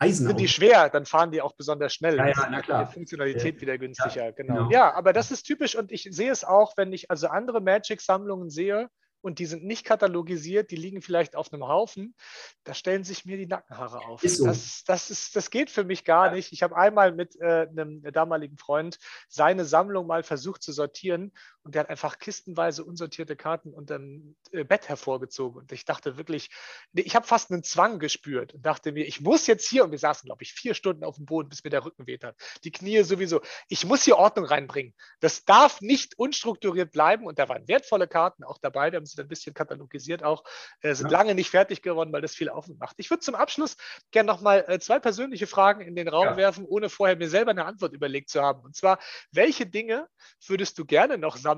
Nämlich 0.00 0.14
Eisen 0.14 0.26
Sind 0.26 0.40
die 0.40 0.48
schwer, 0.48 0.90
dann 0.90 1.06
fahren 1.06 1.30
die 1.30 1.40
auch 1.40 1.54
besonders 1.54 1.94
schnell. 1.94 2.16
Ja, 2.16 2.28
ja, 2.28 2.48
na 2.50 2.60
klar. 2.60 2.86
Die 2.86 2.92
Funktionalität 2.92 3.56
ja. 3.56 3.60
wieder 3.60 3.78
günstiger, 3.78 4.26
ja, 4.26 4.30
genau. 4.30 4.54
genau. 4.54 4.70
Ja, 4.70 4.92
aber 4.94 5.12
das 5.12 5.30
ist 5.30 5.44
typisch 5.44 5.74
und 5.74 5.90
ich 5.90 6.08
sehe 6.10 6.30
es 6.30 6.44
auch, 6.44 6.76
wenn 6.76 6.92
ich 6.92 7.10
also 7.10 7.28
andere 7.28 7.60
Magic-Sammlungen 7.60 8.50
sehe, 8.50 8.88
und 9.26 9.40
die 9.40 9.46
sind 9.46 9.64
nicht 9.64 9.84
katalogisiert, 9.84 10.70
die 10.70 10.76
liegen 10.76 11.02
vielleicht 11.02 11.34
auf 11.34 11.52
einem 11.52 11.66
Haufen, 11.66 12.14
da 12.62 12.74
stellen 12.74 13.02
sich 13.02 13.24
mir 13.24 13.36
die 13.36 13.46
Nackenhaare 13.46 13.98
auf. 14.06 14.22
Ist 14.22 14.38
so. 14.38 14.46
das, 14.46 14.84
das, 14.84 15.10
ist, 15.10 15.34
das 15.34 15.50
geht 15.50 15.68
für 15.68 15.82
mich 15.82 16.04
gar 16.04 16.30
nicht. 16.30 16.52
Ich 16.52 16.62
habe 16.62 16.76
einmal 16.76 17.12
mit 17.12 17.34
äh, 17.40 17.66
einem 17.68 18.02
damaligen 18.12 18.56
Freund 18.56 18.98
seine 19.28 19.64
Sammlung 19.64 20.06
mal 20.06 20.22
versucht 20.22 20.62
zu 20.62 20.72
sortieren 20.72 21.32
und 21.66 21.74
der 21.74 21.80
hat 21.80 21.90
einfach 21.90 22.20
kistenweise 22.20 22.84
unsortierte 22.84 23.34
Karten 23.34 23.74
unter 23.74 23.98
dem 23.98 24.36
äh, 24.52 24.62
Bett 24.62 24.88
hervorgezogen. 24.88 25.60
Und 25.60 25.72
ich 25.72 25.84
dachte 25.84 26.16
wirklich, 26.16 26.48
ich 26.94 27.16
habe 27.16 27.26
fast 27.26 27.50
einen 27.50 27.64
Zwang 27.64 27.98
gespürt 27.98 28.54
und 28.54 28.64
dachte 28.64 28.92
mir, 28.92 29.04
ich 29.04 29.20
muss 29.20 29.48
jetzt 29.48 29.68
hier, 29.68 29.82
und 29.82 29.90
wir 29.90 29.98
saßen, 29.98 30.28
glaube 30.28 30.44
ich, 30.44 30.52
vier 30.52 30.74
Stunden 30.74 31.02
auf 31.02 31.16
dem 31.16 31.26
Boden, 31.26 31.48
bis 31.48 31.64
mir 31.64 31.70
der 31.70 31.84
Rücken 31.84 32.06
weht 32.06 32.22
hat. 32.22 32.36
Die 32.62 32.70
Knie 32.70 33.02
sowieso. 33.02 33.40
Ich 33.68 33.84
muss 33.84 34.04
hier 34.04 34.16
Ordnung 34.16 34.44
reinbringen. 34.44 34.94
Das 35.18 35.44
darf 35.44 35.80
nicht 35.80 36.16
unstrukturiert 36.16 36.92
bleiben. 36.92 37.26
Und 37.26 37.40
da 37.40 37.48
waren 37.48 37.66
wertvolle 37.66 38.06
Karten 38.06 38.44
auch 38.44 38.58
dabei. 38.58 38.92
Wir 38.92 38.98
haben 38.98 39.06
sie 39.06 39.20
ein 39.20 39.26
bisschen 39.26 39.52
katalogisiert 39.52 40.22
auch, 40.22 40.44
äh, 40.82 40.94
sind 40.94 41.10
ja. 41.10 41.18
lange 41.18 41.34
nicht 41.34 41.50
fertig 41.50 41.82
geworden, 41.82 42.12
weil 42.12 42.22
das 42.22 42.36
viel 42.36 42.48
Aufwand 42.48 42.78
macht. 42.78 42.94
Ich 42.98 43.10
würde 43.10 43.22
zum 43.22 43.34
Abschluss 43.34 43.76
gerne 44.12 44.28
nochmal 44.28 44.64
äh, 44.68 44.78
zwei 44.78 45.00
persönliche 45.00 45.48
Fragen 45.48 45.80
in 45.80 45.96
den 45.96 46.06
Raum 46.06 46.26
ja. 46.26 46.36
werfen, 46.36 46.64
ohne 46.64 46.88
vorher 46.90 47.16
mir 47.16 47.28
selber 47.28 47.50
eine 47.50 47.64
Antwort 47.64 47.92
überlegt 47.92 48.30
zu 48.30 48.40
haben. 48.40 48.60
Und 48.60 48.76
zwar, 48.76 49.00
welche 49.32 49.66
Dinge 49.66 50.06
würdest 50.46 50.78
du 50.78 50.84
gerne 50.84 51.18
noch 51.18 51.36
sammeln 51.36 51.55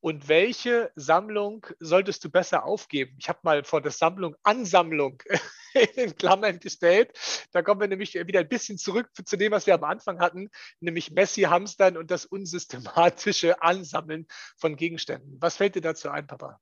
und 0.00 0.28
welche 0.28 0.90
Sammlung 0.96 1.66
solltest 1.78 2.24
du 2.24 2.30
besser 2.30 2.64
aufgeben? 2.64 3.16
Ich 3.18 3.28
habe 3.28 3.40
mal 3.42 3.64
vor 3.64 3.82
der 3.82 3.92
Sammlung 3.92 4.34
Ansammlung 4.42 5.22
in 5.96 6.16
Klammern 6.16 6.58
gestellt. 6.58 7.12
Da 7.52 7.62
kommen 7.62 7.80
wir 7.80 7.88
nämlich 7.88 8.14
wieder 8.14 8.40
ein 8.40 8.48
bisschen 8.48 8.78
zurück 8.78 9.08
zu 9.24 9.36
dem, 9.36 9.52
was 9.52 9.66
wir 9.66 9.74
am 9.74 9.84
Anfang 9.84 10.18
hatten, 10.18 10.48
nämlich 10.80 11.10
Messi-Hamstern 11.12 11.96
und 11.96 12.10
das 12.10 12.24
unsystematische 12.24 13.62
Ansammeln 13.62 14.26
von 14.56 14.76
Gegenständen. 14.76 15.36
Was 15.40 15.56
fällt 15.56 15.74
dir 15.74 15.82
dazu 15.82 16.08
ein, 16.08 16.26
Papa? 16.26 16.58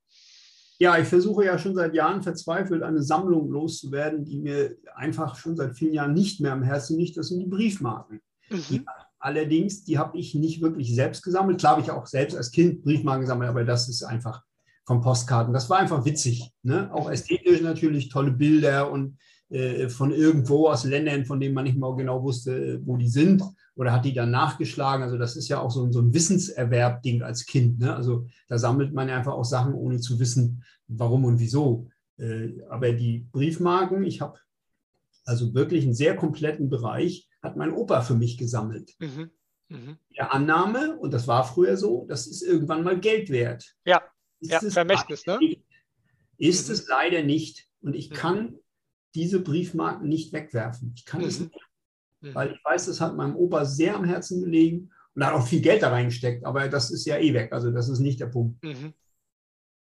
Ja, 0.81 0.97
ich 0.97 1.09
versuche 1.09 1.45
ja 1.45 1.59
schon 1.59 1.75
seit 1.75 1.95
Jahren 1.95 2.23
verzweifelt, 2.23 2.83
eine 2.83 3.03
Sammlung 3.03 3.51
loszuwerden, 3.51 4.25
die 4.25 4.39
mir 4.39 4.77
einfach 4.95 5.37
schon 5.37 5.57
seit 5.57 5.77
vielen 5.77 5.93
Jahren 5.93 6.15
nicht 6.15 6.41
mehr 6.41 6.53
am 6.53 6.63
Herzen 6.63 6.99
liegt. 6.99 7.17
Das 7.17 7.29
sind 7.29 7.41
die 7.41 7.47
Briefmarken. 7.47 8.21
Mhm. 8.49 8.65
Die, 8.69 8.85
allerdings, 9.19 9.85
die 9.85 9.99
habe 9.99 10.19
ich 10.19 10.35
nicht 10.35 10.61
wirklich 10.61 10.95
selbst 10.95 11.23
gesammelt. 11.23 11.59
Klar 11.59 11.73
habe 11.73 11.83
ich 11.83 11.91
auch 11.91 12.07
selbst 12.07 12.37
als 12.37 12.51
Kind 12.51 12.83
Briefmarken 12.83 13.23
gesammelt, 13.23 13.51
aber 13.51 13.65
das 13.65 13.89
ist 13.89 14.03
einfach 14.03 14.43
von 14.87 15.01
Postkarten. 15.01 15.53
Das 15.53 15.69
war 15.69 15.79
einfach 15.79 16.05
witzig. 16.05 16.51
Ne? 16.63 16.91
Auch 16.93 17.11
ästhetisch 17.11 17.61
natürlich 17.61 18.09
tolle 18.09 18.31
Bilder 18.31 18.91
und 18.91 19.19
äh, 19.51 19.89
von 19.89 20.13
irgendwo 20.13 20.69
aus 20.69 20.85
Ländern, 20.85 21.25
von 21.25 21.41
denen 21.41 21.55
man 21.55 21.65
nicht 21.65 21.79
mal 21.79 21.95
genau 21.97 22.23
wusste, 22.23 22.81
wo 22.85 22.97
die 22.97 23.09
sind 23.09 23.43
oder 23.77 23.93
hat 23.93 24.05
die 24.05 24.13
dann 24.13 24.31
nachgeschlagen. 24.31 25.03
Also 25.03 25.19
das 25.19 25.37
ist 25.37 25.49
ja 25.49 25.61
auch 25.61 25.71
so, 25.71 25.85
ein, 25.85 25.93
so 25.93 26.01
ein 26.01 26.13
Wissenserwerb-Ding 26.13 27.23
als 27.23 27.47
Kind. 27.47 27.79
Ne? 27.79 27.95
Also 27.95 28.27
da 28.49 28.59
sammelt 28.59 28.93
man 28.93 29.09
einfach 29.09 29.33
auch 29.33 29.45
Sachen, 29.45 29.75
ohne 29.75 30.01
zu 30.01 30.19
wissen, 30.19 30.65
warum 30.89 31.25
und 31.25 31.39
wieso. 31.39 31.89
Äh, 32.19 32.61
aber 32.69 32.93
die 32.93 33.27
Briefmarken, 33.31 34.05
ich 34.05 34.21
habe 34.21 34.39
also 35.29 35.55
wirklich 35.55 35.85
einen 35.85 35.95
sehr 35.95 36.17
kompletten 36.17 36.69
Bereich, 36.69 37.29
hat 37.43 37.57
mein 37.57 37.73
Opa 37.73 38.01
für 38.01 38.15
mich 38.15 38.39
gesammelt. 38.39 38.95
Mhm. 38.99 39.31
Mhm. 39.69 39.99
Der 40.17 40.33
Annahme, 40.33 40.99
und 40.99 41.13
das 41.13 41.29
war 41.29 41.45
früher 41.45 41.77
so, 41.77 42.07
das 42.09 42.27
ist 42.27 42.43
irgendwann 42.43 42.83
mal 42.83 42.99
Geld 42.99 43.31
wert. 43.31 43.77
Ja, 43.85 44.03
ist 44.41 44.51
ja 44.51 44.61
Vermächtnis, 44.71 45.27
ne? 45.27 45.39
Ist 46.37 46.69
mhm. 46.69 46.75
es 46.75 46.89
leider 46.89 47.23
nicht. 47.23 47.69
Und 47.81 47.95
ich 47.95 48.11
mhm. 48.11 48.15
kann 48.15 48.55
diese 49.15 49.41
Briefmarken 49.41 50.09
nicht 50.09 50.33
wegwerfen. 50.33 50.93
Ich 50.97 51.05
kann 51.05 51.23
es 51.23 51.39
mhm. 51.39 51.47
nicht 51.47 51.69
Mhm. 52.21 52.35
Weil 52.35 52.53
ich 52.53 52.65
weiß, 52.65 52.87
das 52.87 53.01
hat 53.01 53.17
meinem 53.17 53.37
Opa 53.37 53.65
sehr 53.65 53.97
am 53.97 54.05
Herzen 54.05 54.41
gelegen 54.43 54.91
und 55.15 55.25
hat 55.25 55.35
auch 55.35 55.47
viel 55.47 55.61
Geld 55.61 55.83
da 55.83 55.91
reingesteckt, 55.91 56.45
aber 56.45 56.69
das 56.69 56.91
ist 56.91 57.05
ja 57.05 57.19
eh 57.19 57.35
weg. 57.35 57.53
Also 57.53 57.71
das 57.71 57.89
ist 57.89 58.01
nicht 58.01 58.21
der 58.21 58.27
Punkt. 58.27 58.63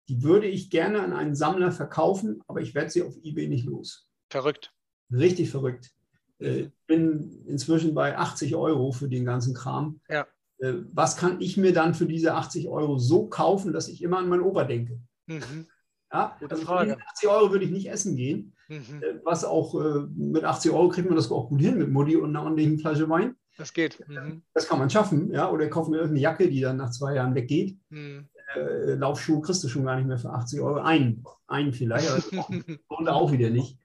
Die 0.08 0.22
würde 0.22 0.46
ich 0.46 0.70
gerne 0.70 1.02
an 1.02 1.12
einen 1.12 1.34
Sammler 1.34 1.72
verkaufen, 1.72 2.42
aber 2.46 2.60
ich 2.60 2.74
werde 2.74 2.90
sie 2.90 3.02
auf 3.02 3.16
eBay 3.22 3.48
nicht 3.48 3.66
los. 3.66 4.08
Verrückt. 4.30 4.72
Richtig 5.12 5.50
verrückt. 5.50 5.92
Äh, 6.38 6.60
ich 6.60 6.72
bin 6.86 7.44
inzwischen 7.46 7.94
bei 7.94 8.16
80 8.16 8.54
Euro 8.56 8.92
für 8.92 9.08
den 9.08 9.24
ganzen 9.24 9.54
Kram. 9.54 10.00
Ja. 10.08 10.26
Äh, 10.58 10.74
was 10.92 11.16
kann 11.16 11.40
ich 11.40 11.56
mir 11.56 11.72
dann 11.72 11.94
für 11.94 12.06
diese 12.06 12.34
80 12.34 12.68
Euro 12.68 12.98
so 12.98 13.26
kaufen, 13.26 13.72
dass 13.72 13.88
ich 13.88 14.02
immer 14.02 14.18
an 14.18 14.28
meinen 14.28 14.42
Opa 14.42 14.64
denke? 14.64 15.00
Mhm. 15.26 15.66
Ja, 16.12 16.36
Gute 16.38 16.54
also 16.54 16.66
Frage. 16.66 16.90
Für 16.90 16.96
diese 16.96 17.08
80 17.08 17.28
Euro 17.28 17.52
würde 17.52 17.64
ich 17.64 17.70
nicht 17.70 17.90
essen 17.90 18.16
gehen. 18.16 18.54
Mhm. 18.68 19.02
Äh, 19.02 19.20
Was 19.24 19.44
auch 19.44 19.74
äh, 19.74 20.06
mit 20.14 20.44
80 20.44 20.72
Euro 20.72 20.88
kriegt 20.88 21.08
man 21.08 21.16
das 21.16 21.30
auch 21.30 21.48
gut 21.48 21.60
hin 21.60 21.78
mit 21.78 21.90
Mutti 21.90 22.16
und 22.16 22.30
einer 22.30 22.42
ordentlichen 22.42 22.78
Flasche 22.78 23.08
Wein. 23.08 23.36
Das 23.58 23.72
geht. 23.72 24.06
Mhm. 24.08 24.42
Das 24.52 24.68
kann 24.68 24.78
man 24.78 24.90
schaffen, 24.90 25.30
ja. 25.32 25.50
Oder 25.50 25.68
kaufen 25.68 25.92
mir 25.92 25.98
irgendeine 25.98 26.20
Jacke, 26.20 26.48
die 26.48 26.60
dann 26.60 26.76
nach 26.76 26.90
zwei 26.90 27.14
Jahren 27.14 27.34
weggeht. 27.34 27.78
Mhm. 27.88 28.28
Äh, 28.54 28.94
Laufschuhe 28.94 29.40
kriegst 29.40 29.64
du 29.64 29.68
schon 29.68 29.84
gar 29.84 29.96
nicht 29.96 30.06
mehr 30.06 30.18
für 30.18 30.30
80 30.30 30.60
Euro. 30.60 30.80
Einen, 30.80 31.24
einen 31.46 31.72
vielleicht, 31.72 32.08
aber 32.10 32.46
und 32.88 33.08
auch 33.08 33.32
wieder 33.32 33.50
nicht. 33.50 33.78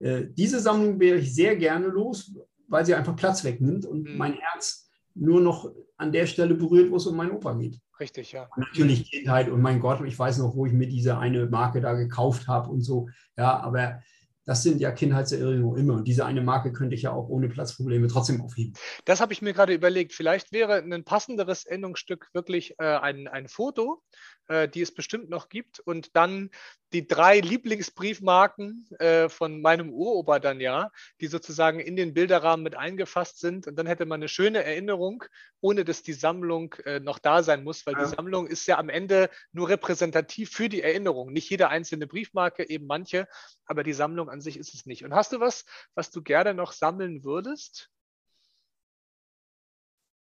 Äh, 0.00 0.24
diese 0.30 0.60
Sammlung 0.60 1.00
wäre 1.00 1.18
ich 1.18 1.34
sehr 1.34 1.56
gerne 1.56 1.86
los, 1.88 2.34
weil 2.68 2.84
sie 2.86 2.94
einfach 2.94 3.16
Platz 3.16 3.44
wegnimmt 3.44 3.86
und 3.86 4.02
Mhm. 4.04 4.16
mein 4.16 4.32
Herz 4.34 4.90
nur 5.14 5.40
noch 5.40 5.70
an 5.96 6.12
der 6.12 6.26
Stelle 6.26 6.54
berührt, 6.54 6.90
wo 6.90 6.96
es 6.96 7.06
um 7.06 7.16
meinen 7.16 7.32
Opa 7.32 7.54
geht. 7.54 7.80
Richtig, 7.98 8.30
ja. 8.32 8.48
Und 8.54 8.68
natürlich 8.68 9.10
Kindheit 9.10 9.48
und 9.48 9.60
mein 9.60 9.80
Gott, 9.80 10.00
ich 10.06 10.16
weiß 10.16 10.38
noch, 10.38 10.54
wo 10.54 10.66
ich 10.66 10.72
mir 10.72 10.86
diese 10.86 11.18
eine 11.18 11.46
Marke 11.46 11.80
da 11.80 11.94
gekauft 11.94 12.46
habe 12.46 12.70
und 12.70 12.82
so. 12.82 13.08
Ja, 13.36 13.58
aber 13.58 14.00
das 14.44 14.62
sind 14.62 14.80
ja 14.80 14.92
Kindheitserinnerungen 14.92 15.78
immer. 15.78 15.94
Und 15.94 16.08
diese 16.08 16.24
eine 16.24 16.40
Marke 16.40 16.72
könnte 16.72 16.94
ich 16.94 17.02
ja 17.02 17.12
auch 17.12 17.28
ohne 17.28 17.48
Platzprobleme 17.48 18.06
trotzdem 18.06 18.40
aufheben. 18.40 18.72
Das 19.04 19.20
habe 19.20 19.32
ich 19.32 19.42
mir 19.42 19.52
gerade 19.52 19.74
überlegt. 19.74 20.14
Vielleicht 20.14 20.52
wäre 20.52 20.76
ein 20.76 21.04
passenderes 21.04 21.66
Endungsstück 21.66 22.28
wirklich 22.32 22.76
äh, 22.78 22.84
ein, 22.84 23.28
ein 23.28 23.48
Foto, 23.48 24.02
äh, 24.46 24.68
die 24.68 24.80
es 24.80 24.94
bestimmt 24.94 25.28
noch 25.28 25.48
gibt, 25.50 25.80
und 25.80 26.16
dann 26.16 26.50
die 26.92 27.06
drei 27.06 27.40
Lieblingsbriefmarken 27.40 28.88
äh, 28.98 29.28
von 29.28 29.60
meinem 29.60 29.90
Uropa 29.90 30.38
dann 30.38 30.60
ja, 30.60 30.90
die 31.20 31.26
sozusagen 31.26 31.80
in 31.80 31.96
den 31.96 32.14
Bilderrahmen 32.14 32.64
mit 32.64 32.76
eingefasst 32.76 33.40
sind. 33.40 33.66
Und 33.66 33.76
dann 33.76 33.86
hätte 33.86 34.06
man 34.06 34.20
eine 34.20 34.28
schöne 34.28 34.64
Erinnerung, 34.64 35.24
ohne 35.60 35.84
dass 35.84 36.02
die 36.02 36.12
Sammlung 36.12 36.74
äh, 36.84 37.00
noch 37.00 37.18
da 37.18 37.42
sein 37.42 37.64
muss, 37.64 37.84
weil 37.86 37.94
Ja. 37.94 38.04
die 38.04 38.14
Sammlung 38.16 38.46
ist 38.46 38.66
ja 38.66 38.78
am 38.78 38.88
Ende 38.88 39.28
nur 39.52 39.68
repräsentativ 39.68 40.50
für 40.50 40.68
die 40.68 40.82
Erinnerung. 40.82 41.32
Nicht 41.32 41.50
jede 41.50 41.68
einzelne 41.68 42.06
Briefmarke, 42.06 42.68
eben 42.68 42.86
manche, 42.86 43.28
aber 43.66 43.82
die 43.82 43.92
Sammlung 43.92 44.30
an 44.30 44.40
sich 44.40 44.56
ist 44.56 44.74
es 44.74 44.86
nicht. 44.86 45.04
Und 45.04 45.14
hast 45.14 45.32
du 45.32 45.40
was, 45.40 45.64
was 45.94 46.10
du 46.10 46.22
gerne 46.22 46.54
noch 46.54 46.72
sammeln 46.72 47.24
würdest? 47.24 47.90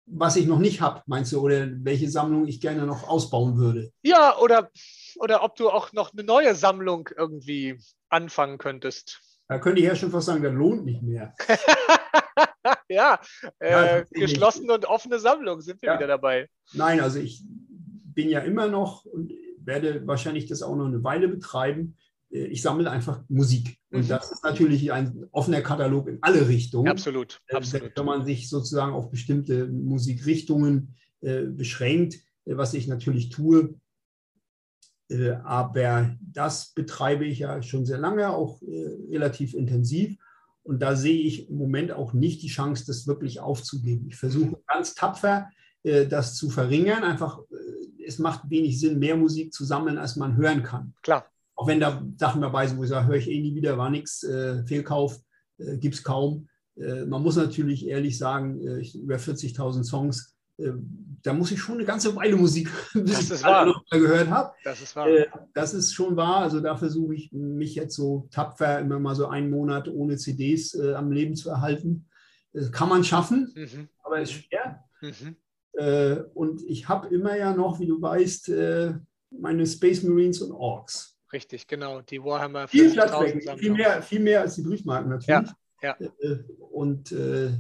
Was 0.07 0.37
ich 0.37 0.47
noch 0.47 0.59
nicht 0.59 0.81
habe, 0.83 1.03
meinst 1.07 1.33
du, 1.33 1.41
oder 1.41 1.67
welche 1.83 2.11
Sammlung 2.11 2.47
ich 2.47 2.61
gerne 2.61 2.85
noch 2.85 3.09
ausbauen 3.09 3.57
würde? 3.57 3.91
Ja, 4.03 4.37
oder, 4.39 4.71
oder 5.17 5.43
ob 5.43 5.57
du 5.57 5.71
auch 5.71 5.93
noch 5.93 6.13
eine 6.13 6.25
neue 6.25 6.55
Sammlung 6.55 7.09
irgendwie 7.17 7.79
anfangen 8.11 8.59
könntest. 8.59 9.21
Da 9.49 9.59
könnte 9.59 9.81
ich 9.81 9.87
ja 9.87 9.97
schon 9.97 10.11
fast 10.11 10.27
sagen, 10.27 10.43
das 10.43 10.53
lohnt 10.53 10.85
nicht 10.85 11.03
mehr. 11.03 11.35
ja, 12.89 13.19
äh, 13.59 14.05
geschlossene 14.11 14.75
und 14.75 14.87
offene 14.87 15.19
Sammlung 15.19 15.61
sind 15.61 15.81
wir 15.83 15.91
Ja. 15.91 15.97
wieder 15.97 16.07
dabei. 16.07 16.49
Nein, 16.73 17.01
also 17.01 17.19
ich 17.19 17.43
bin 17.47 18.29
ja 18.29 18.41
immer 18.41 18.69
noch 18.69 19.05
und 19.07 19.33
werde 19.59 20.07
wahrscheinlich 20.07 20.47
das 20.47 20.63
auch 20.63 20.77
noch 20.77 20.87
eine 20.87 21.03
Weile 21.03 21.29
betreiben. 21.29 21.97
Äh, 22.35 22.47
Ich 22.47 22.63
sammle 22.63 22.91
einfach 22.91 23.23
Musik. 23.29 23.79
Und 23.91 24.03
Mhm. 24.05 24.09
das 24.09 24.33
ist 24.33 24.43
natürlich 24.45 24.93
ein 24.93 25.25
offener 25.31 25.63
Katalog 25.63 26.09
in 26.09 26.19
alle 26.21 26.47
Richtungen. 26.49 26.89
Absolut, 26.89 27.41
Äh, 27.47 27.57
absolut. 27.57 27.93
Wenn 27.97 28.05
man 28.05 28.25
sich 28.27 28.49
sozusagen 28.49 28.93
auf 28.93 29.11
bestimmte 29.11 29.67
Musikrichtungen 29.69 30.95
äh, 31.21 31.45
beschränkt, 31.45 32.19
was 32.45 32.75
ich 32.75 32.87
natürlich 32.89 33.31
tue. 33.31 33.75
Aber 35.45 36.17
das 36.21 36.73
betreibe 36.75 37.25
ich 37.27 37.39
ja 37.41 37.63
schon 37.63 37.85
sehr 37.87 37.99
lange, 37.99 38.31
auch 38.31 38.61
relativ 38.63 39.55
intensiv. 39.55 40.17
Und 40.63 40.81
da 40.81 40.97
sehe 40.97 41.21
ich 41.23 41.49
im 41.51 41.57
Moment 41.57 41.93
auch 41.93 42.15
nicht 42.15 42.43
die 42.43 42.49
Chance, 42.49 42.85
das 42.87 43.07
wirklich 43.07 43.39
aufzugeben. 43.41 44.07
Ich 44.09 44.17
versuche 44.17 44.59
ganz 44.67 44.95
tapfer, 44.95 45.51
das 45.83 46.37
zu 46.37 46.49
verringern. 46.51 47.05
Einfach, 47.05 47.41
es 48.05 48.19
macht 48.19 48.49
wenig 48.51 48.81
Sinn, 48.81 48.99
mehr 48.99 49.17
Musik 49.17 49.53
zu 49.53 49.65
sammeln, 49.65 49.99
als 49.99 50.17
man 50.17 50.37
hören 50.37 50.63
kann. 50.63 50.95
Klar. 51.03 51.27
Auch 51.57 51.67
wenn 51.69 51.81
da 51.81 52.05
Sachen 52.17 52.41
dabei 52.43 52.67
sind, 52.67 52.79
wo 52.79 52.83
ich 52.85 52.89
sage, 52.91 53.07
höre 53.07 53.17
ich 53.17 53.31
eh 53.31 53.41
nie 53.41 53.55
wieder, 53.55 53.79
war 53.79 53.91
nichts, 53.91 54.23
äh, 54.25 54.65
Fehlkauf, 54.67 55.19
äh, 55.59 55.77
gibt 55.79 55.95
es 55.95 56.03
kaum. 56.03 56.49
Äh, 56.77 57.05
man 57.07 57.23
muss 57.23 57.37
natürlich 57.37 57.87
ehrlich 57.87 58.19
sagen, 58.19 58.61
äh, 58.67 58.81
über 58.99 59.17
40.000 59.17 59.85
Songs, 59.85 60.35
äh, 60.59 60.73
da 61.23 61.33
muss 61.33 61.53
ich 61.53 61.61
schon 61.61 61.77
eine 61.77 61.85
ganze 61.85 62.15
Weile 62.17 62.37
Musik, 62.37 62.69
bis 62.95 63.29
Das 63.29 63.41
ich 63.41 63.45
alle 63.47 63.71
noch 63.71 63.85
mal 63.91 64.01
gehört 64.01 64.29
habe. 64.31 64.53
Das 64.65 64.83
ist 64.83 64.97
wahr. 64.97 65.09
Äh, 65.09 65.27
das 65.55 65.75
ist 65.75 65.93
schon 65.95 66.17
wahr. 66.17 66.39
Also 66.39 66.61
da 66.61 66.77
versuche 66.77 67.15
ich 67.15 67.31
mich 67.33 67.75
jetzt 67.77 67.95
so 67.95 68.29
tapfer 68.31 68.81
immer 68.81 68.99
mal 68.99 69.15
so 69.15 69.27
einen 69.29 69.51
Monat 69.51 69.89
ohne 69.89 70.17
CDs 70.17 70.75
äh, 70.75 70.95
am 70.95 71.13
Leben 71.13 71.37
zu 71.37 71.51
erhalten. 71.51 72.07
Das 72.53 72.71
kann 72.73 72.89
man 72.89 73.05
schaffen, 73.05 73.53
Mhm. 73.57 73.89
aber 74.05 74.21
ist 74.21 74.33
schwer. 74.33 74.85
Mhm. 75.03 75.37
Und 76.35 76.63
ich 76.69 76.89
habe 76.89 77.13
immer 77.13 77.37
ja 77.37 77.53
noch, 77.53 77.81
wie 77.81 77.87
du 77.87 78.01
weißt, 78.01 78.49
meine 79.31 79.67
Space 79.67 80.05
Marines 80.05 80.41
und 80.41 80.53
Orks. 80.53 81.14
Richtig, 81.35 81.67
genau. 81.67 82.01
Die 82.01 82.23
Warhammer 82.23 82.69
Viel 82.69 82.91
Platz 82.93 83.11
40.000 83.13 83.21
weg, 83.35 83.43
Sammlung. 83.43 83.59
viel 83.61 83.73
mehr, 83.73 84.03
viel 84.03 84.21
mehr 84.21 84.41
als 84.41 84.55
die 84.55 84.63
Briefmarken 84.63 85.11
natürlich. 85.11 85.51
Ja, 85.83 85.97
Äh, 85.99 86.39
Und 86.71 87.13
äh, 87.13 87.51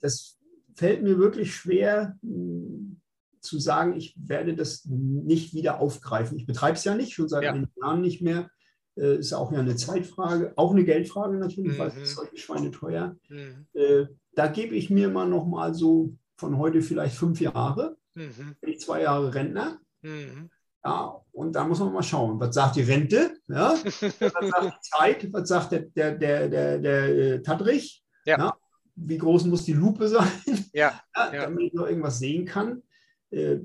das 0.00 0.38
fällt 0.76 1.02
mir 1.02 1.18
wirklich 1.18 1.54
schwer 1.54 2.16
mh, 2.22 2.94
zu 3.40 3.58
sagen, 3.58 3.94
ich 3.96 4.14
werde 4.16 4.54
das 4.54 4.84
nicht 4.86 5.52
wieder 5.54 5.80
aufgreifen. 5.80 6.36
Ich 6.38 6.46
betreibe 6.46 6.76
es 6.76 6.84
ja 6.84 6.94
nicht, 6.94 7.12
schon 7.14 7.28
seit 7.28 7.42
Ja. 7.42 7.52
einigen 7.52 7.70
Jahren 7.80 8.00
nicht 8.02 8.22
mehr. 8.22 8.50
Äh, 8.96 9.16
Ist 9.16 9.32
auch 9.32 9.50
ja 9.50 9.58
eine 9.60 9.74
Zeitfrage, 9.76 10.52
auch 10.56 10.70
eine 10.72 10.84
Geldfrage 10.84 11.36
natürlich, 11.38 11.76
weil 11.78 11.90
Mhm. 11.90 11.96
es 12.02 12.10
ist 12.10 12.14
solche 12.16 12.36
Schweine 12.36 12.70
teuer. 12.70 13.16
Mhm. 13.28 13.66
Äh, 13.72 14.06
Da 14.36 14.48
gebe 14.48 14.74
ich 14.74 14.90
mir 14.90 15.08
mal 15.10 15.28
noch 15.28 15.46
mal 15.46 15.74
so 15.74 16.12
von 16.36 16.58
heute 16.58 16.82
vielleicht 16.82 17.16
fünf 17.16 17.40
Jahre, 17.40 17.96
Mhm. 18.14 18.56
bin 18.60 18.70
ich 18.72 18.80
zwei 18.80 19.02
Jahre 19.02 19.32
Rentner. 19.34 19.78
Mhm. 20.02 20.50
Ja, 20.84 21.20
und 21.32 21.52
da 21.54 21.64
muss 21.64 21.80
man 21.80 21.92
mal 21.92 22.02
schauen, 22.02 22.38
was 22.38 22.54
sagt 22.54 22.76
die 22.76 22.82
Rente? 22.82 23.38
Ja? 23.48 23.70
was 23.84 24.00
sagt 24.00 24.64
die 24.64 24.80
Zeit? 24.82 25.32
Was 25.32 25.48
sagt 25.48 25.72
der, 25.72 25.80
der, 25.80 26.14
der, 26.18 26.48
der, 26.48 26.78
der 26.78 27.04
äh, 27.08 27.42
Tadrich? 27.42 28.04
Ja. 28.26 28.54
Wie 28.96 29.18
groß 29.18 29.44
muss 29.46 29.64
die 29.64 29.72
Lupe 29.72 30.06
sein, 30.08 30.28
Ja, 30.72 31.00
ja, 31.16 31.32
Ja. 31.34 31.42
damit 31.42 31.66
ich 31.68 31.72
noch 31.72 31.86
irgendwas 31.86 32.18
sehen 32.18 32.44
kann? 32.44 32.82
Äh, 33.30 33.58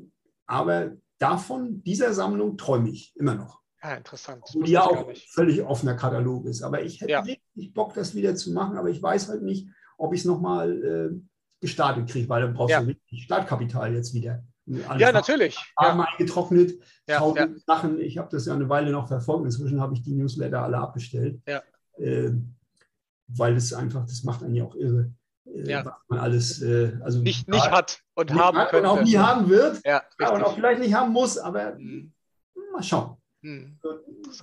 aber 0.48 0.94
davon, 1.20 1.84
dieser 1.84 2.14
Sammlung 2.14 2.58
träume 2.58 2.90
ich 2.90 3.14
immer 3.18 3.36
noch. 3.36 3.60
ja, 3.84 3.96
interessant. 3.96 4.42
Das 4.46 4.56
Wo 4.56 4.64
die 4.64 4.72
ja 4.72 4.84
auch 4.84 5.12
völlig 5.32 5.62
offener 5.62 5.96
Katalog 5.96 6.46
ist. 6.46 6.64
Aber 6.64 6.82
ich 6.82 7.02
hätte 7.02 7.12
Ja. 7.12 7.20
richtig 7.22 7.74
Bock, 7.74 7.94
das 7.94 8.16
wieder 8.16 8.36
zu 8.36 8.52
machen, 8.54 8.78
aber 8.78 8.90
ich 8.90 9.02
weiß 9.04 9.28
halt 9.30 9.44
nicht, 9.44 9.68
ob 9.98 10.14
ich 10.14 10.22
es 10.22 10.26
nochmal 10.26 11.12
äh, 11.14 11.20
gestartet 11.62 12.10
kriege, 12.10 12.30
weil 12.30 12.42
dann 12.44 12.54
brauchst 12.54 12.72
Ja. 12.72 12.80
du 12.82 12.88
richtig 12.88 13.24
Startkapital 13.24 13.94
jetzt 13.94 14.14
wieder. 14.14 14.42
Ja, 14.98 15.12
natürlich. 15.12 15.56
Farben 15.76 16.00
Ja, 16.00 16.06
eingetrocknet, 16.12 16.72
ja, 17.08 17.34
ja. 17.36 17.48
Sachen. 17.66 18.00
Ich 18.00 18.18
habe 18.18 18.30
das 18.32 18.46
ja 18.46 18.54
eine 18.54 18.70
Weile 18.70 18.92
noch 18.92 19.08
verfolgt. 19.08 19.46
Inzwischen 19.46 19.82
habe 19.82 19.94
ich 19.96 20.02
die 20.04 20.14
Newsletter 20.14 20.62
alle 20.64 20.78
abbestellt. 20.78 21.42
Ja. 21.48 21.62
Äh, 21.98 22.32
weil 23.28 23.56
das 23.56 23.74
einfach, 23.74 24.06
das 24.06 24.24
macht 24.24 24.44
einen 24.44 24.56
ja 24.56 24.64
auch 24.66 24.76
irre. 24.76 25.12
Äh, 25.46 25.70
Ja. 25.72 25.86
Was 25.86 25.94
man 26.08 26.20
alles 26.20 26.62
äh, 26.62 26.92
also 27.02 27.22
Nicht, 27.22 27.48
nicht 27.48 27.72
hat 27.72 28.00
und 28.16 28.30
nicht 28.30 28.40
haben 28.40 28.58
hat 28.58 28.70
könnte. 28.70 28.90
und 28.92 28.98
auch 29.00 29.04
nie 29.04 29.18
haben 29.18 29.50
wird. 29.50 29.82
Ja, 29.86 30.04
und 30.20 30.44
auch 30.44 30.54
vielleicht 30.56 30.80
nicht 30.82 30.94
haben 30.94 31.12
muss, 31.14 31.38
aber 31.38 31.76
Mhm. 31.76 32.14
mal 32.74 32.84
schauen. 32.84 33.18
Mhm. 33.42 33.80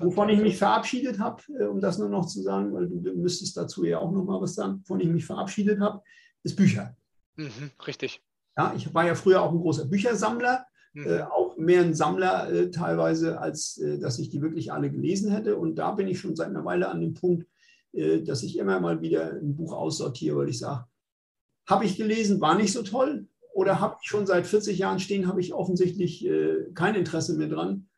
Wovon 0.01 0.29
ich 0.31 0.41
mich 0.41 0.57
verabschiedet 0.59 1.19
habe, 1.21 1.43
äh, 1.59 1.65
um 1.65 1.81
das 1.81 1.99
nur 1.99 2.09
noch 2.09 2.27
zu 2.27 2.43
sagen, 2.43 2.73
weil 2.75 2.89
du, 2.89 3.01
du 3.01 3.15
müsstest 3.15 3.57
dazu 3.57 3.85
ja 3.85 3.99
auch 3.99 4.11
noch 4.11 4.25
mal 4.25 4.41
was 4.41 4.55
sagen, 4.55 4.81
wovon 4.81 5.01
ich 5.01 5.09
mich 5.09 5.25
verabschiedet 5.25 5.79
habe, 5.81 6.03
ist 6.43 6.57
Bücher. 6.57 6.97
Mhm. 7.37 7.71
Richtig. 7.87 8.23
Ja, 8.57 8.73
ich 8.77 8.93
war 8.95 9.07
ja 9.07 9.15
früher 9.15 9.43
auch 9.43 9.53
ein 9.53 9.61
großer 9.61 9.87
Büchersammler. 9.87 10.67
Mhm. 10.97 11.07
äh, 11.07 11.23
auch 11.23 11.57
mehr 11.59 11.83
ein 11.83 11.95
Sammler 11.95 12.51
äh, 12.51 12.71
teilweise, 12.71 13.39
als 13.39 13.77
äh, 13.79 13.99
dass 13.99 14.19
ich 14.19 14.31
die 14.31 14.41
wirklich 14.41 14.73
alle 14.73 14.91
gelesen 14.91 15.31
hätte. 15.31 15.57
Und 15.57 15.77
da 15.77 15.91
bin 15.93 16.09
ich 16.09 16.19
schon 16.19 16.35
seit 16.35 16.49
einer 16.49 16.65
Weile 16.65 16.89
an 16.89 17.03
dem 17.03 17.13
Punkt, 17.13 17.47
äh, 17.93 18.23
dass 18.23 18.43
ich 18.43 18.57
immer 18.59 18.81
mal 18.81 19.03
wieder 19.03 19.33
ein 19.33 19.57
Buch 19.57 19.75
aussortiere, 19.75 20.39
weil 20.39 20.49
ich 20.49 20.59
sage, 20.59 20.87
habe 21.69 21.85
ich 21.85 21.97
gelesen, 21.97 22.41
war 22.41 22.55
nicht 22.57 22.73
so 22.73 22.83
toll. 22.83 23.29
Oder 23.53 23.81
habe 23.81 23.97
ich 24.01 24.09
schon 24.09 24.27
seit 24.27 24.47
40 24.47 24.79
Jahren 24.79 24.99
stehen, 24.99 25.29
habe 25.29 25.41
ich 25.41 25.53
offensichtlich 25.53 26.25
äh, 26.27 26.67
kein 26.75 26.95
Interesse 26.95 27.35
mehr 27.37 27.49
dran. 27.49 27.89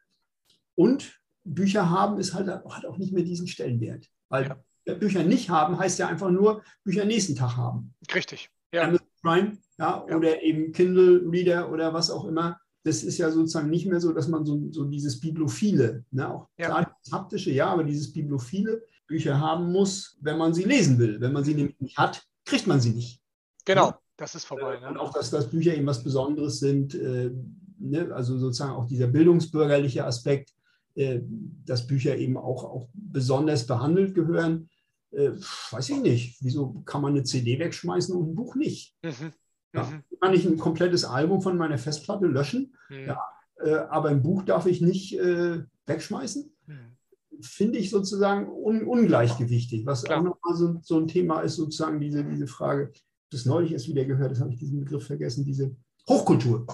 Und 0.74 1.20
Bücher 1.44 1.90
haben 1.90 2.18
ist 2.18 2.34
halt, 2.34 2.48
hat 2.48 2.86
auch 2.86 2.98
nicht 2.98 3.12
mehr 3.12 3.24
diesen 3.24 3.46
Stellenwert. 3.46 4.08
Weil 4.28 4.56
Ja. 4.86 4.94
Bücher 4.94 5.22
nicht 5.22 5.50
haben, 5.50 5.78
heißt 5.78 5.98
ja 5.98 6.08
einfach 6.08 6.30
nur 6.30 6.62
Bücher 6.82 7.04
nächsten 7.04 7.34
Tag 7.36 7.56
haben. 7.56 7.94
Richtig. 8.14 8.50
Ja. 8.72 8.84
Amazon 8.84 9.06
Prime, 9.22 9.58
ja, 9.78 10.04
Ja. 10.08 10.16
oder 10.16 10.42
eben 10.42 10.72
Kindle 10.72 11.22
Reader 11.30 11.70
oder 11.72 11.92
was 11.94 12.10
auch 12.10 12.24
immer. 12.26 12.58
Das 12.84 13.02
ist 13.02 13.18
ja 13.18 13.30
sozusagen 13.30 13.70
nicht 13.70 13.86
mehr 13.86 14.00
so, 14.00 14.12
dass 14.12 14.28
man 14.28 14.46
so, 14.46 14.60
so 14.70 14.84
dieses 14.84 15.20
Biblophile, 15.20 16.04
ne, 16.10 16.32
auch 16.32 16.48
Ja. 16.58 16.92
das 17.02 17.12
haptische, 17.12 17.50
ja, 17.50 17.66
aber 17.66 17.84
dieses 17.84 18.12
Biblophile 18.12 18.82
Bücher 19.06 19.40
haben 19.40 19.72
muss, 19.72 20.16
wenn 20.20 20.36
man 20.38 20.52
sie 20.54 20.64
lesen 20.64 20.98
will. 20.98 21.20
Wenn 21.20 21.32
man 21.32 21.42
sie 21.44 21.54
nämlich 21.54 21.80
nicht 21.80 21.96
hat, 21.96 22.22
kriegt 22.44 22.66
man 22.66 22.80
sie 22.80 22.90
nicht. 22.90 23.20
Genau. 23.64 23.94
Das 24.16 24.34
ist 24.34 24.44
vorbei. 24.44 24.76
Und 24.86 24.94
Ne? 24.94 25.00
auch, 25.00 25.12
dass 25.12 25.30
das 25.30 25.48
Bücher 25.48 25.74
eben 25.74 25.86
was 25.86 26.02
Besonderes 26.02 26.58
sind, 26.60 26.94
äh, 26.94 27.30
ne, 27.78 28.12
also 28.12 28.36
sozusagen 28.38 28.72
auch 28.72 28.86
dieser 28.86 29.06
bildungsbürgerliche 29.06 30.04
Aspekt, 30.04 30.52
äh, 30.94 31.20
dass 31.64 31.86
Bücher 31.86 32.16
eben 32.16 32.36
auch, 32.36 32.64
auch 32.64 32.88
besonders 32.94 33.66
behandelt 33.66 34.14
gehören. 34.14 34.68
Äh, 35.12 35.30
weiß 35.70 35.88
ich 35.90 36.00
nicht. 36.02 36.38
Wieso 36.42 36.82
kann 36.84 37.00
man 37.02 37.12
eine 37.12 37.22
CD 37.22 37.58
wegschmeißen 37.58 38.14
und 38.14 38.30
ein 38.30 38.34
Buch 38.34 38.56
nicht? 38.56 38.94
Mhm. 39.02 39.32
Ja, 39.74 39.84
mhm. 39.84 40.02
kann 40.20 40.34
ich 40.34 40.46
ein 40.46 40.58
komplettes 40.58 41.04
Album 41.04 41.42
von 41.42 41.56
meiner 41.56 41.78
Festplatte 41.78 42.26
löschen? 42.26 42.74
Mhm. 42.88 43.06
Ja, 43.06 43.20
äh, 43.60 43.74
aber 43.74 44.08
ein 44.08 44.22
Buch 44.22 44.42
darf 44.42 44.66
ich 44.66 44.80
nicht 44.80 45.18
äh, 45.18 45.62
wegschmeißen? 45.86 46.50
Mhm. 46.66 46.96
Finde 47.40 47.78
ich 47.78 47.90
sozusagen 47.90 48.48
un 48.48 48.82
ungleichgewichtig. 48.84 49.86
Was 49.86 50.04
Klar. 50.04 50.18
auch 50.18 50.24
nochmal 50.24 50.56
so, 50.56 50.78
so, 50.82 50.98
ein 50.98 51.06
Thema 51.06 51.40
ist, 51.40 51.56
sozusagen 51.56 52.00
diese, 52.00 52.24
diese 52.24 52.46
Frage, 52.46 52.92
das 53.30 53.44
neulich 53.44 53.72
erst 53.72 53.88
wieder 53.88 54.04
gehört, 54.04 54.32
das 54.32 54.40
habe 54.40 54.50
ich 54.52 54.58
diesen 54.58 54.80
Begriff 54.80 55.06
vergessen, 55.06 55.44
diese 55.44 55.76
Hochkultur. 56.08 56.66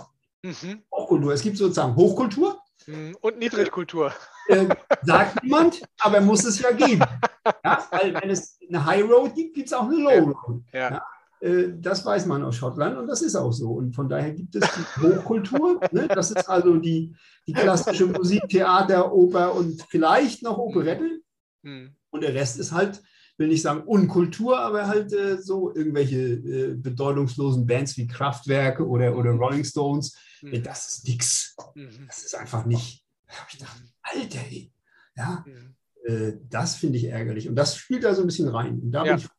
Mhm. 0.43 0.83
Hochkultur. 0.93 1.33
Es 1.33 1.43
gibt 1.43 1.57
sozusagen 1.59 1.97
Hochkultur. 1.97 2.59
Mhm. 2.87 3.17
Und 3.21 3.39
Niedrigkultur. 3.39 4.13
Äh, 4.49 4.69
sagt 5.03 5.43
niemand, 5.43 5.83
aber 5.99 6.21
muss 6.21 6.45
es 6.45 6.61
ja 6.61 6.71
geben. 6.71 7.05
Ja, 7.65 7.87
weil 7.91 8.15
wenn 8.15 8.31
es 8.31 8.59
eine 8.69 8.85
High 8.85 9.05
Road 9.05 9.35
gibt, 9.35 9.55
gibt 9.55 9.67
es 9.69 9.73
auch 9.73 9.89
eine 9.89 9.97
Low 9.97 10.33
Road. 10.33 10.63
Ja. 10.73 10.93
ja. 10.93 11.07
Äh, 11.45 11.75
das 11.79 12.07
weiß 12.07 12.25
man 12.25 12.43
aus 12.43 12.57
Schottland 12.57 12.97
und 12.97 13.07
das 13.07 13.21
ist 13.21 13.37
auch 13.37 13.53
so. 13.53 13.73
Und 13.73 13.95
von 13.95 14.09
daher 14.09 14.33
gibt 14.33 14.55
es 14.57 14.67
die 14.75 15.03
Hochkultur. 15.03 15.79
Ne? 15.93 16.09
Das 16.09 16.31
ist 16.31 16.49
also 16.49 16.79
die, 16.79 17.15
die 17.47 17.53
klassische 17.53 18.07
Musik, 18.07 18.49
Theater, 18.49 19.13
Oper 19.13 19.55
und 19.55 19.83
vielleicht 19.91 20.43
noch 20.43 20.57
Operette. 20.57 21.21
Mhm. 21.63 21.95
Und 22.09 22.23
der 22.23 22.33
Rest 22.33 22.59
ist 22.59 22.73
halt, 22.73 23.03
will 23.37 23.49
nicht 23.49 23.61
sagen 23.61 23.83
Unkultur, 23.83 24.59
aber 24.59 24.87
halt 24.87 25.13
äh, 25.13 25.37
so 25.37 25.75
irgendwelche 25.75 26.19
äh, 26.19 26.75
bedeutungslosen 26.77 27.67
Bands 27.67 27.99
wie 27.99 28.07
Kraftwerke 28.07 28.87
oder, 28.87 29.15
oder 29.15 29.33
Rolling 29.33 29.65
Stones. 29.65 30.17
Mhm. 30.41 30.63
Das 30.63 30.89
ist 30.89 31.07
nix. 31.07 31.55
Mhm. 31.75 32.07
Das 32.07 32.25
ist 32.25 32.35
einfach 32.35 32.65
nicht. 32.65 33.05
Da 33.27 33.35
habe 33.35 33.49
ich 33.51 33.59
gedacht, 33.59 33.83
Alter, 34.03 34.41
ey. 34.51 34.73
Ja, 35.15 35.45
mhm. 35.47 35.75
äh, 36.11 36.39
das 36.49 36.77
finde 36.77 36.97
ich 36.97 37.05
ärgerlich. 37.05 37.51
Und 37.51 37.57
das 37.57 37.77
spielt 37.77 38.03
da 38.03 38.15
so 38.15 38.23
ein 38.23 38.27
bisschen 38.29 38.49
rein. 38.49 38.81
Und 38.81 38.93
da, 38.93 39.05
ja. 39.05 39.17
bin, 39.17 39.25
ich, 39.25 39.31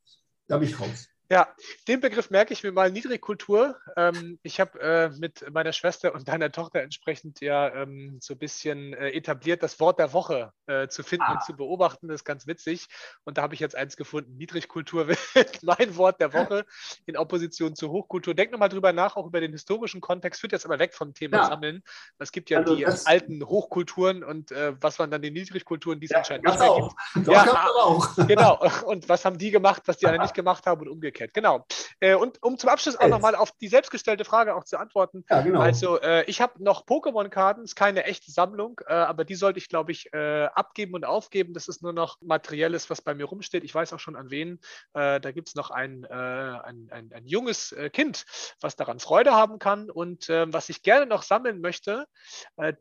da 0.48 0.58
bin 0.60 0.70
ich 0.70 0.80
raus. 0.80 1.08
Ja, 1.30 1.48
den 1.88 2.02
Begriff 2.02 2.30
merke 2.30 2.54
ich 2.54 2.64
mir 2.64 2.72
mal, 2.72 2.92
Niedrigkultur. 2.92 3.80
Ähm, 3.98 4.38
ich 4.44 4.60
habe 4.60 4.80
äh, 4.80 5.10
mit 5.18 5.52
meiner 5.52 5.74
Schwester 5.74 6.14
und 6.14 6.28
deiner 6.28 6.52
Tochter 6.52 6.82
entsprechend 6.82 7.42
ja 7.42 7.74
ähm, 7.74 8.20
so 8.22 8.36
ein 8.36 8.38
bisschen 8.38 8.94
äh, 8.94 9.10
etabliert, 9.10 9.64
das 9.64 9.80
Wort 9.80 9.98
der 9.98 10.14
Woche 10.14 10.54
äh, 10.68 10.88
zu 10.88 11.02
finden 11.02 11.26
ah. 11.28 11.34
und 11.34 11.44
zu 11.44 11.56
beobachten. 11.56 12.08
Das 12.08 12.22
ist 12.22 12.26
ganz 12.26 12.46
witzig. 12.46 12.88
Und 13.24 13.40
da 13.40 13.42
habe 13.42 13.56
ich 13.56 13.60
jetzt 13.60 13.76
eins 13.76 13.98
gefunden. 13.98 14.38
Niedrigkultur 14.38 15.08
wird 15.34 15.64
mein 15.64 15.98
Wort 15.98 16.22
der 16.22 16.32
Woche 16.32 16.64
in 17.08 17.18
Opposition 17.18 17.76
zur 17.76 17.90
Hochkultur. 17.90 18.36
Denk 18.36 18.52
nochmal 18.52 18.70
drüber 18.70 18.94
nach, 18.94 19.16
auch 19.16 19.26
über 19.26 19.42
den 19.42 19.52
historischen 19.52 20.02
Kontext. 20.02 20.42
Führt 20.42 20.52
jetzt 20.52 20.66
aber 20.66 20.78
weg 20.78 20.94
vom 20.94 21.16
Thema 21.16 21.38
ja. 21.38 21.46
Sammeln. 21.48 21.82
Es 22.20 22.32
gibt 22.32 22.52
ja 22.52 22.60
also 22.60 22.76
die 22.76 22.86
alten 22.86 23.44
Hochkulturen 23.44 24.24
und 24.24 24.52
äh, 24.52 24.74
was 24.80 25.00
waren 25.00 25.10
dann 25.10 25.24
die 25.24 25.32
Niedrigkulturen, 25.32 26.00
die 26.00 26.06
es 26.06 26.12
ja, 26.12 26.20
anscheinend 26.20 26.46
nicht 26.46 26.60
mehr 26.60 26.70
auch. 26.70 26.96
gibt. 27.16 27.28
Ja, 27.28 27.66
auch. 27.82 28.16
genau. 28.28 28.64
Und 28.86 29.10
was 29.10 29.26
haben 29.26 29.40
die 29.40 29.50
gemacht, 29.50 29.82
was 29.86 29.98
die 29.98 30.06
alle 30.06 30.20
nicht 30.20 30.36
gemacht 30.36 30.68
haben 30.68 30.82
und 30.82 30.90
umgekehrt 30.90 31.15
umgekehrt, 31.16 31.34
genau. 31.34 31.66
Äh, 32.00 32.16
und 32.16 32.42
um 32.44 32.58
zum 32.58 32.70
Abschluss 32.70 32.98
auch 32.98 33.08
nochmal 33.08 33.36
auf 33.36 33.52
die 33.54 33.68
selbstgestellte 33.68 34.26
Frage 34.26 34.56
auch 34.56 34.66
zu 34.66 34.78
antworten. 34.78 35.24
Ja, 35.30 35.42
genau. 35.42 35.62
Also 35.62 36.00
äh, 36.02 36.24
ich 36.26 36.42
habe 36.42 36.64
noch 36.64 36.86
Pokémon-Karten, 36.86 37.64
ist 37.64 37.76
keine 37.76 38.04
echte 38.04 38.32
Sammlung, 38.32 38.82
äh, 38.88 38.94
aber 38.94 39.26
die 39.26 39.36
sollte 39.36 39.60
ich, 39.60 39.70
glaube 39.70 39.92
ich, 39.92 40.14
äh, 40.14 40.46
abgeben 40.46 40.94
und 40.94 41.06
aufgeben. 41.06 41.54
Das 41.54 41.68
ist 41.68 41.82
nur 41.82 41.94
noch 41.94 42.18
Materielles, 42.22 42.90
was 42.90 43.02
bei 43.02 43.14
mir 43.14 43.26
rumsteht. 43.26 43.64
Ich 43.64 43.74
weiß 43.74 43.94
auch 43.94 44.00
schon 44.00 44.16
an 44.16 44.30
wen. 44.30 44.60
Äh, 44.94 45.20
da 45.20 45.32
gibt 45.32 45.50
es 45.50 45.56
noch 45.56 45.72
ein, 45.72 46.04
äh, 46.04 46.14
ein, 46.14 46.90
ein, 46.92 47.12
ein, 47.14 47.26
junges 47.26 47.76
Kind, 47.94 48.26
was 48.62 48.76
daran 48.76 49.00
Freude 49.00 49.34
haben 49.34 49.60
kann. 49.60 49.90
Und 49.90 50.30
ähm, 50.30 50.54
was 50.54 50.70
ich 50.70 50.84
gerne 50.84 51.06
noch 51.06 51.24
sammeln 51.24 51.62
möchte, 51.62 52.06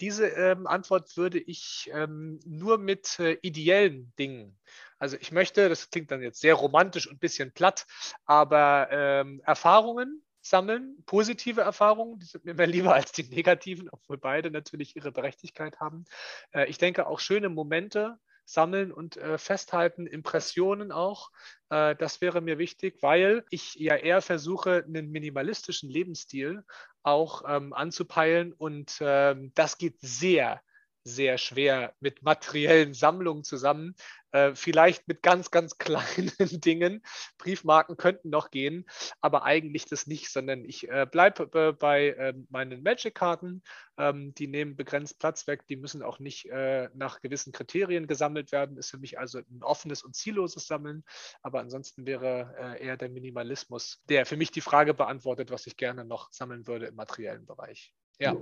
diese 0.00 0.26
ähm, 0.26 0.66
Antwort 0.66 1.16
würde 1.16 1.38
ich 1.38 1.90
ähm, 1.92 2.40
nur 2.44 2.78
mit 2.78 3.18
ideellen 3.42 4.12
Dingen 4.18 4.58
also 5.04 5.18
ich 5.20 5.32
möchte, 5.32 5.68
das 5.68 5.90
klingt 5.90 6.10
dann 6.10 6.22
jetzt 6.22 6.40
sehr 6.40 6.54
romantisch 6.54 7.06
und 7.06 7.16
ein 7.16 7.18
bisschen 7.18 7.52
platt, 7.52 7.86
aber 8.24 8.88
ähm, 8.90 9.42
Erfahrungen 9.44 10.24
sammeln, 10.40 10.96
positive 11.04 11.60
Erfahrungen, 11.60 12.18
die 12.20 12.24
sind 12.24 12.46
mir 12.46 12.54
mehr 12.54 12.66
lieber 12.66 12.94
als 12.94 13.12
die 13.12 13.24
negativen, 13.24 13.90
obwohl 13.90 14.16
beide 14.16 14.50
natürlich 14.50 14.96
ihre 14.96 15.12
Berechtigkeit 15.12 15.78
haben. 15.78 16.06
Äh, 16.54 16.70
ich 16.70 16.78
denke 16.78 17.06
auch 17.06 17.20
schöne 17.20 17.50
Momente 17.50 18.18
sammeln 18.46 18.92
und 18.92 19.18
äh, 19.18 19.36
festhalten, 19.36 20.06
Impressionen 20.06 20.90
auch. 20.90 21.30
Äh, 21.68 21.96
das 21.96 22.22
wäre 22.22 22.40
mir 22.40 22.56
wichtig, 22.56 23.02
weil 23.02 23.44
ich 23.50 23.74
ja 23.74 23.96
eher 23.96 24.22
versuche, 24.22 24.84
einen 24.86 25.10
minimalistischen 25.10 25.90
Lebensstil 25.90 26.64
auch 27.02 27.42
ähm, 27.46 27.74
anzupeilen 27.74 28.54
und 28.54 28.96
ähm, 29.02 29.52
das 29.54 29.76
geht 29.76 30.00
sehr 30.00 30.62
sehr 31.04 31.38
schwer 31.38 31.94
mit 32.00 32.22
materiellen 32.22 32.94
Sammlungen 32.94 33.44
zusammen. 33.44 33.94
Äh, 34.32 34.56
vielleicht 34.56 35.06
mit 35.06 35.22
ganz, 35.22 35.52
ganz 35.52 35.78
kleinen 35.78 36.32
Dingen. 36.60 37.04
Briefmarken 37.38 37.96
könnten 37.96 38.30
noch 38.30 38.50
gehen, 38.50 38.84
aber 39.20 39.44
eigentlich 39.44 39.84
das 39.84 40.08
nicht, 40.08 40.30
sondern 40.30 40.64
ich 40.64 40.88
äh, 40.88 41.06
bleibe 41.08 41.48
äh, 41.52 41.72
bei 41.72 42.16
ähm, 42.18 42.48
meinen 42.50 42.82
Magic-Karten. 42.82 43.62
Ähm, 43.96 44.34
die 44.34 44.48
nehmen 44.48 44.74
begrenzt 44.74 45.20
Platz 45.20 45.46
weg. 45.46 45.66
Die 45.68 45.76
müssen 45.76 46.02
auch 46.02 46.18
nicht 46.18 46.46
äh, 46.46 46.88
nach 46.94 47.20
gewissen 47.20 47.52
Kriterien 47.52 48.08
gesammelt 48.08 48.50
werden. 48.50 48.76
Ist 48.76 48.90
für 48.90 48.98
mich 48.98 49.18
also 49.18 49.38
ein 49.38 49.62
offenes 49.62 50.02
und 50.02 50.16
zielloses 50.16 50.66
Sammeln. 50.66 51.04
Aber 51.42 51.60
ansonsten 51.60 52.06
wäre 52.06 52.54
äh, 52.58 52.84
eher 52.84 52.96
der 52.96 53.10
Minimalismus, 53.10 54.02
der 54.08 54.26
für 54.26 54.36
mich 54.36 54.50
die 54.50 54.62
Frage 54.62 54.94
beantwortet, 54.94 55.50
was 55.52 55.66
ich 55.66 55.76
gerne 55.76 56.04
noch 56.04 56.32
sammeln 56.32 56.66
würde 56.66 56.86
im 56.86 56.96
materiellen 56.96 57.46
Bereich. 57.46 57.94
Ja. 58.18 58.36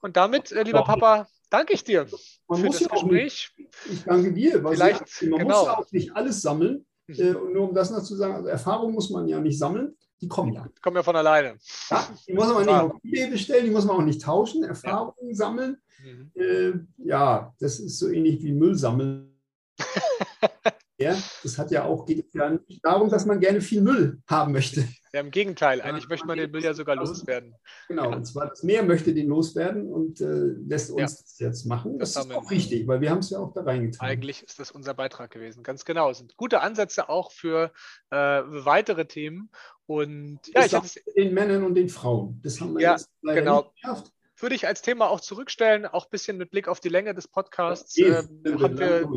Und 0.00 0.16
damit, 0.16 0.52
äh, 0.52 0.62
lieber 0.62 0.84
Papa, 0.84 1.26
danke 1.50 1.74
ich 1.74 1.84
dir 1.84 2.06
man 2.48 2.60
für 2.60 2.66
das 2.66 2.80
ja 2.80 2.88
Gespräch. 2.88 3.52
Nicht, 3.56 3.68
ich 3.90 4.04
danke 4.04 4.32
dir. 4.32 4.62
Weil 4.62 4.74
Vielleicht, 4.74 5.08
Sie, 5.08 5.28
man 5.28 5.40
genau. 5.40 5.58
muss 5.58 5.66
ja 5.66 5.78
auch 5.78 5.92
nicht 5.92 6.16
alles 6.16 6.42
sammeln. 6.42 6.86
Mhm. 7.06 7.14
Äh, 7.14 7.32
nur 7.32 7.68
um 7.68 7.74
das 7.74 7.90
noch 7.90 8.02
zu 8.02 8.16
sagen, 8.16 8.34
also 8.34 8.48
Erfahrung 8.48 8.92
muss 8.92 9.10
man 9.10 9.28
ja 9.28 9.40
nicht 9.40 9.58
sammeln. 9.58 9.96
Die 10.20 10.28
kommen 10.28 10.52
ja. 10.52 10.66
Die 10.74 10.80
kommen 10.80 10.96
ja 10.96 11.02
von 11.02 11.16
alleine. 11.16 11.58
Ja, 11.90 12.08
die 12.26 12.32
muss 12.32 12.48
man 12.48 12.64
nicht 12.64 12.74
auf 12.74 12.92
eBay 13.02 13.30
bestellen, 13.30 13.64
die 13.66 13.70
muss 13.70 13.84
man 13.84 13.96
auch 13.96 14.02
nicht 14.02 14.22
tauschen. 14.22 14.64
Erfahrungen 14.64 15.30
ja. 15.30 15.34
sammeln. 15.34 15.76
Mhm. 16.02 16.30
Äh, 16.34 16.72
ja, 17.04 17.54
das 17.58 17.78
ist 17.78 17.98
so 17.98 18.08
ähnlich 18.08 18.42
wie 18.42 18.52
Müll 18.52 18.74
sammeln. 18.74 19.30
Ja, 20.98 21.16
das 21.42 21.58
hat 21.58 21.70
ja 21.72 21.84
auch, 21.84 22.06
geht 22.06 22.32
ja 22.34 22.50
nicht 22.50 22.84
darum, 22.84 23.08
dass 23.08 23.26
man 23.26 23.40
gerne 23.40 23.60
viel 23.60 23.82
Müll 23.82 24.22
haben 24.28 24.52
möchte. 24.52 24.86
Ja, 25.12 25.20
im 25.20 25.30
Gegenteil. 25.30 25.80
Eigentlich 25.80 26.04
ja, 26.04 26.08
möchte 26.08 26.26
man 26.26 26.38
den 26.38 26.50
Müll 26.50 26.62
ja 26.62 26.74
sogar 26.74 26.96
loswerden. 26.96 27.54
Genau, 27.88 28.10
ja. 28.10 28.16
und 28.16 28.24
zwar 28.24 28.48
das 28.48 28.62
Meer 28.62 28.82
möchte 28.82 29.14
den 29.14 29.28
loswerden 29.28 29.92
und 29.92 30.20
äh, 30.20 30.26
lässt 30.66 30.90
uns 30.90 31.00
ja. 31.00 31.06
das 31.06 31.38
jetzt 31.38 31.66
machen. 31.66 31.98
Das, 31.98 32.12
das 32.12 32.26
ist 32.26 32.32
auch 32.32 32.50
richtig, 32.50 32.86
weil 32.86 33.00
wir 33.00 33.10
haben 33.10 33.18
es 33.18 33.30
ja 33.30 33.38
auch 33.38 33.52
da 33.52 33.62
reingetan. 33.62 34.08
Eigentlich 34.08 34.42
ist 34.42 34.58
das 34.58 34.70
unser 34.70 34.94
Beitrag 34.94 35.30
gewesen. 35.30 35.62
Ganz 35.62 35.84
genau. 35.84 36.10
Es 36.10 36.18
sind 36.18 36.36
gute 36.36 36.60
Ansätze 36.60 37.08
auch 37.08 37.32
für 37.32 37.72
äh, 38.10 38.16
weitere 38.16 39.06
Themen. 39.06 39.50
Und 39.86 40.40
ja, 40.46 40.64
ich 40.64 40.74
habe 40.74 40.88
den 41.16 41.34
Männern 41.34 41.64
und 41.64 41.74
den 41.74 41.88
Frauen. 41.88 42.40
Das 42.42 42.60
haben 42.60 42.74
wir 42.74 42.82
ja, 42.82 42.92
jetzt 42.92 43.10
leider 43.22 43.40
genau. 43.40 43.62
nicht 43.62 43.74
geschafft 43.82 44.10
würde 44.36 44.56
ich 44.56 44.66
als 44.66 44.82
Thema 44.82 45.08
auch 45.08 45.20
zurückstellen, 45.20 45.86
auch 45.86 46.06
ein 46.06 46.10
bisschen 46.10 46.36
mit 46.36 46.50
Blick 46.50 46.68
auf 46.68 46.80
die 46.80 46.88
Länge 46.88 47.14
des 47.14 47.28
Podcasts. 47.28 47.96
Ja, 47.96 48.20
äh, 48.20 48.24
haben 48.60 48.78
wir 48.78 49.08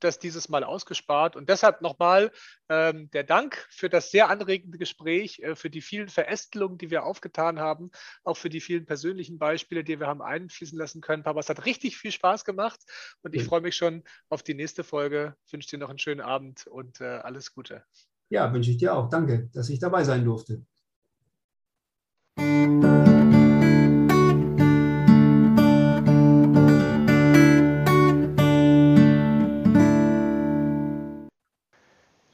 das 0.00 0.18
dieses 0.18 0.48
Mal 0.48 0.64
ausgespart. 0.64 1.36
Und 1.36 1.48
deshalb 1.48 1.82
nochmal 1.82 2.30
ähm, 2.68 3.10
der 3.10 3.24
Dank 3.24 3.66
für 3.70 3.88
das 3.88 4.10
sehr 4.10 4.28
anregende 4.28 4.78
Gespräch, 4.78 5.40
äh, 5.40 5.54
für 5.54 5.70
die 5.70 5.80
vielen 5.80 6.08
Verästelungen, 6.08 6.78
die 6.78 6.90
wir 6.90 7.04
aufgetan 7.04 7.58
haben, 7.60 7.90
auch 8.24 8.36
für 8.36 8.48
die 8.48 8.60
vielen 8.60 8.86
persönlichen 8.86 9.38
Beispiele, 9.38 9.84
die 9.84 9.98
wir 10.00 10.06
haben 10.06 10.22
einfließen 10.22 10.78
lassen 10.78 11.00
können. 11.00 11.22
Papa, 11.22 11.40
es 11.40 11.48
hat 11.48 11.64
richtig 11.64 11.96
viel 11.96 12.12
Spaß 12.12 12.44
gemacht 12.44 12.80
und 13.22 13.34
ich 13.34 13.44
freue 13.44 13.60
mich 13.60 13.76
schon 13.76 14.02
auf 14.28 14.42
die 14.42 14.54
nächste 14.54 14.84
Folge. 14.84 15.36
Ich 15.46 15.52
wünsche 15.52 15.70
dir 15.70 15.78
noch 15.78 15.90
einen 15.90 15.98
schönen 15.98 16.20
Abend 16.20 16.66
und 16.66 17.00
äh, 17.00 17.04
alles 17.04 17.54
Gute. 17.54 17.84
Ja, 18.28 18.52
wünsche 18.52 18.70
ich 18.70 18.76
dir 18.76 18.94
auch. 18.94 19.08
Danke, 19.08 19.48
dass 19.52 19.68
ich 19.68 19.78
dabei 19.78 20.04
sein 20.04 20.24
durfte. 20.24 20.64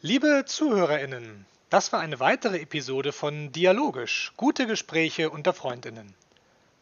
Liebe 0.05 0.43
ZuhörerInnen, 0.45 1.47
das 1.71 1.93
war 1.93 2.01
eine 2.01 2.19
weitere 2.19 2.59
Episode 2.59 3.13
von 3.13 3.53
Dialogisch, 3.53 4.33
gute 4.37 4.67
Gespräche 4.67 5.31
unter 5.31 5.53
FreundInnen. 5.53 6.13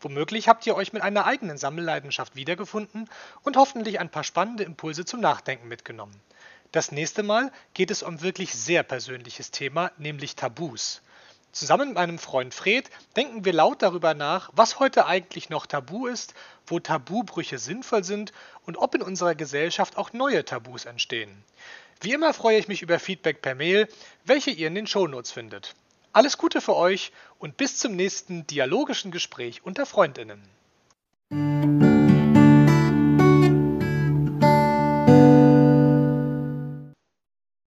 Womöglich 0.00 0.48
habt 0.48 0.66
ihr 0.66 0.74
euch 0.74 0.94
mit 0.94 1.02
einer 1.02 1.26
eigenen 1.26 1.58
Sammelleidenschaft 1.58 2.34
wiedergefunden 2.34 3.10
und 3.42 3.58
hoffentlich 3.58 4.00
ein 4.00 4.08
paar 4.08 4.24
spannende 4.24 4.64
Impulse 4.64 5.04
zum 5.04 5.20
Nachdenken 5.20 5.68
mitgenommen. 5.68 6.18
Das 6.72 6.92
nächste 6.92 7.22
Mal 7.22 7.52
geht 7.74 7.90
es 7.90 8.02
um 8.02 8.22
wirklich 8.22 8.54
sehr 8.54 8.82
persönliches 8.84 9.50
Thema, 9.50 9.92
nämlich 9.98 10.34
Tabus. 10.34 11.02
Zusammen 11.52 11.88
mit 11.88 11.96
meinem 11.96 12.18
Freund 12.18 12.54
Fred 12.54 12.88
denken 13.16 13.44
wir 13.44 13.52
laut 13.52 13.82
darüber 13.82 14.14
nach, 14.14 14.48
was 14.54 14.78
heute 14.78 15.04
eigentlich 15.04 15.50
noch 15.50 15.66
Tabu 15.66 16.06
ist, 16.06 16.32
wo 16.66 16.80
Tabubrüche 16.80 17.58
sinnvoll 17.58 18.02
sind 18.02 18.32
und 18.64 18.78
ob 18.78 18.94
in 18.94 19.02
unserer 19.02 19.34
Gesellschaft 19.34 19.98
auch 19.98 20.14
neue 20.14 20.42
Tabus 20.46 20.86
entstehen. 20.86 21.44
Wie 22.02 22.12
immer 22.12 22.32
freue 22.32 22.58
ich 22.58 22.66
mich 22.66 22.80
über 22.80 22.98
Feedback 22.98 23.42
per 23.42 23.54
Mail, 23.54 23.86
welche 24.24 24.50
ihr 24.50 24.68
in 24.68 24.74
den 24.74 24.86
Shownotes 24.86 25.32
findet. 25.32 25.74
Alles 26.12 26.38
Gute 26.38 26.62
für 26.62 26.74
euch 26.74 27.12
und 27.38 27.58
bis 27.58 27.76
zum 27.76 27.94
nächsten 27.94 28.46
dialogischen 28.46 29.10
Gespräch 29.10 29.60
unter 29.64 29.84
Freundinnen. 29.84 30.42